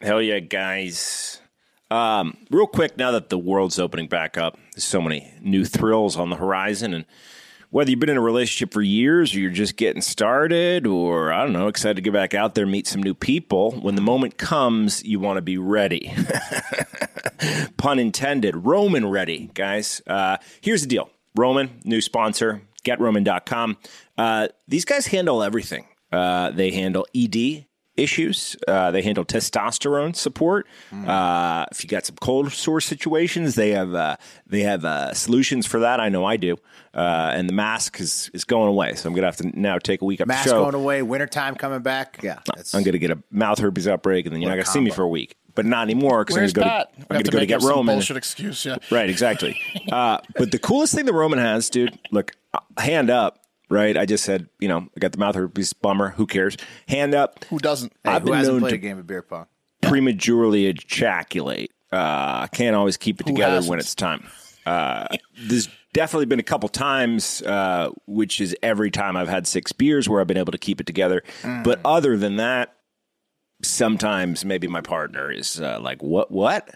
Hell 0.00 0.22
yeah, 0.22 0.40
guys. 0.40 1.41
Um, 1.92 2.38
real 2.50 2.66
quick, 2.66 2.96
now 2.96 3.10
that 3.10 3.28
the 3.28 3.36
world's 3.36 3.78
opening 3.78 4.08
back 4.08 4.38
up, 4.38 4.56
there's 4.74 4.82
so 4.82 5.02
many 5.02 5.30
new 5.42 5.66
thrills 5.66 6.16
on 6.16 6.30
the 6.30 6.36
horizon, 6.36 6.94
and 6.94 7.04
whether 7.68 7.90
you've 7.90 8.00
been 8.00 8.08
in 8.08 8.16
a 8.16 8.22
relationship 8.22 8.72
for 8.72 8.80
years 8.80 9.34
or 9.34 9.40
you're 9.40 9.50
just 9.50 9.76
getting 9.76 10.00
started 10.00 10.86
or 10.86 11.34
I 11.34 11.42
don't 11.42 11.52
know, 11.52 11.68
excited 11.68 11.96
to 11.96 12.00
get 12.00 12.14
back 12.14 12.32
out 12.32 12.54
there, 12.54 12.64
meet 12.66 12.86
some 12.86 13.02
new 13.02 13.12
people, 13.12 13.72
when 13.72 13.94
the 13.94 14.00
moment 14.00 14.38
comes, 14.38 15.04
you 15.04 15.20
want 15.20 15.36
to 15.36 15.42
be 15.42 15.58
ready. 15.58 16.14
Pun 17.76 17.98
intended. 17.98 18.56
Roman 18.56 19.10
ready, 19.10 19.50
guys. 19.52 20.00
Uh, 20.06 20.38
here's 20.62 20.80
the 20.80 20.88
deal 20.88 21.10
Roman, 21.34 21.78
new 21.84 22.00
sponsor, 22.00 22.62
getroman.com. 22.84 23.76
Uh, 24.16 24.48
these 24.66 24.86
guys 24.86 25.08
handle 25.08 25.42
everything. 25.42 25.86
Uh, 26.10 26.50
they 26.52 26.70
handle 26.70 27.06
ED 27.14 27.66
issues. 27.96 28.56
Uh, 28.66 28.90
they 28.90 29.02
handle 29.02 29.24
testosterone 29.24 30.14
support. 30.16 30.66
Uh, 30.92 31.66
if 31.70 31.82
you 31.84 31.88
got 31.88 32.06
some 32.06 32.16
cold 32.20 32.52
sore 32.52 32.80
situations, 32.80 33.54
they 33.54 33.70
have 33.70 33.94
uh, 33.94 34.16
they 34.46 34.60
have 34.60 34.84
uh, 34.84 35.12
solutions 35.14 35.66
for 35.66 35.80
that. 35.80 36.00
I 36.00 36.08
know 36.08 36.24
I 36.24 36.36
do. 36.36 36.56
Uh, 36.94 37.32
and 37.34 37.48
the 37.48 37.54
mask 37.54 38.00
is, 38.00 38.30
is 38.34 38.44
going 38.44 38.68
away, 38.68 38.94
so 38.94 39.08
I'm 39.08 39.14
gonna 39.14 39.26
have 39.26 39.36
to 39.38 39.58
now 39.58 39.78
take 39.78 40.02
a 40.02 40.04
week 40.04 40.20
up 40.20 40.28
Mask 40.28 40.44
the 40.44 40.50
show. 40.50 40.62
going 40.62 40.74
away, 40.74 41.00
wintertime 41.02 41.54
coming 41.54 41.80
back. 41.80 42.20
Yeah, 42.22 42.38
that's- 42.46 42.74
I'm 42.74 42.82
gonna 42.82 42.98
get 42.98 43.10
a 43.10 43.18
mouth 43.30 43.58
herpes 43.60 43.88
outbreak, 43.88 44.26
and 44.26 44.34
then 44.34 44.42
you're 44.42 44.50
not 44.50 44.56
gonna 44.56 44.66
see 44.66 44.80
me 44.80 44.90
for 44.90 45.02
a 45.02 45.08
week. 45.08 45.36
But 45.54 45.66
not 45.66 45.82
anymore 45.82 46.24
because 46.24 46.36
I'm 46.36 46.48
gonna 46.48 46.52
go 46.54 46.62
to, 46.62 47.02
I'm 47.02 47.06
gonna 47.08 47.22
go 47.24 47.38
to 47.40 47.46
get 47.46 47.56
up 47.56 47.60
some 47.62 47.70
Roman. 47.70 47.94
bullshit 47.96 48.16
excuse. 48.16 48.64
Yeah. 48.64 48.76
Right, 48.90 49.08
exactly. 49.10 49.58
Uh, 49.92 50.18
but 50.38 50.50
the 50.50 50.58
coolest 50.58 50.94
thing 50.94 51.04
the 51.04 51.12
Roman 51.12 51.38
has, 51.38 51.68
dude, 51.68 51.98
look, 52.10 52.32
uh, 52.54 52.60
hand 52.78 53.10
up, 53.10 53.41
right? 53.72 53.96
I 53.96 54.06
just 54.06 54.24
said, 54.24 54.48
you 54.60 54.68
know, 54.68 54.88
I 54.96 55.00
got 55.00 55.12
the 55.12 55.18
mouth 55.18 55.34
herpes 55.34 55.72
bummer. 55.72 56.10
Who 56.10 56.26
cares? 56.26 56.56
Hand 56.88 57.14
up. 57.14 57.44
Who 57.46 57.58
doesn't? 57.58 57.92
Hey, 58.04 58.10
I've 58.12 58.22
who 58.22 58.30
been 58.30 58.42
known 58.42 58.60
played 58.60 58.70
to 58.70 58.74
a 58.76 58.78
game 58.78 58.98
of 58.98 59.06
beer 59.06 59.22
pong? 59.22 59.46
prematurely 59.80 60.66
ejaculate. 60.66 61.72
Uh, 61.90 62.46
can't 62.48 62.76
always 62.76 62.96
keep 62.96 63.20
it 63.20 63.26
Who 63.26 63.34
together 63.34 63.56
hasn't? 63.56 63.70
when 63.70 63.78
it's 63.80 63.94
time. 63.94 64.24
Uh, 64.64 65.08
there's 65.36 65.68
definitely 65.92 66.26
been 66.26 66.38
a 66.38 66.44
couple 66.44 66.68
times, 66.68 67.42
uh, 67.42 67.90
which 68.06 68.40
is 68.40 68.54
every 68.62 68.90
time 68.90 69.16
I've 69.16 69.28
had 69.28 69.46
six 69.46 69.72
beers 69.72 70.08
where 70.08 70.20
I've 70.20 70.26
been 70.28 70.36
able 70.36 70.52
to 70.52 70.58
keep 70.58 70.80
it 70.80 70.86
together. 70.86 71.22
But 71.42 71.80
other 71.84 72.16
than 72.16 72.36
that, 72.36 72.74
sometimes 73.62 74.44
maybe 74.44 74.68
my 74.68 74.80
partner 74.80 75.30
is 75.30 75.60
uh, 75.60 75.80
like, 75.80 76.02
"What? 76.02 76.30
What?" 76.30 76.74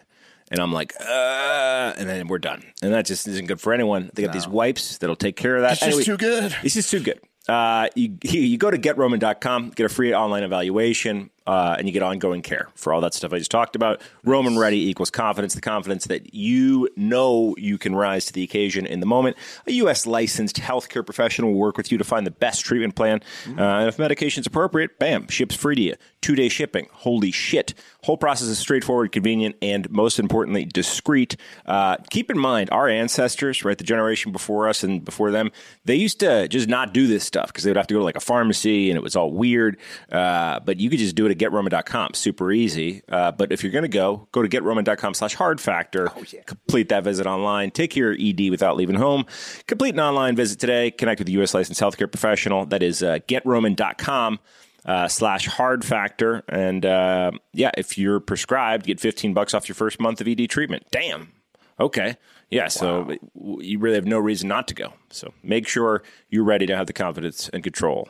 And 0.50 0.60
I'm 0.60 0.72
like, 0.72 0.94
uh, 1.00 1.94
and 1.98 2.08
then 2.08 2.28
we're 2.28 2.38
done. 2.38 2.62
And 2.82 2.92
that 2.92 3.06
just 3.06 3.26
isn't 3.26 3.46
good 3.46 3.60
for 3.60 3.72
anyone. 3.72 4.10
They 4.14 4.22
got 4.22 4.32
these 4.32 4.46
wipes 4.46 4.98
that'll 4.98 5.16
take 5.16 5.36
care 5.36 5.56
of 5.56 5.62
that. 5.62 5.72
It's 5.72 5.80
just 5.80 6.04
too 6.04 6.16
good. 6.16 6.54
It's 6.62 6.74
just 6.74 6.90
too 6.90 7.00
good. 7.00 7.20
Uh, 7.48 7.88
you, 7.94 8.16
you 8.22 8.56
go 8.58 8.70
to 8.70 8.78
getroman.com, 8.78 9.70
get 9.70 9.86
a 9.86 9.88
free 9.88 10.14
online 10.14 10.44
evaluation, 10.44 11.30
uh, 11.46 11.76
and 11.78 11.86
you 11.86 11.92
get 11.92 12.02
ongoing 12.02 12.42
care 12.42 12.68
for 12.74 12.92
all 12.92 13.00
that 13.00 13.14
stuff 13.14 13.32
I 13.32 13.38
just 13.38 13.50
talked 13.50 13.76
about. 13.76 14.00
Roman 14.24 14.58
Ready 14.58 14.88
equals 14.88 15.10
confidence, 15.10 15.54
the 15.54 15.60
confidence 15.60 16.06
that 16.06 16.34
you 16.34 16.88
know 16.96 17.54
you 17.58 17.78
can 17.78 17.94
rise 17.94 18.26
to 18.26 18.32
the 18.32 18.42
occasion 18.42 18.86
in 18.86 19.00
the 19.00 19.06
moment. 19.06 19.36
A 19.66 19.72
U.S. 19.72 20.06
licensed 20.06 20.56
healthcare 20.56 21.04
professional 21.04 21.52
will 21.52 21.58
work 21.58 21.76
with 21.76 21.92
you 21.92 21.98
to 21.98 22.04
find 22.04 22.26
the 22.26 22.30
best 22.30 22.64
treatment 22.64 22.94
plan. 22.94 23.20
Uh, 23.46 23.62
and 23.62 23.88
if 23.88 23.98
medication's 23.98 24.46
appropriate, 24.46 24.98
bam, 24.98 25.28
ships 25.28 25.54
free 25.54 25.74
to 25.74 25.82
you. 25.82 25.94
Two 26.20 26.34
day 26.34 26.48
shipping. 26.48 26.88
Holy 26.92 27.30
shit. 27.30 27.74
Whole 28.02 28.16
process 28.16 28.48
is 28.48 28.58
straightforward, 28.58 29.12
convenient, 29.12 29.56
and 29.62 29.88
most 29.90 30.18
importantly, 30.18 30.64
discreet. 30.64 31.36
Uh, 31.66 31.96
keep 32.10 32.30
in 32.30 32.38
mind, 32.38 32.70
our 32.70 32.88
ancestors, 32.88 33.64
right, 33.64 33.78
the 33.78 33.84
generation 33.84 34.32
before 34.32 34.68
us 34.68 34.82
and 34.82 35.04
before 35.04 35.30
them, 35.30 35.52
they 35.84 35.94
used 35.94 36.20
to 36.20 36.48
just 36.48 36.68
not 36.68 36.92
do 36.92 37.06
this 37.06 37.24
stuff 37.24 37.48
because 37.48 37.64
they 37.64 37.70
would 37.70 37.76
have 37.76 37.86
to 37.86 37.94
go 37.94 38.00
to 38.00 38.04
like 38.04 38.16
a 38.16 38.20
pharmacy 38.20 38.90
and 38.90 38.96
it 38.96 39.02
was 39.02 39.14
all 39.14 39.30
weird. 39.30 39.76
Uh, 40.10 40.60
but 40.60 40.80
you 40.80 40.90
could 40.90 40.98
just 40.98 41.14
do 41.14 41.26
it 41.26 41.32
at 41.42 41.52
getroman.com. 41.52 42.14
Super 42.14 42.52
easy. 42.52 43.02
Uh, 43.08 43.32
but 43.32 43.52
if 43.52 43.62
you're 43.62 43.72
going 43.72 43.82
to 43.82 43.88
go, 43.88 44.28
go 44.32 44.42
to 44.42 44.48
getroman.com 44.48 45.14
slash 45.14 45.34
hard 45.34 45.60
factor. 45.60 46.08
Complete 46.46 46.88
that 46.88 47.04
visit 47.04 47.26
online. 47.26 47.70
Take 47.70 47.96
your 47.96 48.16
ED 48.18 48.50
without 48.50 48.76
leaving 48.76 48.96
home. 48.96 49.26
Complete 49.66 49.94
an 49.94 50.00
online 50.00 50.36
visit 50.36 50.58
today. 50.58 50.90
Connect 50.90 51.20
with 51.20 51.28
a 51.28 51.32
U.S. 51.32 51.54
licensed 51.54 51.80
healthcare 51.80 52.10
professional. 52.10 52.66
That 52.66 52.82
is 52.82 53.02
uh, 53.02 53.18
getroman.com 53.28 54.38
uh, 54.84 55.08
slash 55.08 55.46
hard 55.46 55.84
factor. 55.84 56.44
And 56.48 56.86
uh, 56.86 57.32
yeah, 57.52 57.70
if 57.76 57.98
you're 57.98 58.20
prescribed, 58.20 58.86
get 58.86 59.00
15 59.00 59.34
bucks 59.34 59.52
off 59.54 59.68
your 59.68 59.74
first 59.74 60.00
month 60.00 60.20
of 60.20 60.28
ED 60.28 60.48
treatment. 60.48 60.86
Damn. 60.90 61.32
Okay. 61.78 62.16
Yeah. 62.50 62.68
So 62.68 63.16
w- 63.36 63.62
you 63.62 63.78
really 63.78 63.96
have 63.96 64.06
no 64.06 64.18
reason 64.18 64.48
not 64.48 64.68
to 64.68 64.74
go. 64.74 64.94
So 65.10 65.34
make 65.42 65.66
sure 65.66 66.02
you're 66.30 66.44
ready 66.44 66.66
to 66.66 66.76
have 66.76 66.86
the 66.86 66.92
confidence 66.92 67.48
and 67.50 67.62
control 67.62 68.08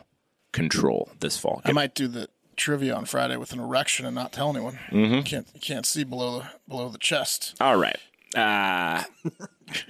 control 0.52 1.10
this 1.20 1.36
fall. 1.36 1.60
I 1.64 1.72
might 1.72 1.94
do 1.94 2.08
the 2.08 2.28
trivia 2.56 2.94
on 2.94 3.04
Friday 3.04 3.36
with 3.36 3.52
an 3.52 3.60
erection 3.60 4.06
and 4.06 4.14
not 4.14 4.32
tell 4.32 4.50
anyone. 4.50 4.78
Mm-hmm. 4.90 5.14
You 5.14 5.22
can't 5.22 5.46
you 5.54 5.60
can't 5.60 5.86
see 5.86 6.04
below 6.04 6.40
the 6.40 6.46
below 6.68 6.88
the 6.88 6.98
chest. 6.98 7.54
All 7.60 7.76
right. 7.76 7.98
Uh, 8.34 9.02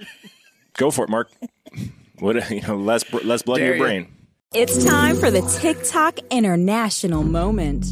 go 0.77 0.91
for 0.91 1.05
it, 1.05 1.09
Mark. 1.09 1.29
What 2.19 2.49
you 2.51 2.61
know, 2.61 2.77
less 2.77 3.03
br- 3.03 3.23
less 3.23 3.41
blood 3.41 3.59
in 3.59 3.65
your 3.65 3.75
ya. 3.75 3.83
brain. 3.83 4.13
It's 4.53 4.85
time 4.85 5.17
for 5.17 5.29
the 5.29 5.41
TikTok 5.59 6.19
International 6.31 7.23
Moment. 7.23 7.85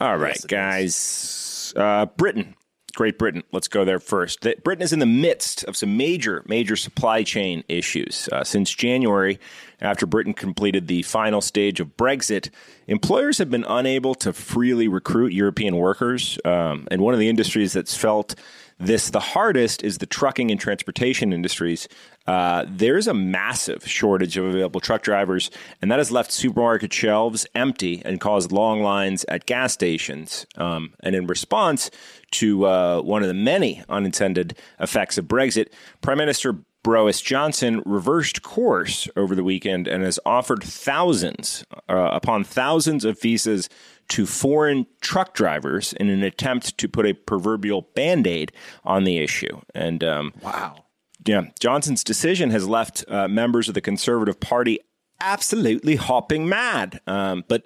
All 0.00 0.16
right, 0.16 0.40
guys. 0.48 1.72
Uh, 1.76 2.06
Britain, 2.06 2.56
Great 2.94 3.18
Britain. 3.18 3.42
Let's 3.52 3.68
go 3.68 3.84
there 3.84 3.98
first. 3.98 4.40
Britain 4.62 4.82
is 4.82 4.92
in 4.92 4.98
the 4.98 5.06
midst 5.06 5.64
of 5.64 5.76
some 5.76 5.96
major, 5.96 6.42
major 6.46 6.76
supply 6.76 7.22
chain 7.22 7.64
issues. 7.68 8.28
Uh, 8.30 8.44
since 8.44 8.70
January, 8.70 9.38
after 9.80 10.06
Britain 10.06 10.34
completed 10.34 10.86
the 10.86 11.02
final 11.02 11.40
stage 11.40 11.80
of 11.80 11.96
Brexit, 11.96 12.50
employers 12.86 13.38
have 13.38 13.50
been 13.50 13.64
unable 13.68 14.14
to 14.16 14.32
freely 14.32 14.88
recruit 14.88 15.32
European 15.32 15.76
workers. 15.76 16.38
Um, 16.44 16.86
and 16.90 17.00
one 17.00 17.14
of 17.14 17.20
the 17.20 17.28
industries 17.28 17.72
that's 17.72 17.96
felt 17.96 18.34
this 18.78 19.10
the 19.10 19.20
hardest 19.20 19.84
is 19.84 19.98
the 19.98 20.06
trucking 20.06 20.50
and 20.50 20.58
transportation 20.58 21.32
industries. 21.32 21.88
Uh, 22.26 22.64
there's 22.68 23.06
a 23.06 23.14
massive 23.14 23.86
shortage 23.86 24.36
of 24.36 24.44
available 24.44 24.80
truck 24.80 25.02
drivers, 25.02 25.50
and 25.80 25.90
that 25.90 25.98
has 25.98 26.10
left 26.10 26.30
supermarket 26.32 26.92
shelves 26.92 27.46
empty 27.54 28.02
and 28.04 28.20
caused 28.20 28.52
long 28.52 28.82
lines 28.82 29.24
at 29.28 29.46
gas 29.46 29.72
stations. 29.72 30.46
Um, 30.56 30.94
and 31.02 31.14
in 31.14 31.26
response 31.26 31.90
to 32.32 32.66
uh, 32.66 33.02
one 33.02 33.22
of 33.22 33.28
the 33.28 33.34
many 33.34 33.82
unintended 33.88 34.56
effects 34.80 35.18
of 35.18 35.26
Brexit, 35.26 35.68
Prime 36.00 36.18
Minister 36.18 36.56
Boris 36.82 37.20
Johnson 37.20 37.80
reversed 37.86 38.42
course 38.42 39.08
over 39.16 39.34
the 39.34 39.44
weekend 39.44 39.86
and 39.86 40.02
has 40.02 40.18
offered 40.26 40.64
thousands 40.64 41.64
uh, 41.88 42.10
upon 42.12 42.42
thousands 42.42 43.04
of 43.04 43.20
visas 43.20 43.68
to 44.08 44.26
foreign 44.26 44.86
truck 45.00 45.32
drivers 45.32 45.92
in 45.94 46.08
an 46.08 46.24
attempt 46.24 46.76
to 46.78 46.88
put 46.88 47.06
a 47.06 47.12
proverbial 47.12 47.82
band 47.94 48.26
aid 48.26 48.50
on 48.84 49.04
the 49.04 49.18
issue. 49.18 49.60
And 49.74 50.02
um, 50.02 50.32
Wow. 50.42 50.84
Yeah, 51.26 51.46
Johnson's 51.60 52.04
decision 52.04 52.50
has 52.50 52.68
left 52.68 53.04
uh, 53.08 53.28
members 53.28 53.68
of 53.68 53.74
the 53.74 53.80
Conservative 53.80 54.40
Party 54.40 54.80
absolutely 55.20 55.96
hopping 55.96 56.48
mad. 56.48 57.00
Um, 57.06 57.44
but 57.48 57.64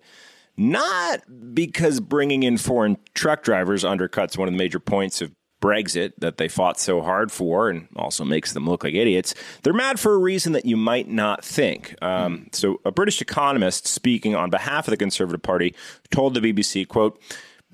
not 0.57 1.22
because 1.54 2.00
bringing 2.00 2.42
in 2.42 2.57
foreign 2.57 2.98
truck 3.14 3.42
drivers 3.42 3.84
undercuts 3.84 4.38
one 4.38 4.48
of 4.48 4.54
the 4.54 4.59
major 4.59 4.80
points 4.80 5.20
of 5.20 5.32
Brexit 5.61 6.12
that 6.18 6.36
they 6.36 6.48
fought 6.48 6.78
so 6.78 7.00
hard 7.00 7.32
for 7.32 7.70
and 7.70 7.88
also 7.96 8.24
makes 8.24 8.52
them 8.52 8.68
look 8.68 8.84
like 8.84 8.94
idiots. 8.94 9.34
They're 9.62 9.72
mad 9.72 9.98
for 9.98 10.14
a 10.14 10.18
reason 10.18 10.52
that 10.52 10.66
you 10.66 10.76
might 10.76 11.09
not 11.09 11.44
think. 11.44 11.94
Um, 12.02 12.48
so, 12.52 12.80
a 12.84 12.92
British 12.92 13.20
economist 13.22 13.86
speaking 13.86 14.34
on 14.34 14.50
behalf 14.50 14.86
of 14.86 14.92
the 14.92 14.98
Conservative 14.98 15.42
Party 15.42 15.74
told 16.11 16.34
the 16.34 16.40
BBC, 16.40 16.86
quote, 16.86 17.20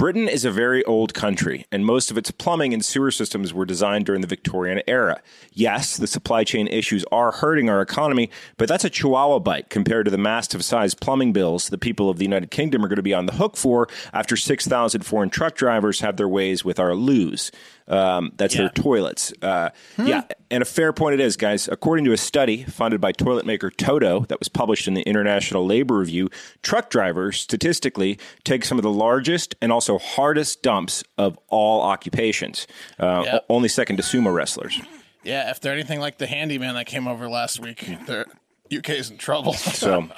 Britain 0.02 0.26
is 0.26 0.44
a 0.44 0.50
very 0.50 0.84
old 0.84 1.14
country, 1.14 1.64
and 1.70 1.86
most 1.86 2.10
of 2.10 2.18
its 2.18 2.32
plumbing 2.32 2.74
and 2.74 2.84
sewer 2.84 3.12
systems 3.12 3.54
were 3.54 3.64
designed 3.64 4.04
during 4.04 4.20
the 4.20 4.26
Victorian 4.26 4.82
era. 4.88 5.22
Yes, 5.52 5.96
the 5.96 6.08
supply 6.08 6.42
chain 6.42 6.66
issues 6.66 7.04
are 7.12 7.30
hurting 7.30 7.70
our 7.70 7.80
economy, 7.80 8.28
but 8.56 8.66
that's 8.68 8.84
a 8.84 8.90
chihuahua 8.90 9.38
bite 9.38 9.70
compared 9.70 10.06
to 10.06 10.10
the 10.10 10.18
massive 10.18 10.64
sized 10.64 11.00
plumbing 11.00 11.32
bills 11.32 11.68
the 11.68 11.78
people 11.78 12.10
of 12.10 12.18
the 12.18 12.24
United 12.24 12.50
Kingdom 12.50 12.84
are 12.84 12.88
going 12.88 12.96
to 12.96 13.02
be 13.02 13.14
on 13.14 13.26
the 13.26 13.34
hook 13.34 13.56
for 13.56 13.86
after 14.12 14.36
6,000 14.36 15.02
foreign 15.02 15.30
truck 15.30 15.54
drivers 15.54 16.00
have 16.00 16.16
their 16.16 16.28
ways 16.28 16.64
with 16.64 16.80
our 16.80 16.96
loos. 16.96 17.52
Um, 17.88 18.32
that's 18.36 18.54
their 18.54 18.68
toilets. 18.68 19.32
Uh, 19.42 19.70
Yeah, 19.98 20.22
and 20.50 20.62
a 20.62 20.64
fair 20.66 20.92
point 20.92 21.14
it 21.14 21.20
is, 21.20 21.36
guys. 21.36 21.68
According 21.68 22.04
to 22.06 22.12
a 22.12 22.16
study 22.16 22.62
funded 22.64 23.00
by 23.00 23.12
toilet 23.12 23.44
maker 23.46 23.70
Toto 23.70 24.20
that 24.28 24.38
was 24.38 24.48
published 24.48 24.86
in 24.88 24.94
the 24.94 25.02
International 25.02 25.66
Labor 25.66 25.96
Review, 25.98 26.28
truck 26.62 26.90
drivers 26.90 27.40
statistically 27.40 28.18
take 28.44 28.64
some 28.64 28.78
of 28.78 28.82
the 28.82 28.92
largest 28.92 29.54
and 29.60 29.72
also 29.72 29.98
hardest 29.98 30.62
dumps 30.62 31.02
of 31.18 31.38
all 31.48 31.82
occupations, 31.82 32.66
uh, 33.00 33.22
Yeah. 33.26 33.36
o- 33.36 33.40
only 33.48 33.68
second 33.68 33.96
to 33.96 34.02
sumo 34.02 34.32
wrestlers. 34.32 34.80
Yeah, 35.24 35.50
if 35.50 35.60
they're 35.60 35.72
anything 35.72 36.00
like 36.00 36.18
the 36.18 36.26
handyman 36.26 36.74
that 36.74 36.86
came 36.86 37.06
over 37.06 37.28
last 37.28 37.60
week, 37.60 37.86
they're 38.06 38.26
UK's 38.72 39.10
in 39.10 39.18
trouble. 39.18 39.52
So, 39.52 40.08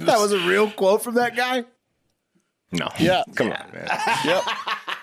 That 0.00 0.18
was 0.18 0.32
a 0.32 0.38
real 0.46 0.70
quote 0.70 1.02
from 1.02 1.14
that 1.14 1.36
guy. 1.36 1.64
No. 2.72 2.88
Yeah. 2.98 3.22
Come 3.34 3.48
on, 3.52 3.64
man. 3.72 3.88
yep. 4.24 4.44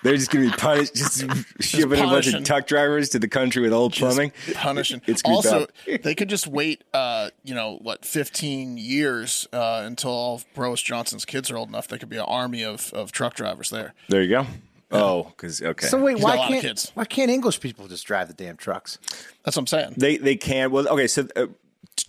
They're 0.04 0.16
just 0.16 0.30
going 0.30 0.46
to 0.46 0.52
be 0.52 0.58
punished, 0.58 0.94
just 0.96 1.20
shipping 1.60 1.84
a 1.84 1.88
bunch 1.88 2.02
of 2.02 2.10
punishing. 2.10 2.44
truck 2.44 2.68
drivers 2.68 3.10
to 3.10 3.20
the 3.20 3.28
country 3.28 3.62
with 3.64 3.74
old 3.74 3.94
plumbing. 3.94 4.32
punishing. 4.54 5.02
It's 5.08 5.22
gonna 5.24 5.42
be 5.42 5.48
also, 5.48 5.68
they 6.04 6.14
could 6.14 6.30
just 6.30 6.46
wait, 6.46 6.84
uh, 6.94 7.32
you 7.44 7.56
know, 7.56 7.80
what, 7.82 8.06
15 8.06 8.78
years 8.78 9.48
uh, 9.52 9.82
until 9.84 10.12
all 10.12 10.36
of 10.36 10.54
Boris 10.54 10.82
Johnson's 10.82 11.26
kids 11.26 11.50
are 11.50 11.58
old 11.58 11.70
enough. 11.70 11.88
There 11.88 11.98
could 11.98 12.10
be 12.10 12.18
an 12.18 12.26
army 12.28 12.64
of, 12.64 12.94
of 12.94 13.12
truck 13.12 13.34
drivers 13.34 13.72
there. 13.72 13.94
There 14.10 14.22
you 14.22 14.30
go. 14.30 14.46
Oh, 14.92 15.24
because 15.24 15.62
okay. 15.62 15.88
So 15.88 16.00
wait, 16.00 16.18
He's 16.18 16.24
why 16.24 16.36
a 16.36 16.38
lot 16.38 16.46
of 16.46 16.50
can't 16.50 16.62
kids. 16.62 16.92
why 16.94 17.06
can't 17.06 17.32
English 17.32 17.60
people 17.60 17.88
just 17.88 18.06
drive 18.06 18.28
the 18.28 18.36
damn 18.36 18.56
trucks? 18.56 19.00
That's 19.44 19.58
what 19.58 19.62
I'm 19.62 19.68
saying. 19.68 19.96
they 19.98 20.18
they 20.18 20.36
can. 20.36 20.70
Well, 20.72 20.88
okay. 20.88 21.08
So 21.08 21.28
uh, 21.36 21.48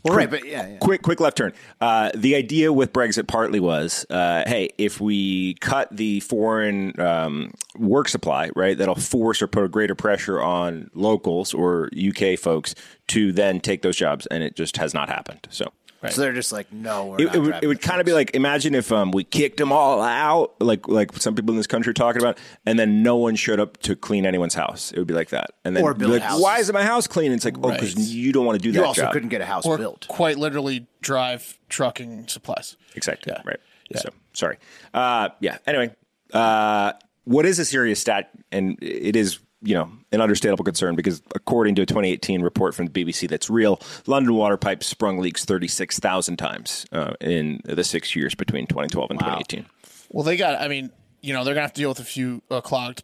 Well, 0.03 0.17
right, 0.17 0.31
but 0.31 0.45
yeah, 0.47 0.67
yeah. 0.67 0.77
quick 0.79 1.03
quick 1.03 1.21
left 1.21 1.37
turn. 1.37 1.53
Uh, 1.81 2.11
the 2.15 2.35
idea 2.37 2.73
with 2.73 2.93
Brexit 2.93 3.27
partly 3.27 3.61
was, 3.61 4.07
uh, 4.11 4.45
hey, 4.47 4.71
if 4.79 5.01
we 5.01 5.55
cut 5.55 5.89
the 5.95 6.21
foreign 6.21 6.99
um, 7.01 7.55
work 7.77 8.09
supply, 8.09 8.51
right, 8.55 8.77
that'll 8.77 8.95
force 8.95 9.43
or 9.43 9.47
put 9.47 9.65
a 9.65 9.69
greater 9.69 9.95
pressure 9.95 10.41
on 10.41 10.91
locals 10.95 11.55
or 11.55 11.91
UK 11.97 12.39
folks 12.39 12.75
to 13.09 13.33
then 13.33 13.61
take 13.61 13.83
those 13.83 13.97
jobs, 13.97 14.27
and 14.27 14.43
it 14.43 14.57
just 14.57 14.77
has 14.77 14.95
not 14.95 15.09
happened. 15.09 15.47
So. 15.51 15.73
So 16.13 16.21
they're 16.21 16.33
just 16.33 16.53
like, 16.53 16.73
no, 16.73 17.07
we're 17.07 17.21
It, 17.21 17.25
not 17.27 17.35
it 17.35 17.39
would, 17.41 17.55
it 17.63 17.67
would 17.67 17.81
kind 17.83 18.01
of 18.01 18.07
be 18.07 18.13
like 18.13 18.35
imagine 18.35 18.75
if 18.75 18.91
um, 18.93 19.11
we 19.11 19.25
kicked 19.25 19.57
them 19.59 19.73
all 19.73 20.03
out, 20.03 20.55
like 20.61 20.89
like 20.89 21.15
some 21.17 21.35
people 21.35 21.51
in 21.53 21.57
this 21.57 21.67
country 21.67 21.91
are 21.91 21.95
talking 21.95 22.23
about, 22.23 22.39
and 22.65 22.79
then 22.79 23.03
no 23.03 23.17
one 23.17 23.37
showed 23.37 23.61
up 23.61 23.77
to 23.79 23.97
clean 23.97 24.27
anyone's 24.27 24.55
house. 24.55 24.93
It 24.93 24.99
would 24.99 25.07
be 25.07 25.15
like 25.15 25.31
that, 25.31 25.51
and 25.65 25.77
then 25.77 25.83
Or 25.85 25.95
build 25.95 26.13
like, 26.13 26.23
houses. 26.23 26.43
why 26.43 26.59
isn't 26.59 26.73
my 26.75 26.85
house 26.85 27.07
clean? 27.07 27.33
It's 27.33 27.45
like 27.45 27.57
oh, 27.63 27.71
because 27.71 27.95
Right. 27.97 28.07
you 28.07 28.33
don't 28.33 28.47
want 28.47 28.59
to 28.59 28.63
do 28.63 28.69
you 28.69 28.73
that 28.75 28.79
You 28.81 28.85
also 28.87 29.03
job. 29.03 29.13
couldn't 29.13 29.29
get 29.31 29.41
a 29.41 29.47
house 29.47 29.65
Or 29.67 29.79
built. 29.79 30.07
quite 30.09 30.39
literally 30.39 30.87
drive 31.01 31.59
trucking 31.69 32.29
supplies. 32.29 32.77
Exactly. 32.95 33.33
Yeah. 33.37 33.43
Right. 33.45 33.61
Yeah. 33.91 33.99
So 34.01 34.09
sorry. 34.33 34.59
Uh, 34.95 35.29
yeah. 35.41 35.59
Anyway, 35.67 35.95
uh, 36.33 36.93
what 37.25 37.47
is 37.47 37.59
a 37.59 37.65
serious 37.65 38.01
stat, 38.01 38.31
and 38.53 38.79
it 38.83 39.17
is 39.17 39.39
you 39.67 39.75
know 39.75 39.91
an 40.13 40.21
understandable 40.21 40.65
concern 40.65 40.95
because 40.97 41.21
according 41.35 41.75
to 41.75 41.83
a 41.83 41.87
2018 41.87 42.41
report 42.43 42.75
from 42.75 42.87
the 42.87 43.05
BBC 43.05 43.29
that's 43.29 43.51
real, 43.51 43.81
London 44.07 44.35
water 44.35 44.57
pipes 44.57 44.87
sprung 44.87 45.19
leaks 45.19 45.45
36,000 45.45 46.37
times 46.37 46.87
uh, 46.93 47.15
in 47.21 47.61
the 47.65 47.85
six 47.85 48.15
years 48.17 48.35
between 48.35 48.67
2012 48.67 49.11
and 49.11 49.19
2018. 49.21 49.67
Well, 50.11 50.25
they 50.25 50.37
got. 50.37 50.61
I 50.61 50.69
mean, 50.69 50.91
you 51.21 51.33
know, 51.33 51.43
they're 51.45 51.55
gonna 51.55 51.63
have 51.67 51.73
to 51.75 51.81
deal 51.81 51.89
with 51.91 51.99
a 52.01 52.05
few 52.05 52.43
uh, 52.51 52.61
clogged 52.61 53.03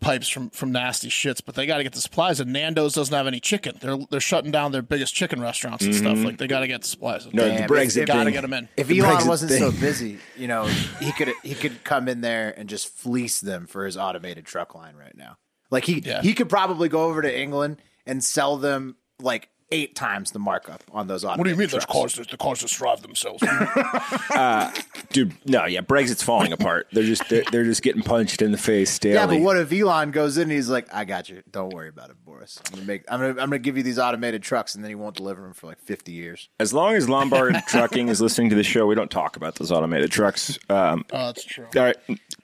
pipes 0.00 0.28
from 0.28 0.50
from 0.50 0.72
nasty 0.72 1.08
shits, 1.08 1.40
but 1.44 1.54
they 1.54 1.64
got 1.64 1.78
to 1.78 1.82
get 1.84 1.92
the 1.92 2.00
supplies. 2.00 2.40
And 2.40 2.52
Nando's 2.52 2.92
doesn't 2.92 3.14
have 3.14 3.26
any 3.26 3.40
chicken. 3.40 3.78
They're 3.80 3.96
they're 4.10 4.20
shutting 4.20 4.50
down 4.50 4.72
their 4.72 4.82
biggest 4.82 5.14
chicken 5.14 5.40
restaurants 5.40 5.84
and 5.84 5.94
stuff. 5.94 6.18
Like 6.18 6.36
they 6.38 6.46
got 6.46 6.60
to 6.60 6.66
get 6.66 6.82
the 6.82 6.88
supplies. 6.88 7.24
Mm-hmm. 7.26 7.36
No, 7.36 7.44
Damn, 7.48 7.56
the 7.56 7.62
if- 7.64 7.70
Brexit 7.70 8.02
if- 8.02 8.06
got 8.08 8.24
to 8.24 8.32
get 8.32 8.42
them 8.42 8.52
in. 8.52 8.68
If 8.76 8.88
The 8.88 8.98
Elon 9.00 9.16
Brexit 9.16 9.28
wasn't 9.28 9.50
thing. 9.52 9.60
so 9.60 9.70
busy, 9.80 10.18
you 10.36 10.48
know, 10.48 10.66
he 11.00 11.12
could 11.12 11.32
he 11.42 11.54
could 11.54 11.82
come 11.84 12.08
in 12.08 12.20
there 12.20 12.52
and 12.56 12.68
just 12.68 12.88
fleece 12.88 13.40
them 13.40 13.66
for 13.66 13.86
his 13.86 13.96
automated 13.96 14.44
truck 14.44 14.74
line 14.74 14.94
right 14.96 15.16
now. 15.16 15.36
Like 15.72 15.84
he 15.86 16.00
Yeah. 16.04 16.22
he 16.22 16.34
could 16.34 16.48
probably 16.48 16.88
go 16.88 17.04
over 17.04 17.22
to 17.22 17.40
England 17.40 17.78
and 18.06 18.22
sell 18.22 18.56
them 18.58 18.96
like 19.18 19.48
eight 19.72 19.96
times 19.96 20.30
the 20.30 20.38
markup 20.38 20.82
on 20.92 21.08
those 21.08 21.24
automated 21.24 21.38
What 21.38 21.44
do 21.44 21.50
you 21.50 21.56
mean? 21.56 21.68
There's 21.68 21.84
trucks. 21.84 22.16
cars. 22.16 22.26
The 22.28 22.36
cars 22.36 22.60
just 22.60 22.74
drive 22.76 23.02
themselves. 23.02 23.42
Dude, 25.12 25.34
no, 25.46 25.66
yeah, 25.66 25.80
Brexit's 25.80 26.22
falling 26.22 26.52
apart. 26.52 26.86
They're 26.92 27.02
just 27.04 27.28
they're, 27.28 27.42
they're 27.50 27.64
just 27.64 27.82
getting 27.82 28.02
punched 28.02 28.40
in 28.40 28.50
the 28.52 28.58
face 28.58 28.98
daily. 28.98 29.14
Yeah, 29.16 29.26
but 29.26 29.40
what 29.40 29.56
if 29.58 29.72
Elon 29.72 30.10
goes 30.10 30.38
in 30.38 30.44
and 30.44 30.52
he's 30.52 30.70
like, 30.70 30.92
"I 30.94 31.04
got 31.04 31.28
you. 31.28 31.42
Don't 31.50 31.72
worry 31.72 31.88
about 31.88 32.10
it, 32.10 32.16
Boris. 32.24 32.60
I'm 32.66 32.74
gonna 32.74 32.86
make. 32.86 33.04
I'm 33.10 33.20
gonna. 33.20 33.30
I'm 33.32 33.36
gonna 33.50 33.58
give 33.58 33.76
you 33.76 33.82
these 33.82 33.98
automated 33.98 34.42
trucks, 34.42 34.74
and 34.74 34.82
then 34.82 34.90
he 34.90 34.94
won't 34.94 35.16
deliver 35.16 35.42
them 35.42 35.52
for 35.52 35.66
like 35.66 35.80
50 35.80 36.12
years." 36.12 36.48
As 36.60 36.72
long 36.72 36.94
as 36.94 37.08
Lombard 37.08 37.56
Trucking 37.66 38.08
is 38.08 38.20
listening 38.22 38.48
to 38.50 38.56
the 38.56 38.64
show, 38.64 38.86
we 38.86 38.94
don't 38.94 39.10
talk 39.10 39.36
about 39.36 39.56
those 39.56 39.70
automated 39.70 40.10
trucks. 40.10 40.58
Um, 40.70 41.04
oh, 41.12 41.26
that's 41.26 41.44
true. 41.44 41.66
all 41.76 41.82
right, 41.82 41.96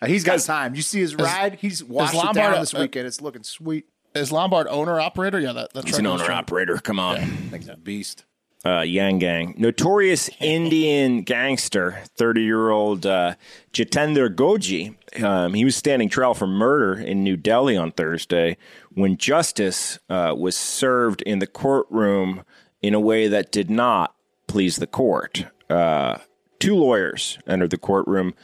Uh, 0.03 0.07
he's 0.07 0.25
got 0.25 0.39
time. 0.41 0.75
You 0.75 0.83
see 0.83 1.01
his 1.01 1.15
ride? 1.15 1.55
He's 1.61 1.83
washed 1.83 2.15
it 2.15 2.19
Lombard 2.19 2.35
down 2.37 2.55
a- 2.55 2.61
this 2.61 2.75
uh, 2.75 2.81
weekend. 2.81 3.07
It's 3.07 3.21
looking 3.21 3.43
sweet. 3.45 3.87
Is 4.15 4.33
Lombard 4.33 4.67
owner 4.69 5.01
operator? 5.01 5.39
Yeah, 5.39 5.53
that 5.53 5.73
that 5.75 5.85
he's 5.85 5.99
an 5.99 6.07
owner 6.07 6.25
from- 6.25 6.35
operator. 6.35 6.77
Come 6.79 6.99
on. 6.99 7.17
I 7.17 7.25
think 7.25 7.63
he's 7.63 7.69
a 7.69 7.77
beast. 7.77 8.25
uh, 8.65 8.81
Yang 8.81 9.19
Gang, 9.19 9.55
notorious 9.59 10.29
Indian 10.41 11.23
gangster, 11.23 12.01
30 12.17 12.43
year 12.43 12.71
old 12.71 13.07
uh, 13.07 13.35
Jitendra 13.73 14.35
Gogi. 14.35 14.95
Um, 15.23 15.55
he 15.55 15.65
was 15.65 15.77
standing 15.77 16.09
trial 16.09 16.35
for 16.35 16.47
murder 16.47 16.95
in 17.01 17.23
New 17.23 17.37
Delhi 17.37 17.77
on 17.77 17.93
Thursday 17.93 18.57
when 18.93 19.17
justice 19.17 19.99
uh, 20.11 20.35
was 20.37 20.57
served 20.57 21.23
in 21.23 21.39
the 21.39 21.47
courtroom 21.47 22.43
in 22.83 22.95
a 22.95 23.01
way 23.01 23.29
that 23.29 23.53
did 23.53 23.71
not 23.71 24.15
please 24.49 24.77
the 24.77 24.87
court. 24.87 25.47
Uh, 25.71 26.19
two 26.59 26.75
lawyers 26.75 27.39
entered 27.47 27.71
the 27.71 27.79
courtroom 27.79 28.35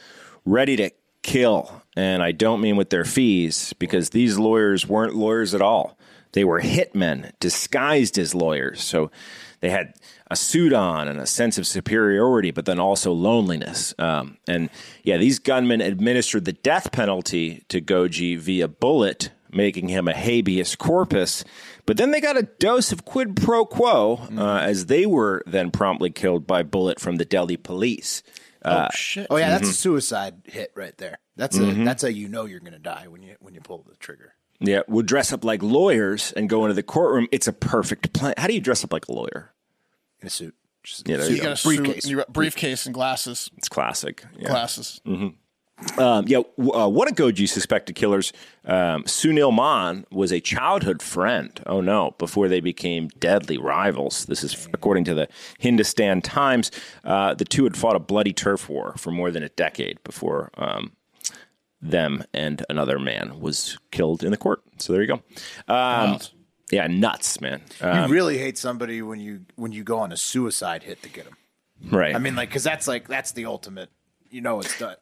ready 0.45 0.75
to 0.77 0.91
kill. 1.23 1.81
And 1.95 2.21
I 2.21 2.31
don't 2.31 2.61
mean 2.61 2.75
with 2.75 2.89
their 2.89 3.05
fees 3.05 3.73
because 3.79 4.09
these 4.09 4.37
lawyers 4.37 4.87
weren't 4.87 5.15
lawyers 5.15 5.53
at 5.53 5.61
all. 5.61 5.97
They 6.33 6.43
were 6.43 6.61
hitmen 6.61 7.31
disguised 7.39 8.17
as 8.17 8.35
lawyers. 8.35 8.81
So 8.81 9.09
they 9.61 9.69
had 9.69 9.93
a 10.29 10.35
suit 10.35 10.73
on 10.73 11.07
and 11.07 11.19
a 11.19 11.25
sense 11.25 11.57
of 11.57 11.65
superiority, 11.65 12.51
but 12.51 12.65
then 12.65 12.79
also 12.79 13.13
loneliness. 13.13 13.93
Um, 13.97 14.37
and 14.47 14.69
yeah, 15.03 15.17
these 15.17 15.39
gunmen 15.39 15.81
administered 15.81 16.45
the 16.45 16.53
death 16.53 16.91
penalty 16.91 17.63
to 17.69 17.79
Gogi 17.79 18.37
via 18.37 18.67
bullet, 18.67 19.31
making 19.51 19.87
him 19.87 20.07
a 20.07 20.13
habeas 20.13 20.75
corpus. 20.75 21.45
But 21.85 21.95
then 21.97 22.11
they 22.11 22.19
got 22.19 22.37
a 22.37 22.43
dose 22.43 22.91
of 22.91 23.05
quid 23.05 23.37
pro 23.37 23.65
quo 23.65 24.27
uh, 24.35 24.57
as 24.57 24.87
they 24.87 25.05
were 25.05 25.41
then 25.45 25.71
promptly 25.71 26.09
killed 26.09 26.45
by 26.45 26.63
bullet 26.63 26.99
from 26.99 27.15
the 27.15 27.25
Delhi 27.25 27.57
police. 27.57 28.23
Oh 28.65 28.69
uh, 28.69 28.89
shit! 28.91 29.27
Oh 29.29 29.37
yeah, 29.37 29.45
Mm-hmm. 29.45 29.51
that's 29.51 29.63
a 29.63 29.65
mm-hmm. 29.67 29.73
suicide 29.73 30.33
hit 30.45 30.71
right 30.75 30.97
there. 30.97 31.19
That's 31.35 31.57
a 31.57 31.61
mm-hmm. 31.61 31.83
that's 31.83 32.03
a 32.03 32.11
you 32.11 32.27
know 32.27 32.45
you're 32.45 32.59
gonna 32.59 32.79
die 32.79 33.07
when 33.07 33.21
you 33.21 33.35
when 33.39 33.53
you 33.53 33.61
pull 33.61 33.85
the 33.87 33.95
trigger. 33.97 34.33
Yeah, 34.59 34.81
we'll 34.87 35.03
dress 35.03 35.31
up 35.33 35.43
like 35.43 35.61
lawyers 35.61 36.31
and 36.31 36.49
go 36.49 36.63
into 36.65 36.73
the 36.73 36.83
courtroom. 36.83 37.27
It's 37.31 37.47
a 37.47 37.53
perfect 37.53 38.13
plan. 38.13 38.33
How 38.37 38.47
do 38.47 38.53
you 38.53 38.61
dress 38.61 38.83
up 38.83 38.91
like 38.93 39.07
a 39.07 39.11
lawyer? 39.11 39.53
in 40.21 40.27
a 40.27 40.29
suit. 40.29 40.55
Just 40.83 41.07
Yeah, 41.07 41.17
there 41.17 41.29
You 41.29 41.35
you 41.35 41.41
got 41.41 41.47
go. 41.47 41.51
a 41.51 41.57
suit, 41.57 41.77
briefcase. 41.83 42.05
and 42.05 42.25
briefcase 42.29 42.85
and 42.85 42.95
glasses. 42.95 43.49
It's 43.57 43.69
classic. 43.69 44.23
Yeah. 44.37 44.49
Glasses. 44.49 45.01
Mm-hmm. 45.05 45.27
Um, 45.97 46.25
yeah, 46.27 46.39
uh, 46.39 46.87
one 46.87 47.07
of 47.09 47.15
Gogi's 47.15 47.51
suspected 47.51 47.95
killers, 47.95 48.31
um, 48.63 49.03
Sunil 49.03 49.53
Maan, 49.53 50.05
was 50.09 50.31
a 50.31 50.39
childhood 50.39 51.01
friend. 51.01 51.61
Oh 51.65 51.81
no! 51.81 52.15
Before 52.17 52.47
they 52.47 52.61
became 52.61 53.09
deadly 53.19 53.57
rivals. 53.57 54.25
This 54.25 54.43
is 54.43 54.67
according 54.73 55.03
to 55.05 55.13
the 55.13 55.27
Hindustan 55.59 56.21
Times. 56.21 56.71
Uh, 57.03 57.33
the 57.33 57.45
two 57.45 57.65
had 57.65 57.75
fought 57.75 57.95
a 57.95 57.99
bloody 57.99 58.31
turf 58.33 58.69
war 58.69 58.93
for 58.97 59.11
more 59.11 59.31
than 59.31 59.43
a 59.43 59.49
decade 59.49 60.01
before 60.03 60.49
um, 60.55 60.93
them 61.81 62.23
and 62.33 62.65
another 62.69 62.97
man 62.97 63.39
was 63.39 63.77
killed 63.91 64.23
in 64.23 64.31
the 64.31 64.37
court. 64.37 64.63
So 64.77 64.93
there 64.93 65.01
you 65.01 65.07
go. 65.07 65.21
Um, 65.67 66.11
Wild. 66.11 66.31
yeah, 66.71 66.87
nuts, 66.87 67.41
man. 67.41 67.61
You 67.81 68.07
really 68.07 68.37
hate 68.37 68.57
somebody 68.57 69.01
when 69.01 69.19
you 69.19 69.41
when 69.55 69.71
you 69.71 69.83
go 69.83 69.99
on 69.99 70.11
a 70.11 70.17
suicide 70.17 70.83
hit 70.83 71.03
to 71.03 71.09
get 71.09 71.25
them. 71.25 71.35
right. 71.91 72.15
I 72.15 72.19
mean, 72.19 72.35
like, 72.35 72.49
because 72.49 72.63
that's 72.63 72.87
like 72.87 73.07
that's 73.09 73.33
the 73.33 73.45
ultimate. 73.45 73.89
You 74.35 74.41
know, 74.41 74.59
it's 74.59 74.77
done. 74.77 74.95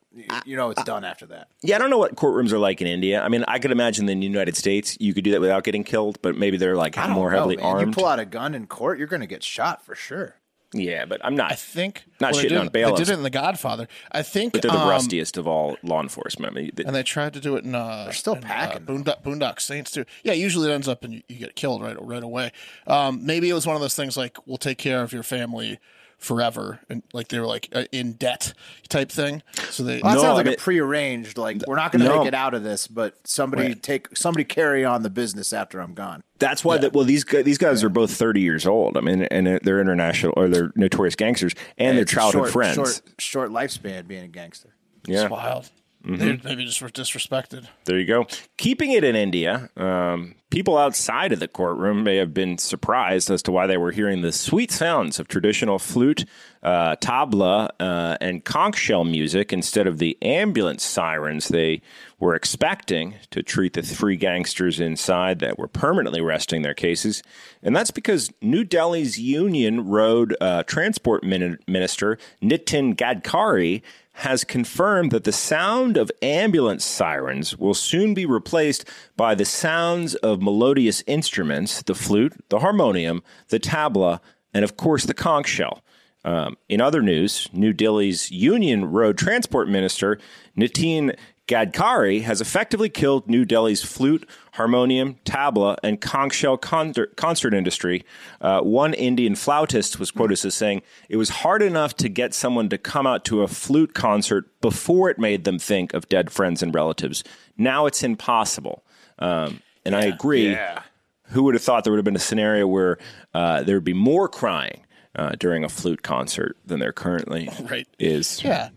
You, 0.46 0.56
know, 0.56 0.70
it's 0.70 0.84
done 0.84 1.04
after 1.04 1.26
that. 1.26 1.48
Yeah, 1.64 1.78
I 1.78 1.80
don't 1.80 1.90
know 1.90 1.98
what 1.98 2.14
courtrooms 2.16 2.52
are 2.52 2.60
like 2.60 2.82
in 2.82 2.88
India. 2.88 3.20
I 3.20 3.30
mean, 3.30 3.44
I 3.48 3.58
could 3.58 3.72
imagine 3.72 4.08
in 4.08 4.20
the 4.20 4.28
United 4.28 4.56
States 4.56 4.96
you 5.00 5.12
could 5.12 5.24
do 5.24 5.32
that 5.32 5.42
without 5.42 5.64
getting 5.64 5.84
killed, 5.84 6.20
but 6.22 6.38
maybe 6.38 6.56
they're 6.58 6.76
like 6.76 7.00
I 7.00 7.08
don't 7.08 7.16
more 7.16 7.32
know, 7.32 7.38
heavily 7.38 7.58
man. 7.58 7.66
armed. 7.66 7.88
You 7.88 7.94
pull 7.94 8.06
out 8.06 8.20
a 8.20 8.26
gun 8.26 8.54
in 8.54 8.68
court, 8.68 9.00
you're 9.00 9.08
going 9.08 9.22
to 9.22 9.26
get 9.28 9.42
shot 9.42 9.84
for 9.84 9.96
sure. 9.96 10.36
yeah, 10.72 11.06
but 11.06 11.20
I'm 11.26 11.36
not. 11.36 11.52
I 11.52 11.56
think 11.56 12.04
Not 12.22 12.34
well, 12.34 12.44
shitting 12.44 12.50
did, 12.50 12.58
on 12.60 12.68
it- 12.68 12.74
bailiffs. 12.74 13.00
They 13.00 13.06
did 13.06 13.12
it 13.14 13.18
in 13.18 13.24
The 13.24 13.32
Godfather. 13.32 13.88
I 14.12 14.22
think, 14.22 14.54
but 14.54 14.62
they're 14.62 14.70
the 14.70 14.78
um, 14.78 14.88
rustiest 14.90 15.38
of 15.38 15.48
all 15.48 15.78
law 15.82 16.00
enforcement. 16.04 16.52
I 16.52 16.56
mean, 16.62 16.72
th- 16.76 16.86
And 16.86 16.96
they 16.96 17.02
tried 17.02 17.34
to 17.34 17.40
do 17.40 17.56
it 17.56 17.64
in. 17.64 17.74
Uh, 17.74 18.04
They're 18.04 18.14
still 18.14 18.36
in, 18.36 18.42
packing. 18.42 18.84
Uh, 18.84 18.92
Boondock, 18.92 19.24
Boondock 19.24 19.60
Saints 19.62 19.90
too. 19.90 20.06
Yeah, 20.24 20.34
usually 20.34 20.70
it 20.70 20.74
ends 20.76 20.88
up 20.88 21.04
and 21.04 21.12
you, 21.16 21.22
you 21.28 21.38
get 21.40 21.56
killed 21.56 21.82
right 21.82 22.00
right 22.00 22.22
away. 22.24 22.52
Um, 22.86 23.26
maybe 23.26 23.50
it 23.50 23.54
was 23.54 23.66
one 23.66 23.76
of 23.76 23.82
those 23.82 23.96
things 23.96 24.16
like 24.16 24.38
we'll 24.46 24.58
take 24.58 24.78
care 24.78 25.02
of 25.02 25.12
your 25.12 25.24
family 25.24 25.80
forever, 26.18 26.80
and 26.90 27.04
like 27.14 27.28
they 27.28 27.40
were 27.40 27.46
like 27.46 27.70
uh, 27.74 27.86
in 27.92 28.14
debt 28.14 28.54
type 28.90 29.12
thing. 29.12 29.44
So 29.70 29.84
they. 29.84 30.00
Well, 30.02 30.12
that 30.12 30.16
No, 30.16 30.22
sounds 30.22 30.24
I 30.24 30.34
like 30.34 30.46
mean- 30.46 30.54
a 30.56 30.58
prearranged. 30.58 31.38
Like 31.38 31.62
we're 31.68 31.76
not 31.76 31.92
going 31.92 32.02
to 32.04 32.08
No. 32.08 32.20
make 32.20 32.28
it 32.28 32.34
out 32.34 32.54
of 32.54 32.64
this, 32.64 32.88
but 32.88 33.16
somebody 33.28 33.68
Right. 33.70 33.84
take 33.84 34.16
somebody 34.16 34.44
carry 34.44 34.84
on 34.86 35.04
the 35.04 35.10
business 35.10 35.54
after 35.54 35.80
I'm 35.80 35.94
gone. 35.94 36.24
that's 36.40 36.64
why. 36.66 36.78
That, 36.78 36.94
well, 36.94 37.06
these 37.06 37.24
guys, 37.24 37.46
these 37.46 37.58
guys 37.58 37.84
are 37.84 37.90
both 37.90 38.12
30 38.12 38.42
years 38.42 38.66
old. 38.68 38.98
I 38.98 39.02
mean, 39.02 39.24
and 39.24 39.60
they're 39.64 39.80
international 39.82 40.34
or 40.36 40.48
they're 40.50 40.72
notorious 40.76 41.16
gangsters, 41.16 41.54
and 41.78 41.98
they're 41.98 42.06
childhood 42.06 42.44
short, 42.44 42.52
friends. 42.52 42.76
Short, 42.76 43.02
short 43.18 43.52
lifespan 43.52 44.08
being 44.08 44.24
a 44.24 44.28
gangster. 44.28 44.76
yeah, 45.08 45.22
It's 45.24 45.32
wild. 45.32 45.70
Mm-hmm. 46.06 46.18
They 46.18 46.40
maybe 46.44 46.66
just 46.66 46.82
were 46.82 46.90
disrespected. 46.90 47.66
There 47.86 47.98
you 47.98 48.06
go. 48.06 48.28
Keeping 48.58 48.92
it 48.92 49.06
in 49.06 49.16
India, 49.16 49.70
um, 49.78 50.36
people 50.54 50.78
outside 50.78 51.32
of 51.32 51.40
the 51.40 51.48
courtroom 51.48 52.04
may 52.04 52.18
have 52.18 52.32
been 52.32 52.60
surprised 52.60 53.32
as 53.32 53.42
to 53.42 53.52
why 53.52 53.66
they 53.66 53.76
were 53.76 53.92
hearing 53.92 54.22
the 54.22 54.32
sweet 54.32 54.70
sounds 54.70 55.18
of 55.18 55.28
traditional 55.28 55.80
flute, 55.80 56.26
uh, 56.62 56.96
tabla, 56.98 57.70
uh, 57.80 58.16
and 58.22 58.46
conch 58.46 58.78
shell 58.78 59.04
music 59.04 59.52
instead 59.52 59.88
of 59.88 59.98
the 59.98 60.16
ambulance 60.22 60.84
sirens 60.84 61.48
they 61.48 61.82
were 62.20 62.36
expecting 62.36 63.16
to 63.32 63.42
treat 63.42 63.74
the 63.74 63.82
three 63.82 64.16
gangsters 64.16 64.80
inside 64.80 65.40
that 65.40 65.58
were 65.58 65.68
permanently 65.68 66.22
resting 66.22 66.62
their 66.62 66.76
cases. 66.76 67.24
And 67.64 67.76
that's 67.76 67.90
because 67.90 68.32
New 68.40 68.64
Delhi's 68.64 69.20
Union 69.20 69.90
Road 69.90 70.38
uh, 70.40 70.62
Transport 70.64 71.24
Min- 71.24 71.58
Minister, 71.66 72.20
Nitin 72.44 72.96
Gadkari, 72.96 73.82
has 74.18 74.44
confirmed 74.44 75.12
that 75.12 75.24
the 75.24 75.32
sound 75.32 75.98
of 75.98 76.12
ambulance 76.22 76.86
sirens 76.86 77.58
will 77.58 77.74
soon 77.74 78.14
be 78.14 78.26
replaced 78.26 78.86
by 79.18 79.34
the 79.34 79.46
sounds 79.46 80.14
of 80.16 80.40
melodious 80.44 81.04
instruments 81.08 81.82
the 81.82 81.96
flute, 81.96 82.34
the 82.50 82.60
harmonium, 82.60 83.24
the 83.50 83.60
tabla, 83.60 84.20
and 84.54 84.64
of 84.64 84.78
course 84.78 85.06
the 85.06 85.14
conch 85.14 85.48
shell. 85.48 85.84
Um, 86.26 86.58
in 86.70 86.80
other 86.80 87.02
news, 87.02 87.50
New 87.52 87.74
Delhi's 87.74 88.32
Union 88.32 88.86
Road 88.86 89.18
Transport 89.18 89.68
Minister, 89.68 90.20
Nitin 90.58 91.18
Gadkari 91.48 92.22
has 92.22 92.40
effectively 92.40 92.88
killed 92.88 93.30
New 93.30 93.44
Delhi's 93.44 93.84
flute, 93.84 94.28
harmonium, 94.54 95.16
tabla, 95.26 95.76
and 95.84 96.00
conch 96.00 96.34
shell 96.36 96.56
concert, 96.56 97.18
concert 97.18 97.54
industry. 97.54 98.06
Uh, 98.40 98.62
one 98.62 98.94
Indian 98.94 99.36
flautist 99.36 100.00
was 100.00 100.12
quoted 100.12 100.46
as 100.46 100.56
saying, 100.56 100.82
It 101.10 101.18
was 101.18 101.30
hard 101.30 101.62
enough 101.62 101.96
to 101.98 102.08
get 102.08 102.34
someone 102.34 102.70
to 102.70 102.78
come 102.78 103.06
out 103.06 103.26
to 103.26 103.42
a 103.42 103.50
flute 103.50 103.94
concert 103.94 104.46
before 104.62 105.10
it 105.10 105.20
made 105.20 105.44
them 105.44 105.60
think 105.60 105.94
of 105.94 106.08
dead 106.08 106.32
friends 106.32 106.64
and 106.64 106.74
relatives. 106.74 107.26
Now 107.58 107.88
it's 107.88 108.04
impossible. 108.04 108.86
Um, 109.20 109.62
and 109.86 109.96
I 109.96 110.04
agree. 110.06 110.52
Yeah. 110.52 110.82
Who 111.30 111.44
would 111.44 111.56
have 111.56 111.64
thought 111.64 111.84
there 111.84 111.92
would 111.94 111.98
have 111.98 112.06
been 112.06 112.16
a 112.16 112.20
scenario 112.20 112.68
where 112.68 112.98
uh, 113.34 113.64
there 113.64 113.76
would 113.76 113.84
be 113.84 113.94
more 113.94 114.28
crying 114.28 114.82
uh, 115.16 115.32
during 115.40 115.64
a 115.64 115.70
flute 115.70 116.04
concert 116.04 116.58
than 116.66 116.80
there 116.80 116.92
currently 116.94 117.50
Right. 117.70 117.88
is? 117.98 118.44
Yeah. 118.44 118.70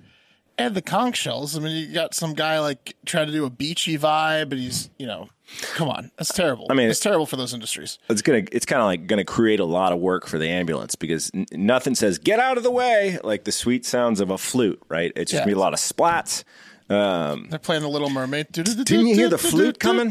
And 0.59 0.75
the 0.75 0.81
conch 0.81 1.19
shells. 1.19 1.55
I 1.55 1.61
mean, 1.61 1.77
you 1.87 1.93
got 1.93 2.15
some 2.15 2.33
guy 2.33 2.59
like 2.61 2.97
trying 3.05 3.27
to 3.27 3.33
do 3.33 3.45
a 3.45 3.51
beachy 3.51 3.99
vibe, 3.99 4.53
and 4.53 4.55
he's, 4.55 4.89
you 4.99 5.07
know, 5.07 5.29
come 5.75 5.91
on. 5.91 6.11
That's 6.17 6.33
terrible. 6.33 6.67
I 6.71 6.75
mean- 6.75 6.89
it's 6.89 6.99
terrible 7.01 7.27
for 7.27 7.37
those 7.37 7.53
industries. 7.53 7.99
it's 8.09 8.23
gonna 8.23 8.45
it's 8.51 8.65
kind 8.65 8.81
of 8.81 8.87
like 8.87 9.07
gonna 9.07 9.25
create 9.25 9.61
a 9.61 9.67
lot 9.67 9.93
of 9.93 9.99
work 9.99 10.27
for 10.27 10.39
the 10.39 10.49
ambulance 10.49 10.95
because 10.95 11.31
n- 11.35 11.45
nothing 11.53 11.95
says 11.95 12.17
get 12.19 12.41
out 12.41 12.57
of 12.57 12.63
the 12.63 12.71
way 12.71 13.19
like 13.23 13.45
the 13.45 13.53
sweet 13.53 13.85
sounds 13.85 14.19
of 14.21 14.31
a 14.31 14.39
flute 14.39 14.81
right 14.89 15.13
it's 15.15 15.31
just 15.31 15.41
Yeah. 15.41 15.45
gonna 15.45 15.55
be 15.55 15.59
a 15.59 15.61
lot 15.61 15.75
of 15.75 15.79
splats 15.79 16.43
They're 16.89 17.59
playing 17.59 17.83
the 17.83 17.89
Little 17.89 18.09
Mermaid. 18.11 18.47
Didn't 18.53 18.89
you 18.91 19.15
hear 19.15 19.29
the 19.29 19.37
flute 19.39 19.79
coming? 19.79 20.09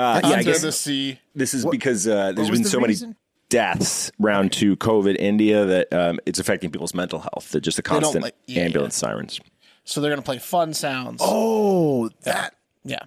Uh, 0.00 0.20
yeah, 0.24 0.30
I 0.36 0.42
guess- 0.42 0.62
the 0.62 0.72
sea. 0.72 1.18
this 1.34 1.54
is 1.54 1.64
because 1.66 2.06
uh, 2.08 2.32
there's 2.32 2.48
was 2.50 2.58
been 2.58 2.62
the 2.64 2.68
so 2.70 2.80
reason? 2.80 3.08
many 3.10 3.16
deaths 3.48 4.12
round 4.20 4.52
to 4.52 4.76
covid 4.76 5.16
india 5.18 5.64
that 5.66 5.92
um, 5.92 6.20
it's 6.24 6.38
affecting 6.38 6.70
people's 6.70 6.94
mental 6.94 7.18
health 7.18 7.50
they're 7.50 7.60
just 7.60 7.78
a 7.80 7.82
constant 7.82 8.22
like- 8.22 8.36
yeah, 8.46 8.62
ambulance 8.62 8.94
sirens 8.94 9.40
So 9.84 10.00
they're 10.00 10.10
going 10.10 10.22
to 10.22 10.24
play 10.24 10.38
fun 10.38 10.72
sounds. 10.74 11.20
Oh, 11.24 12.08
that 12.22 12.54
Yeah. 12.84 13.00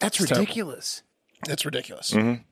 that's 0.00 0.16
terrible. 0.18 0.40
ridiculous. 0.40 1.02
That's 1.46 1.64
ridiculous. 1.64 2.10
Mm-hmm. 2.10 2.42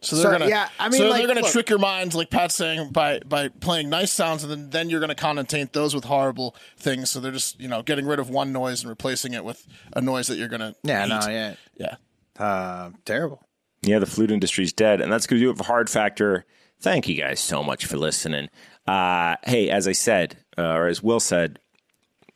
So 0.00 0.16
they're 0.16 0.24
So, 0.24 0.30
gonna, 0.38 0.48
yeah, 0.48 0.68
I 0.80 0.88
mean, 0.88 0.98
so 1.00 1.08
like, 1.10 1.18
they're 1.18 1.28
gonna 1.28 1.42
look- 1.42 1.52
trick 1.52 1.68
your 1.68 1.78
minds, 1.78 2.14
like 2.16 2.28
Pat's 2.30 2.54
saying, 2.56 2.90
by 2.90 3.20
by 3.20 3.48
playing 3.48 3.88
nice 3.90 4.10
sounds, 4.10 4.42
and 4.42 4.50
then 4.50 4.70
then 4.70 4.90
you're 4.90 4.98
gonna 4.98 5.14
connotate 5.14 5.72
those 5.72 5.94
with 5.94 6.04
horrible 6.04 6.56
things. 6.76 7.10
So 7.10 7.20
they're 7.20 7.30
just 7.30 7.60
you 7.60 7.68
know 7.68 7.82
getting 7.82 8.06
rid 8.06 8.18
of 8.18 8.28
one 8.30 8.50
noise 8.52 8.80
and 8.82 8.88
replacing 8.90 9.32
it 9.34 9.44
with 9.44 9.64
a 9.94 10.00
noise 10.00 10.26
that 10.28 10.36
you're 10.38 10.48
gonna 10.48 10.74
Yeah, 10.82 11.02
hate. 11.02 11.08
no, 11.08 11.20
yeah, 11.30 11.54
yeah. 11.76 11.94
Uh, 12.42 12.90
terrible. 13.04 13.40
Yeah, 13.82 13.98
the 13.98 14.06
flute 14.06 14.30
industry's 14.30 14.72
dead, 14.72 15.00
and 15.00 15.12
that's 15.12 15.26
going 15.26 15.40
to 15.40 15.46
do 15.46 15.50
it 15.50 15.58
for 15.58 15.64
Hard 15.64 15.88
Factor. 15.90 16.44
Thank 16.80 17.08
you 17.08 17.14
guys 17.14 17.40
so 17.40 17.62
much 17.62 17.86
for 17.86 17.96
listening. 17.96 18.48
Uh, 18.86 19.36
hey, 19.44 19.70
as 19.70 19.86
I 19.86 19.92
said, 19.92 20.36
uh, 20.58 20.72
or 20.72 20.86
as 20.88 21.02
Will 21.02 21.20
said, 21.20 21.58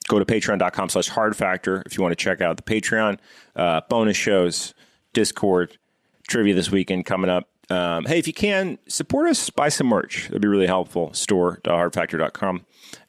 go 0.09 0.19
to 0.19 0.25
patreon.com 0.25 0.89
slash 0.89 1.09
hard 1.09 1.37
factor 1.37 1.83
if 1.85 1.97
you 1.97 2.03
want 2.03 2.13
to 2.13 2.17
check 2.17 2.41
out 2.41 2.57
the 2.57 2.63
Patreon, 2.63 3.19
uh, 3.57 3.81
bonus 3.89 4.17
shows, 4.17 4.75
Discord, 5.13 5.79
trivia 6.29 6.55
this 6.55 6.71
weekend 6.71 7.07
coming 7.07 7.31
up. 7.31 7.49
Um, 7.69 8.05
hey, 8.05 8.21
if 8.21 8.29
you 8.29 8.33
can, 8.33 8.79
support 8.87 9.29
us, 9.29 9.51
buy 9.51 9.69
some 9.69 9.89
merch. 9.89 10.29
That'd 10.29 10.43
be 10.43 10.49
really 10.49 10.69
helpful. 10.69 11.13
Store.hardfactor.com. 11.13 12.65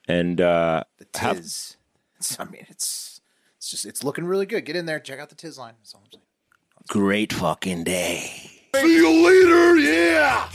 And 0.07 0.41
uh, 0.41 0.83
have, 1.15 1.37
Tiz. 1.37 1.77
It's, 2.17 2.39
I 2.39 2.45
mean, 2.45 2.65
it's 2.69 3.21
it's 3.57 3.69
just 3.69 3.85
it's 3.85 4.03
looking 4.03 4.25
really 4.25 4.47
good. 4.47 4.65
Get 4.65 4.75
in 4.75 4.87
there, 4.87 4.99
check 4.99 5.19
out 5.19 5.29
the 5.29 5.35
Tiz 5.35 5.59
line. 5.59 5.73
That's 5.79 5.93
all 5.93 6.01
I'm 6.03 6.11
saying 6.11 6.23
great 6.87 7.33
fucking 7.33 7.83
day. 7.83 8.31
See 8.75 8.95
you 8.95 9.09
later, 9.25 9.77
yeah! 9.77 10.49